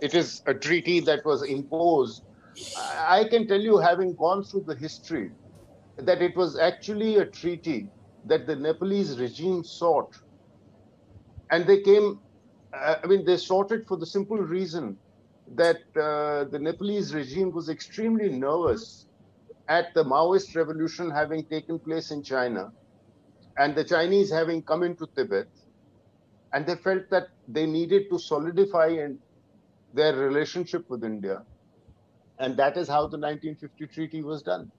it 0.00 0.14
is 0.14 0.42
a 0.46 0.54
treaty 0.54 1.00
that 1.00 1.24
was 1.24 1.42
imposed. 1.42 2.22
I 2.74 3.26
can 3.30 3.46
tell 3.46 3.60
you, 3.60 3.78
having 3.78 4.14
gone 4.16 4.44
through 4.44 4.64
the 4.66 4.74
history, 4.76 5.32
that 5.98 6.22
it 6.22 6.36
was 6.36 6.58
actually 6.58 7.16
a 7.18 7.26
treaty 7.26 7.90
that 8.24 8.46
the 8.46 8.56
Nepalese 8.56 9.18
regime 9.18 9.64
sought. 9.64 10.12
And 11.50 11.66
they 11.66 11.80
came, 11.82 12.22
uh, 12.72 12.96
I 13.02 13.06
mean, 13.06 13.24
they 13.24 13.36
sought 13.36 13.72
it 13.72 13.86
for 13.86 13.96
the 13.96 14.06
simple 14.06 14.38
reason 14.38 14.98
that 15.54 15.78
uh, 15.96 16.44
the 16.50 16.58
Nepalese 16.60 17.14
regime 17.14 17.52
was 17.52 17.68
extremely 17.68 18.28
nervous 18.30 19.06
at 19.68 19.88
the 19.94 20.04
Maoist 20.04 20.54
revolution 20.56 21.10
having 21.10 21.46
taken 21.46 21.78
place 21.80 22.10
in 22.10 22.22
China 22.22 22.70
and 23.60 23.74
the 23.76 23.84
Chinese 23.84 24.30
having 24.30 24.62
come 24.62 24.82
into 24.82 25.06
Tibet. 25.14 25.46
And 26.54 26.66
they 26.66 26.76
felt 26.76 27.10
that 27.10 27.28
they 27.46 27.66
needed 27.66 28.08
to 28.10 28.18
solidify 28.18 28.86
and 29.04 29.18
their 29.92 30.16
relationship 30.16 30.88
with 30.88 31.04
India. 31.04 31.42
And 32.38 32.56
that 32.56 32.78
is 32.78 32.88
how 32.88 33.02
the 33.02 33.18
1950 33.18 33.86
treaty 33.88 34.22
was 34.22 34.42
done. 34.42 34.72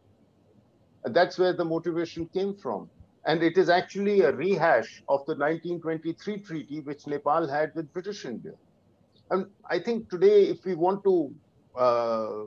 And 1.03 1.15
that's 1.15 1.37
where 1.37 1.53
the 1.53 1.63
motivation 1.63 2.27
came 2.33 2.55
from. 2.55 2.89
And 3.25 3.43
it 3.43 3.55
is 3.55 3.69
actually 3.69 4.21
a 4.21 4.31
rehash 4.31 5.03
of 5.07 5.19
the 5.27 5.35
1923 5.35 6.39
treaty 6.39 6.79
which 6.79 7.05
Nepal 7.05 7.47
had 7.47 7.75
with 7.75 7.93
British 7.93 8.25
India. 8.25 8.53
And 9.29 9.45
I 9.69 9.77
think 9.77 10.09
today, 10.09 10.45
if 10.45 10.65
we 10.65 10.73
want 10.73 11.03
to, 11.03 11.31
uh, 11.77 12.45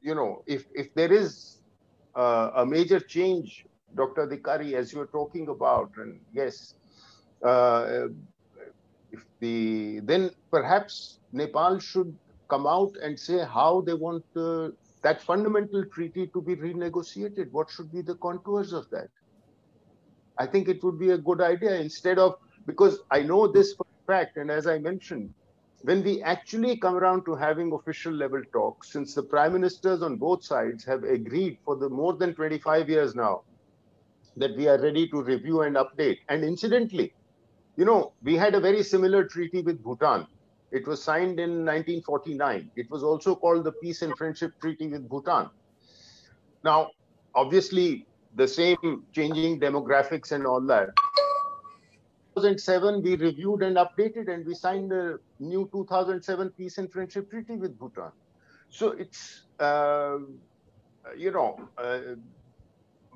you 0.00 0.14
know, 0.14 0.42
if, 0.46 0.64
if 0.74 0.94
there 0.94 1.12
is 1.12 1.58
uh, 2.16 2.50
a 2.56 2.66
major 2.66 2.98
change, 2.98 3.66
Dr. 3.94 4.26
Adhikari, 4.26 4.74
as 4.74 4.92
you 4.92 5.00
were 5.00 5.06
talking 5.06 5.48
about, 5.48 5.90
and 5.96 6.20
yes, 6.32 6.74
uh, 7.44 8.06
if 9.10 9.24
the 9.40 10.00
then 10.04 10.30
perhaps 10.50 11.18
Nepal 11.32 11.78
should 11.78 12.16
come 12.48 12.66
out 12.66 12.92
and 13.02 13.18
say 13.18 13.44
how 13.44 13.80
they 13.80 13.94
want 13.94 14.24
uh, 14.36 14.68
that 15.02 15.22
fundamental 15.22 15.84
treaty 15.92 16.28
to 16.34 16.42
be 16.42 16.56
renegotiated. 16.56 17.50
What 17.52 17.70
should 17.70 17.92
be 17.92 18.02
the 18.02 18.16
contours 18.16 18.72
of 18.72 18.88
that? 18.90 19.08
I 20.38 20.46
think 20.46 20.68
it 20.68 20.82
would 20.84 20.98
be 20.98 21.10
a 21.10 21.18
good 21.18 21.40
idea 21.40 21.76
instead 21.76 22.18
of 22.18 22.34
because 22.66 23.00
I 23.10 23.22
know 23.22 23.46
this 23.46 23.74
for 23.74 23.86
fact, 24.06 24.36
and 24.36 24.50
as 24.50 24.66
I 24.66 24.78
mentioned, 24.78 25.32
when 25.82 26.02
we 26.02 26.22
actually 26.22 26.76
come 26.76 26.96
around 26.96 27.24
to 27.24 27.34
having 27.34 27.72
official 27.72 28.12
level 28.12 28.42
talks, 28.52 28.92
since 28.92 29.14
the 29.14 29.22
prime 29.22 29.52
ministers 29.52 30.02
on 30.02 30.16
both 30.16 30.44
sides 30.44 30.84
have 30.84 31.04
agreed 31.04 31.58
for 31.64 31.76
the 31.76 31.88
more 31.88 32.14
than 32.14 32.34
25 32.34 32.88
years 32.88 33.14
now 33.14 33.42
that 34.36 34.56
we 34.56 34.68
are 34.68 34.80
ready 34.80 35.08
to 35.08 35.22
review 35.22 35.62
and 35.62 35.76
update. 35.76 36.18
And 36.28 36.44
incidentally, 36.44 37.12
you 37.76 37.84
know, 37.84 38.12
we 38.22 38.36
had 38.36 38.54
a 38.54 38.60
very 38.60 38.82
similar 38.82 39.24
treaty 39.24 39.62
with 39.62 39.82
Bhutan. 39.82 40.26
It 40.70 40.86
was 40.86 41.02
signed 41.02 41.40
in 41.40 41.64
1949. 41.64 42.70
It 42.76 42.90
was 42.90 43.02
also 43.02 43.34
called 43.34 43.64
the 43.64 43.72
Peace 43.72 44.02
and 44.02 44.16
Friendship 44.16 44.52
Treaty 44.60 44.88
with 44.88 45.08
Bhutan. 45.08 45.50
Now, 46.62 46.90
obviously, 47.34 48.06
the 48.36 48.46
same 48.46 49.04
changing 49.12 49.58
demographics 49.58 50.30
and 50.30 50.46
all 50.46 50.60
that 50.60 50.90
2007, 52.36 53.02
we 53.02 53.16
reviewed 53.16 53.62
and 53.62 53.76
updated, 53.76 54.32
and 54.32 54.46
we 54.46 54.54
signed 54.54 54.90
the 54.90 55.18
new 55.40 55.68
2007 55.72 56.50
Peace 56.50 56.78
and 56.78 56.90
Friendship 56.90 57.30
Treaty 57.30 57.56
with 57.56 57.78
Bhutan. 57.78 58.12
So 58.70 58.92
it's, 58.92 59.42
uh, 59.58 60.18
you 61.16 61.32
know, 61.32 61.58
uh, 61.76 62.14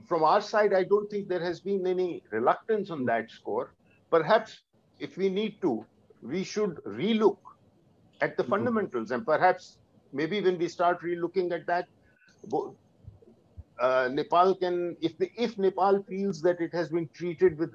from 0.06 0.22
our 0.22 0.40
side, 0.40 0.72
I 0.72 0.84
don't 0.84 1.10
think 1.10 1.28
there 1.28 1.42
has 1.42 1.60
been 1.60 1.86
any 1.86 2.22
reluctance 2.30 2.90
on 2.90 3.04
that 3.06 3.30
score. 3.30 3.72
Perhaps 4.10 4.60
if 4.98 5.16
we 5.16 5.28
need 5.28 5.60
to, 5.62 5.84
we 6.22 6.44
should 6.44 6.76
relook 6.84 7.38
at 8.20 8.36
the 8.36 8.42
mm-hmm. 8.42 8.52
fundamentals, 8.52 9.10
and 9.10 9.24
perhaps 9.24 9.78
maybe 10.12 10.40
when 10.40 10.58
we 10.58 10.68
start 10.68 11.02
relooking 11.02 11.52
at 11.52 11.66
that, 11.66 11.88
uh, 13.80 14.08
Nepal 14.12 14.54
can, 14.54 14.96
if 15.00 15.18
the, 15.18 15.30
if 15.36 15.58
Nepal 15.58 16.02
feels 16.08 16.40
that 16.42 16.60
it 16.60 16.72
has 16.72 16.90
been 16.90 17.08
treated 17.14 17.58
with 17.58 17.72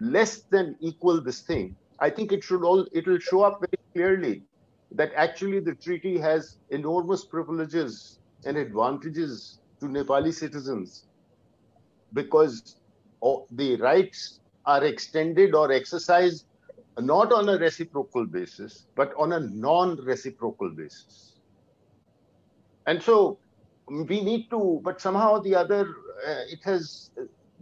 less 0.00 0.42
than 0.42 0.76
equal 0.80 1.20
this 1.20 1.40
thing, 1.40 1.76
I 1.98 2.10
think 2.10 2.32
it 2.32 2.42
should 2.42 2.64
all 2.64 2.86
it 2.92 3.06
will 3.06 3.18
show 3.18 3.42
up 3.42 3.60
very 3.60 3.78
clearly 3.92 4.42
that 4.92 5.12
actually 5.14 5.60
the 5.60 5.74
treaty 5.74 6.18
has 6.18 6.58
enormous 6.70 7.24
privileges 7.24 8.18
and 8.44 8.56
advantages 8.56 9.60
to 9.80 9.86
Nepali 9.86 10.34
citizens 10.34 11.06
because 12.12 12.76
the 13.50 13.76
rights 13.76 14.40
are 14.66 14.84
extended 14.84 15.54
or 15.54 15.72
exercised 15.72 16.46
not 16.98 17.32
on 17.32 17.48
a 17.48 17.58
reciprocal 17.58 18.26
basis, 18.26 18.86
but 18.94 19.12
on 19.16 19.32
a 19.32 19.40
non-reciprocal 19.40 20.70
basis. 20.70 21.40
And 22.86 23.02
so 23.02 23.38
we 23.88 24.22
need 24.22 24.50
to, 24.50 24.80
but 24.84 25.00
somehow 25.00 25.38
the 25.38 25.54
other, 25.54 25.88
uh, 26.26 26.44
it 26.50 26.60
has 26.64 27.10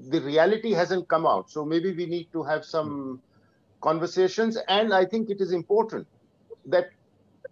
the 0.08 0.20
reality 0.20 0.72
hasn't 0.72 1.08
come 1.08 1.26
out. 1.26 1.50
So 1.50 1.64
maybe 1.64 1.92
we 1.92 2.06
need 2.06 2.32
to 2.32 2.42
have 2.42 2.64
some 2.64 3.20
conversations. 3.80 4.56
And 4.68 4.94
I 4.94 5.04
think 5.04 5.30
it 5.30 5.40
is 5.40 5.52
important 5.52 6.06
that 6.66 6.90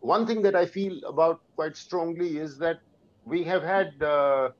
one 0.00 0.26
thing 0.26 0.42
that 0.42 0.54
I 0.54 0.66
feel 0.66 1.04
about 1.04 1.40
quite 1.56 1.76
strongly 1.76 2.38
is 2.38 2.58
that 2.58 2.80
we 3.24 3.44
have 3.44 3.62
had 3.62 4.02
uh, 4.02 4.50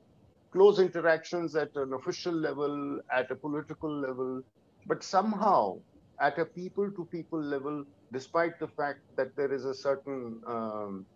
close 0.59 0.81
interactions 0.81 1.55
at 1.55 1.75
an 1.77 1.93
official 1.93 2.33
level, 2.33 3.01
at 3.15 3.31
a 3.31 3.37
political 3.37 3.93
level, 4.07 4.43
but 4.87 5.05
somehow 5.05 5.79
at 6.21 6.37
a 6.39 6.45
people 6.45 6.91
to 6.91 7.05
people 7.13 7.41
level, 7.41 7.85
despite 8.13 8.59
the 8.59 8.67
fact 8.67 9.01
that 9.17 9.37
there 9.37 9.53
is 9.53 9.65
a 9.65 9.75
certain 9.75 10.41
um, 10.49 11.07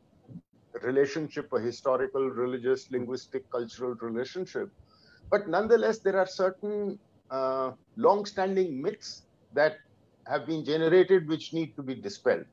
relationship, 0.82 1.52
a 1.52 1.60
historical, 1.60 2.30
religious, 2.30 2.88
linguistic, 2.92 3.50
cultural 3.50 3.96
relationship, 4.00 4.70
but 5.28 5.48
nonetheless, 5.48 5.98
there 5.98 6.18
are 6.18 6.26
certain 6.26 6.98
uh, 7.30 7.72
long-standing 7.96 8.80
myths 8.80 9.22
that 9.54 9.78
have 10.28 10.46
been 10.46 10.64
generated 10.64 11.28
which 11.28 11.52
need 11.52 11.74
to 11.74 11.82
be 11.82 11.96
dispelled. 11.96 12.44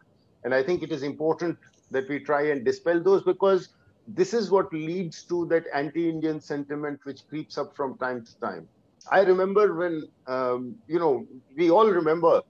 And 0.43 0.55
I 0.55 0.63
think 0.63 0.81
it 0.81 0.91
is 0.91 1.03
important 1.03 1.57
that 1.91 2.09
we 2.09 2.19
try 2.19 2.49
and 2.49 2.65
dispel 2.65 3.03
those 3.03 3.21
because 3.23 3.69
this 4.15 4.33
is 4.33 4.49
what 4.49 4.71
leads 4.73 5.23
to 5.23 5.45
that 5.47 5.65
anti-Indian 5.73 6.39
sentiment 6.41 6.99
which 7.03 7.27
creeps 7.27 7.57
up 7.57 7.75
from 7.75 7.97
time 7.97 8.25
to 8.25 8.39
time. 8.39 8.67
I 9.11 9.21
remember 9.21 9.73
when, 9.75 10.03
um, 10.27 10.75
you 10.87 10.99
know, 10.99 11.25
we 11.55 11.69
all 11.69 11.89
remember 11.89 12.41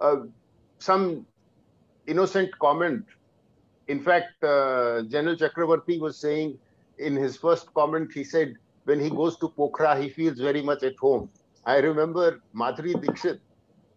uh, 0.00 0.16
some 0.78 1.26
innocent 2.06 2.56
comment. 2.58 3.04
In 3.88 4.00
fact, 4.00 4.42
uh, 4.44 5.02
General 5.08 5.36
Chakravorty 5.36 5.98
was 6.00 6.16
saying 6.18 6.58
in 6.98 7.16
his 7.16 7.36
first 7.36 7.72
comment, 7.74 8.12
he 8.12 8.24
said, 8.24 8.54
when 8.84 9.00
he 9.00 9.10
goes 9.10 9.36
to 9.38 9.48
Pokhara, 9.48 10.00
he 10.00 10.08
feels 10.08 10.38
very 10.38 10.62
much 10.62 10.82
at 10.82 10.96
home. 10.98 11.28
I 11.66 11.78
remember 11.78 12.40
Madhuri 12.54 13.00
Dixit 13.00 13.40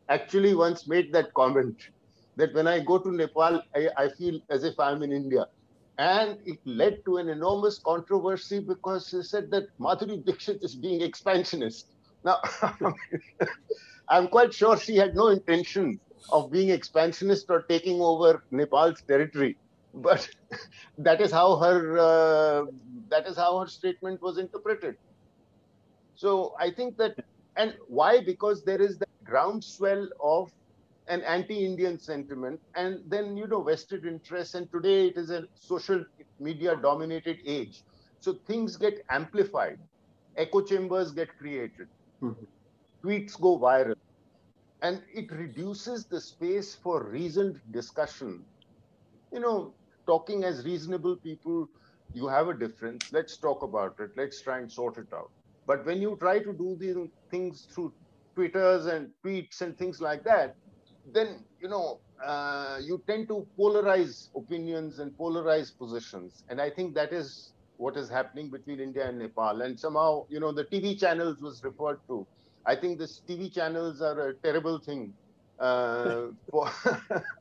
actually 0.09 0.53
once 0.55 0.87
made 0.87 1.13
that 1.13 1.33
comment 1.33 1.89
that 2.35 2.53
when 2.53 2.67
I 2.67 2.79
go 2.79 2.97
to 2.97 3.11
Nepal, 3.11 3.61
I, 3.75 3.89
I 3.97 4.09
feel 4.09 4.39
as 4.49 4.63
if 4.63 4.79
I'm 4.79 5.03
in 5.03 5.11
India. 5.11 5.45
And 6.01 6.39
it 6.45 6.59
led 6.65 6.97
to 7.05 7.17
an 7.17 7.29
enormous 7.29 7.79
controversy 7.79 8.59
because 8.59 9.09
he 9.09 9.23
said 9.23 9.51
that 9.51 9.65
Madhuri 9.79 10.25
Dixit 10.25 10.59
is 10.63 10.75
being 10.75 11.01
expansionist. 11.01 11.87
Now, 12.23 12.39
I'm 14.09 14.27
quite 14.27 14.53
sure 14.53 14.77
she 14.77 14.97
had 14.97 15.15
no 15.15 15.27
intention 15.27 15.99
of 16.31 16.51
being 16.51 16.69
expansionist 16.69 17.45
or 17.49 17.63
taking 17.69 18.01
over 18.01 18.43
Nepal's 18.51 19.01
territory, 19.07 19.57
but 19.93 20.27
that 20.97 21.21
is 21.21 21.31
how 21.31 21.57
her 21.57 21.97
uh, 21.97 22.65
that 23.09 23.27
is 23.27 23.37
how 23.37 23.59
her 23.59 23.67
statement 23.67 24.21
was 24.21 24.37
interpreted. 24.37 24.95
So 26.15 26.53
I 26.59 26.71
think 26.71 26.97
that, 26.97 27.15
and 27.57 27.75
why? 27.87 28.21
Because 28.23 28.63
there 28.63 28.81
is 28.81 28.97
the 28.97 29.05
groundswell 29.25 30.07
of 30.23 30.49
an 31.11 31.21
anti-Indian 31.23 31.99
sentiment, 31.99 32.61
and 32.75 33.03
then 33.07 33.37
you 33.37 33.47
know 33.47 33.61
vested 33.63 34.05
interests. 34.05 34.55
And 34.55 34.71
today 34.71 35.07
it 35.09 35.17
is 35.17 35.31
a 35.31 35.47
social 35.55 36.05
media-dominated 36.39 37.39
age, 37.45 37.83
so 38.19 38.33
things 38.47 38.77
get 38.77 39.03
amplified, 39.09 39.79
echo 40.37 40.61
chambers 40.61 41.11
get 41.11 41.37
created, 41.37 41.89
mm-hmm. 42.23 42.45
tweets 43.03 43.39
go 43.39 43.59
viral, 43.59 43.95
and 44.81 45.03
it 45.13 45.31
reduces 45.31 46.05
the 46.05 46.21
space 46.21 46.75
for 46.75 47.03
reasoned 47.03 47.61
discussion. 47.71 48.45
You 49.33 49.41
know, 49.41 49.75
talking 50.07 50.43
as 50.43 50.65
reasonable 50.65 51.17
people, 51.17 51.69
you 52.13 52.27
have 52.27 52.49
a 52.49 52.53
difference. 52.53 53.11
Let's 53.13 53.37
talk 53.37 53.63
about 53.63 53.99
it. 53.99 54.11
Let's 54.17 54.41
try 54.41 54.59
and 54.59 54.71
sort 54.71 54.97
it 54.97 55.13
out 55.13 55.31
but 55.67 55.85
when 55.85 56.01
you 56.01 56.17
try 56.19 56.39
to 56.39 56.53
do 56.53 56.75
these 56.79 56.97
things 57.29 57.67
through 57.73 57.93
Twitters 58.35 58.87
and 58.87 59.11
tweets 59.23 59.61
and 59.61 59.77
things 59.77 60.01
like 60.01 60.23
that, 60.23 60.55
then 61.13 61.45
you 61.59 61.69
know 61.69 61.99
uh, 62.25 62.79
you 62.81 63.01
tend 63.07 63.27
to 63.29 63.47
polarize 63.59 64.27
opinions 64.35 64.99
and 64.99 65.11
polarize 65.17 65.69
positions, 65.77 66.43
and 66.49 66.61
I 66.61 66.69
think 66.69 66.95
that 66.95 67.13
is 67.13 67.53
what 67.77 67.97
is 67.97 68.09
happening 68.09 68.49
between 68.51 68.79
India 68.79 69.07
and 69.09 69.17
Nepal. 69.17 69.61
And 69.63 69.77
somehow, 69.79 70.25
you 70.29 70.39
know, 70.39 70.51
the 70.51 70.65
TV 70.65 70.99
channels 70.99 71.41
was 71.41 71.61
referred 71.63 71.97
to. 72.09 72.27
I 72.65 72.75
think 72.75 72.99
this 72.99 73.21
TV 73.27 73.51
channels 73.51 74.01
are 74.01 74.29
a 74.29 74.33
terrible 74.43 74.79
thing. 74.85 75.13
Uh, 75.59 76.27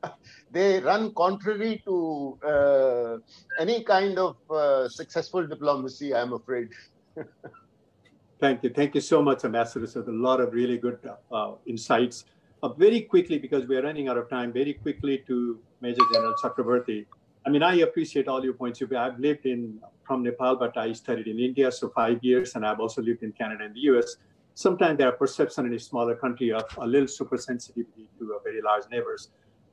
they 0.51 0.79
run 0.79 1.13
contrary 1.15 1.81
to 1.85 2.37
uh, 2.45 3.17
any 3.59 3.83
kind 3.83 4.17
of 4.17 4.35
uh, 4.49 4.89
successful 4.89 5.45
diplomacy, 5.45 6.13
I'm 6.13 6.33
afraid. 6.33 6.69
Thank 8.39 8.63
you. 8.63 8.71
Thank 8.71 8.95
you 8.95 9.01
so 9.01 9.21
much, 9.21 9.45
Ambassador. 9.45 9.85
So 9.85 10.01
a 10.01 10.09
lot 10.09 10.41
of 10.41 10.51
really 10.51 10.79
good 10.79 10.97
uh, 11.31 11.51
insights. 11.67 12.25
Uh, 12.63 12.69
very 12.69 13.01
quickly, 13.01 13.39
because 13.39 13.65
we 13.65 13.75
are 13.75 13.81
running 13.81 14.07
out 14.07 14.17
of 14.19 14.29
time, 14.29 14.53
very 14.53 14.73
quickly 14.73 15.23
to 15.25 15.59
Major 15.81 16.03
General 16.13 16.35
Chakravorty. 16.43 17.07
I 17.43 17.49
mean, 17.49 17.63
I 17.63 17.77
appreciate 17.77 18.27
all 18.27 18.43
your 18.43 18.53
points. 18.53 18.79
I've 18.95 19.17
lived 19.17 19.47
in 19.47 19.79
from 20.03 20.21
Nepal, 20.21 20.57
but 20.57 20.77
I 20.77 20.93
studied 20.93 21.25
in 21.25 21.39
India, 21.39 21.71
so 21.71 21.89
five 21.89 22.23
years, 22.23 22.53
and 22.53 22.63
I've 22.63 22.79
also 22.79 23.01
lived 23.01 23.23
in 23.23 23.31
Canada 23.31 23.63
and 23.65 23.73
the 23.73 23.79
US. 23.91 24.17
Sometimes 24.53 24.99
there 24.99 25.07
are 25.07 25.11
perception 25.13 25.65
in 25.65 25.73
a 25.73 25.79
smaller 25.79 26.15
country 26.15 26.51
of 26.51 26.65
a 26.77 26.85
little 26.85 27.07
super 27.07 27.35
sensitivity 27.35 28.07
to 28.19 28.33
a 28.33 28.43
very 28.43 28.61
large 28.61 28.83
neighbors. 28.91 29.29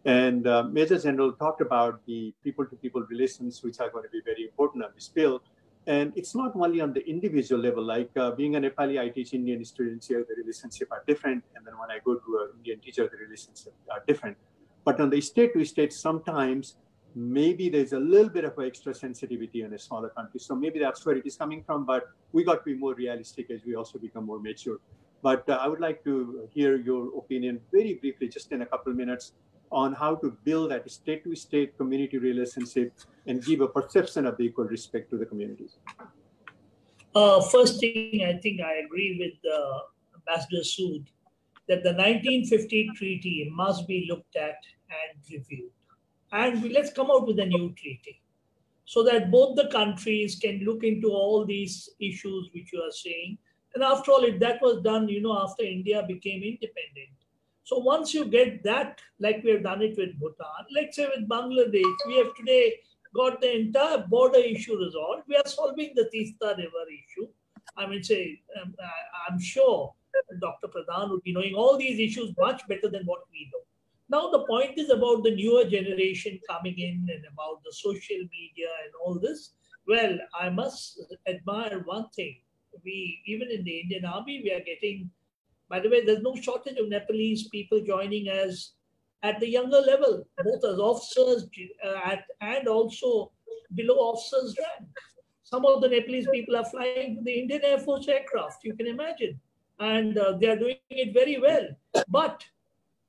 And 0.06 0.46
uh, 0.46 0.62
Major 0.62 0.98
General 0.98 1.32
talked 1.32 1.60
about 1.60 2.00
the 2.06 2.32
people-to-people 2.42 3.02
relations, 3.10 3.62
which 3.62 3.80
are 3.80 3.90
going 3.90 4.04
to 4.04 4.10
be 4.10 4.22
very 4.24 4.44
important 4.44 4.82
on 4.82 4.92
this 4.94 5.08
bill. 5.08 5.42
And 5.88 6.12
it's 6.16 6.34
not 6.34 6.52
only 6.54 6.82
on 6.82 6.92
the 6.92 7.02
individual 7.08 7.62
level, 7.62 7.82
like 7.82 8.10
uh, 8.14 8.32
being 8.32 8.56
a 8.56 8.60
Nepali, 8.60 9.00
I 9.00 9.08
teach 9.08 9.32
Indian 9.32 9.64
students 9.64 10.06
here, 10.06 10.22
the 10.28 10.34
relationship 10.34 10.88
are 10.92 11.02
different. 11.06 11.42
And 11.56 11.66
then 11.66 11.78
when 11.78 11.90
I 11.90 11.98
go 12.04 12.16
to 12.16 12.30
an 12.42 12.58
Indian 12.58 12.78
teacher, 12.80 13.08
the 13.10 13.16
relationship 13.16 13.72
are 13.90 14.02
different. 14.06 14.36
But 14.84 15.00
on 15.00 15.08
the 15.08 15.18
state 15.22 15.54
to 15.54 15.64
state, 15.64 15.94
sometimes 15.94 16.76
maybe 17.14 17.70
there's 17.70 17.94
a 17.94 17.98
little 17.98 18.28
bit 18.28 18.44
of 18.44 18.52
extra 18.62 18.92
sensitivity 18.92 19.62
in 19.62 19.72
a 19.72 19.78
smaller 19.78 20.10
country. 20.10 20.40
So 20.40 20.54
maybe 20.54 20.78
that's 20.78 21.06
where 21.06 21.16
it 21.16 21.24
is 21.24 21.36
coming 21.36 21.62
from, 21.64 21.86
but 21.86 22.10
we 22.32 22.44
got 22.44 22.56
to 22.56 22.64
be 22.64 22.74
more 22.74 22.94
realistic 22.94 23.50
as 23.50 23.64
we 23.64 23.74
also 23.74 23.98
become 23.98 24.26
more 24.26 24.40
mature. 24.40 24.78
But 25.22 25.48
uh, 25.48 25.54
I 25.54 25.68
would 25.68 25.80
like 25.80 26.04
to 26.04 26.46
hear 26.52 26.76
your 26.76 27.16
opinion 27.16 27.62
very 27.72 27.94
briefly, 27.94 28.28
just 28.28 28.52
in 28.52 28.60
a 28.60 28.66
couple 28.66 28.92
of 28.92 28.98
minutes, 28.98 29.32
on 29.70 29.92
how 29.92 30.14
to 30.16 30.36
build 30.44 30.70
that 30.70 30.90
state 30.90 31.24
to 31.24 31.34
state 31.34 31.76
community 31.76 32.18
relationship 32.18 32.92
and 33.26 33.44
give 33.44 33.60
a 33.60 33.68
perception 33.68 34.26
of 34.26 34.40
equal 34.40 34.64
respect 34.64 35.10
to 35.10 35.16
the 35.18 35.26
communities? 35.26 35.76
Uh, 37.14 37.40
first 37.40 37.80
thing, 37.80 38.22
I 38.26 38.38
think 38.38 38.60
I 38.60 38.74
agree 38.84 39.16
with 39.18 39.52
uh, 39.52 39.78
Ambassador 40.16 40.62
Sood 40.62 41.06
that 41.68 41.82
the 41.82 41.92
1950 41.92 42.90
treaty 42.96 43.50
must 43.54 43.86
be 43.86 44.06
looked 44.08 44.36
at 44.36 44.56
and 44.90 45.20
reviewed. 45.30 45.70
And 46.32 46.62
we, 46.62 46.70
let's 46.70 46.92
come 46.92 47.10
out 47.10 47.26
with 47.26 47.38
a 47.38 47.46
new 47.46 47.72
treaty 47.74 48.22
so 48.84 49.02
that 49.04 49.30
both 49.30 49.56
the 49.56 49.68
countries 49.68 50.38
can 50.40 50.60
look 50.64 50.82
into 50.82 51.08
all 51.08 51.44
these 51.44 51.90
issues 52.00 52.48
which 52.54 52.72
you 52.72 52.80
are 52.80 52.90
saying. 52.90 53.36
And 53.74 53.84
after 53.84 54.12
all, 54.12 54.24
if 54.24 54.40
that 54.40 54.62
was 54.62 54.82
done, 54.82 55.08
you 55.08 55.20
know, 55.20 55.38
after 55.42 55.62
India 55.62 56.02
became 56.08 56.42
independent, 56.42 57.17
so 57.68 57.76
once 57.76 58.14
you 58.14 58.24
get 58.24 58.64
that, 58.64 58.98
like 59.20 59.42
we 59.44 59.50
have 59.50 59.62
done 59.62 59.82
it 59.82 59.94
with 59.98 60.18
Bhutan, 60.18 60.64
let's 60.74 60.96
say 60.96 61.06
with 61.14 61.28
Bangladesh, 61.28 61.96
we 62.06 62.16
have 62.16 62.34
today 62.34 62.76
got 63.14 63.42
the 63.42 63.56
entire 63.56 63.98
border 64.08 64.38
issue 64.38 64.78
resolved. 64.78 65.24
We 65.28 65.36
are 65.36 65.46
solving 65.46 65.92
the 65.94 66.08
Tista 66.10 66.54
River 66.56 66.84
issue. 66.88 67.28
I 67.76 67.86
mean, 67.86 68.02
say, 68.02 68.40
um, 68.58 68.74
I, 68.82 69.30
am 69.30 69.38
sure 69.38 69.92
Dr. 70.40 70.68
Pradhan 70.68 71.10
would 71.10 71.22
be 71.22 71.34
knowing 71.34 71.52
all 71.56 71.76
these 71.76 72.00
issues 72.00 72.32
much 72.38 72.66
better 72.68 72.88
than 72.88 73.04
what 73.04 73.20
we 73.30 73.50
know. 73.52 73.60
Now, 74.08 74.30
the 74.30 74.46
point 74.46 74.78
is 74.78 74.88
about 74.88 75.22
the 75.22 75.34
newer 75.34 75.64
generation 75.64 76.40
coming 76.48 76.78
in 76.78 77.06
and 77.14 77.22
about 77.30 77.60
the 77.66 77.72
social 77.72 78.16
media 78.16 78.68
and 78.84 78.92
all 79.04 79.20
this. 79.20 79.52
Well, 79.86 80.16
I 80.40 80.48
must 80.48 81.02
admire 81.26 81.82
one 81.84 82.08
thing. 82.16 82.40
We, 82.82 83.20
even 83.26 83.50
in 83.50 83.62
the 83.64 83.80
Indian 83.80 84.06
Army, 84.06 84.40
we 84.42 84.52
are 84.52 84.64
getting 84.64 85.10
by 85.68 85.80
the 85.80 85.88
way, 85.88 86.04
there's 86.04 86.22
no 86.22 86.34
shortage 86.34 86.78
of 86.78 86.88
Nepalese 86.88 87.48
people 87.48 87.80
joining 87.86 88.28
us 88.28 88.72
at 89.22 89.38
the 89.40 89.48
younger 89.48 89.80
level, 89.80 90.26
both 90.42 90.64
as 90.64 90.78
officers 90.78 91.46
uh, 91.84 92.00
at, 92.04 92.24
and 92.40 92.68
also 92.68 93.32
below 93.74 93.94
officers' 93.94 94.56
rank. 94.58 94.88
Some 95.42 95.64
of 95.66 95.82
the 95.82 95.88
Nepalese 95.88 96.28
people 96.32 96.56
are 96.56 96.64
flying 96.64 97.22
the 97.24 97.32
Indian 97.32 97.62
Air 97.64 97.78
Force 97.78 98.08
aircraft, 98.08 98.64
you 98.64 98.74
can 98.74 98.86
imagine, 98.86 99.40
and 99.78 100.16
uh, 100.16 100.36
they 100.38 100.48
are 100.48 100.58
doing 100.58 100.76
it 100.90 101.12
very 101.12 101.38
well. 101.38 101.68
But 102.08 102.44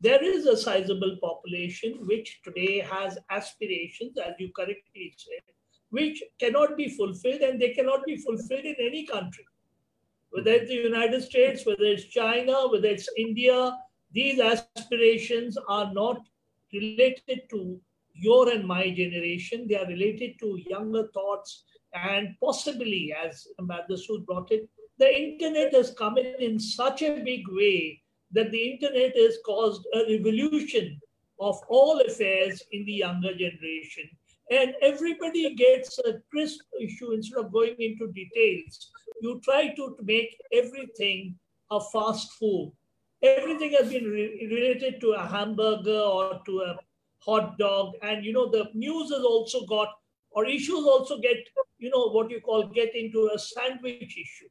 there 0.02 0.24
is 0.24 0.46
a 0.46 0.58
sizable 0.58 1.18
population 1.22 2.00
which 2.08 2.42
today 2.44 2.80
has 2.80 3.18
aspirations, 3.30 4.18
as 4.18 4.34
you 4.40 4.52
correctly 4.56 5.14
said, 5.18 5.44
which 5.90 6.24
cannot 6.40 6.76
be 6.76 6.90
fulfilled, 6.90 7.42
and 7.42 7.60
they 7.60 7.70
cannot 7.70 8.06
be 8.06 8.18
fulfilled 8.18 8.66
in 8.66 8.76
any 8.80 9.06
country 9.06 9.46
whether 10.32 10.52
it's 10.52 10.70
the 10.70 10.76
United 10.76 11.24
States, 11.24 11.66
whether 11.66 11.86
it's 11.86 12.06
China, 12.06 12.68
whether 12.70 12.88
it's 12.88 13.10
India, 13.18 13.78
these 14.12 14.40
aspirations 14.40 15.58
are 15.68 15.94
not 15.94 16.22
related 16.74 17.50
to 17.50 17.80
your 18.14 18.50
and 18.50 18.66
my 18.66 18.90
generation. 18.90 19.68
They 19.68 19.76
are 19.76 19.88
related 19.88 20.40
to 20.40 20.60
younger 20.68 21.08
thoughts 21.14 21.64
and 21.94 22.36
possibly, 22.44 23.14
as 23.14 23.48
Ambassador 23.60 24.20
brought 24.26 24.52
it, 24.52 24.70
the 24.98 25.12
internet 25.18 25.74
has 25.74 25.92
come 25.92 26.18
in 26.18 26.36
in 26.40 26.60
such 26.60 27.02
a 27.02 27.22
big 27.24 27.44
way 27.50 28.02
that 28.32 28.52
the 28.52 28.72
internet 28.72 29.16
has 29.16 29.38
caused 29.46 29.86
a 29.94 30.12
revolution 30.12 31.00
of 31.40 31.58
all 31.70 32.02
affairs 32.02 32.62
in 32.72 32.86
the 32.86 32.94
younger 32.94 33.34
generation. 33.34 34.10
And 34.52 34.74
everybody 34.82 35.54
gets 35.56 36.00
a 36.00 36.22
crisp 36.32 36.62
issue 36.82 37.12
instead 37.12 37.40
of 37.40 37.52
going 37.52 37.76
into 37.80 38.12
details 38.12 38.92
you 39.22 39.40
try 39.44 39.74
to 39.76 39.96
make 40.04 40.36
everything 40.54 41.36
a 41.72 41.80
fast 41.92 42.32
food. 42.34 42.72
Everything 43.22 43.76
has 43.80 43.92
been 43.92 44.06
re 44.06 44.48
related 44.52 45.02
to 45.02 45.12
a 45.12 45.26
hamburger 45.28 46.00
or 46.00 46.42
to 46.46 46.60
a 46.62 46.80
hot 47.20 47.58
dog. 47.58 47.96
And, 48.02 48.24
you 48.24 48.32
know, 48.32 48.50
the 48.50 48.70
news 48.74 49.12
has 49.12 49.24
also 49.24 49.66
got, 49.66 49.90
or 50.32 50.46
issues 50.46 50.86
also 50.86 51.20
get, 51.20 51.38
you 51.80 51.90
know, 51.90 52.08
what 52.10 52.32
you 52.32 52.40
call 52.40 52.68
get 52.68 52.96
into 52.96 53.30
a 53.34 53.40
sandwich 53.40 54.18
issue. 54.18 54.50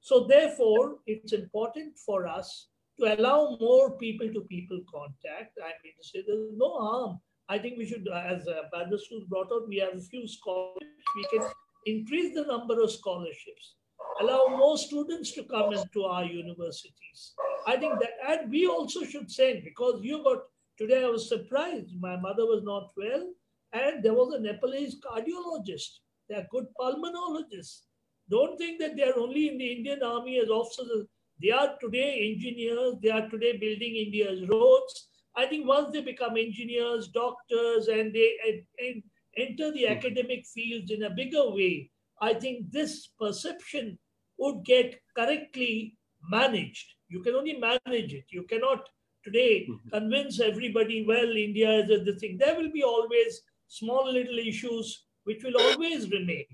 So 0.00 0.26
therefore, 0.26 0.98
it's 1.06 1.32
important 1.32 1.98
for 1.98 2.26
us 2.26 2.68
to 2.98 3.14
allow 3.14 3.58
more 3.60 3.98
people-to-people 3.98 4.78
-people 4.78 4.92
contact. 4.96 5.58
I 5.70 5.72
mean, 5.82 5.94
to 5.98 6.04
say 6.08 6.24
there's 6.26 6.56
no 6.56 6.70
harm. 6.86 7.20
I 7.48 7.58
think 7.58 7.78
we 7.78 7.86
should, 7.86 8.06
as 8.08 8.46
uh, 8.48 8.62
Badasur 8.74 9.26
brought 9.28 9.52
out, 9.52 9.68
we 9.68 9.76
have 9.76 9.94
a 9.94 10.00
few 10.00 10.26
scholarships. 10.26 10.86
We 11.16 11.26
can 11.32 11.48
increase 11.86 12.34
the 12.34 12.44
number 12.44 12.80
of 12.82 12.90
scholarships 12.90 13.76
allow 14.20 14.46
more 14.48 14.78
students 14.78 15.32
to 15.32 15.44
come 15.44 15.72
into 15.72 16.04
our 16.04 16.24
universities. 16.24 17.34
I 17.66 17.76
think 17.76 17.98
that, 18.00 18.10
and 18.28 18.50
we 18.50 18.66
also 18.66 19.04
should 19.04 19.30
send, 19.30 19.64
because 19.64 20.00
you 20.02 20.22
got, 20.22 20.38
today 20.78 21.04
I 21.04 21.08
was 21.08 21.28
surprised, 21.28 22.00
my 22.00 22.16
mother 22.16 22.46
was 22.46 22.62
not 22.64 22.90
well, 22.96 23.32
and 23.72 24.02
there 24.02 24.14
was 24.14 24.34
a 24.34 24.40
Nepalese 24.40 24.96
cardiologist. 25.00 26.00
They 26.28 26.36
are 26.36 26.46
good 26.50 26.66
pulmonologists. 26.80 27.82
Don't 28.30 28.56
think 28.56 28.80
that 28.80 28.96
they 28.96 29.04
are 29.04 29.18
only 29.18 29.48
in 29.48 29.58
the 29.58 29.72
Indian 29.72 30.02
army 30.02 30.38
as 30.38 30.48
officers. 30.48 31.06
They 31.40 31.50
are 31.50 31.76
today 31.80 32.32
engineers. 32.32 32.94
They 33.02 33.10
are 33.10 33.28
today 33.28 33.56
building 33.56 33.96
India's 33.96 34.48
roads. 34.48 35.08
I 35.36 35.46
think 35.46 35.66
once 35.66 35.92
they 35.92 36.00
become 36.00 36.36
engineers, 36.36 37.08
doctors, 37.08 37.88
and 37.88 38.14
they 38.14 38.32
and, 38.46 38.62
and 38.78 39.02
enter 39.36 39.70
the 39.72 39.86
academic 39.88 40.46
fields 40.46 40.90
in 40.90 41.02
a 41.02 41.10
bigger 41.10 41.50
way, 41.50 41.90
I 42.20 42.34
think 42.34 42.70
this 42.70 43.08
perception 43.20 43.98
would 44.38 44.64
get 44.64 45.00
correctly 45.14 45.96
managed. 46.30 46.86
You 47.08 47.22
can 47.22 47.34
only 47.34 47.54
manage 47.54 48.14
it. 48.14 48.24
You 48.30 48.44
cannot 48.44 48.88
today 49.24 49.66
mm-hmm. 49.68 49.88
convince 49.90 50.40
everybody, 50.40 51.04
well, 51.06 51.36
India 51.36 51.70
is 51.80 52.04
the 52.04 52.16
thing. 52.16 52.38
There 52.38 52.56
will 52.56 52.72
be 52.72 52.82
always 52.82 53.42
small 53.68 54.10
little 54.10 54.38
issues 54.38 55.04
which 55.24 55.42
will 55.42 55.60
always 55.60 56.10
remain. 56.10 56.46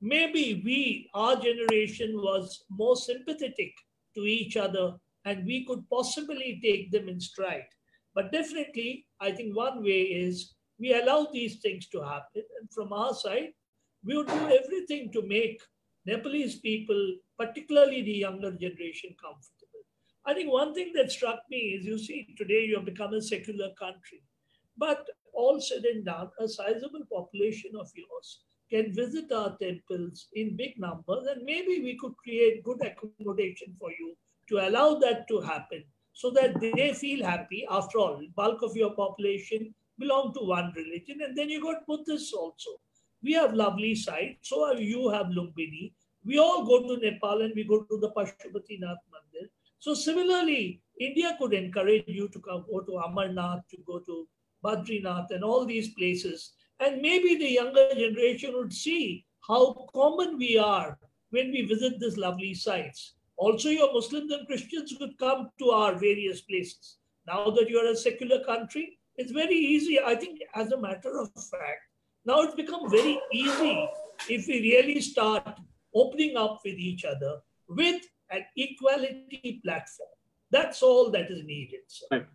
Maybe 0.00 0.62
we, 0.64 1.10
our 1.14 1.36
generation, 1.36 2.14
was 2.16 2.64
more 2.70 2.96
sympathetic 2.96 3.72
to 4.14 4.20
each 4.20 4.56
other 4.56 4.94
and 5.24 5.44
we 5.44 5.64
could 5.64 5.88
possibly 5.90 6.60
take 6.62 6.92
them 6.92 7.08
in 7.08 7.20
stride. 7.20 7.66
But 8.18 8.32
definitely, 8.32 9.06
I 9.20 9.30
think 9.30 9.56
one 9.56 9.80
way 9.80 10.00
is 10.02 10.54
we 10.80 10.92
allow 10.92 11.28
these 11.32 11.60
things 11.60 11.86
to 11.90 12.00
happen. 12.00 12.42
And 12.58 12.68
from 12.74 12.92
our 12.92 13.14
side, 13.14 13.50
we 14.04 14.16
would 14.16 14.26
do 14.26 14.58
everything 14.60 15.12
to 15.12 15.22
make 15.22 15.62
Nepalese 16.04 16.58
people, 16.58 17.00
particularly 17.38 18.02
the 18.02 18.18
younger 18.26 18.50
generation, 18.50 19.14
comfortable. 19.22 19.84
I 20.26 20.34
think 20.34 20.50
one 20.50 20.74
thing 20.74 20.90
that 20.96 21.12
struck 21.12 21.42
me 21.48 21.58
is 21.58 21.84
you 21.84 21.96
see, 21.96 22.34
today 22.36 22.64
you 22.64 22.74
have 22.74 22.86
become 22.86 23.14
a 23.14 23.22
secular 23.22 23.68
country. 23.78 24.24
But 24.76 25.06
all 25.32 25.60
said 25.60 25.84
and 25.84 26.04
done, 26.04 26.30
a 26.40 26.48
sizable 26.48 27.04
population 27.12 27.70
of 27.78 27.88
yours 27.94 28.40
can 28.68 28.92
visit 28.92 29.30
our 29.30 29.56
temples 29.62 30.26
in 30.32 30.56
big 30.56 30.76
numbers, 30.76 31.28
and 31.28 31.44
maybe 31.44 31.82
we 31.84 31.96
could 31.96 32.16
create 32.16 32.64
good 32.64 32.84
accommodation 32.84 33.76
for 33.78 33.92
you 33.92 34.16
to 34.48 34.68
allow 34.68 34.96
that 34.96 35.28
to 35.28 35.40
happen 35.40 35.84
so 36.18 36.30
that 36.30 36.60
they 36.60 36.92
feel 36.94 37.24
happy. 37.24 37.64
After 37.70 37.98
all, 38.00 38.20
bulk 38.34 38.62
of 38.62 38.76
your 38.76 38.90
population 38.94 39.72
belong 40.00 40.32
to 40.34 40.40
one 40.40 40.72
religion, 40.74 41.20
and 41.24 41.38
then 41.38 41.48
you 41.48 41.62
got 41.62 41.86
Buddhists 41.86 42.32
also. 42.32 42.70
We 43.22 43.34
have 43.34 43.54
lovely 43.54 43.94
sites, 43.94 44.48
so 44.48 44.72
you 44.72 45.10
have 45.10 45.26
Lumbini. 45.26 45.92
We 46.24 46.38
all 46.38 46.66
go 46.66 46.80
to 46.88 47.00
Nepal 47.00 47.42
and 47.42 47.52
we 47.54 47.62
go 47.62 47.82
to 47.84 47.98
the 48.00 48.10
Pashupatinath 48.16 49.04
Mandir. 49.12 49.46
So 49.78 49.94
similarly, 49.94 50.82
India 50.98 51.36
could 51.38 51.54
encourage 51.54 52.08
you 52.08 52.28
to 52.30 52.40
come, 52.40 52.64
go 52.68 52.80
to 52.80 53.00
Amarnath, 53.06 53.62
to 53.70 53.76
go 53.86 54.00
to 54.00 54.26
Badrinath 54.64 55.30
and 55.30 55.44
all 55.44 55.64
these 55.64 55.94
places. 55.94 56.54
And 56.80 57.00
maybe 57.00 57.36
the 57.36 57.52
younger 57.52 57.90
generation 57.94 58.54
would 58.56 58.72
see 58.72 59.24
how 59.46 59.86
common 59.94 60.36
we 60.36 60.58
are 60.58 60.98
when 61.30 61.52
we 61.52 61.62
visit 61.62 62.00
these 62.00 62.16
lovely 62.16 62.54
sites. 62.54 63.14
Also, 63.38 63.68
your 63.68 63.92
Muslims 63.92 64.32
and 64.32 64.46
Christians 64.48 64.94
could 64.98 65.16
come 65.16 65.48
to 65.60 65.70
our 65.70 65.94
various 65.94 66.40
places. 66.40 66.98
Now 67.26 67.50
that 67.50 67.70
you're 67.70 67.88
a 67.88 67.96
secular 67.96 68.42
country, 68.44 68.98
it's 69.16 69.30
very 69.30 69.54
easy. 69.54 70.00
I 70.04 70.16
think, 70.16 70.40
as 70.54 70.72
a 70.72 70.80
matter 70.80 71.16
of 71.20 71.30
fact, 71.32 71.84
now 72.24 72.40
it's 72.42 72.56
become 72.56 72.90
very 72.90 73.20
easy 73.32 73.88
if 74.28 74.48
we 74.48 74.60
really 74.60 75.00
start 75.00 75.60
opening 75.94 76.36
up 76.36 76.60
with 76.64 76.74
each 76.74 77.04
other 77.04 77.38
with 77.68 78.02
an 78.30 78.44
equality 78.56 79.60
platform. 79.64 80.08
That's 80.50 80.82
all 80.82 81.10
that 81.12 81.30
is 81.30 81.44
needed. 81.44 81.80
Right. 82.10 82.26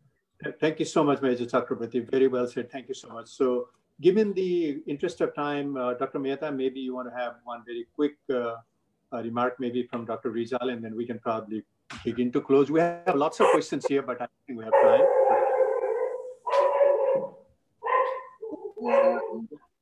Thank 0.59 0.79
you 0.79 0.85
so 0.85 1.03
much, 1.03 1.21
Major 1.21 1.45
Chakravorty. 1.45 2.09
Very 2.09 2.27
well 2.27 2.47
said. 2.47 2.71
Thank 2.71 2.87
you 2.87 2.93
so 2.93 3.09
much. 3.09 3.27
So, 3.27 3.67
given 4.01 4.33
the 4.33 4.81
interest 4.87 5.19
of 5.21 5.35
time, 5.35 5.75
uh, 5.75 5.93
Dr. 5.95 6.19
Mehta, 6.19 6.51
maybe 6.51 6.79
you 6.79 6.95
want 6.95 7.09
to 7.09 7.15
have 7.15 7.35
one 7.43 7.63
very 7.65 7.87
quick 7.93 8.15
uh, 8.33 8.55
uh, 9.13 9.21
remark, 9.21 9.59
maybe 9.59 9.83
from 9.83 10.05
Dr. 10.05 10.31
Rijal, 10.31 10.71
and 10.71 10.83
then 10.83 10.95
we 10.95 11.05
can 11.05 11.19
probably 11.19 11.63
begin 12.03 12.31
to 12.31 12.41
close. 12.41 12.71
We 12.71 12.79
have 12.79 13.15
lots 13.15 13.39
of 13.39 13.47
questions 13.51 13.85
here, 13.87 14.01
but 14.01 14.21
I 14.21 14.27
think 14.47 14.59
we 14.59 14.65
have 14.65 14.73
time. 14.73 15.05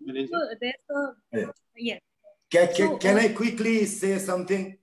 So 0.03 0.47
there's 0.59 0.75
a, 0.89 1.45
yes. 1.77 1.99
Can, 2.51 2.67
can, 2.67 2.75
so, 2.75 2.97
can 2.97 3.17
I 3.17 3.29
quickly 3.29 3.85
say 3.85 4.17
something? 4.17 4.77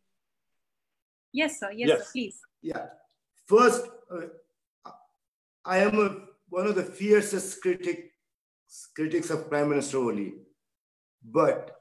Yes, 1.32 1.60
sir. 1.60 1.70
Yes, 1.72 1.88
yes. 1.88 1.98
Sir, 1.98 2.06
please. 2.12 2.40
Yeah. 2.62 2.86
First, 3.46 3.86
uh, 4.10 4.90
I 5.64 5.78
am 5.78 5.98
a, 5.98 6.16
one 6.48 6.66
of 6.66 6.74
the 6.74 6.82
fiercest 6.82 7.60
critic, 7.60 8.12
critics 8.94 9.28
of 9.30 9.50
Prime 9.50 9.68
Minister 9.68 9.98
Oli. 9.98 10.34
But 11.22 11.77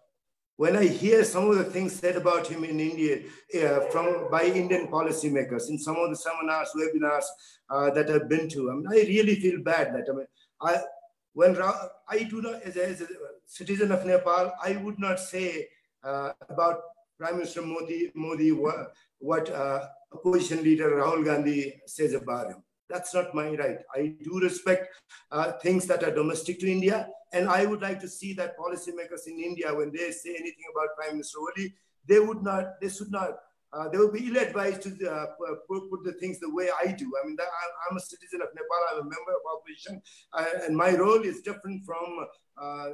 when 0.58 0.76
I 0.76 0.86
hear 0.86 1.24
some 1.24 1.50
of 1.50 1.58
the 1.58 1.64
things 1.64 1.94
said 1.94 2.16
about 2.16 2.48
him 2.48 2.64
in 2.64 2.80
India 2.80 3.22
uh, 3.56 3.82
from 3.92 4.30
by 4.30 4.44
Indian 4.46 4.88
policymakers 4.88 5.70
in 5.70 5.78
some 5.78 5.96
of 5.96 6.10
the 6.10 6.16
seminars, 6.16 6.70
webinars 6.76 7.26
uh, 7.70 7.90
that 7.92 8.10
I've 8.10 8.28
been 8.28 8.50
to, 8.50 8.72
I 8.72 8.74
mean, 8.76 8.88
I 8.88 9.08
really 9.08 9.36
feel 9.36 9.62
bad 9.62 9.94
that 9.94 10.08
I 10.12 10.16
mean, 10.16 10.28
I 10.62 10.82
when 11.38 11.56
I 12.10 12.24
do 12.24 12.42
not, 12.42 12.64
as 12.64 12.78
a, 12.78 12.88
as 12.88 13.02
a 13.02 13.08
citizen 13.46 13.92
of 13.92 14.04
Nepal, 14.04 14.52
I 14.64 14.78
would 14.78 14.98
not 14.98 15.20
say 15.20 15.68
uh, 16.04 16.32
about 16.50 16.80
Prime 17.20 17.36
Minister 17.36 17.62
Modi, 17.62 18.12
Modi 18.16 18.52
what, 18.52 18.92
what 19.20 19.48
uh, 19.52 19.86
opposition 20.12 20.64
leader 20.64 20.90
Rahul 20.96 21.24
Gandhi 21.24 21.80
says 21.86 22.14
about 22.14 22.48
him. 22.48 22.64
That's 22.90 23.14
not 23.14 23.36
my 23.36 23.50
right. 23.52 23.78
I 23.94 24.16
do 24.24 24.40
respect 24.40 24.88
uh, 25.32 25.52
things 25.62 25.86
that 25.86 26.04
are 26.04 26.10
domestic 26.10 26.60
to 26.62 26.72
India. 26.72 27.08
And 27.34 27.50
I 27.50 27.66
would 27.66 27.82
like 27.82 28.00
to 28.02 28.08
see 28.08 28.34
that 28.34 28.58
policymakers 28.58 29.28
in 29.28 29.40
India, 29.40 29.74
when 29.74 29.92
they 29.92 30.12
say 30.12 30.30
anything 30.30 30.66
about 30.72 30.96
Prime 30.96 31.14
Minister 31.14 31.40
Oli, 31.40 31.74
they 32.08 32.20
would 32.20 32.42
not, 32.42 32.80
they 32.82 32.90
should 32.90 33.12
not, 33.12 33.32
uh, 33.74 33.90
they 33.90 33.98
would 33.98 34.14
be 34.14 34.28
ill-advised 34.28 34.82
to 34.84 35.10
uh, 35.10 35.26
put, 35.68 35.84
the 36.06 36.14
things 36.14 36.40
the 36.40 36.54
way 36.54 36.70
I 36.84 36.92
do. 36.92 37.12
I 37.22 37.28
mean, 37.28 37.36
that, 37.36 37.48
I'm, 37.48 37.92
I'm, 37.92 37.98
a 37.98 38.00
citizen 38.00 38.42
of 38.42 38.48
Nepal. 38.56 38.84
I'm 38.92 39.00
a 39.00 39.04
member 39.04 39.32
of 39.32 39.44
opposition, 39.54 40.02
uh, 40.34 40.66
and 40.66 40.76
my 40.76 40.96
role 40.96 41.22
is 41.22 41.42
different 41.42 41.86
from 41.86 42.26
uh, 42.60 42.64
uh, 42.64 42.90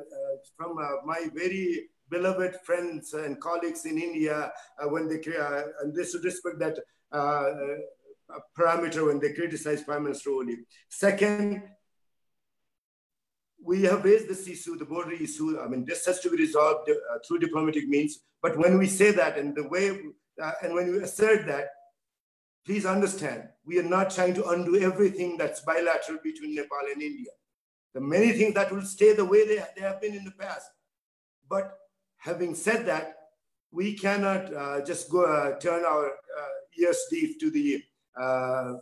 from 0.57 0.75
my 1.05 1.27
very 1.33 1.87
beloved 2.09 2.55
friends 2.65 3.13
and 3.13 3.39
colleagues 3.39 3.85
in 3.85 3.97
India 3.97 4.51
when 4.89 5.07
they 5.07 5.21
and 5.81 5.95
they 5.95 6.03
should 6.03 6.23
respect 6.23 6.59
that 6.59 6.77
parameter 8.57 9.07
when 9.07 9.19
they 9.19 9.31
criticize 9.33 9.83
Prime 9.83 10.03
Minister 10.03 10.31
Oli. 10.31 10.57
Second, 10.89 11.61
we 13.63 13.83
have 13.83 14.03
raised 14.03 14.27
this 14.27 14.47
issue, 14.47 14.77
the 14.77 14.85
border 14.85 15.13
issue. 15.13 15.59
I 15.59 15.67
mean, 15.67 15.85
this 15.85 16.05
has 16.05 16.19
to 16.21 16.29
be 16.29 16.37
resolved 16.37 16.89
uh, 16.89 17.19
through 17.25 17.39
diplomatic 17.39 17.87
means. 17.87 18.19
But 18.41 18.57
when 18.57 18.77
we 18.77 18.87
say 18.87 19.11
that 19.11 19.37
and 19.37 19.55
the 19.55 19.67
way, 19.67 19.99
uh, 20.41 20.51
and 20.61 20.73
when 20.73 20.91
we 20.91 20.99
assert 20.99 21.45
that, 21.47 21.67
please 22.65 22.85
understand, 22.85 23.43
we 23.65 23.79
are 23.79 23.83
not 23.83 24.09
trying 24.11 24.33
to 24.35 24.47
undo 24.49 24.79
everything 24.79 25.37
that's 25.37 25.61
bilateral 25.61 26.19
between 26.23 26.55
Nepal 26.55 26.87
and 26.91 27.01
India. 27.01 27.31
The 27.93 28.01
many 28.01 28.33
things 28.33 28.53
that 28.55 28.71
will 28.71 28.81
stay 28.81 29.13
the 29.13 29.25
way 29.25 29.47
they, 29.47 29.63
they 29.75 29.81
have 29.81 30.01
been 30.01 30.13
in 30.13 30.25
the 30.25 30.31
past. 30.31 30.69
But 31.49 31.77
having 32.17 32.55
said 32.55 32.85
that, 32.87 33.15
we 33.71 33.95
cannot 33.95 34.53
uh, 34.53 34.81
just 34.85 35.09
go 35.09 35.25
uh, 35.25 35.57
turn 35.59 35.83
our 35.85 36.07
uh, 36.07 36.53
ears 36.79 36.99
deaf 37.11 37.31
to 37.39 37.49
the 37.49 37.83
uh, 38.19 38.73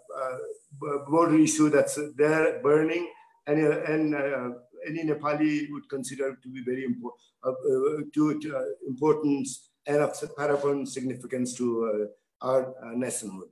border 1.07 1.37
issue 1.37 1.69
that's 1.69 1.97
there 2.17 2.59
burning, 2.61 3.07
and, 3.47 3.59
and 3.59 4.55
any 4.87 5.03
Nepali 5.03 5.71
would 5.71 5.89
consider 5.89 6.37
to 6.41 6.49
be 6.49 6.61
very 6.63 6.85
important, 6.85 8.13
to, 8.13 8.39
to 8.39 8.75
importance 8.87 9.69
and 9.87 9.97
of 9.97 10.13
paramount 10.37 10.89
significance 10.89 11.53
to 11.55 12.09
our 12.41 12.73
nationhood. 12.95 13.49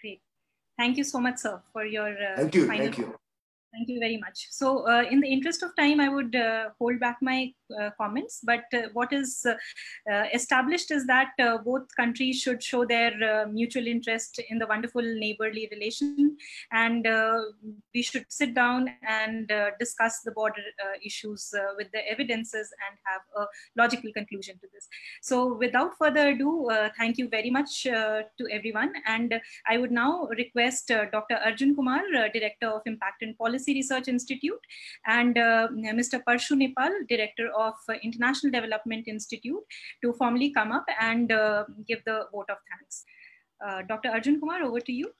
Great. 0.00 0.20
Thank 0.78 0.96
you 0.96 1.04
so 1.04 1.18
much, 1.18 1.38
sir, 1.38 1.60
for 1.72 1.84
your 1.84 2.14
thank 2.36 2.54
you, 2.54 2.66
thank 2.66 2.98
you. 2.98 3.14
Thank 3.72 3.88
you 3.88 3.98
very 3.98 4.18
much. 4.18 4.48
So, 4.50 4.86
uh, 4.86 5.04
in 5.10 5.20
the 5.20 5.28
interest 5.28 5.62
of 5.62 5.74
time, 5.76 5.98
I 5.98 6.10
would 6.10 6.36
uh, 6.36 6.70
hold 6.78 7.00
back 7.00 7.16
my 7.22 7.38
uh, 7.38 7.61
Uh, 7.80 7.90
comments. 8.00 8.40
But 8.42 8.64
uh, 8.74 8.88
what 8.92 9.12
is 9.12 9.46
uh, 9.46 9.54
uh, 10.12 10.24
established 10.34 10.90
is 10.90 11.06
that 11.06 11.30
uh, 11.40 11.58
both 11.58 11.94
countries 11.96 12.40
should 12.40 12.62
show 12.62 12.84
their 12.84 13.12
uh, 13.22 13.46
mutual 13.48 13.86
interest 13.86 14.40
in 14.50 14.58
the 14.58 14.66
wonderful 14.66 15.02
neighborly 15.02 15.68
relation, 15.70 16.36
and 16.72 17.06
we 17.94 18.02
should 18.02 18.26
sit 18.28 18.54
down 18.54 18.88
and 19.06 19.52
discuss 19.78 20.20
the 20.20 20.32
border 20.32 20.62
issues 21.04 21.50
with 21.76 21.88
the 21.92 22.02
evidences 22.10 22.72
and 22.84 22.98
have 23.04 23.22
a 23.42 23.46
logical 23.76 24.12
conclusion 24.12 24.58
to 24.58 24.66
this. 24.72 24.88
So, 25.22 25.54
without 25.54 25.96
further 25.98 26.28
ado, 26.30 26.68
thank 26.98 27.18
you 27.18 27.28
very 27.28 27.50
much 27.50 27.82
to 27.84 28.44
everyone. 28.50 28.92
And 29.06 29.40
I 29.68 29.78
would 29.78 29.92
now 29.92 30.28
request 30.36 30.88
Dr. 30.88 31.36
Arjun 31.44 31.74
Kumar, 31.74 32.02
Director 32.32 32.68
of 32.68 32.82
Impact 32.86 33.22
and 33.22 33.36
Policy. 33.38 33.52
Policy 33.52 33.74
Research 33.74 34.08
Institute, 34.08 34.60
and 35.06 35.38
uh, 35.38 35.68
Mr. 35.70 36.22
Parshu 36.26 36.56
Nepal, 36.56 36.90
Director 37.08 37.48
of 37.68 37.74
International 38.02 38.52
Development 38.58 39.06
Institute, 39.06 39.62
to 40.02 40.12
formally 40.12 40.50
come 40.50 40.72
up 40.72 40.84
and 41.00 41.32
uh, 41.32 41.64
give 41.88 42.04
the 42.04 42.18
vote 42.32 42.50
of 42.50 42.58
thanks. 42.70 43.04
Uh, 43.64 43.82
Dr. 43.88 44.10
Arjun 44.10 44.40
Kumar, 44.40 44.62
over 44.62 44.80
to 44.80 44.92
you. 44.92 45.12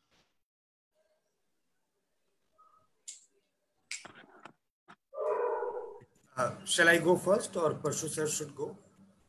Uh, 6.37 6.51
shall 6.65 6.89
I 6.89 6.99
go 6.99 7.17
first 7.17 7.57
or 7.57 7.75
Parshu 7.75 8.09
sir 8.09 8.27
should 8.27 8.55
go? 8.57 8.77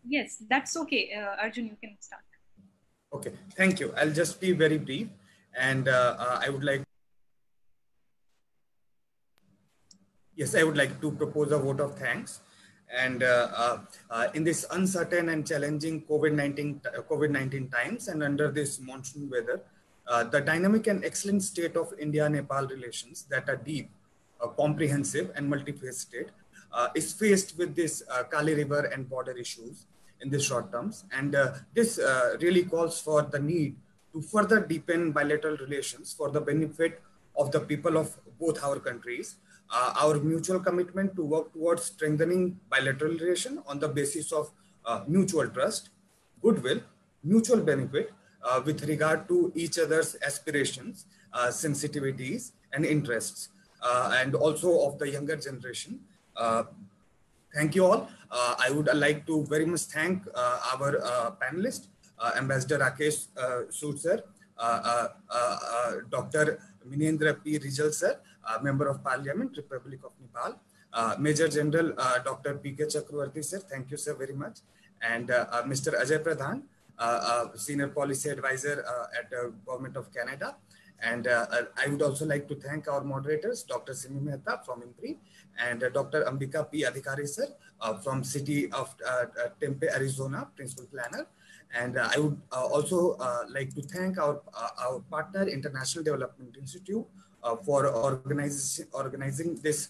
Yes, 0.08 0.38
that's 0.50 0.78
okay. 0.78 1.12
Uh, 1.18 1.42
Arjun, 1.42 1.66
you 1.66 1.78
can 1.82 1.98
start. 2.00 2.24
Okay, 3.14 3.34
thank 3.56 3.80
you. 3.80 3.94
I'll 3.98 4.12
just 4.12 4.40
be 4.40 4.54
very 4.54 4.78
brief. 4.78 5.08
And 5.58 5.88
uh, 5.88 6.16
uh, 6.18 6.40
I 6.44 6.50
would 6.50 6.64
like 6.64 6.82
Yes, 10.36 10.56
I 10.56 10.64
would 10.64 10.78
like 10.78 11.00
to 11.00 11.12
propose 11.12 11.52
a 11.52 11.60
vote 11.60 11.80
of 11.80 11.98
thanks. 11.98 12.40
And 12.94 13.24
uh, 13.24 13.80
uh, 14.12 14.28
in 14.34 14.44
this 14.44 14.66
uncertain 14.72 15.30
and 15.30 15.48
challenging 15.48 16.04
COVID-19 16.04 16.82
COVID-19 17.10 17.72
times 17.72 18.08
and 18.08 18.24
under 18.24 18.52
this 18.52 18.80
monsoon 18.80 19.30
weather, 19.30 19.62
the 20.32 20.42
dynamic 20.42 20.88
and 20.88 21.04
excellent 21.04 21.44
state 21.44 21.76
of 21.76 21.94
India-Nepal 22.00 22.68
relations 22.68 23.26
that 23.30 23.50
are 23.50 23.56
deep, 23.56 23.90
comprehensive 24.58 25.32
and 25.36 25.52
multifaceted 25.52 26.28
is 26.94 27.14
faced 27.14 27.58
with 27.58 27.76
this 27.76 28.04
Kali 28.30 28.54
River 28.54 28.92
and 28.94 29.10
border 29.10 29.32
issues 29.32 29.86
in 30.24 30.30
the 30.30 30.40
short 30.40 30.72
terms. 30.72 31.04
And 31.12 31.36
uh, 31.36 31.54
this 31.76 32.00
uh, 32.00 32.38
really 32.42 32.64
calls 32.64 33.00
for 33.00 33.22
the 33.22 33.40
need 33.40 33.76
to 34.14 34.22
further 34.22 34.60
deepen 34.60 35.12
bilateral 35.12 35.58
relations 35.58 36.14
for 36.14 36.30
the 36.30 36.42
benefit 36.42 37.02
of 37.38 37.52
the 37.52 37.60
people 37.60 37.98
of 37.98 38.16
both 38.40 38.64
our 38.64 38.80
countries. 38.80 39.36
Uh, 39.72 39.94
our 40.02 40.20
mutual 40.20 40.60
commitment 40.60 41.16
to 41.16 41.24
work 41.24 41.52
towards 41.54 41.84
strengthening 41.86 42.60
bilateral 42.70 43.14
relation 43.14 43.62
on 43.68 43.80
the 43.80 43.88
basis 43.88 44.32
of 44.32 44.52
mutual 45.08 45.48
trust, 45.48 45.90
goodwill, 46.42 46.80
mutual 47.24 47.62
benefit 47.62 48.12
uh, 48.44 48.62
with 48.66 48.84
regard 48.88 49.28
to 49.28 49.52
each 49.56 49.80
other's 49.80 50.16
aspirations, 50.26 51.06
uh, 51.34 51.48
sensitivities, 51.48 52.52
and 52.74 52.86
interests, 52.86 53.50
uh, 53.82 54.16
and 54.20 54.36
also 54.36 54.86
of 54.88 55.00
the 55.00 55.10
younger 55.10 55.36
generation. 55.36 56.00
thank 57.56 57.76
you 57.76 57.86
all. 57.86 58.10
I 58.66 58.70
would 58.72 58.90
like 58.96 59.26
to 59.28 59.46
very 59.46 59.66
much 59.66 59.82
thank 59.96 60.24
our 60.74 60.92
panelists, 61.42 61.88
Ambassador 62.36 62.80
Rakesh 62.80 63.28
uh, 63.38 63.70
Sood 63.70 64.00
sir, 64.00 64.24
Dr. 66.10 66.60
Minendra 66.90 67.42
P. 67.44 67.60
Rijal 67.60 67.94
sir, 67.94 68.20
Uh, 68.46 68.60
member 68.62 68.88
of 68.88 69.04
Parliament, 69.04 69.56
Republic 69.56 70.00
of 70.04 70.12
Nepal, 70.22 70.60
uh, 70.94 71.16
Major 71.20 71.48
General 71.48 71.94
uh, 71.98 72.20
Dr. 72.20 72.56
P.K. 72.56 72.84
Chakravorty 72.86 73.44
sir, 73.44 73.60
thank 73.60 73.90
you 73.90 73.98
sir 73.98 74.14
very 74.14 74.34
much, 74.34 74.60
and 75.02 75.30
Mr. 75.72 76.00
Ajay 76.00 76.20
Pradhan, 76.24 76.64
uh, 77.00 77.48
uh, 77.52 77.58
senior 77.58 77.88
policy 77.88 78.30
advisor 78.30 78.86
uh, 78.88 79.18
at 79.18 79.28
the 79.32 79.52
Government 79.66 79.98
of 79.98 80.14
Canada. 80.14 80.56
And 81.02 81.28
I 81.28 81.88
would 81.90 82.02
also 82.02 82.26
like 82.26 82.48
to 82.48 82.56
thank 82.56 82.88
our 82.88 83.04
moderators, 83.04 83.64
Dr. 83.64 83.94
Simi 83.94 84.22
Mehta 84.22 84.62
from 84.64 84.84
IMPRI 84.84 85.18
and 85.60 85.84
Dr. 85.94 86.24
Ambika 86.24 86.72
P. 86.72 86.84
Adhikari 86.84 87.28
sir 87.28 87.48
from 88.02 88.24
City 88.24 88.72
of 88.72 88.96
Tempe, 89.60 89.88
Arizona, 89.90 90.48
Principal 90.56 90.86
Planner. 90.86 91.28
And 91.76 92.00
I 92.00 92.20
would 92.20 92.40
also 92.54 93.18
like 93.50 93.76
to 93.76 93.82
thank 93.82 94.18
our, 94.18 94.40
our 94.80 95.00
partner, 95.12 95.44
International 95.44 96.06
Development 96.06 96.56
Institute, 96.58 97.06
for 97.64 97.88
organizing, 97.88 98.88
organizing 98.94 99.56
this 99.62 99.90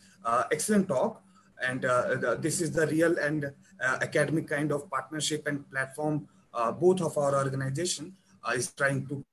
excellent 0.51 0.88
talk 0.88 1.21
and 1.61 1.85
uh, 1.85 2.15
the, 2.15 2.38
this 2.41 2.61
is 2.61 2.71
the 2.71 2.88
real 2.88 3.17
and 3.19 3.45
uh, 3.45 3.97
academic 4.01 4.47
kind 4.47 4.71
of 4.71 4.89
partnership 4.89 5.47
and 5.47 5.69
platform 5.69 6.27
uh, 6.53 6.71
both 6.71 7.01
of 7.01 7.17
our 7.17 7.35
organization 7.35 8.15
uh, 8.43 8.51
is 8.51 8.71
trying 8.73 9.05
to 9.07 9.23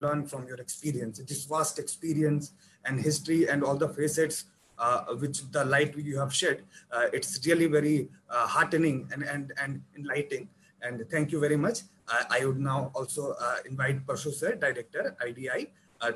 learn 0.00 0.26
from 0.26 0.46
your 0.46 0.56
experience. 0.56 1.18
This 1.18 1.44
vast 1.44 1.78
experience 1.78 2.52
and 2.84 3.00
history 3.00 3.48
and 3.48 3.62
all 3.62 3.76
the 3.76 3.88
facets 3.88 4.44
uh, 4.78 5.04
which 5.16 5.42
the 5.50 5.64
light 5.64 5.96
you 5.96 6.18
have 6.18 6.32
shed, 6.32 6.62
uh, 6.90 7.06
it's 7.12 7.46
really 7.46 7.66
very 7.66 8.08
uh, 8.30 8.46
heartening 8.46 9.08
and, 9.12 9.22
and, 9.22 9.52
and 9.62 9.82
enlightening. 9.96 10.48
And 10.82 11.04
thank 11.10 11.32
you 11.32 11.40
very 11.40 11.56
much. 11.56 11.80
I 12.28 12.44
would 12.44 12.58
now 12.58 12.90
also 12.94 13.36
uh, 13.40 13.56
invite 13.64 14.04
Parshu 14.04 14.32
sir, 14.34 14.56
Director, 14.56 15.16
IDI, 15.24 15.70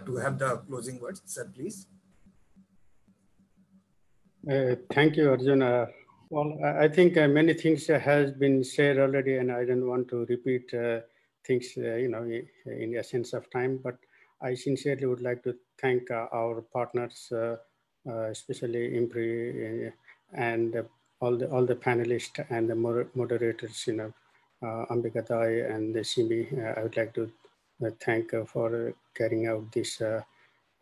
to 0.07 0.17
have 0.17 0.39
the 0.39 0.57
closing 0.69 1.01
words. 1.01 1.23
Sir, 1.27 1.51
please. 1.55 1.87
thank 4.91 5.17
you, 5.17 5.31
Arjun. 5.31 5.89
Well, 6.35 6.59
I 6.65 6.89
think 6.89 7.17
uh, 7.17 7.29
many 7.29 7.55
things 7.55 7.89
uh, 7.89 7.99
has 7.99 8.33
been 8.33 8.65
said 8.65 8.99
already, 8.99 9.37
and 9.37 9.53
I 9.53 9.65
don't 9.65 9.87
want 9.87 10.09
to 10.09 10.25
repeat 10.25 10.73
uh, 10.75 11.01
things, 11.47 11.69
uh, 11.77 11.95
you 11.95 12.09
know, 12.09 12.25
in 12.25 12.91
the 12.91 12.99
essence 12.99 13.35
of 13.35 13.49
time. 13.51 13.79
But 13.83 13.99
I 14.43 14.55
sincerely 14.55 15.07
would 15.07 15.21
like 15.21 15.45
to 15.45 15.55
thank 15.81 16.11
uh, 16.11 16.27
our 16.33 16.63
partners, 16.63 17.31
uh, 17.31 17.57
especially 18.07 18.99
IMPRI 18.99 19.93
and 20.33 20.85
all 21.21 21.37
the 21.37 21.49
all 21.51 21.65
the 21.65 21.77
panelists 21.77 22.45
and 22.51 22.69
the 22.69 22.75
moderators, 23.15 23.87
you 23.87 23.93
know, 23.93 24.13
Dai 25.29 25.51
and 25.73 25.95
the 25.95 26.03
Simi. 26.03 26.49
I 26.77 26.83
would 26.83 26.97
like 26.97 27.15
to 27.15 27.31
thank 28.01 28.31
for 28.49 28.95
carrying 29.15 29.47
out 29.47 29.71
this 29.73 30.01
uh, 30.01 30.23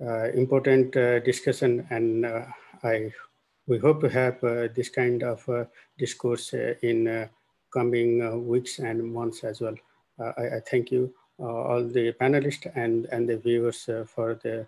uh, 0.01 0.31
important 0.33 0.97
uh, 0.97 1.21
discussion, 1.21 1.87
and 1.91 2.27
I 2.83 3.13
we 3.67 3.79
hope 3.79 4.01
to 4.01 4.09
have 4.09 4.43
uh, 4.43 4.69
this 4.75 4.89
kind 4.89 5.23
of 5.23 5.49
uh, 5.49 5.65
discourse 5.99 6.53
uh, 6.55 6.75
in 6.83 7.29
coming 7.73 8.47
weeks 8.47 8.79
and 8.79 9.13
months 9.13 9.45
as 9.45 9.61
well. 9.61 9.75
I, 10.21 10.57
I, 10.57 10.61
thank 10.71 10.91
you, 10.91 11.15
all 11.39 11.83
the 11.85 12.13
panelists 12.21 12.71
and, 12.77 13.07
and 13.07 13.29
the 13.29 13.39
viewers 13.39 13.89
for 14.07 14.39
the 14.43 14.67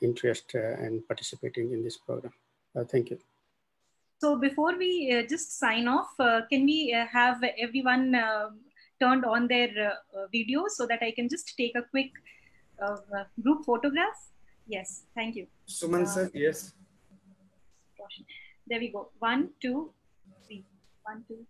interest 0.00 0.54
and 0.54 1.06
participating 1.06 1.72
in 1.72 1.84
this 1.84 1.98
program. 1.98 2.32
thank 2.88 3.10
you. 3.10 3.18
So 4.18 4.36
before 4.36 4.76
we 4.78 5.14
uh, 5.14 5.28
just 5.28 5.58
sign 5.58 5.86
off, 5.86 6.08
uh, 6.18 6.40
can 6.50 6.64
we 6.64 6.92
uh, 6.92 7.06
have 7.06 7.44
everyone 7.58 8.14
um, 8.14 8.60
turned 8.98 9.24
on 9.24 9.46
their 9.46 9.92
video 10.32 10.64
so 10.68 10.86
that 10.86 11.00
I 11.02 11.10
can 11.10 11.28
just 11.28 11.54
take 11.56 11.76
a 11.76 11.82
quick 11.82 12.10
Uh, 12.80 12.96
group 13.42 13.64
photographs? 13.64 14.30
Yes, 14.68 15.04
thank 15.14 15.36
you. 15.36 15.46
Suman 15.68 16.02
uh, 16.02 16.06
sir, 16.06 16.30
yes. 16.34 16.72
There 18.68 18.80
we 18.80 18.88
go. 18.88 19.10
One, 19.18 19.50
two, 19.62 19.92
three. 20.46 20.64
One, 21.04 21.24
two. 21.28 21.46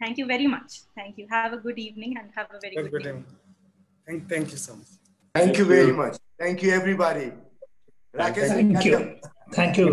Thank 0.00 0.18
you 0.18 0.26
very 0.26 0.46
much. 0.46 0.80
Thank 0.94 1.16
you. 1.18 1.26
Have 1.30 1.54
a 1.54 1.56
good 1.56 1.78
evening 1.78 2.16
and 2.18 2.30
have 2.34 2.48
a 2.50 2.60
very 2.60 2.76
good, 2.76 2.90
good 2.90 3.02
day. 3.02 3.22
Thank, 4.06 4.28
thank 4.28 4.50
you 4.52 4.58
so 4.58 4.76
much. 4.76 4.86
Thank, 5.34 5.46
thank 5.46 5.58
you 5.58 5.64
very 5.64 5.92
much. 5.92 6.16
Thank 6.38 6.62
you, 6.62 6.70
everybody. 6.72 7.32
Thank 8.14 8.36
you. 8.84 9.18
Thank 9.52 9.78
you. 9.78 9.92